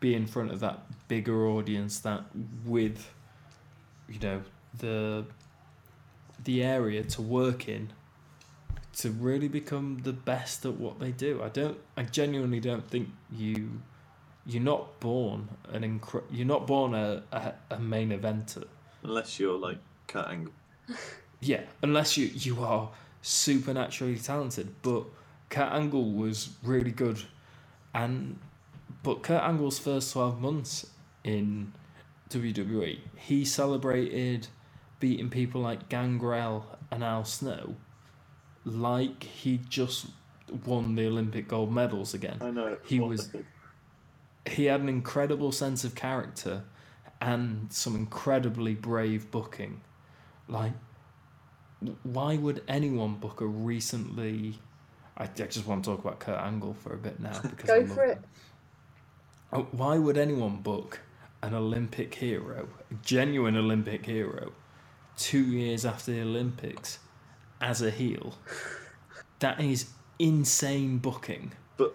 be 0.00 0.14
in 0.14 0.26
front 0.26 0.50
of 0.50 0.60
that 0.60 0.80
bigger 1.08 1.46
audience 1.46 2.00
that 2.00 2.24
with 2.64 3.12
you 4.08 4.18
know 4.18 4.42
the 4.78 5.24
the 6.42 6.62
area 6.62 7.02
to 7.02 7.22
work 7.22 7.68
in 7.68 7.90
to 8.96 9.10
really 9.10 9.48
become 9.48 10.00
the 10.02 10.12
best 10.12 10.64
at 10.66 10.74
what 10.74 10.98
they 10.98 11.12
do. 11.12 11.42
I 11.42 11.48
don't 11.48 11.78
I 11.96 12.02
genuinely 12.04 12.60
don't 12.60 12.88
think 12.88 13.08
you 13.30 13.80
you're 14.46 14.62
not 14.62 14.98
born 15.00 15.48
an 15.72 15.82
incre- 15.82 16.24
you're 16.30 16.46
not 16.46 16.66
born 16.66 16.94
a, 16.94 17.22
a, 17.32 17.52
a 17.70 17.78
main 17.78 18.10
eventer. 18.10 18.64
Unless 19.02 19.38
you're 19.38 19.58
like 19.58 19.78
Kurt 20.06 20.28
Angle. 20.28 20.52
Yeah, 21.42 21.62
unless 21.82 22.18
you 22.18 22.26
you 22.26 22.62
are 22.62 22.90
supernaturally 23.22 24.18
talented. 24.18 24.74
But 24.82 25.04
Kurt 25.48 25.72
Angle 25.72 26.12
was 26.12 26.50
really 26.62 26.90
good, 26.90 27.18
and 27.94 28.38
but 29.02 29.22
Kurt 29.22 29.42
Angle's 29.42 29.78
first 29.78 30.12
twelve 30.12 30.40
months 30.40 30.86
in 31.24 31.72
WWE, 32.30 32.98
he 33.16 33.44
celebrated 33.44 34.48
beating 35.00 35.30
people 35.30 35.60
like 35.60 35.88
Gangrel 35.88 36.78
and 36.90 37.02
Al 37.02 37.24
Snow, 37.24 37.76
like 38.64 39.22
he 39.24 39.58
just 39.68 40.06
won 40.66 40.94
the 40.96 41.06
Olympic 41.06 41.46
gold 41.48 41.72
medals 41.72 42.12
again 42.14 42.38
I 42.40 42.50
know. 42.50 42.76
He 42.84 42.98
was- 43.00 43.30
he 44.46 44.64
had 44.64 44.80
an 44.80 44.88
incredible 44.88 45.52
sense 45.52 45.84
of 45.84 45.94
character 45.94 46.64
and 47.20 47.70
some 47.72 47.94
incredibly 47.94 48.74
brave 48.74 49.30
booking. 49.30 49.82
Like, 50.48 50.72
why 52.02 52.36
would 52.36 52.62
anyone 52.66 53.16
book 53.16 53.40
a 53.40 53.46
recently? 53.46 54.58
I, 55.16 55.24
I 55.24 55.26
just 55.26 55.66
want 55.66 55.84
to 55.84 55.90
talk 55.90 56.00
about 56.00 56.18
Kurt 56.20 56.38
Angle 56.40 56.74
for 56.74 56.94
a 56.94 56.96
bit 56.98 57.20
now 57.20 57.38
because 57.42 57.66
Go 57.68 57.74
I 57.76 57.78
love 57.80 57.94
for 57.94 58.04
it. 58.04 58.16
him. 58.18 58.24
Oh, 59.52 59.66
Why 59.72 59.98
would 59.98 60.16
anyone 60.16 60.58
book 60.58 61.00
an 61.42 61.54
Olympic 61.54 62.14
hero, 62.14 62.68
a 62.90 62.94
genuine 63.02 63.56
Olympic 63.56 64.06
hero, 64.06 64.52
two 65.16 65.42
years 65.42 65.84
after 65.84 66.12
the 66.12 66.20
Olympics 66.22 66.98
as 67.60 67.82
a 67.82 67.90
heel? 67.90 68.34
That 69.40 69.60
is 69.60 69.90
insane 70.18 70.98
booking. 70.98 71.52
But 71.76 71.94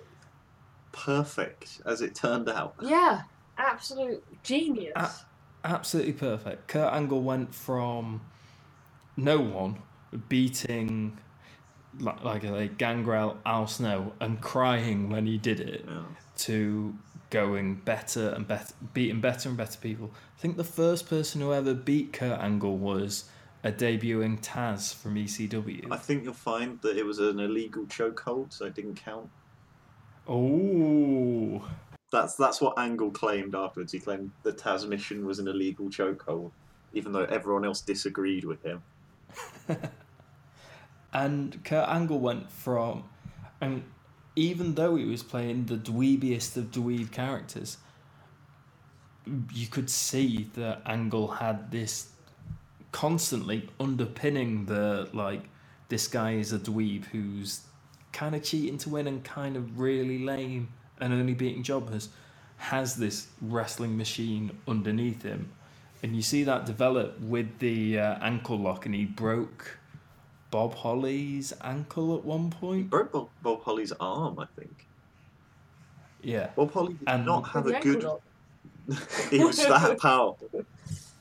perfect, 0.92 1.82
as 1.86 2.02
it 2.02 2.16
turned 2.16 2.50
out. 2.50 2.76
Yeah. 2.82 3.22
Absolute 3.58 4.24
genius. 4.44 4.92
Ah. 4.98 5.26
absolutely 5.64 6.14
perfect. 6.14 6.68
Kurt 6.68 6.92
Angle 6.94 7.22
went 7.22 7.56
from 7.56 8.22
no 9.16 9.40
one 9.40 9.78
beating 10.28 11.18
like, 12.00 12.22
like 12.24 12.44
a 12.44 12.68
Gangrel 12.68 13.38
Al 13.46 13.66
Snow 13.68 14.12
and 14.20 14.42
crying 14.42 15.10
when 15.10 15.26
he 15.26 15.38
did 15.38 15.62
it 15.62 15.86
Yeah. 15.88 16.02
to 16.40 16.96
going 17.30 17.76
better 17.76 18.30
and 18.30 18.48
better, 18.48 18.74
beating 18.94 19.22
better 19.22 19.50
and 19.50 19.58
better 19.58 19.78
people. 19.80 20.12
I 20.38 20.42
think 20.42 20.58
the 20.58 20.64
first 20.64 21.10
person 21.10 21.42
who 21.42 21.54
ever 21.54 21.74
beat 21.74 22.14
Kurt 22.14 22.40
Angle 22.40 22.78
was 22.78 23.26
a 23.64 23.72
debuting 23.72 24.42
Taz 24.42 24.94
from 24.94 25.16
ECW. 25.16 25.88
I 25.92 25.98
think 25.98 26.24
you'll 26.24 26.34
find 26.34 26.80
that 26.82 26.98
it 26.98 27.06
was 27.06 27.20
an 27.20 27.40
illegal 27.40 27.86
chokehold, 27.86 28.54
so 28.54 28.66
it 28.66 28.76
didn't 28.76 28.96
count. 28.96 29.30
Oh, 30.28 31.68
That's 32.12 32.36
that's 32.36 32.62
what 32.62 32.78
Angle 32.78 33.12
claimed 33.12 33.56
afterwards. 33.56 33.92
He 33.92 34.00
claimed 34.00 34.32
the 34.44 34.54
Tazmission 34.54 35.24
was 35.24 35.40
an 35.40 35.48
illegal 35.48 35.88
chokehold, 35.90 36.52
even 36.94 37.12
though 37.12 37.26
everyone 37.26 37.66
else 37.66 37.82
disagreed 37.82 38.44
with 38.44 38.64
him. 38.64 38.82
And 41.16 41.64
Kurt 41.64 41.88
Angle 41.88 42.20
went 42.20 42.52
from, 42.52 43.06
and 43.62 43.84
even 44.36 44.76
though 44.76 44.96
he 44.96 45.06
was 45.06 45.24
playing 45.24 45.66
the 45.66 45.76
dweebiest 45.78 46.58
of 46.58 46.72
dweeb 46.72 47.12
characters, 47.12 47.78
you 49.54 49.68
could 49.68 49.90
see 49.90 50.50
that 50.54 50.82
Angle 50.86 51.28
had 51.28 51.72
this 51.72 52.10
constantly 52.92 53.70
underpinning 53.80 54.66
the 54.66 55.10
like, 55.14 55.44
this 55.90 56.08
guy 56.08 56.34
is 56.34 56.54
a 56.54 56.60
dweeb 56.60 57.06
who's 57.06 57.62
kind 58.12 58.36
of 58.36 58.44
cheating 58.44 58.78
to 58.80 58.90
win 58.90 59.08
and 59.08 59.24
kind 59.24 59.58
of 59.58 59.80
really 59.80 60.20
lame 60.20 60.70
and 61.00 61.14
only 61.14 61.34
beating 61.34 61.64
jobbers, 61.64 62.10
has 62.58 62.96
this 62.96 63.28
wrestling 63.42 63.98
machine 63.98 64.58
underneath 64.68 65.24
him. 65.24 65.52
And 66.02 66.16
you 66.16 66.22
see 66.22 66.44
that 66.44 66.66
develop 66.66 67.20
with 67.20 67.60
the 67.60 68.00
uh, 68.00 68.18
ankle 68.22 68.58
lock, 68.60 68.86
and 68.86 68.96
he 68.96 69.06
broke 69.06 69.78
Bob 70.56 70.74
Holly's 70.74 71.52
ankle 71.66 72.16
at 72.16 72.24
one 72.24 72.50
point. 72.50 72.78
He 72.78 72.84
point. 72.84 72.90
broke 72.90 73.12
Bob, 73.12 73.30
Bob 73.44 73.64
Holly's 73.64 73.92
arm, 74.00 74.40
I 74.40 74.46
think. 74.58 74.88
Yeah. 76.22 76.52
Bob 76.56 76.72
Holly 76.72 76.94
did 76.94 77.10
And- 77.10 77.26
not 77.26 77.42
have 77.50 77.68
a 77.68 77.78
good. 77.82 78.08
he 79.30 79.44
was 79.44 79.58
that 79.58 80.00
powerful. 80.02 80.50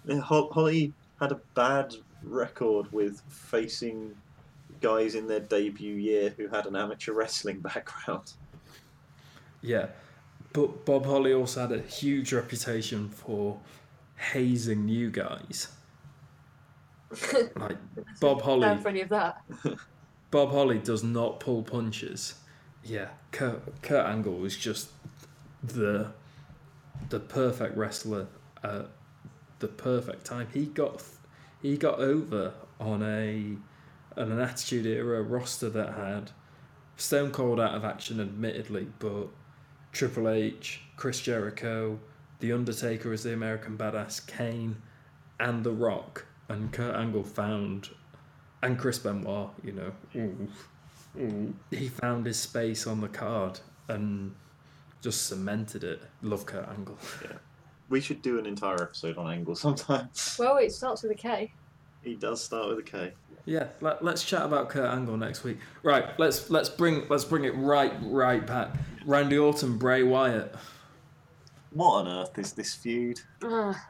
Yeah, 0.04 0.20
Holly 0.20 0.92
had 1.18 1.32
a 1.32 1.40
bad 1.56 1.96
record 2.22 2.92
with 2.92 3.22
facing 3.28 4.14
guys 4.80 5.16
in 5.16 5.26
their 5.26 5.40
debut 5.40 5.96
year 5.96 6.32
who 6.36 6.46
had 6.46 6.66
an 6.66 6.76
amateur 6.76 7.12
wrestling 7.12 7.58
background. 7.58 8.34
Yeah, 9.62 9.88
but 10.52 10.84
Bob 10.84 11.06
Holly 11.06 11.32
also 11.32 11.62
had 11.62 11.72
a 11.72 11.82
huge 11.82 12.32
reputation 12.32 13.08
for 13.08 13.58
hazing 14.16 14.84
new 14.86 15.10
guys. 15.10 15.72
like 17.56 17.76
Bob 18.20 18.42
Holly, 18.42 18.62
Down 18.62 18.80
for 18.80 18.88
any 18.88 19.00
of 19.00 19.08
that. 19.10 19.42
Bob 20.30 20.50
Holly 20.50 20.78
does 20.78 21.04
not 21.04 21.40
pull 21.40 21.62
punches. 21.62 22.34
Yeah, 22.82 23.08
Kurt, 23.30 23.82
Kurt 23.82 24.06
Angle 24.06 24.34
was 24.34 24.56
just 24.56 24.90
the 25.62 26.12
the 27.08 27.20
perfect 27.20 27.76
wrestler 27.76 28.26
at 28.62 28.88
the 29.58 29.68
perfect 29.68 30.24
time. 30.24 30.48
He 30.52 30.66
got 30.66 31.02
he 31.62 31.76
got 31.76 31.98
over 31.98 32.54
on 32.78 33.02
a 33.02 33.56
on 34.20 34.30
an 34.30 34.40
Attitude 34.40 34.86
Era 34.86 35.22
roster 35.22 35.68
that 35.70 35.94
had 35.94 36.30
Stone 36.96 37.32
Cold 37.32 37.58
out 37.58 37.74
of 37.74 37.84
action, 37.84 38.20
admittedly, 38.20 38.86
but 38.98 39.28
Triple 39.92 40.28
H, 40.28 40.80
Chris 40.96 41.20
Jericho, 41.20 41.98
The 42.40 42.52
Undertaker 42.52 43.12
as 43.12 43.24
the 43.24 43.32
American 43.32 43.76
Badass, 43.76 44.26
Kane, 44.26 44.76
and 45.40 45.64
The 45.64 45.72
Rock, 45.72 46.26
and 46.48 46.72
Kurt 46.72 46.94
Angle 46.94 47.24
found, 47.24 47.90
and 48.62 48.78
Chris 48.78 48.98
Benoit, 48.98 49.50
you 49.62 49.72
know, 49.72 49.92
ooh, 50.16 50.48
ooh, 51.20 51.54
he 51.70 51.88
found 51.88 52.26
his 52.26 52.38
space 52.38 52.86
on 52.86 53.00
the 53.00 53.08
card 53.08 53.60
and 53.88 54.34
just 55.00 55.26
cemented 55.26 55.84
it. 55.84 56.02
Love 56.22 56.46
Kurt 56.46 56.68
Angle. 56.68 56.98
Yeah. 57.22 57.36
We 57.90 58.00
should 58.00 58.22
do 58.22 58.38
an 58.38 58.46
entire 58.46 58.82
episode 58.82 59.18
on 59.18 59.30
Angle 59.30 59.54
sometime. 59.56 60.08
Well, 60.38 60.56
it 60.56 60.72
starts 60.72 61.02
with 61.02 61.12
a 61.12 61.16
K. 61.16 61.52
He 62.02 62.14
does 62.14 62.42
start 62.42 62.68
with 62.68 62.78
a 62.78 62.82
K. 62.82 63.12
Yeah, 63.46 63.68
let, 63.82 64.02
let's 64.02 64.24
chat 64.24 64.42
about 64.42 64.70
Kurt 64.70 64.88
Angle 64.90 65.18
next 65.18 65.44
week. 65.44 65.58
Right, 65.82 66.18
let's 66.18 66.48
let's 66.50 66.70
bring 66.70 67.06
let's 67.10 67.24
bring 67.24 67.44
it 67.44 67.54
right 67.56 67.92
right 68.02 68.46
back. 68.46 68.70
Randy 69.04 69.36
Orton, 69.36 69.76
Bray 69.76 70.02
Wyatt. 70.02 70.54
What 71.72 72.06
on 72.06 72.08
earth 72.08 72.38
is 72.38 72.52
this 72.52 72.74
feud? 72.74 73.20
Ah, 73.42 73.88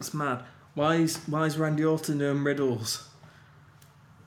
It's 0.00 0.12
mad. 0.14 0.42
Why 0.78 0.94
is 0.94 1.16
why 1.26 1.44
is 1.46 1.58
Randy 1.58 1.84
Orton 1.84 2.18
doing 2.18 2.44
riddles? 2.44 3.08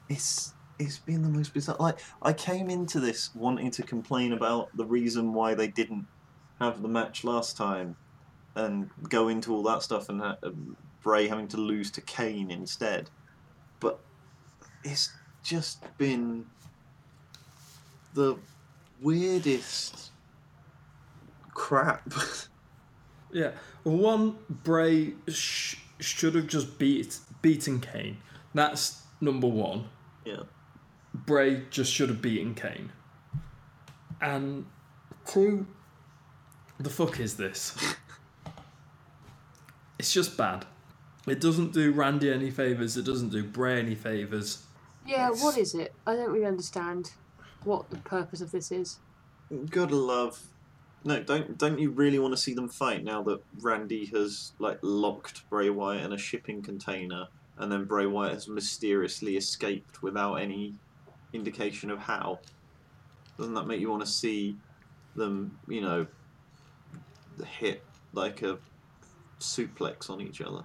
It's 0.10 0.52
it's 0.78 0.99
been 0.99 1.22
the 1.22 1.30
most 1.30 1.53
bizarre. 1.53 1.78
Like 1.80 1.99
I 2.22 2.34
came 2.34 2.69
into 2.69 2.99
this 2.99 3.34
wanting 3.34 3.72
to 3.72 3.84
complain 3.84 4.34
about 4.34 4.76
the 4.76 4.84
reason 4.84 5.32
why 5.32 5.53
they 5.53 5.69
didn't 5.69 6.07
have 6.60 6.82
the 6.82 6.90
match 6.90 7.23
last 7.23 7.56
time, 7.56 7.95
and 8.56 8.90
go 9.07 9.30
into 9.30 9.53
all 9.53 9.64
that 9.64 9.82
stuff, 9.82 10.10
and 10.10 10.19
ha- 10.19 10.36
Bray 11.02 11.30
having 11.30 11.48
to 11.48 11.57
lose 11.57 11.90
to 11.91 12.02
Kane 12.02 12.52
instead. 12.52 13.10
But 13.80 14.02
it's 14.84 15.10
just 15.44 15.86
been 15.98 16.48
the 18.14 18.36
weirdest 19.02 20.11
crap. 21.53 22.14
Yeah. 23.34 23.52
One 23.84 24.36
Bray 24.49 25.14
sh- 25.30 25.78
should 26.03 26.36
have 26.36 26.48
just 26.48 26.78
beat 26.80 27.18
beaten 27.41 27.80
Kane. 27.80 28.18
That's 28.53 29.02
number 29.19 29.48
one. 29.48 29.86
yeah. 30.26 30.44
Bray 31.14 31.64
just 31.69 31.91
should 31.91 32.07
have 32.10 32.22
beaten 32.22 32.56
Kane. 32.56 32.91
And 34.22 34.65
two, 35.26 35.68
the 36.80 36.90
fuck 36.90 37.19
is 37.19 37.36
this? 37.36 37.76
it's 39.99 40.14
just 40.14 40.38
bad. 40.38 40.65
It 41.28 41.40
doesn't 41.41 41.73
do 41.73 41.91
Randy 41.91 42.32
any 42.32 42.49
favors. 42.49 42.98
It 42.98 43.03
doesn't 43.06 43.30
do 43.30 43.44
Bray 43.44 43.80
any 43.80 43.95
favors. 43.95 44.64
yeah, 45.06 45.30
what 45.30 45.57
is 45.57 45.76
it? 45.76 45.94
I 46.07 46.15
don't 46.15 46.32
really 46.32 46.45
understand 46.45 47.11
what 47.64 47.90
the 47.90 47.98
purpose 47.98 48.41
of 48.41 48.52
this 48.52 48.72
is. 48.72 48.99
Gotta 49.69 49.95
love. 49.95 50.41
No, 51.03 51.22
don't 51.22 51.57
don't 51.57 51.80
you 51.80 51.90
really 51.90 52.19
want 52.19 52.34
to 52.34 52.41
see 52.41 52.53
them 52.53 52.69
fight 52.69 53.03
now 53.03 53.23
that 53.23 53.41
Randy 53.60 54.06
has 54.07 54.52
like 54.60 54.78
locked 54.82 55.49
Bray 55.49 55.69
Wyatt 55.69 56.06
in 56.06 56.14
a 56.14 56.18
shipping 56.18 56.61
container, 56.61 57.28
and 57.57 57.72
then 57.72 57.86
Bray 57.86 58.06
Wyatt 58.06 58.34
has 58.34 58.48
mysteriously 58.48 59.36
escaped 59.36 60.03
without 60.03 60.36
any 60.36 60.76
indication 61.34 61.90
of 61.90 61.99
how? 61.99 62.40
Doesn't 63.38 63.56
that 63.56 63.65
make 63.65 63.80
you 63.80 63.90
want 63.90 64.06
to 64.06 64.11
see 64.11 64.56
them, 65.15 65.57
you 65.68 65.82
know, 65.82 66.06
hit 67.45 67.84
like 68.14 68.44
a 68.44 68.60
suplex 69.40 70.10
on 70.10 70.22
each 70.22 70.41
other? 70.41 70.64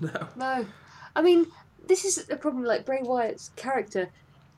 No. 0.00 0.28
No, 0.36 0.66
I 1.14 1.22
mean 1.22 1.48
this 1.86 2.04
is 2.04 2.30
a 2.30 2.36
problem. 2.36 2.64
Like 2.64 2.86
Bray 2.86 3.00
Wyatt's 3.02 3.50
character, 3.56 4.08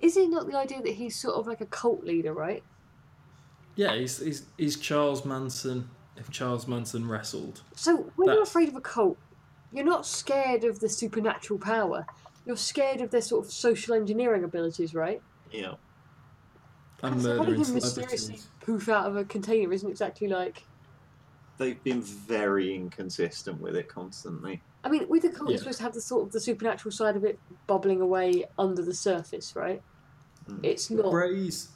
is 0.00 0.16
it 0.16 0.30
not 0.30 0.46
the 0.46 0.56
idea 0.56 0.80
that 0.80 0.94
he's 0.94 1.16
sort 1.16 1.34
of 1.34 1.48
like 1.48 1.60
a 1.60 1.66
cult 1.66 2.04
leader, 2.04 2.32
right? 2.32 2.62
Yeah, 3.80 3.94
he's, 3.94 4.18
he's, 4.18 4.46
he's 4.58 4.76
Charles 4.76 5.24
Manson 5.24 5.88
if 6.16 6.28
Charles 6.30 6.68
Manson 6.68 7.08
wrestled. 7.08 7.62
So 7.74 7.96
when 8.16 8.26
you're 8.26 8.34
That's- 8.36 8.48
afraid 8.50 8.68
of 8.68 8.76
a 8.76 8.80
cult, 8.82 9.16
you're 9.72 9.86
not 9.86 10.04
scared 10.04 10.64
of 10.64 10.80
the 10.80 10.88
supernatural 10.88 11.58
power. 11.58 12.04
You're 12.44 12.58
scared 12.58 13.00
of 13.00 13.10
their 13.10 13.22
sort 13.22 13.46
of 13.46 13.50
social 13.52 13.94
engineering 13.94 14.44
abilities, 14.44 14.94
right? 14.94 15.22
Yeah. 15.50 15.74
And 17.02 17.22
so 17.22 17.28
having 17.30 17.38
murdering 17.38 17.64
him 17.64 17.74
mysteriously 17.74 18.40
poof 18.60 18.90
out 18.90 19.06
of 19.06 19.16
a 19.16 19.24
container 19.24 19.72
isn't 19.72 19.88
exactly 19.88 20.28
like. 20.28 20.64
They've 21.56 21.82
been 21.82 22.02
very 22.02 22.74
inconsistent 22.74 23.60
with 23.62 23.76
it 23.76 23.88
constantly. 23.88 24.62
I 24.84 24.90
mean, 24.90 25.08
with 25.08 25.22
the 25.22 25.30
cult, 25.30 25.48
Yeah. 25.48 25.54
you're 25.54 25.58
supposed 25.60 25.78
to 25.78 25.84
have 25.84 25.94
the 25.94 26.00
sort 26.02 26.26
of 26.26 26.32
the 26.32 26.40
supernatural 26.40 26.92
side 26.92 27.16
of 27.16 27.24
it 27.24 27.38
bubbling 27.66 28.02
away 28.02 28.44
under 28.58 28.82
the 28.82 28.94
surface, 28.94 29.56
right? 29.56 29.80
Mm. 30.48 30.60
It's 30.62 30.90
not. 30.90 31.10
Bray's 31.10 31.68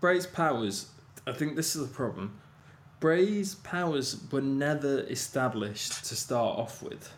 Bray's 0.00 0.26
powers. 0.26 0.88
I 1.26 1.32
think 1.32 1.56
this 1.56 1.76
is 1.76 1.82
the 1.86 1.94
problem. 1.94 2.40
Bray's 3.00 3.56
powers 3.56 4.22
were 4.30 4.40
never 4.40 5.00
established 5.00 6.04
to 6.06 6.16
start 6.16 6.58
off 6.58 6.82
with. 6.82 7.12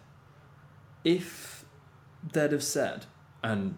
If 1.04 1.64
they'd 2.32 2.52
have 2.52 2.62
said, 2.62 3.06
and 3.42 3.76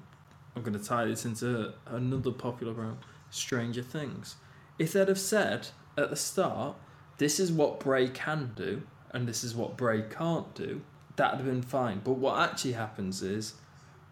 I'm 0.54 0.62
going 0.62 0.78
to 0.78 0.84
tie 0.84 1.04
this 1.04 1.24
into 1.24 1.74
another 1.86 2.30
popular 2.30 2.72
program, 2.74 2.98
Stranger 3.30 3.82
Things. 3.82 4.36
If 4.78 4.92
they'd 4.92 5.08
have 5.08 5.18
said 5.18 5.68
at 5.98 6.10
the 6.10 6.16
start, 6.16 6.76
this 7.18 7.40
is 7.40 7.50
what 7.50 7.80
Bray 7.80 8.08
can 8.08 8.52
do, 8.54 8.82
and 9.10 9.26
this 9.26 9.42
is 9.42 9.54
what 9.54 9.76
Bray 9.76 10.02
can't 10.02 10.54
do, 10.54 10.82
that'd 11.16 11.38
have 11.38 11.46
been 11.46 11.62
fine. 11.62 12.00
But 12.04 12.12
what 12.12 12.38
actually 12.38 12.72
happens 12.72 13.22
is, 13.22 13.54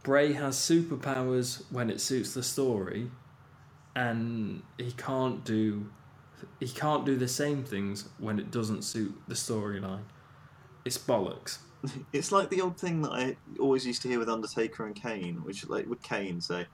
Bray 0.03 0.33
has 0.33 0.57
superpowers 0.57 1.65
when 1.71 1.91
it 1.91 2.01
suits 2.01 2.35
the 2.35 2.43
story, 2.43 3.11
and 3.95 4.63
he 4.79 4.93
can't 4.93 5.45
do 5.45 5.91
he 6.61 6.69
can't 6.69 7.05
do 7.05 7.17
the 7.17 7.29
same 7.29 7.65
things 7.65 8.09
when 8.19 8.39
it 8.39 8.51
doesn't 8.51 8.83
suit 8.83 9.15
the 9.29 9.35
storyline. 9.35 10.05
It's 10.85 10.99
bollocks. 10.99 11.59
It's 12.15 12.33
like 12.33 12.49
the 12.49 12.63
old 12.63 12.79
thing 12.79 13.03
that 13.03 13.13
I 13.13 13.37
always 13.61 13.87
used 13.87 14.01
to 14.03 14.09
hear 14.09 14.19
with 14.19 14.31
Undertaker 14.31 14.87
and 14.87 14.95
Kane, 14.95 15.45
which 15.45 15.69
like 15.69 15.87
with 15.87 16.03
Kane 16.03 16.41
say, 16.41 16.67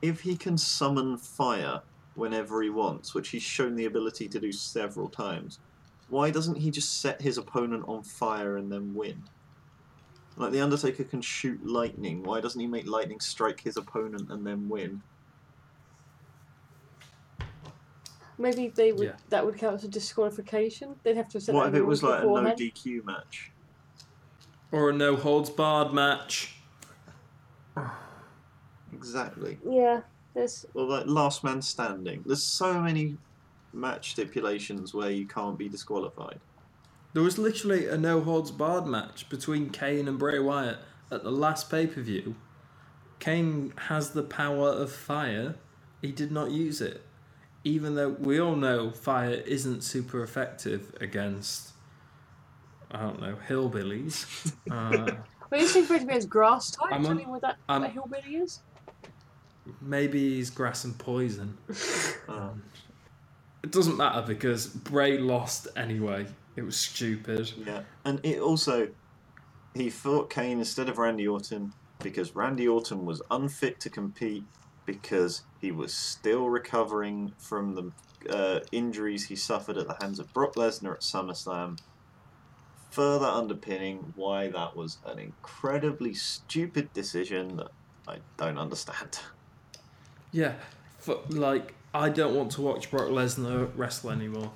if 0.00 0.20
he 0.20 0.34
can 0.34 0.56
summon 0.56 1.18
fire 1.18 1.82
whenever 2.14 2.62
he 2.62 2.70
wants, 2.70 3.14
which 3.14 3.28
he's 3.28 3.42
shown 3.42 3.76
the 3.76 3.84
ability 3.84 4.28
to 4.28 4.40
do 4.40 4.52
several 4.52 5.10
times, 5.10 5.58
why 6.08 6.30
doesn't 6.30 6.56
he 6.56 6.70
just 6.70 7.02
set 7.02 7.20
his 7.20 7.36
opponent 7.36 7.84
on 7.86 8.02
fire 8.02 8.56
and 8.56 8.72
then 8.72 8.94
win? 8.94 9.22
Like 10.36 10.52
the 10.52 10.60
Undertaker 10.60 11.04
can 11.04 11.20
shoot 11.20 11.66
lightning, 11.66 12.22
why 12.22 12.40
doesn't 12.40 12.60
he 12.60 12.66
make 12.66 12.86
lightning 12.86 13.20
strike 13.20 13.60
his 13.60 13.76
opponent 13.76 14.30
and 14.30 14.46
then 14.46 14.68
win? 14.68 15.02
Maybe 18.38 18.68
they 18.68 18.92
would. 18.92 19.08
Yeah. 19.08 19.16
That 19.30 19.44
would 19.44 19.56
count 19.56 19.76
as 19.76 19.84
a 19.84 19.88
disqualification. 19.88 20.96
They'd 21.02 21.16
have 21.16 21.28
to 21.30 21.40
set 21.40 21.54
what 21.54 21.68
if 21.68 21.74
it 21.74 21.82
was 21.82 22.02
rule 22.02 22.34
like 22.34 22.42
a 22.42 22.48
no. 22.48 22.54
DQ 22.54 23.04
match? 23.04 23.52
Or 24.72 24.90
a 24.90 24.92
no 24.92 25.16
holds 25.16 25.50
barred 25.50 25.92
match. 25.92 26.56
Exactly. 28.92 29.58
Yeah, 29.66 30.00
there's. 30.34 30.66
Well, 30.74 30.88
like 30.88 31.06
last 31.06 31.44
man 31.44 31.62
standing. 31.62 32.22
There's 32.26 32.42
so 32.42 32.80
many 32.80 33.16
match 33.72 34.12
stipulations 34.12 34.94
where 34.94 35.10
you 35.10 35.26
can't 35.26 35.58
be 35.58 35.68
disqualified. 35.68 36.40
There 37.12 37.22
was 37.22 37.38
literally 37.38 37.88
a 37.88 37.96
no 37.96 38.20
holds 38.20 38.50
barred 38.50 38.86
match 38.86 39.28
between 39.28 39.70
Kane 39.70 40.08
and 40.08 40.18
Bray 40.18 40.38
Wyatt 40.38 40.78
at 41.10 41.22
the 41.22 41.30
last 41.30 41.70
pay 41.70 41.86
per 41.86 42.02
view. 42.02 42.34
Kane 43.18 43.72
has 43.88 44.10
the 44.10 44.22
power 44.22 44.68
of 44.68 44.92
fire. 44.92 45.54
He 46.02 46.12
did 46.12 46.30
not 46.30 46.50
use 46.50 46.82
it. 46.82 47.02
Even 47.66 47.96
though 47.96 48.10
we 48.10 48.38
all 48.38 48.54
know 48.54 48.92
fire 48.92 49.42
isn't 49.44 49.82
super 49.82 50.22
effective 50.22 50.94
against, 51.00 51.72
I 52.92 53.00
don't 53.00 53.20
know, 53.20 53.36
hillbillies. 53.48 54.52
Uh, 54.70 55.16
Well, 55.50 55.60
you 55.60 55.66
seem 55.66 55.86
to 55.88 55.98
be 55.98 56.04
against 56.04 56.28
grass 56.28 56.70
types. 56.70 56.92
I'm 56.92 57.04
I 57.06 57.10
on- 57.10 57.16
mean, 57.16 57.28
what 57.28 57.42
that 57.42 57.56
I'm- 57.68 57.82
a 57.82 57.88
hillbilly 57.88 58.36
is. 58.36 58.60
maybe 59.80 60.36
he's 60.36 60.50
grass 60.50 60.84
and 60.84 60.96
poison. 60.98 61.58
Um, 62.28 62.62
It 63.64 63.72
doesn't 63.72 63.96
matter 63.96 64.22
because 64.22 64.66
Bray 64.68 65.18
lost 65.18 65.66
anyway. 65.76 66.26
It 66.56 66.62
was 66.62 66.76
stupid. 66.76 67.52
yeah, 67.66 67.82
and 68.04 68.20
it 68.24 68.40
also 68.40 68.88
he 69.74 69.90
fought 69.90 70.30
Kane 70.30 70.58
instead 70.58 70.88
of 70.88 70.98
Randy 70.98 71.26
Orton, 71.26 71.72
because 72.00 72.34
Randy 72.36 72.66
Orton 72.68 73.04
was 73.04 73.20
unfit 73.30 73.80
to 73.80 73.90
compete 73.90 74.44
because 74.86 75.42
he 75.66 75.72
was 75.72 75.92
still 75.92 76.48
recovering 76.48 77.32
from 77.38 77.74
the 77.74 78.32
uh, 78.32 78.60
injuries 78.70 79.26
he 79.26 79.34
suffered 79.34 79.76
at 79.76 79.88
the 79.88 79.96
hands 80.00 80.20
of 80.20 80.32
Brock 80.32 80.54
Lesnar 80.54 80.92
at 80.92 81.00
SummerSlam. 81.00 81.76
Further 82.90 83.26
underpinning 83.26 84.12
why 84.14 84.46
that 84.46 84.76
was 84.76 84.98
an 85.04 85.18
incredibly 85.18 86.14
stupid 86.14 86.92
decision 86.92 87.56
that 87.56 87.72
I 88.06 88.18
don't 88.36 88.58
understand. 88.58 89.18
Yeah, 90.30 90.54
for, 91.00 91.18
like 91.30 91.74
I 91.92 92.10
don't 92.10 92.36
want 92.36 92.52
to 92.52 92.62
watch 92.62 92.88
Brock 92.88 93.08
Lesnar 93.08 93.68
wrestle 93.74 94.10
anymore. 94.10 94.52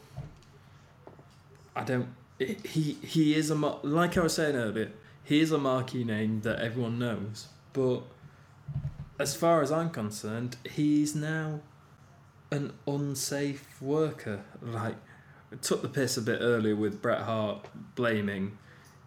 I 1.74 1.82
don't. 1.82 2.06
He 2.38 2.98
he 3.02 3.34
is 3.34 3.50
a 3.50 3.56
like 3.56 4.16
I 4.16 4.20
was 4.20 4.34
saying 4.34 4.54
earlier. 4.54 4.92
He 5.24 5.40
is 5.40 5.50
a 5.50 5.58
marquee 5.58 6.04
name 6.04 6.42
that 6.42 6.60
everyone 6.60 7.00
knows, 7.00 7.48
but 7.72 8.02
as 9.20 9.36
far 9.36 9.60
as 9.60 9.70
I'm 9.70 9.90
concerned, 9.90 10.56
he's 10.64 11.14
now 11.14 11.60
an 12.50 12.72
unsafe 12.86 13.80
worker. 13.80 14.42
Like 14.62 14.96
took 15.60 15.82
the 15.82 15.88
piss 15.88 16.16
a 16.16 16.22
bit 16.22 16.38
earlier 16.40 16.74
with 16.74 17.02
Bret 17.02 17.22
Hart 17.22 17.66
blaming 17.94 18.56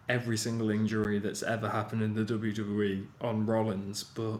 every 0.08 0.36
single 0.36 0.70
injury 0.70 1.18
that's 1.18 1.42
ever 1.42 1.68
happened 1.68 2.02
in 2.02 2.14
the 2.14 2.24
WWE 2.24 3.06
on 3.20 3.46
Rollins, 3.46 4.04
but 4.04 4.38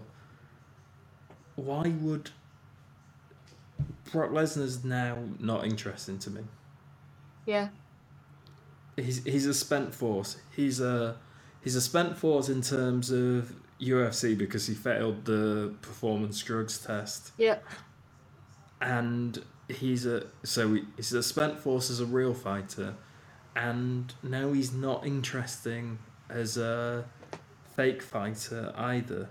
why 1.56 1.92
would 2.00 2.30
Brock 4.12 4.30
Lesnar's 4.30 4.84
now 4.84 5.18
not 5.40 5.64
interesting 5.64 6.18
to 6.20 6.30
me? 6.30 6.42
Yeah. 7.46 7.68
He's 8.96 9.24
he's 9.24 9.46
a 9.46 9.54
spent 9.54 9.92
force. 9.92 10.36
He's 10.54 10.80
a 10.80 11.16
he's 11.62 11.74
a 11.74 11.80
spent 11.80 12.16
force 12.16 12.48
in 12.48 12.62
terms 12.62 13.10
of 13.10 13.54
UFC 13.80 14.36
because 14.36 14.66
he 14.66 14.74
failed 14.74 15.24
the 15.24 15.74
performance 15.82 16.40
drugs 16.42 16.78
test. 16.78 17.32
Yeah. 17.38 17.58
And 18.80 19.42
he's 19.68 20.06
a 20.06 20.26
so 20.42 20.78
he's 20.96 21.12
a 21.12 21.22
spent 21.22 21.58
force 21.58 21.90
as 21.90 22.00
a 22.00 22.06
real 22.06 22.34
fighter, 22.34 22.94
and 23.56 24.12
now 24.22 24.52
he's 24.52 24.72
not 24.72 25.06
interesting 25.06 25.98
as 26.28 26.56
a 26.56 27.06
fake 27.74 28.02
fighter 28.02 28.72
either. 28.76 29.28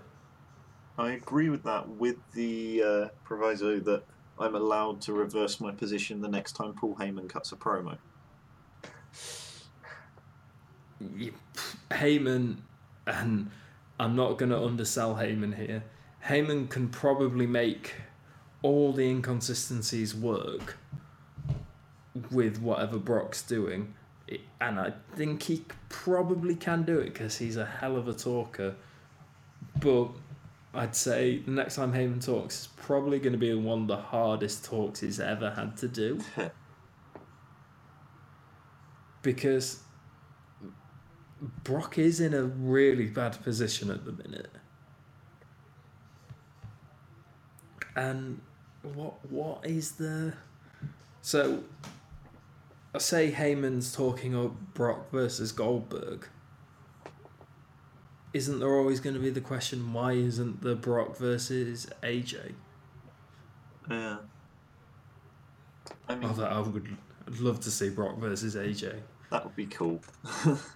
I 0.96 1.12
agree 1.12 1.48
with 1.48 1.64
that, 1.64 1.88
with 1.88 2.16
the 2.32 2.82
uh, 2.82 3.08
proviso 3.24 3.80
that 3.80 4.04
I'm 4.38 4.54
allowed 4.54 5.00
to 5.02 5.12
reverse 5.12 5.60
my 5.60 5.72
position 5.72 6.20
the 6.20 6.28
next 6.28 6.52
time 6.52 6.74
Paul 6.74 6.94
Heyman 6.96 7.28
cuts 7.28 7.52
a 7.52 7.56
promo. 7.56 7.98
Heyman, 11.90 12.58
and 13.06 13.50
I'm 13.98 14.16
not 14.16 14.38
going 14.38 14.50
to 14.50 14.60
undersell 14.60 15.14
Heyman 15.16 15.56
here. 15.56 15.84
Heyman 16.26 16.68
can 16.68 16.88
probably 16.88 17.46
make 17.46 17.94
all 18.62 18.92
the 18.92 19.08
inconsistencies 19.08 20.14
work 20.14 20.78
with 22.30 22.60
whatever 22.60 22.98
Brock's 22.98 23.42
doing. 23.42 23.94
And 24.60 24.80
I 24.80 24.94
think 25.14 25.42
he 25.44 25.64
probably 25.88 26.56
can 26.56 26.82
do 26.82 26.98
it 26.98 27.12
because 27.12 27.38
he's 27.38 27.56
a 27.56 27.66
hell 27.66 27.96
of 27.96 28.08
a 28.08 28.14
talker. 28.14 28.74
But 29.80 30.08
I'd 30.72 30.96
say 30.96 31.38
the 31.38 31.50
next 31.50 31.76
time 31.76 31.92
Heyman 31.92 32.24
talks 32.24 32.62
is 32.62 32.68
probably 32.76 33.18
going 33.18 33.32
to 33.32 33.38
be 33.38 33.54
one 33.54 33.82
of 33.82 33.88
the 33.88 33.96
hardest 33.96 34.64
talks 34.64 35.00
he's 35.00 35.20
ever 35.20 35.50
had 35.50 35.76
to 35.78 35.88
do. 35.88 36.20
because 39.22 39.83
Brock 41.40 41.98
is 41.98 42.20
in 42.20 42.34
a 42.34 42.42
really 42.42 43.06
bad 43.06 43.42
position 43.42 43.90
at 43.90 44.04
the 44.04 44.12
minute. 44.12 44.50
And 47.96 48.40
what 48.82 49.30
what 49.30 49.64
is 49.66 49.92
the 49.92 50.34
so 51.22 51.64
I 52.94 52.98
say 52.98 53.32
Heyman's 53.32 53.94
talking 53.94 54.34
of 54.34 54.74
Brock 54.74 55.10
versus 55.10 55.52
Goldberg 55.52 56.28
isn't 58.34 58.58
there 58.58 58.74
always 58.74 58.98
going 59.00 59.14
to 59.14 59.20
be 59.20 59.30
the 59.30 59.40
question 59.40 59.92
why 59.92 60.12
isn't 60.12 60.60
the 60.60 60.74
Brock 60.74 61.16
versus 61.16 61.86
AJ? 62.02 62.52
Yeah. 63.88 64.16
I 66.08 66.14
mean, 66.16 66.28
Although 66.28 66.44
I 66.44 66.60
would 66.60 66.96
I'd 67.26 67.38
love 67.38 67.60
to 67.60 67.70
see 67.70 67.88
Brock 67.90 68.18
versus 68.18 68.56
AJ. 68.56 69.00
That 69.30 69.44
would 69.44 69.56
be 69.56 69.66
cool. 69.66 70.00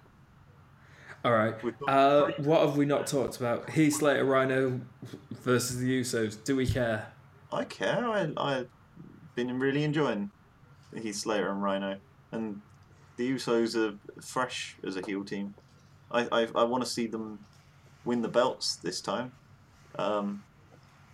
All 1.25 1.33
right. 1.33 1.55
Uh, 1.87 2.31
what 2.39 2.61
have 2.67 2.77
we 2.77 2.85
not 2.85 3.07
talked 3.07 3.39
about? 3.39 3.71
Heath 3.71 3.97
Slater, 3.97 4.25
Rhino 4.25 4.81
versus 5.43 5.79
the 5.79 6.01
Usos. 6.01 6.43
Do 6.45 6.55
we 6.55 6.67
care? 6.67 7.13
I 7.53 7.65
care. 7.65 8.07
I 8.07 8.31
I've 8.37 8.69
been 9.35 9.59
really 9.59 9.83
enjoying 9.83 10.31
Heath 10.95 11.17
Slater 11.17 11.51
and 11.51 11.63
Rhino, 11.63 11.99
and 12.31 12.61
the 13.17 13.31
Usos 13.33 13.75
are 13.75 13.99
fresh 14.23 14.77
as 14.87 14.97
a 14.97 15.05
heel 15.05 15.25
team. 15.25 15.55
I 16.11 16.29
I, 16.31 16.49
I 16.55 16.65
want 16.65 16.85
to 16.85 16.91
see 16.91 17.07
them 17.07 17.41
win 18.05 18.23
the 18.23 18.29
belts 18.29 18.77
this 18.77 19.01
time. 19.01 19.33
Um, 19.99 20.45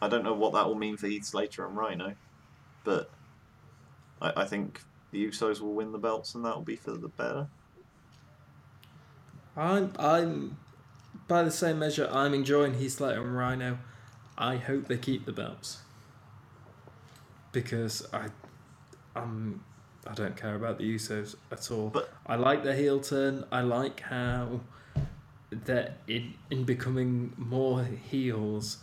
I 0.03 0.09
don't 0.09 0.23
know 0.23 0.35
what 0.35 0.53
that 0.53 0.67
will 0.67 0.75
mean 0.75 0.99
for 0.99 1.07
Heath 1.07 1.25
Slater 1.25 1.65
and 1.67 1.77
Rhino, 1.77 2.15
but 2.85 3.11
I, 4.21 4.43
I 4.43 4.45
think 4.45 4.83
the 5.13 5.27
Usos 5.27 5.61
will 5.61 5.73
win 5.73 5.93
the 5.93 5.99
belts, 5.99 6.35
and 6.35 6.45
that 6.45 6.55
will 6.55 6.63
be 6.63 6.77
for 6.77 6.93
the 6.93 7.09
better. 7.09 7.49
I'm 9.57 9.93
I'm 9.99 10.57
by 11.29 11.43
the 11.43 11.51
same 11.51 11.79
measure 11.79 12.09
I'm 12.13 12.35
enjoying 12.35 12.75
Heath 12.75 12.93
Slater 12.93 13.23
and 13.23 13.37
Rhino. 13.37 13.79
I 14.37 14.57
hope 14.57 14.89
they 14.89 14.99
keep 14.99 15.27
the 15.27 15.33
belts 15.33 15.79
because 17.53 18.07
I 18.13 18.27
I'm 19.15 19.65
I 20.07 20.13
don't 20.13 20.37
care 20.37 20.55
about 20.55 20.79
the 20.79 20.95
Usos 20.95 21.37
at 21.51 21.71
all. 21.71 21.89
But 21.89 22.13
I 22.27 22.37
like 22.37 22.63
the 22.63 22.75
heel 22.75 23.01
turn. 23.01 23.45
I 23.51 23.63
like 23.63 24.01
how 24.01 24.61
that 25.51 25.99
in 26.07 26.35
in 26.51 26.65
becoming 26.65 27.33
more 27.37 27.85
heels, 27.85 28.79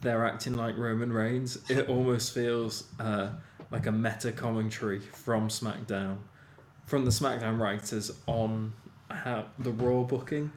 they're 0.00 0.26
acting 0.26 0.54
like 0.54 0.76
Roman 0.76 1.12
Reigns. 1.12 1.58
It 1.68 1.88
almost 1.88 2.32
feels 2.32 2.84
uh, 2.98 3.30
like 3.70 3.86
a 3.86 3.92
meta 3.92 4.32
commentary 4.32 5.00
from 5.00 5.48
SmackDown, 5.48 6.18
from 6.86 7.04
the 7.04 7.10
SmackDown 7.10 7.58
writers 7.60 8.10
on 8.26 8.72
how 9.10 9.46
the 9.58 9.72
Raw 9.72 10.02
booking, 10.02 10.52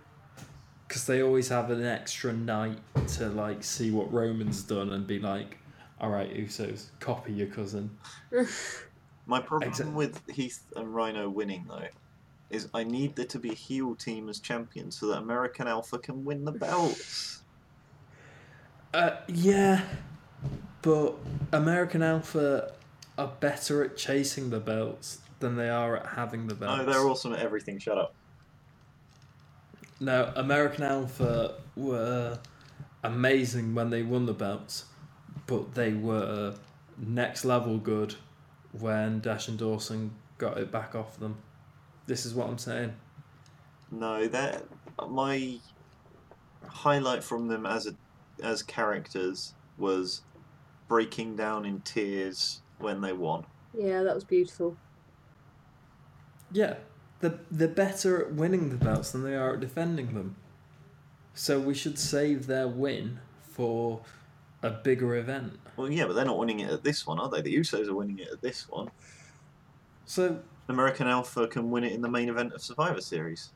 because 0.88 1.06
they 1.06 1.22
always 1.22 1.50
have 1.50 1.70
an 1.70 1.86
extra 1.86 2.34
night 2.34 2.80
to 3.16 3.30
like 3.30 3.64
see 3.64 3.92
what 3.92 4.12
Roman's 4.12 4.64
done 4.64 4.92
and 4.92 5.06
be 5.06 5.20
like, 5.20 5.58
all 6.00 6.10
right, 6.10 6.34
Usos, 6.34 6.88
copy 7.00 7.34
your 7.34 7.48
cousin. 7.48 7.92
My 9.26 9.40
problem 9.40 9.70
Exact- 9.70 9.92
with 9.92 10.28
Heath 10.30 10.64
and 10.76 10.94
Rhino 10.94 11.30
winning 11.30 11.66
though 11.68 11.88
is 12.50 12.68
I 12.74 12.84
need 12.84 13.16
there 13.16 13.26
to 13.26 13.40
be 13.40 13.52
a 13.52 13.56
heel 13.56 13.96
team 13.96 14.28
as 14.28 14.40
champions 14.40 14.98
so 14.98 15.08
that 15.08 15.20
American 15.20 15.68
Alpha 15.68 16.00
can 16.00 16.26
win 16.26 16.46
the 16.46 16.52
belts. 16.52 17.44
Uh, 18.92 19.18
yeah, 19.28 19.84
but 20.82 21.16
American 21.52 22.02
Alpha 22.02 22.72
are 23.20 23.32
better 23.40 23.84
at 23.84 23.96
chasing 23.96 24.50
the 24.50 24.60
belts 24.60 25.20
than 25.40 25.58
they 25.58 25.70
are 25.70 25.98
at 25.98 26.08
having 26.08 26.48
the 26.48 26.56
belts. 26.56 26.80
No, 26.80 26.92
they're 26.92 27.08
awesome 27.08 27.34
at 27.34 27.40
everything. 27.40 27.78
Shut 27.78 27.98
up. 27.98 28.16
No, 30.00 30.32
American 30.36 30.84
Alpha 30.84 31.56
were 31.76 32.40
amazing 33.04 33.76
when 33.76 33.90
they 33.90 34.02
won 34.04 34.26
the 34.26 34.34
belts, 34.34 34.86
but 35.46 35.74
they 35.74 35.94
were 35.94 36.56
next 36.98 37.46
level 37.46 37.78
good 37.78 38.16
when 38.72 39.20
Dash 39.20 39.48
and 39.48 39.58
Dawson 39.58 40.12
got 40.38 40.58
it 40.58 40.72
back 40.72 40.96
off 40.96 41.20
them. 41.20 41.38
This 42.08 42.26
is 42.26 42.34
what 42.34 42.48
I'm 42.48 42.58
saying. 42.58 42.94
No, 43.92 44.28
that 44.28 44.64
my 45.10 45.58
highlight 46.68 47.24
from 47.24 47.48
them 47.48 47.66
as 47.66 47.88
a 47.88 47.96
as 48.42 48.64
characters 48.64 49.54
was 49.78 50.22
breaking 50.88 51.36
down 51.36 51.66
in 51.66 51.82
tears 51.82 52.62
when 52.80 53.02
they 53.02 53.14
won. 53.14 53.46
Yeah, 53.78 54.04
that 54.04 54.16
was 54.16 54.24
beautiful. 54.24 54.78
Yeah, 56.52 56.76
they're, 57.22 57.40
they're 57.52 57.68
better 57.68 58.26
at 58.26 58.34
winning 58.34 58.70
the 58.70 58.78
belts 58.78 59.12
than 59.12 59.24
they 59.24 59.36
are 59.36 59.54
at 59.54 59.60
defending 59.60 60.14
them. 60.14 60.36
So 61.34 61.60
we 61.60 61.74
should 61.74 62.00
save 62.00 62.48
their 62.48 62.68
win 62.68 63.20
for 63.42 64.02
a 64.62 64.70
bigger 64.70 65.16
event. 65.16 65.60
Well, 65.76 65.90
yeah, 65.90 66.06
but 66.06 66.14
they're 66.14 66.26
not 66.26 66.38
winning 66.38 66.60
it 66.60 66.70
at 66.70 66.84
this 66.84 67.06
one, 67.08 67.20
are 67.20 67.30
they? 67.30 67.42
The 67.42 67.56
Usos 67.56 67.88
are 67.88 67.96
winning 67.96 68.20
it 68.20 68.30
at 68.32 68.42
this 68.42 68.68
one. 68.70 68.90
So 70.06 70.40
American 70.68 71.08
Alpha 71.08 71.48
can 71.48 71.72
win 71.72 71.84
it 71.84 71.94
in 71.94 72.02
the 72.02 72.10
main 72.10 72.30
event 72.30 72.54
of 72.54 72.62
Survivor 72.62 73.02
Series. 73.02 73.52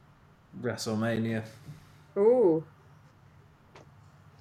WrestleMania. 0.61 1.43
Ooh. 2.17 2.63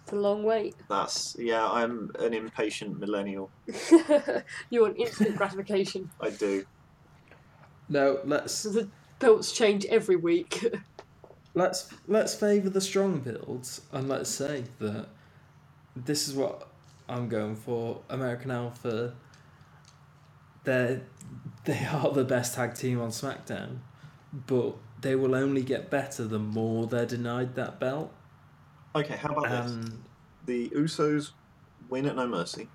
It's 0.03 0.13
a 0.13 0.17
long 0.17 0.43
wait. 0.43 0.75
That's 0.89 1.37
yeah. 1.39 1.69
I'm 1.69 2.11
an 2.19 2.35
impatient 2.35 2.99
millennial. 2.99 3.51
you 4.71 4.83
want 4.83 4.99
instant 4.99 5.37
gratification. 5.37 6.11
I 6.21 6.31
do. 6.31 6.65
No, 7.89 8.21
let's 8.25 8.55
So 8.55 8.71
the 8.71 8.89
belts 9.23 9.53
change 9.53 9.87
every 9.87 10.17
week. 10.17 10.63
let's 11.55 11.89
let's 12.07 12.35
favour 12.35 12.69
the 12.69 12.81
strong 12.81 13.21
builds 13.21 13.83
and 13.93 14.09
let's 14.09 14.29
say 14.29 14.65
that 14.81 15.07
this 15.95 16.29
is 16.29 16.35
what 16.35 16.69
I'm 17.09 17.29
going 17.29 17.57
for. 17.57 18.03
American 18.11 18.51
Alpha. 18.51 19.15
They 20.65 21.01
they 21.65 21.87
are 21.93 22.11
the 22.11 22.25
best 22.25 22.55
tag 22.55 22.75
team 22.75 23.01
on 23.01 23.11
SmackDown, 23.11 23.79
but 24.33 24.75
they 25.01 25.15
will 25.15 25.35
only 25.35 25.63
get 25.63 25.89
better 25.91 26.25
the 26.25 26.39
more 26.39 26.87
they're 26.87 27.07
denied 27.07 27.55
that 27.55 27.81
belt. 27.81 28.13
Okay, 28.95 29.17
how 29.17 29.31
about 29.31 29.67
this? 29.67 29.91
The 30.45 30.69
Usos 30.71 31.31
win 31.89 32.07
at 32.07 32.17
No 32.17 32.27
Mercy. 32.27 32.69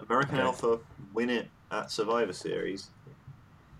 American 0.00 0.36
Okay. 0.36 0.42
Alpha 0.42 0.78
win 1.12 1.28
it 1.30 1.48
at 1.70 1.90
Survivor 1.90 2.32
Series, 2.32 2.88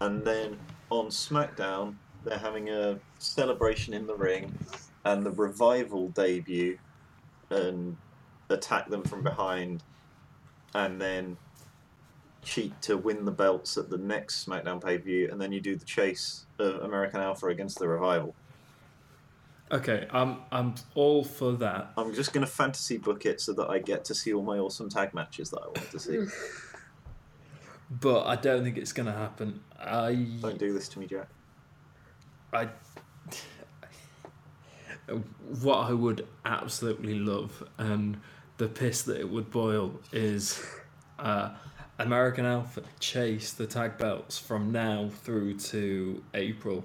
and 0.00 0.22
then 0.24 0.58
on 0.90 1.06
SmackDown 1.06 1.94
they're 2.24 2.38
having 2.38 2.68
a 2.68 2.98
celebration 3.18 3.94
in 3.94 4.06
the 4.06 4.14
ring, 4.14 4.56
and 5.04 5.24
the 5.24 5.30
Revival 5.30 6.08
debut, 6.08 6.78
and 7.50 7.96
attack 8.48 8.88
them 8.88 9.02
from 9.02 9.22
behind, 9.22 9.82
and 10.74 11.00
then 11.00 11.36
cheat 12.42 12.80
to 12.82 12.96
win 12.96 13.24
the 13.24 13.30
belts 13.30 13.76
at 13.76 13.90
the 13.90 13.98
next 13.98 14.46
SmackDown 14.46 14.82
pay 14.82 14.98
per 14.98 15.04
view, 15.04 15.28
and 15.30 15.40
then 15.40 15.52
you 15.52 15.60
do 15.60 15.76
the 15.76 15.84
chase 15.84 16.46
of 16.58 16.82
American 16.82 17.20
Alpha 17.20 17.46
against 17.46 17.78
the 17.78 17.88
Revival. 17.88 18.34
okay, 19.72 20.06
I'm 20.10 20.38
I'm 20.52 20.74
all 20.94 21.24
for 21.24 21.52
that. 21.52 21.92
I'm 21.96 22.12
just 22.12 22.32
going 22.32 22.44
to 22.44 22.52
fantasy 22.52 22.98
book 22.98 23.24
it 23.24 23.40
so 23.40 23.52
that 23.54 23.68
I 23.68 23.78
get 23.78 24.04
to 24.06 24.14
see 24.14 24.34
all 24.34 24.42
my 24.42 24.58
awesome 24.58 24.90
tag 24.90 25.14
matches 25.14 25.50
that 25.50 25.60
I 25.60 25.66
want 25.66 25.90
to 25.90 25.98
see. 25.98 26.26
But 27.90 28.26
I 28.26 28.36
don't 28.36 28.62
think 28.62 28.76
it's 28.78 28.92
gonna 28.92 29.12
happen. 29.12 29.60
I 29.78 30.14
Don't 30.40 30.58
do 30.58 30.72
this 30.72 30.88
to 30.90 30.98
me, 30.98 31.06
Jack. 31.06 31.28
I 32.52 32.68
what 35.62 35.78
I 35.78 35.92
would 35.92 36.26
absolutely 36.44 37.18
love 37.18 37.64
and 37.78 38.20
the 38.58 38.68
piss 38.68 39.02
that 39.02 39.18
it 39.18 39.28
would 39.28 39.50
boil 39.50 39.92
is 40.12 40.64
uh, 41.18 41.50
American 41.98 42.44
Alpha 42.46 42.82
chase 42.98 43.52
the 43.52 43.66
tag 43.66 43.98
belts 43.98 44.38
from 44.38 44.70
now 44.70 45.10
through 45.22 45.54
to 45.58 46.22
April. 46.34 46.84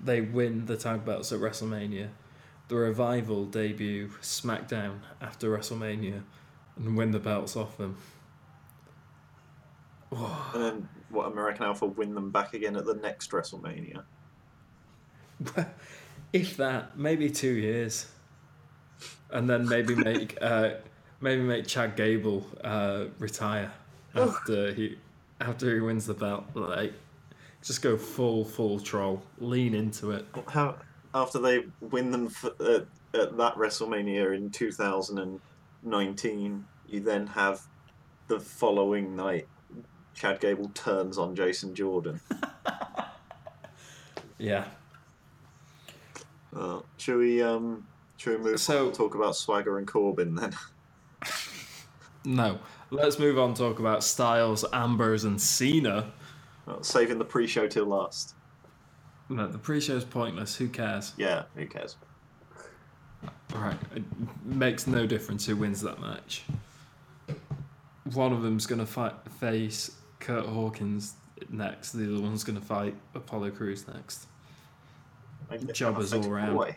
They 0.00 0.20
win 0.20 0.66
the 0.66 0.76
tag 0.76 1.04
belts 1.04 1.32
at 1.32 1.40
WrestleMania. 1.40 2.08
The 2.68 2.76
revival 2.76 3.46
debut 3.46 4.10
SmackDown 4.22 5.00
after 5.20 5.56
WrestleMania 5.56 6.22
and 6.76 6.96
win 6.96 7.10
the 7.10 7.18
belts 7.18 7.56
off 7.56 7.76
them. 7.76 7.96
And 10.54 10.62
then 10.62 10.88
what? 11.10 11.30
American 11.30 11.64
Alpha 11.64 11.86
win 11.86 12.14
them 12.14 12.30
back 12.30 12.54
again 12.54 12.76
at 12.76 12.84
the 12.84 12.94
next 12.94 13.30
WrestleMania. 13.30 14.02
if 16.32 16.56
that, 16.56 16.98
maybe 16.98 17.30
two 17.30 17.52
years, 17.52 18.06
and 19.30 19.48
then 19.48 19.68
maybe 19.68 19.94
make 20.04 20.36
uh, 20.40 20.70
maybe 21.20 21.42
make 21.42 21.66
Chad 21.66 21.96
Gable 21.96 22.46
uh, 22.64 23.04
retire 23.18 23.72
after 24.14 24.72
he 24.72 24.96
after 25.40 25.74
he 25.74 25.80
wins 25.80 26.06
the 26.06 26.14
belt. 26.14 26.44
Like, 26.54 26.94
just 27.62 27.82
go 27.82 27.96
full 27.96 28.44
full 28.44 28.80
troll, 28.80 29.22
lean 29.38 29.74
into 29.74 30.10
it. 30.10 30.26
How 30.48 30.76
after 31.14 31.38
they 31.38 31.64
win 31.80 32.10
them 32.10 32.28
for, 32.28 32.50
uh, 32.60 32.80
at 33.14 33.36
that 33.36 33.54
WrestleMania 33.56 34.36
in 34.36 34.50
2019, 34.50 36.64
you 36.88 37.00
then 37.00 37.26
have 37.28 37.62
the 38.28 38.38
following 38.38 39.16
night. 39.16 39.48
Chad 40.14 40.40
Gable 40.40 40.70
turns 40.74 41.18
on 41.18 41.34
Jason 41.34 41.74
Jordan. 41.74 42.20
Yeah. 44.38 44.64
Uh, 46.56 46.80
should 46.96 47.18
we 47.18 47.42
um, 47.42 47.86
should 48.16 48.38
we 48.42 48.50
move 48.50 48.58
So- 48.58 48.80
on 48.80 48.86
and 48.86 48.94
talk 48.94 49.14
about 49.14 49.36
Swagger 49.36 49.76
and 49.76 49.86
Corbin 49.86 50.34
then? 50.34 50.54
No. 52.24 52.58
Let's 52.90 53.18
move 53.18 53.38
on. 53.38 53.48
and 53.50 53.56
Talk 53.56 53.78
about 53.78 54.02
Styles, 54.02 54.64
Ambrose, 54.72 55.24
and 55.24 55.40
Cena. 55.40 56.10
Well, 56.66 56.82
saving 56.82 57.18
the 57.18 57.24
pre-show 57.24 57.66
till 57.66 57.84
last. 57.86 58.34
No, 59.28 59.46
the 59.46 59.58
pre 59.58 59.80
show 59.80 59.96
is 59.96 60.04
pointless. 60.04 60.56
Who 60.56 60.68
cares? 60.68 61.12
Yeah, 61.18 61.44
who 61.54 61.66
cares? 61.66 61.96
Right. 63.54 63.76
It 63.94 64.02
makes 64.44 64.86
no 64.86 65.06
difference 65.06 65.46
who 65.46 65.56
wins 65.56 65.80
that 65.82 66.00
match. 66.00 66.42
One 68.12 68.32
of 68.32 68.42
them's 68.42 68.66
going 68.66 68.80
to 68.80 68.86
fight 68.86 69.14
face 69.38 69.92
Curt 70.20 70.46
Hawkins 70.46 71.14
next. 71.48 71.92
The 71.92 72.04
other 72.12 72.22
one's 72.22 72.44
going 72.44 72.58
to 72.58 72.64
fight 72.64 72.94
Apollo 73.14 73.50
Crews 73.52 73.86
next. 73.88 74.26
Like, 75.50 75.72
Jobbers 75.72 76.12
all 76.12 76.22
round. 76.22 76.76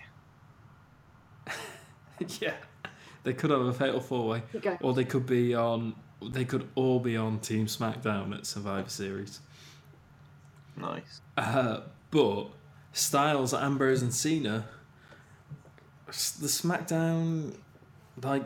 yeah. 2.40 2.54
They 3.24 3.34
could 3.34 3.52
have 3.52 3.62
a 3.62 3.74
fatal 3.74 4.00
four-way, 4.02 4.44
You 4.54 4.60
go. 4.60 4.78
or 4.82 4.94
they 4.94 5.06
could 5.06 5.26
be 5.26 5.54
on. 5.56 5.96
They 6.22 6.46
could 6.46 6.68
all 6.76 7.00
be 7.00 7.16
on 7.18 7.40
Team 7.40 7.68
SmackDown 7.68 8.34
at 8.36 8.46
Survivor 8.46 8.90
Series. 8.90 9.42
Nice. 10.78 11.22
Uh, 11.38 11.82
but 12.12 12.48
Styles, 12.94 13.54
Ambrose, 13.54 14.02
and 14.02 14.14
Cena, 14.14 14.66
the 16.08 16.12
SmackDown, 16.12 17.56
like 18.22 18.44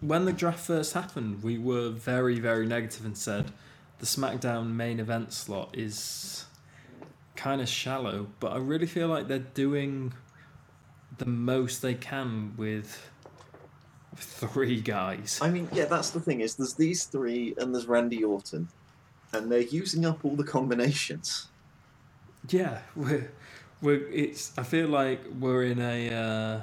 when 0.00 0.24
the 0.24 0.32
draft 0.32 0.60
first 0.60 0.92
happened, 0.94 1.42
we 1.42 1.58
were 1.58 1.90
very, 1.90 2.38
very 2.38 2.66
negative 2.66 3.04
and 3.04 3.16
said 3.16 3.52
the 3.98 4.06
SmackDown 4.06 4.72
main 4.72 5.00
event 5.00 5.32
slot 5.32 5.70
is 5.76 6.46
kind 7.36 7.60
of 7.60 7.68
shallow. 7.68 8.28
But 8.40 8.52
I 8.52 8.58
really 8.58 8.86
feel 8.86 9.08
like 9.08 9.28
they're 9.28 9.38
doing 9.38 10.12
the 11.18 11.26
most 11.26 11.82
they 11.82 11.94
can 11.94 12.54
with 12.56 13.10
three 14.16 14.80
guys. 14.80 15.38
I 15.42 15.50
mean, 15.50 15.68
yeah, 15.72 15.86
that's 15.86 16.10
the 16.10 16.20
thing 16.20 16.40
is 16.40 16.56
there's 16.56 16.74
these 16.74 17.04
three 17.04 17.54
and 17.58 17.74
there's 17.74 17.86
Randy 17.86 18.22
Orton, 18.22 18.68
and 19.32 19.50
they're 19.50 19.60
using 19.60 20.06
up 20.06 20.24
all 20.24 20.36
the 20.36 20.44
combinations. 20.44 21.48
Yeah, 22.48 22.78
we're 22.96 23.30
we're 23.82 24.06
it's. 24.08 24.52
I 24.56 24.62
feel 24.62 24.88
like 24.88 25.20
we're 25.38 25.64
in 25.64 25.80
a 25.80 26.10
uh, 26.10 26.60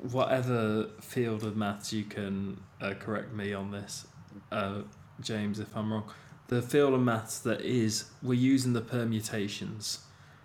whatever 0.00 0.88
field 1.00 1.44
of 1.44 1.56
maths 1.56 1.92
you 1.92 2.04
can 2.04 2.60
uh, 2.80 2.94
correct 2.94 3.32
me 3.32 3.52
on 3.52 3.70
this, 3.70 4.06
uh, 4.52 4.82
James, 5.20 5.58
if 5.58 5.74
I'm 5.76 5.92
wrong. 5.92 6.10
The 6.48 6.62
field 6.62 6.94
of 6.94 7.00
maths 7.00 7.40
that 7.40 7.60
is 7.60 8.06
we're 8.22 8.34
using 8.34 8.72
the 8.72 8.80
permutations. 8.80 10.00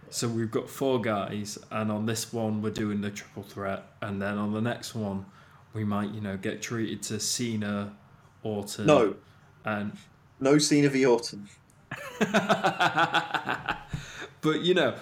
So 0.09 0.27
we've 0.27 0.51
got 0.51 0.69
four 0.69 1.01
guys, 1.01 1.57
and 1.71 1.91
on 1.91 2.05
this 2.05 2.33
one 2.33 2.61
we're 2.61 2.71
doing 2.71 3.01
the 3.01 3.09
triple 3.09 3.43
threat, 3.43 3.85
and 4.01 4.21
then 4.21 4.37
on 4.37 4.53
the 4.53 4.61
next 4.61 4.93
one 4.93 5.25
we 5.73 5.83
might, 5.83 6.11
you 6.11 6.21
know, 6.21 6.37
get 6.37 6.61
treated 6.61 7.01
to 7.03 7.19
Cena, 7.19 7.93
Orton, 8.43 8.85
No, 8.85 9.15
and 9.65 9.97
no 10.39 10.57
Cena 10.57 10.89
v 10.89 11.05
Orton. 11.05 11.47
but 12.19 13.77
you 14.61 14.73
know, 14.73 14.95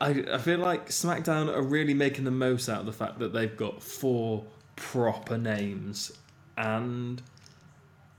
I, 0.00 0.24
I 0.32 0.38
feel 0.38 0.58
like 0.58 0.88
SmackDown 0.88 1.54
are 1.54 1.62
really 1.62 1.94
making 1.94 2.24
the 2.24 2.30
most 2.30 2.68
out 2.68 2.80
of 2.80 2.86
the 2.86 2.92
fact 2.92 3.18
that 3.18 3.32
they've 3.32 3.56
got 3.56 3.82
four 3.82 4.44
proper 4.74 5.36
names, 5.36 6.12
and 6.56 7.22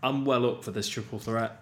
I'm 0.04 0.26
well 0.26 0.46
up 0.46 0.64
for 0.64 0.72
this 0.72 0.88
triple 0.88 1.20
threat. 1.20 1.62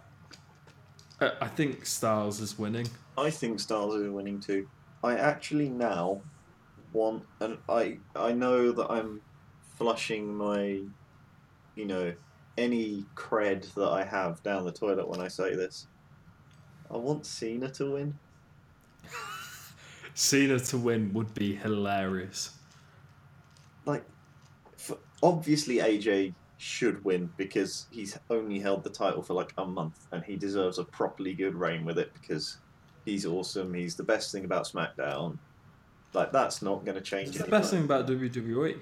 I, 1.21 1.31
I 1.41 1.47
think 1.47 1.85
Styles 1.85 2.41
is 2.41 2.59
winning. 2.59 2.89
I 3.17 3.29
think 3.29 3.59
Styles 3.59 3.95
is 3.95 4.09
winning 4.09 4.39
too. 4.39 4.67
I 5.03 5.17
actually 5.17 5.69
now 5.69 6.21
want, 6.91 7.23
and 7.39 7.57
I 7.69 7.99
I 8.15 8.33
know 8.33 8.71
that 8.71 8.91
I'm 8.91 9.21
flushing 9.77 10.35
my, 10.35 10.81
you 11.75 11.85
know, 11.85 12.13
any 12.57 13.05
cred 13.15 13.73
that 13.75 13.89
I 13.89 14.03
have 14.03 14.43
down 14.43 14.65
the 14.65 14.71
toilet 14.71 15.07
when 15.07 15.21
I 15.21 15.29
say 15.29 15.55
this. 15.55 15.87
I 16.91 16.97
want 16.97 17.25
Cena 17.25 17.69
to 17.71 17.91
win. 17.93 18.19
Cena 20.15 20.59
to 20.59 20.77
win 20.77 21.13
would 21.13 21.33
be 21.35 21.53
hilarious. 21.55 22.51
Like, 23.85 24.03
f 24.77 24.91
obviously 25.21 25.77
AJ 25.77 26.33
should 26.57 27.03
win 27.03 27.29
because 27.37 27.85
he's 27.91 28.17
only 28.29 28.59
held 28.59 28.83
the 28.83 28.89
title 28.89 29.21
for 29.21 29.33
like 29.33 29.53
a 29.57 29.65
month 29.65 30.07
and 30.13 30.23
he 30.23 30.37
deserves 30.37 30.79
a 30.79 30.85
properly 30.85 31.33
good 31.33 31.53
reign 31.53 31.83
with 31.85 31.99
it 31.99 32.11
because 32.13 32.57
he's 33.03 33.25
awesome. 33.25 33.73
He's 33.73 33.95
the 33.95 34.03
best 34.03 34.31
thing 34.31 34.45
about 34.45 34.65
SmackDown. 34.65 35.37
Like 36.13 36.31
that's 36.31 36.61
not 36.61 36.85
going 36.85 36.95
to 36.95 37.01
change. 37.01 37.29
It's 37.29 37.39
the 37.39 37.45
best 37.51 37.71
thing 37.71 37.83
about. 37.83 38.07
WWE. 38.07 38.79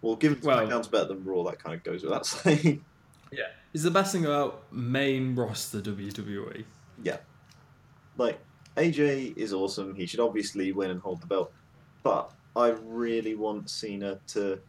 Well, 0.00 0.14
given 0.14 0.40
Well- 0.40 0.64
SmackDown's 0.66 0.86
better 0.86 1.08
than 1.08 1.24
Raw, 1.24 1.42
that 1.44 1.58
kind 1.58 1.74
of 1.74 1.82
goes 1.82 2.04
without 2.04 2.24
saying. 2.36 2.84
Yeah, 3.32 3.48
it's 3.74 3.82
the 3.82 3.90
best 3.90 4.12
thing 4.12 4.24
about 4.24 4.72
main 4.72 5.34
roster 5.34 5.80
WWE. 5.80 6.64
Yeah. 7.02 7.16
like, 8.16 8.38
AJ 8.78 9.36
is 9.36 9.52
awesome. 9.52 9.94
He 9.94 10.06
should 10.06 10.20
obviously 10.20 10.72
win 10.72 10.90
and 10.90 11.00
hold 11.00 11.20
the 11.20 11.26
belt. 11.26 11.52
But 12.02 12.32
I 12.56 12.68
really 12.84 13.34
want 13.34 13.68
Cena 13.68 14.18
to 14.28 14.60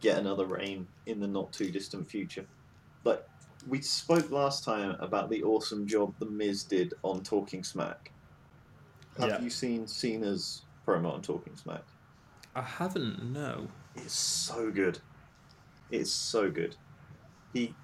get 0.00 0.18
another 0.18 0.44
reign 0.44 0.86
in 1.06 1.20
the 1.20 1.26
not 1.26 1.52
too 1.52 1.70
distant 1.70 2.08
future. 2.10 2.44
Like, 3.04 3.24
we 3.68 3.80
spoke 3.80 4.30
last 4.30 4.64
time 4.64 4.96
about 5.00 5.30
the 5.30 5.42
awesome 5.44 5.86
job 5.86 6.14
The 6.18 6.26
Miz 6.26 6.64
did 6.64 6.94
on 7.02 7.22
Talking 7.22 7.62
Smack. 7.62 8.10
Have 9.18 9.28
Yeah. 9.30 9.40
you 9.40 9.50
seen 9.50 9.86
Cena's 9.86 10.62
promo 10.86 11.12
on 11.12 11.22
Talking 11.22 11.56
Smack? 11.56 11.84
I 12.54 12.62
haven't. 12.62 13.32
No. 13.32 13.68
It's 13.94 14.14
so 14.14 14.70
good. 14.70 14.98
It's 15.90 16.10
so 16.10 16.50
good. 16.50 16.76
He, 17.52 17.74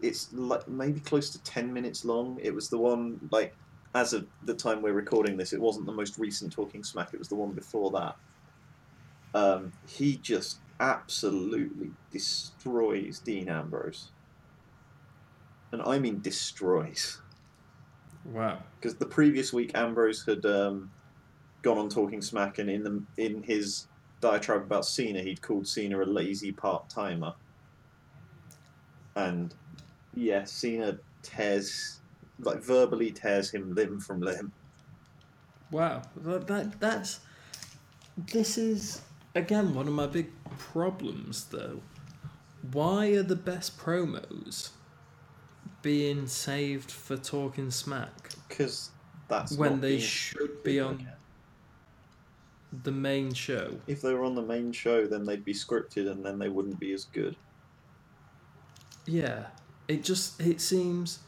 it's 0.00 0.32
like 0.32 0.66
maybe 0.68 1.00
close 1.00 1.30
to 1.30 1.42
ten 1.42 1.72
minutes 1.72 2.04
long. 2.04 2.38
It 2.42 2.54
was 2.54 2.68
the 2.68 2.78
one 2.78 3.20
like 3.30 3.54
as 3.94 4.12
of 4.12 4.26
the 4.44 4.54
time 4.54 4.82
we're 4.82 4.92
recording 4.92 5.36
this. 5.36 5.52
It 5.52 5.60
wasn't 5.60 5.86
the 5.86 5.92
most 5.92 6.18
recent 6.18 6.52
Talking 6.52 6.84
Smack. 6.84 7.12
It 7.12 7.18
was 7.18 7.28
the 7.28 7.34
one 7.34 7.52
before 7.52 7.90
that. 7.92 8.16
Um, 9.34 9.72
he 9.86 10.16
just 10.16 10.58
absolutely 10.80 11.90
destroys 12.10 13.18
Dean 13.18 13.48
Ambrose, 13.48 14.10
and 15.72 15.82
I 15.82 15.98
mean 15.98 16.20
destroys. 16.20 17.20
Wow. 18.24 18.58
Because 18.78 18.96
the 18.96 19.06
previous 19.06 19.52
week 19.52 19.72
Ambrose 19.74 20.24
had 20.24 20.44
um, 20.44 20.90
gone 21.62 21.78
on 21.78 21.88
Talking 21.88 22.22
Smack, 22.22 22.58
and 22.58 22.70
in 22.70 22.82
the 22.82 23.02
in 23.16 23.42
his 23.42 23.86
diatribe 24.20 24.62
about 24.62 24.84
Cena, 24.84 25.20
he'd 25.20 25.42
called 25.42 25.66
Cena 25.66 26.02
a 26.02 26.04
lazy 26.04 26.52
part 26.52 26.88
timer. 26.88 27.34
And 29.14 29.54
yeah, 30.14 30.44
Cena 30.44 30.98
tears, 31.22 31.97
like 32.38 32.62
verbally 32.62 33.12
tears 33.12 33.50
him 33.50 33.74
limb 33.74 34.00
from 34.00 34.20
limb. 34.20 34.52
Wow. 35.70 36.02
That, 36.16 36.46
that 36.48 36.80
that's. 36.80 37.20
This 38.16 38.58
is 38.58 39.02
again 39.34 39.74
one 39.74 39.88
of 39.88 39.94
my 39.94 40.06
big 40.06 40.30
problems, 40.58 41.46
though. 41.46 41.82
Why 42.72 43.08
are 43.08 43.22
the 43.22 43.36
best 43.36 43.78
promos 43.78 44.70
being 45.82 46.26
saved 46.26 46.90
for 46.90 47.16
talking 47.16 47.70
smack 47.70 48.30
Because 48.48 48.90
that's 49.28 49.56
when 49.56 49.80
they 49.80 49.98
should 50.00 50.62
be 50.64 50.80
on 50.80 51.00
it. 51.00 51.18
the 52.84 52.92
main 52.92 53.32
show? 53.32 53.80
If 53.86 54.02
they 54.02 54.12
were 54.14 54.24
on 54.24 54.34
the 54.34 54.42
main 54.42 54.72
show, 54.72 55.06
then 55.06 55.24
they'd 55.24 55.44
be 55.44 55.54
scripted, 55.54 56.10
and 56.10 56.24
then 56.24 56.38
they 56.38 56.48
wouldn't 56.48 56.78
be 56.80 56.92
as 56.92 57.04
good. 57.04 57.36
Yeah, 59.06 59.46
it 59.88 60.04
just 60.04 60.40
it 60.40 60.60
seems 60.60 61.20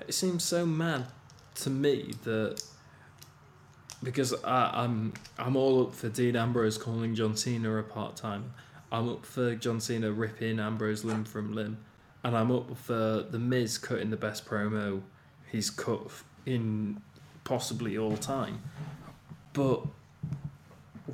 it 0.00 0.12
seems 0.12 0.44
so 0.44 0.66
mad 0.66 1.06
to 1.56 1.70
me 1.70 2.12
that 2.24 2.62
because 4.02 4.34
I, 4.44 4.70
I'm 4.74 5.14
I'm 5.38 5.56
all 5.56 5.82
up 5.82 5.94
for 5.94 6.08
Dean 6.08 6.36
Ambrose 6.36 6.78
calling 6.78 7.14
John 7.14 7.36
Cena 7.36 7.76
a 7.76 7.82
part 7.82 8.16
time. 8.16 8.52
I'm 8.92 9.08
up 9.08 9.26
for 9.26 9.54
John 9.54 9.80
Cena 9.80 10.12
ripping 10.12 10.60
Ambrose 10.60 11.04
limb 11.04 11.24
from 11.24 11.54
limb, 11.54 11.78
and 12.22 12.36
I'm 12.36 12.52
up 12.52 12.76
for 12.76 13.26
the 13.28 13.38
Miz 13.38 13.78
cutting 13.78 14.10
the 14.10 14.16
best 14.16 14.46
promo 14.46 15.02
he's 15.50 15.70
cut 15.70 16.10
in 16.44 17.00
possibly 17.44 17.96
all 17.96 18.16
time. 18.16 18.62
But 19.52 19.82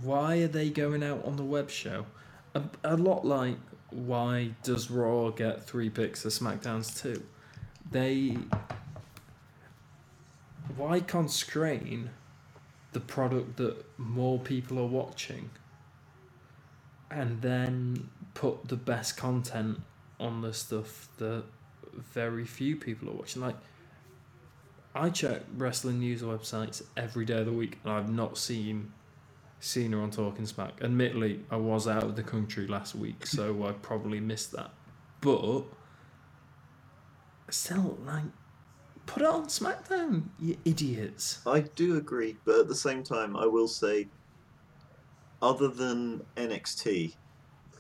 why 0.02 0.38
are 0.38 0.48
they 0.48 0.70
going 0.70 1.02
out 1.02 1.24
on 1.24 1.36
the 1.36 1.44
web 1.44 1.70
show? 1.70 2.06
A, 2.54 2.62
a 2.84 2.96
lot 2.96 3.24
like 3.24 3.56
why 3.90 4.50
does 4.62 4.90
Raw 4.90 5.30
get 5.30 5.64
three 5.64 5.90
picks 5.90 6.24
of 6.24 6.32
SmackDown's 6.32 7.00
two? 7.00 7.22
They 7.92 8.36
why 10.76 11.00
constrain 11.00 12.10
the 12.92 13.00
product 13.00 13.56
that 13.58 13.84
more 13.98 14.38
people 14.38 14.78
are 14.78 14.86
watching 14.86 15.50
and 17.10 17.42
then 17.42 18.08
put 18.34 18.68
the 18.68 18.76
best 18.76 19.16
content 19.16 19.80
on 20.18 20.40
the 20.40 20.54
stuff 20.54 21.08
that 21.18 21.44
very 21.94 22.44
few 22.44 22.76
people 22.76 23.10
are 23.10 23.14
watching 23.14 23.42
like 23.42 23.56
I 24.94 25.10
check 25.10 25.42
wrestling 25.56 26.00
news 26.00 26.22
websites 26.22 26.82
every 26.96 27.24
day 27.24 27.40
of 27.40 27.46
the 27.46 27.52
week 27.52 27.78
and 27.84 27.92
I've 27.92 28.10
not 28.10 28.38
seen 28.38 28.92
Cena 29.62 30.02
on 30.02 30.10
Talking 30.10 30.44
Smack. 30.44 30.82
Admittedly, 30.82 31.40
I 31.48 31.56
was 31.56 31.86
out 31.86 32.02
of 32.02 32.16
the 32.16 32.22
country 32.22 32.66
last 32.66 32.96
week, 32.96 33.24
so 33.24 33.64
I 33.64 33.72
probably 33.72 34.18
missed 34.18 34.50
that. 34.52 34.72
But 35.20 35.62
still, 37.50 37.98
like, 38.04 38.24
put 39.06 39.22
it 39.22 39.28
on 39.28 39.46
SmackDown, 39.46 40.24
you 40.38 40.56
idiots. 40.64 41.40
I 41.46 41.60
do 41.60 41.96
agree, 41.96 42.36
but 42.44 42.60
at 42.60 42.68
the 42.68 42.74
same 42.74 43.02
time, 43.02 43.36
I 43.36 43.46
will 43.46 43.68
say, 43.68 44.08
other 45.40 45.68
than 45.68 46.24
NXT, 46.36 47.14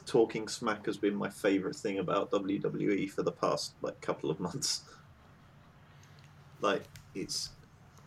Talking 0.04 0.48
Smack 0.48 0.86
has 0.86 0.96
been 0.96 1.14
my 1.14 1.28
favourite 1.28 1.76
thing 1.76 1.98
about 1.98 2.30
WWE 2.32 3.10
for 3.10 3.22
the 3.22 3.30
past 3.32 3.74
like 3.82 4.00
couple 4.00 4.30
of 4.30 4.40
months. 4.40 4.82
Like 6.60 6.84
it's 7.16 7.50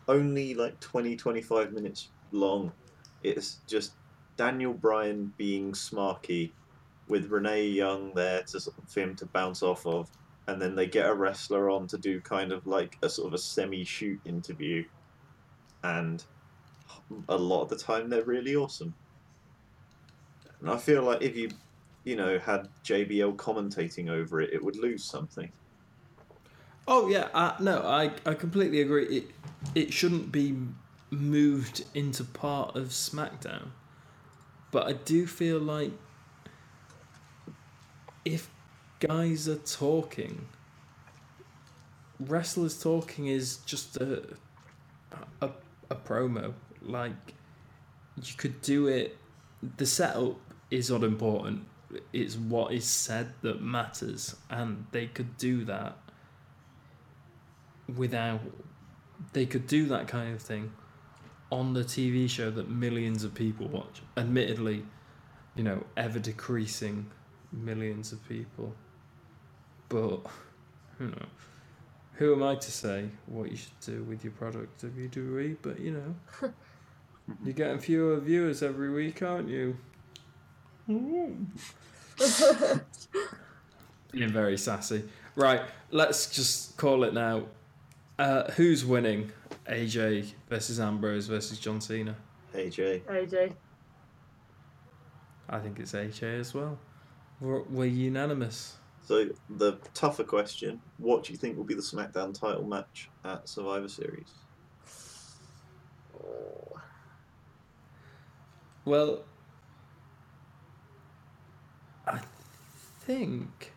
only 0.08 0.54
like 0.54 0.80
20 0.80 1.14
25 1.14 1.74
minutes 1.74 2.08
long. 2.32 2.72
It's 3.22 3.58
just 3.66 3.92
Daniel 4.38 4.72
Bryan 4.72 5.34
being 5.36 5.72
smarky 5.72 6.52
with 7.06 7.30
Renee 7.30 7.66
Young 7.66 8.14
there 8.14 8.42
to 8.44 8.60
for 8.88 9.00
him 9.00 9.14
to 9.16 9.26
bounce 9.26 9.62
off 9.62 9.86
of, 9.86 10.10
and 10.48 10.60
then 10.60 10.74
they 10.74 10.86
get 10.86 11.08
a 11.08 11.14
wrestler 11.14 11.70
on 11.70 11.86
to 11.88 11.98
do 11.98 12.20
kind 12.20 12.52
of 12.52 12.66
like 12.66 12.96
a 13.02 13.08
sort 13.08 13.28
of 13.28 13.34
a 13.34 13.38
semi-shoot 13.38 14.20
interview, 14.24 14.84
and 15.82 16.24
a 17.28 17.36
lot 17.36 17.62
of 17.62 17.68
the 17.68 17.76
time 17.76 18.08
they're 18.08 18.24
really 18.24 18.54
awesome. 18.54 18.94
And 20.60 20.70
I 20.70 20.76
feel 20.76 21.02
like 21.02 21.22
if 21.22 21.36
you, 21.36 21.50
you 22.04 22.16
know, 22.16 22.38
had 22.38 22.68
JBL 22.84 23.36
commentating 23.36 24.08
over 24.08 24.40
it, 24.40 24.52
it 24.52 24.62
would 24.62 24.76
lose 24.76 25.04
something. 25.04 25.50
Oh 26.88 27.08
yeah, 27.08 27.28
uh, 27.34 27.56
no, 27.60 27.82
I 27.82 28.12
I 28.24 28.34
completely 28.34 28.80
agree. 28.80 29.06
It 29.06 29.30
it 29.74 29.92
shouldn't 29.92 30.30
be 30.30 30.56
moved 31.10 31.84
into 31.94 32.24
part 32.24 32.76
of 32.76 32.88
SmackDown, 32.88 33.70
but 34.70 34.86
I 34.86 34.92
do 34.92 35.26
feel 35.26 35.58
like 35.58 35.92
if 38.24 38.50
guys 39.00 39.48
are 39.48 39.56
talking, 39.56 40.46
wrestlers 42.20 42.80
talking 42.80 43.26
is 43.26 43.58
just 43.58 43.96
a 43.96 44.36
a 45.40 45.50
a 45.90 45.94
promo. 45.94 46.54
Like 46.82 47.34
you 48.22 48.34
could 48.36 48.60
do 48.62 48.88
it. 48.88 49.16
The 49.76 49.86
setup 49.86 50.36
is 50.70 50.90
unimportant. 50.90 51.64
It's 52.12 52.36
what 52.36 52.72
is 52.72 52.84
said 52.84 53.32
that 53.42 53.62
matters, 53.62 54.36
and 54.50 54.86
they 54.92 55.06
could 55.06 55.36
do 55.36 55.64
that 55.64 55.96
without 57.94 58.40
they 59.32 59.46
could 59.46 59.66
do 59.66 59.86
that 59.86 60.08
kind 60.08 60.34
of 60.34 60.42
thing 60.42 60.72
on 61.50 61.72
the 61.74 61.84
TV 61.84 62.28
show 62.28 62.50
that 62.50 62.68
millions 62.68 63.24
of 63.24 63.34
people 63.34 63.68
watch. 63.68 64.02
Admittedly, 64.16 64.84
you 65.54 65.62
know, 65.62 65.84
ever 65.96 66.18
decreasing 66.18 67.06
millions 67.52 68.12
of 68.12 68.26
people. 68.28 68.74
But 69.88 70.20
you 71.00 71.06
know, 71.06 71.26
who 72.14 72.34
am 72.34 72.42
I 72.42 72.54
to 72.56 72.70
say 72.70 73.08
what 73.26 73.50
you 73.50 73.56
should 73.56 73.80
do 73.80 74.02
with 74.04 74.24
your 74.24 74.32
product 74.32 74.84
if 74.84 74.96
you 74.96 75.08
do 75.08 75.22
read? 75.22 75.58
But 75.62 75.80
you 75.80 75.92
know, 75.92 76.14
you're 77.44 77.54
getting 77.54 77.78
fewer 77.78 78.18
viewers 78.20 78.62
every 78.62 78.90
week, 78.90 79.22
aren't 79.22 79.48
you? 79.48 79.76
Being 80.88 81.50
very 84.12 84.56
sassy. 84.56 85.04
Right, 85.34 85.62
let's 85.90 86.30
just 86.34 86.76
call 86.76 87.04
it 87.04 87.12
now. 87.12 87.46
Uh, 88.18 88.50
who's 88.52 88.84
winning? 88.84 89.30
AJ 89.68 90.32
versus 90.48 90.80
Ambrose 90.80 91.26
versus 91.26 91.58
John 91.58 91.80
Cena. 91.80 92.14
AJ. 92.54 93.02
AJ. 93.02 93.52
I 95.48 95.58
think 95.58 95.78
it's 95.78 95.92
AJ 95.92 96.40
as 96.40 96.54
well. 96.54 96.78
We're, 97.40 97.62
we're 97.62 97.86
unanimous. 97.86 98.76
So 99.06 99.28
the 99.48 99.78
tougher 99.94 100.24
question: 100.24 100.80
What 100.98 101.22
do 101.22 101.32
you 101.32 101.38
think 101.38 101.56
will 101.56 101.64
be 101.64 101.74
the 101.74 101.80
SmackDown 101.80 102.38
title 102.38 102.64
match 102.64 103.08
at 103.24 103.48
Survivor 103.48 103.88
Series? 103.88 104.32
Well, 108.84 109.24
I 112.04 112.18
think 113.00 113.72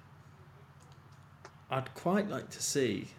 I'd 1.70 1.94
quite 1.94 2.28
like 2.28 2.50
to 2.50 2.64
see 2.64 3.10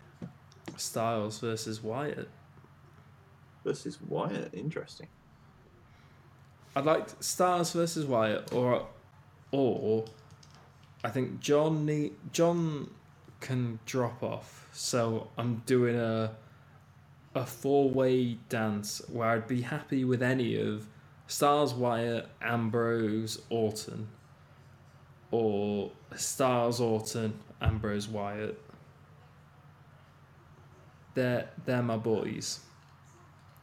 Styles 0.76 1.38
versus 1.38 1.80
Wyatt. 1.80 2.28
Versus 3.62 4.00
Wyatt. 4.02 4.52
Interesting. 4.52 5.06
I'd 6.74 6.86
like 6.86 7.08
Styles 7.20 7.72
versus 7.72 8.04
Wyatt, 8.04 8.52
or 8.52 8.88
or 9.52 10.04
I 11.02 11.08
think 11.08 11.40
John 11.40 11.86
need, 11.86 12.12
John 12.32 12.90
can 13.40 13.78
drop 13.86 14.22
off, 14.22 14.68
so 14.72 15.28
I'm 15.38 15.62
doing 15.66 15.96
a 15.96 16.32
a 17.34 17.46
four 17.46 17.88
way 17.88 18.38
dance 18.48 19.00
where 19.08 19.28
I'd 19.28 19.46
be 19.46 19.62
happy 19.62 20.04
with 20.04 20.22
any 20.22 20.60
of 20.60 20.88
Styles 21.26 21.72
Wyatt, 21.74 22.28
Ambrose, 22.42 23.40
Orton, 23.50 24.08
or 25.30 25.92
Styles 26.16 26.80
Orton, 26.80 27.38
Ambrose 27.62 28.08
Wyatt. 28.08 28.60
They're 31.14 31.50
they're 31.64 31.82
my 31.82 31.96
boys. 31.96 32.60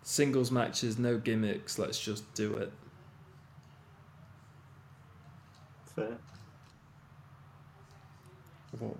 Singles 0.02 0.52
matches, 0.52 0.98
no 0.98 1.18
gimmicks. 1.18 1.78
Let's 1.78 2.00
just 2.00 2.34
do 2.34 2.56
it. 2.56 2.72
Fair. 5.94 6.18
What, 8.80 8.96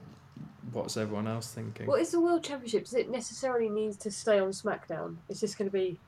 what's 0.74 0.98
everyone 0.98 1.28
else 1.28 1.52
thinking? 1.54 1.86
What 1.88 2.02
is 2.02 2.12
the 2.12 2.20
World 2.22 2.44
Championship? 2.44 2.86
Does 2.86 2.94
it 2.94 3.10
necessarily 3.10 3.70
need 3.70 4.00
to 4.02 4.12
stay 4.12 4.40
on 4.40 4.50
SmackDown? 4.50 5.18
It's 5.30 5.40
just 5.40 5.58
going 5.58 5.70
to 5.70 5.74
be 5.74 6.00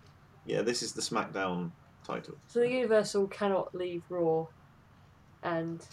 Yeah, 0.46 0.62
this 0.62 0.82
is 0.84 0.94
the 0.94 1.02
SmackDown 1.02 1.72
title. 2.06 2.36
so 2.48 2.60
the 2.60 2.70
Universal 2.70 3.28
cannot 3.28 3.74
leave 3.76 4.04
Raw, 4.10 4.48
and 5.44 5.86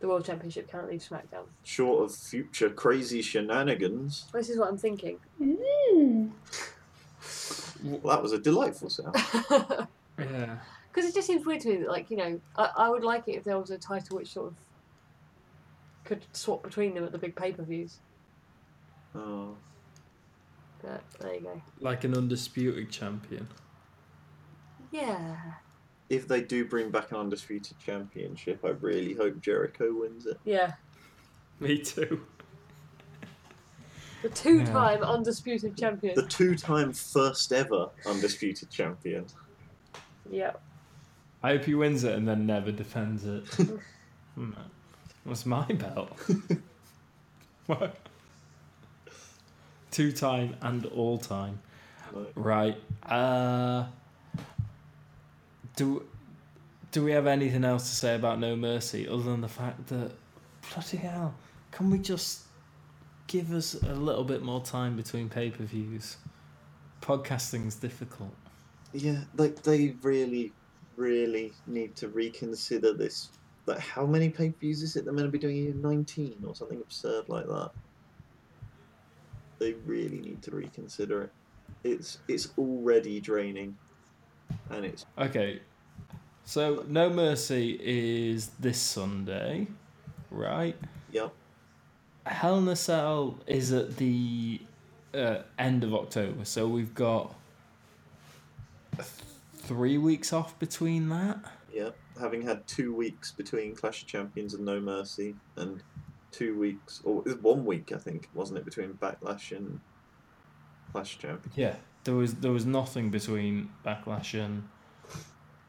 the 0.00 0.08
World 0.08 0.24
Championship 0.24 0.70
cannot 0.70 0.88
leave 0.90 1.00
SmackDown. 1.00 1.46
Short 1.64 2.04
of 2.04 2.14
future 2.14 2.68
crazy 2.70 3.22
shenanigans. 3.22 4.26
This 4.32 4.50
is 4.50 4.58
what 4.58 4.68
I'm 4.68 4.78
thinking. 4.78 5.18
Mm. 5.40 6.30
Well, 7.84 8.14
that 8.14 8.22
was 8.22 8.32
a 8.32 8.38
delightful 8.38 8.90
sound. 8.90 9.16
Yeah. 10.18 10.56
Because 10.90 11.10
it 11.10 11.14
just 11.14 11.26
seems 11.26 11.44
weird 11.44 11.60
to 11.60 11.68
me 11.68 11.76
that, 11.76 11.88
like, 11.90 12.10
you 12.10 12.16
know, 12.16 12.40
I, 12.56 12.70
I 12.74 12.88
would 12.88 13.04
like 13.04 13.28
it 13.28 13.32
if 13.32 13.44
there 13.44 13.58
was 13.58 13.70
a 13.70 13.76
title 13.76 14.16
which 14.16 14.32
sort 14.32 14.46
of 14.46 14.54
could 16.06 16.24
swap 16.32 16.62
between 16.62 16.94
them 16.94 17.04
at 17.04 17.12
the 17.12 17.18
big 17.18 17.36
pay 17.36 17.52
per 17.52 17.62
views. 17.62 17.98
Oh. 19.14 19.56
But 20.82 21.02
there 21.20 21.34
you 21.34 21.40
go. 21.40 21.62
Like 21.80 22.04
an 22.04 22.16
undisputed 22.16 22.90
champion. 22.90 23.48
Yeah. 24.90 25.36
If 26.08 26.28
they 26.28 26.40
do 26.40 26.64
bring 26.64 26.90
back 26.90 27.10
an 27.10 27.18
undisputed 27.18 27.78
championship, 27.78 28.64
I 28.64 28.68
really 28.68 29.14
hope 29.14 29.40
Jericho 29.40 29.92
wins 29.92 30.26
it. 30.26 30.38
Yeah. 30.44 30.74
Me 31.60 31.78
too. 31.78 32.24
The 34.22 34.28
two 34.30 34.64
time 34.64 35.02
undisputed 35.02 35.76
champion. 35.76 36.14
The 36.14 36.26
two-time 36.26 36.92
first 36.92 37.52
ever 37.52 37.90
undisputed 38.06 38.70
champion. 38.70 39.26
Yeah. 40.30 40.52
I 41.42 41.50
hope 41.52 41.64
he 41.64 41.74
wins 41.74 42.02
it 42.04 42.14
and 42.14 42.26
then 42.26 42.46
never 42.46 42.72
defends 42.72 43.24
it. 43.24 43.44
Hmm. 44.34 44.52
What's 45.26 45.44
my 45.44 45.66
belt? 45.66 46.16
what? 47.66 47.96
Two 49.90 50.12
time 50.12 50.56
and 50.62 50.86
all 50.86 51.18
time. 51.18 51.60
Right. 52.36 52.80
Uh, 53.04 53.86
do 55.74 56.04
do 56.92 57.04
we 57.04 57.10
have 57.10 57.26
anything 57.26 57.64
else 57.64 57.90
to 57.90 57.94
say 57.96 58.14
about 58.14 58.38
No 58.38 58.54
Mercy 58.54 59.08
other 59.08 59.24
than 59.24 59.40
the 59.40 59.48
fact 59.48 59.88
that 59.88 60.12
bloody 60.72 60.96
hell, 60.96 61.34
can 61.72 61.90
we 61.90 61.98
just 61.98 62.42
give 63.26 63.52
us 63.52 63.74
a 63.74 63.94
little 63.94 64.24
bit 64.24 64.42
more 64.42 64.62
time 64.62 64.96
between 64.96 65.28
pay 65.28 65.50
per 65.50 65.64
views? 65.64 66.18
Podcasting's 67.02 67.74
difficult. 67.74 68.32
Yeah, 68.92 69.18
like 69.36 69.62
they 69.62 69.96
really, 70.02 70.52
really 70.96 71.52
need 71.66 71.96
to 71.96 72.08
reconsider 72.08 72.92
this. 72.92 73.28
Like, 73.66 73.78
how 73.78 74.06
many 74.06 74.28
pay-per-views 74.30 74.82
is 74.82 74.96
it 74.96 75.04
they're 75.04 75.12
going 75.12 75.26
to 75.26 75.30
be 75.30 75.38
doing 75.38 75.56
in 75.56 75.82
nineteen 75.82 76.36
or 76.46 76.54
something 76.54 76.80
absurd 76.80 77.28
like 77.28 77.46
that? 77.46 77.70
They 79.58 79.72
really 79.84 80.20
need 80.20 80.42
to 80.42 80.52
reconsider 80.52 81.22
it. 81.24 81.32
It's 81.82 82.18
it's 82.28 82.48
already 82.56 83.20
draining, 83.20 83.76
and 84.70 84.84
it's 84.84 85.04
Okay. 85.18 85.60
So 86.44 86.84
No 86.86 87.10
Mercy 87.10 87.76
is 87.82 88.50
this 88.60 88.80
Sunday, 88.80 89.66
right? 90.30 90.76
yep. 91.10 91.32
Hell 92.24 92.58
in 92.58 92.68
a 92.68 92.76
Cell 92.76 93.38
is 93.48 93.72
at 93.72 93.96
the 93.96 94.60
uh, 95.12 95.38
end 95.58 95.82
of 95.82 95.92
October, 95.92 96.44
so 96.44 96.68
we've 96.68 96.94
got 96.94 97.34
three 99.54 99.98
weeks 99.98 100.32
off 100.32 100.56
between 100.60 101.08
that. 101.08 101.38
Yep, 101.76 101.94
having 102.18 102.40
had 102.40 102.66
two 102.66 102.94
weeks 102.94 103.32
between 103.32 103.74
Clash 103.74 104.00
of 104.02 104.08
Champions 104.08 104.54
and 104.54 104.64
No 104.64 104.80
Mercy, 104.80 105.34
and 105.56 105.82
two 106.32 106.58
weeks, 106.58 107.02
or 107.04 107.18
it 107.20 107.24
was 107.26 107.36
one 107.36 107.66
week, 107.66 107.92
I 107.92 107.98
think, 107.98 108.30
wasn't 108.32 108.58
it, 108.58 108.64
between 108.64 108.94
Backlash 108.94 109.54
and 109.54 109.78
Clash 110.92 111.16
of 111.16 111.20
Champions? 111.20 111.54
Yeah, 111.56 111.76
there 112.04 112.14
was 112.14 112.34
there 112.36 112.50
was 112.52 112.64
nothing 112.64 113.10
between 113.10 113.68
Backlash 113.84 114.32
and 114.42 114.66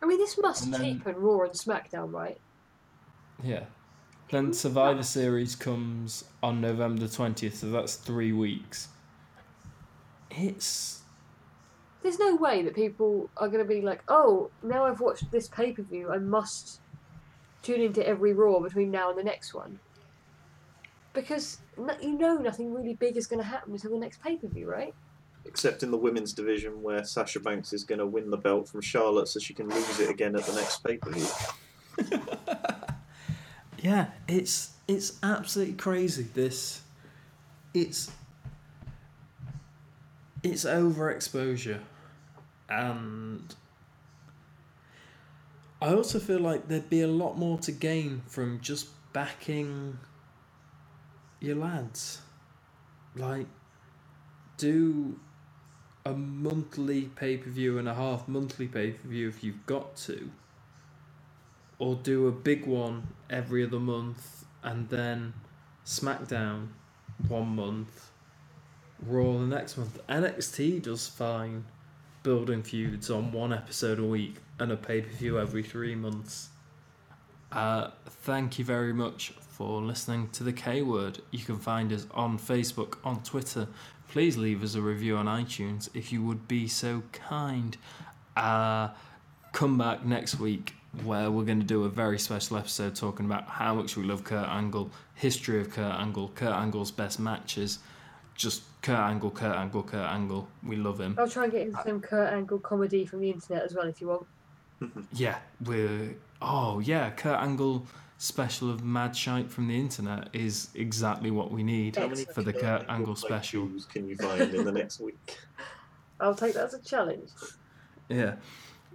I 0.02 0.06
mean, 0.06 0.18
this 0.18 0.38
must 0.38 0.64
And 0.66 0.74
then- 0.76 0.82
cheapen 1.00 1.16
Raw 1.18 1.42
and 1.44 1.52
SmackDown, 1.54 2.14
right? 2.14 2.40
yeah. 3.44 3.66
Then 4.32 4.52
Survivor 4.54 5.04
Series 5.04 5.56
comes 5.56 6.24
on 6.44 6.62
November 6.62 7.08
twentieth, 7.10 7.56
so 7.58 7.70
that's 7.72 7.96
three 7.96 8.32
weeks. 8.32 8.88
It's 10.32 11.02
There's 12.08 12.20
no 12.20 12.38
way 12.38 12.62
that 12.62 12.74
people 12.74 13.30
are 13.36 13.50
going 13.50 13.62
to 13.62 13.68
be 13.68 13.82
like, 13.82 14.02
oh, 14.08 14.50
now 14.64 14.86
I've 14.86 15.02
watched 15.02 15.30
this 15.30 15.50
pay 15.50 15.74
per 15.74 15.82
view, 15.82 16.10
I 16.10 16.20
must 16.20 16.80
tune 17.62 17.82
into 17.82 18.08
every 18.08 18.32
Raw 18.32 18.62
between 18.62 18.92
now 18.92 19.10
and 19.10 19.20
the 19.20 19.26
next 19.26 19.54
one. 19.54 19.78
Because 21.12 21.58
no, 21.78 21.94
you 22.02 22.18
know 22.18 22.38
nothing 22.38 22.74
really 22.74 22.94
big 22.94 23.18
is 23.18 23.28
going 23.28 23.42
to 23.42 23.46
happen 23.46 23.74
until 23.74 23.92
the 23.92 23.98
next 23.98 24.24
pay 24.24 24.38
per 24.38 24.48
view, 24.48 24.72
right? 24.72 24.94
Except 25.44 25.84
in 25.84 25.92
the 25.92 25.98
women's 25.98 26.32
division, 26.32 26.82
where 26.82 27.04
Sasha 27.04 27.42
Banks 27.42 27.74
is 27.74 27.84
going 27.84 28.00
to 28.00 28.08
win 28.08 28.30
the 28.30 28.38
belt 28.38 28.70
from 28.70 28.80
Charlotte 28.80 29.28
so 29.28 29.42
she 29.42 29.54
can 29.54 29.68
lose 29.68 30.00
it 30.00 30.10
again 30.10 30.34
at 30.38 30.44
the 30.44 30.54
next 30.54 30.82
pay 30.86 30.96
per 30.96 31.12
view. 31.12 31.28
Yeah, 33.84 34.08
it's 34.28 34.72
it's 34.88 35.20
absolutely 35.22 35.76
crazy. 35.76 36.24
This, 36.34 36.82
it's 37.74 38.10
it's 40.42 40.66
overexposure, 40.66 41.82
and 42.70 43.56
I 45.82 45.94
also 45.94 46.20
feel 46.20 46.40
like 46.40 46.68
there'd 46.68 46.90
be 46.90 47.02
a 47.02 47.08
lot 47.08 47.38
more 47.38 47.58
to 47.60 47.72
gain 47.72 48.22
from 48.28 48.60
just 48.62 48.88
backing 49.14 50.00
your 51.40 51.56
lads. 51.56 52.22
Like, 53.16 53.48
do 54.58 55.20
a 56.06 56.14
monthly 56.14 57.04
pay 57.04 57.38
per 57.38 57.50
view 57.50 57.78
and 57.78 57.88
a 57.88 57.94
half 57.94 58.28
monthly 58.28 58.68
pay 58.68 58.92
per 58.92 59.08
view 59.08 59.28
if 59.28 59.44
you've 59.44 59.66
got 59.66 59.96
to 59.98 60.32
or 61.80 61.96
do 61.96 62.28
a 62.28 62.32
big 62.32 62.66
one 62.66 63.08
every 63.30 63.64
other 63.64 63.80
month 63.80 64.46
and 64.64 64.90
then 64.90 65.34
SmackDown 65.86 66.68
one 67.28 67.56
month, 67.56 68.12
Raw 69.06 69.34
the 69.34 69.46
next 69.46 69.78
month. 69.78 70.00
NXT 70.10 70.82
does 70.82 71.08
fine 71.08 71.66
building 72.28 72.62
feuds 72.62 73.10
on 73.10 73.32
one 73.32 73.54
episode 73.54 74.00
a 74.00 74.04
week 74.04 74.36
and 74.60 74.70
a 74.70 74.76
pay 74.76 75.00
per 75.00 75.10
view 75.12 75.40
every 75.40 75.64
three 75.64 75.96
months. 75.96 76.50
Uh, 77.54 77.90
thank 78.06 78.60
you 78.60 78.66
very 78.66 78.92
much 78.92 79.30
for 79.40 79.82
listening 79.82 80.28
to 80.32 80.44
the 80.44 80.52
K 80.52 80.82
Word. 80.82 81.22
You 81.32 81.40
can 81.40 81.58
find 81.58 81.94
us 81.94 82.06
on 82.12 82.38
Facebook, 82.38 82.98
on 83.06 83.24
Twitter. 83.24 83.70
Please 84.10 84.36
leave 84.36 84.62
us 84.62 84.76
a 84.76 84.82
review 84.82 85.16
on 85.16 85.26
iTunes 85.26 85.88
if 85.94 86.12
you 86.12 86.22
would 86.22 86.50
be 86.50 86.68
so 86.68 87.02
kind. 87.14 87.78
Uh, 88.36 88.90
come 89.54 89.78
back 89.78 90.04
next 90.04 90.38
week 90.38 90.74
where 91.06 91.32
we're 91.32 91.46
going 91.46 91.62
to 91.62 91.66
do 91.66 91.86
a 91.86 91.90
very 91.90 92.20
special 92.20 92.58
episode 92.58 92.94
talking 92.94 93.26
about 93.26 93.48
how 93.48 93.74
much 93.74 93.96
we 93.96 94.04
love 94.04 94.26
Kurt 94.26 94.50
Angle, 94.50 94.92
history 95.16 95.62
of 95.62 95.70
Kurt 95.70 95.96
Angle, 95.96 96.34
Kurt 96.36 96.54
Angle's 96.54 96.92
best 96.92 97.22
matches, 97.22 97.80
just 98.38 98.62
Kurt 98.82 98.98
Angle, 98.98 99.32
Kurt 99.32 99.56
Angle, 99.56 99.84
Kurt 99.84 100.10
Angle. 100.10 100.48
We 100.64 100.78
love 100.78 101.02
him. 101.02 101.16
I'll 101.18 101.28
try 101.28 101.44
and 101.44 101.52
get 101.52 101.64
into 101.64 101.82
some 101.84 102.00
Kurt 102.00 102.32
Angle 102.32 102.60
comedy 102.60 103.06
from 103.06 103.20
the 103.20 103.30
internet 103.32 103.64
as 103.64 103.74
well 103.74 103.88
if 103.88 104.00
you 104.00 104.08
want. 104.08 104.28
Yeah, 105.12 105.40
we're 105.66 106.16
oh 106.42 106.80
yeah, 106.80 107.10
Kurt 107.10 107.40
Angle 107.40 107.86
special 108.20 108.70
of 108.70 108.84
Mad 108.84 109.16
Shite 109.16 109.50
from 109.50 109.68
the 109.68 109.78
internet 109.78 110.30
is 110.34 110.70
exactly 110.76 111.32
what 111.32 111.52
we 111.52 111.64
need 111.64 111.96
How 111.96 112.10
for 112.10 112.44
the 112.44 112.54
Kurt 112.54 112.62
Kurt 112.62 112.82
Angle 112.82 112.96
Angle 112.96 113.16
special. 113.16 113.70
can 113.92 114.08
you 114.08 114.16
find 114.16 114.54
in 114.54 114.66
the 114.66 114.72
next 114.72 115.00
week? 115.00 115.38
I'll 116.20 116.36
take 116.36 116.54
that 116.54 116.66
as 116.66 116.74
a 116.76 116.82
challenge. 116.82 117.30
Yeah, 118.10 118.36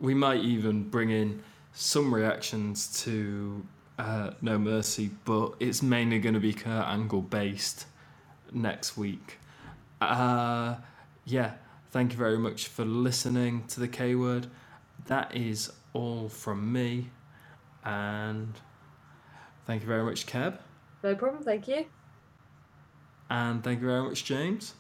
we 0.00 0.14
might 0.14 0.40
even 0.40 0.88
bring 0.88 1.10
in 1.10 1.42
some 1.72 2.14
reactions 2.14 3.02
to 3.02 3.64
uh, 3.98 4.30
No 4.40 4.58
Mercy, 4.58 5.10
but 5.24 5.54
it's 5.58 5.82
mainly 5.82 6.18
going 6.18 6.34
to 6.34 6.40
be 6.40 6.52
Kurt 6.52 6.86
Angle 6.86 7.22
based 7.22 7.86
next 8.52 8.96
week. 8.96 9.38
Uh, 10.00 10.76
yeah, 11.24 11.52
thank 11.90 12.12
you 12.12 12.18
very 12.18 12.38
much 12.38 12.68
for 12.68 12.84
listening 12.84 13.64
to 13.68 13.80
the 13.80 13.88
K 13.88 14.14
Word. 14.14 14.46
That 15.06 15.34
is 15.36 15.72
all 15.92 16.28
from 16.28 16.72
me, 16.72 17.10
and 17.84 18.52
thank 19.66 19.82
you 19.82 19.88
very 19.88 20.04
much, 20.04 20.26
Keb, 20.26 20.58
No 21.02 21.14
problem, 21.14 21.42
thank 21.42 21.68
you. 21.68 21.86
and 23.30 23.62
thank 23.62 23.80
you 23.80 23.86
very 23.86 24.02
much, 24.02 24.24
James. 24.24 24.74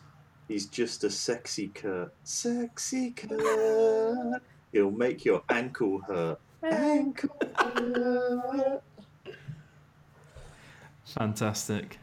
He's 0.48 0.66
just 0.66 1.04
a 1.04 1.10
sexy 1.10 1.68
Kurt. 1.68 2.12
Sexy 2.24 3.12
Kurt. 3.12 4.42
He'll 4.72 4.90
make 4.90 5.24
your 5.24 5.42
ankle 5.48 6.00
hurt. 6.06 6.40
Ankle 6.62 7.36
hurt. 7.56 8.82
Fantastic. 11.04 11.98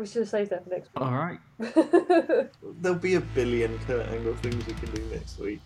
We 0.00 0.06
should 0.06 0.22
have 0.22 0.30
saved 0.30 0.50
that 0.50 0.64
for 0.64 0.70
next 0.70 0.88
week. 0.94 1.04
All 1.04 1.12
right. 1.12 1.38
There'll 2.80 2.98
be 2.98 3.16
a 3.16 3.20
billion 3.20 3.78
Kurt 3.80 4.08
Angle 4.08 4.34
things 4.36 4.66
we 4.66 4.72
can 4.72 4.90
do 4.92 5.02
next 5.12 5.38
week. 5.38 5.60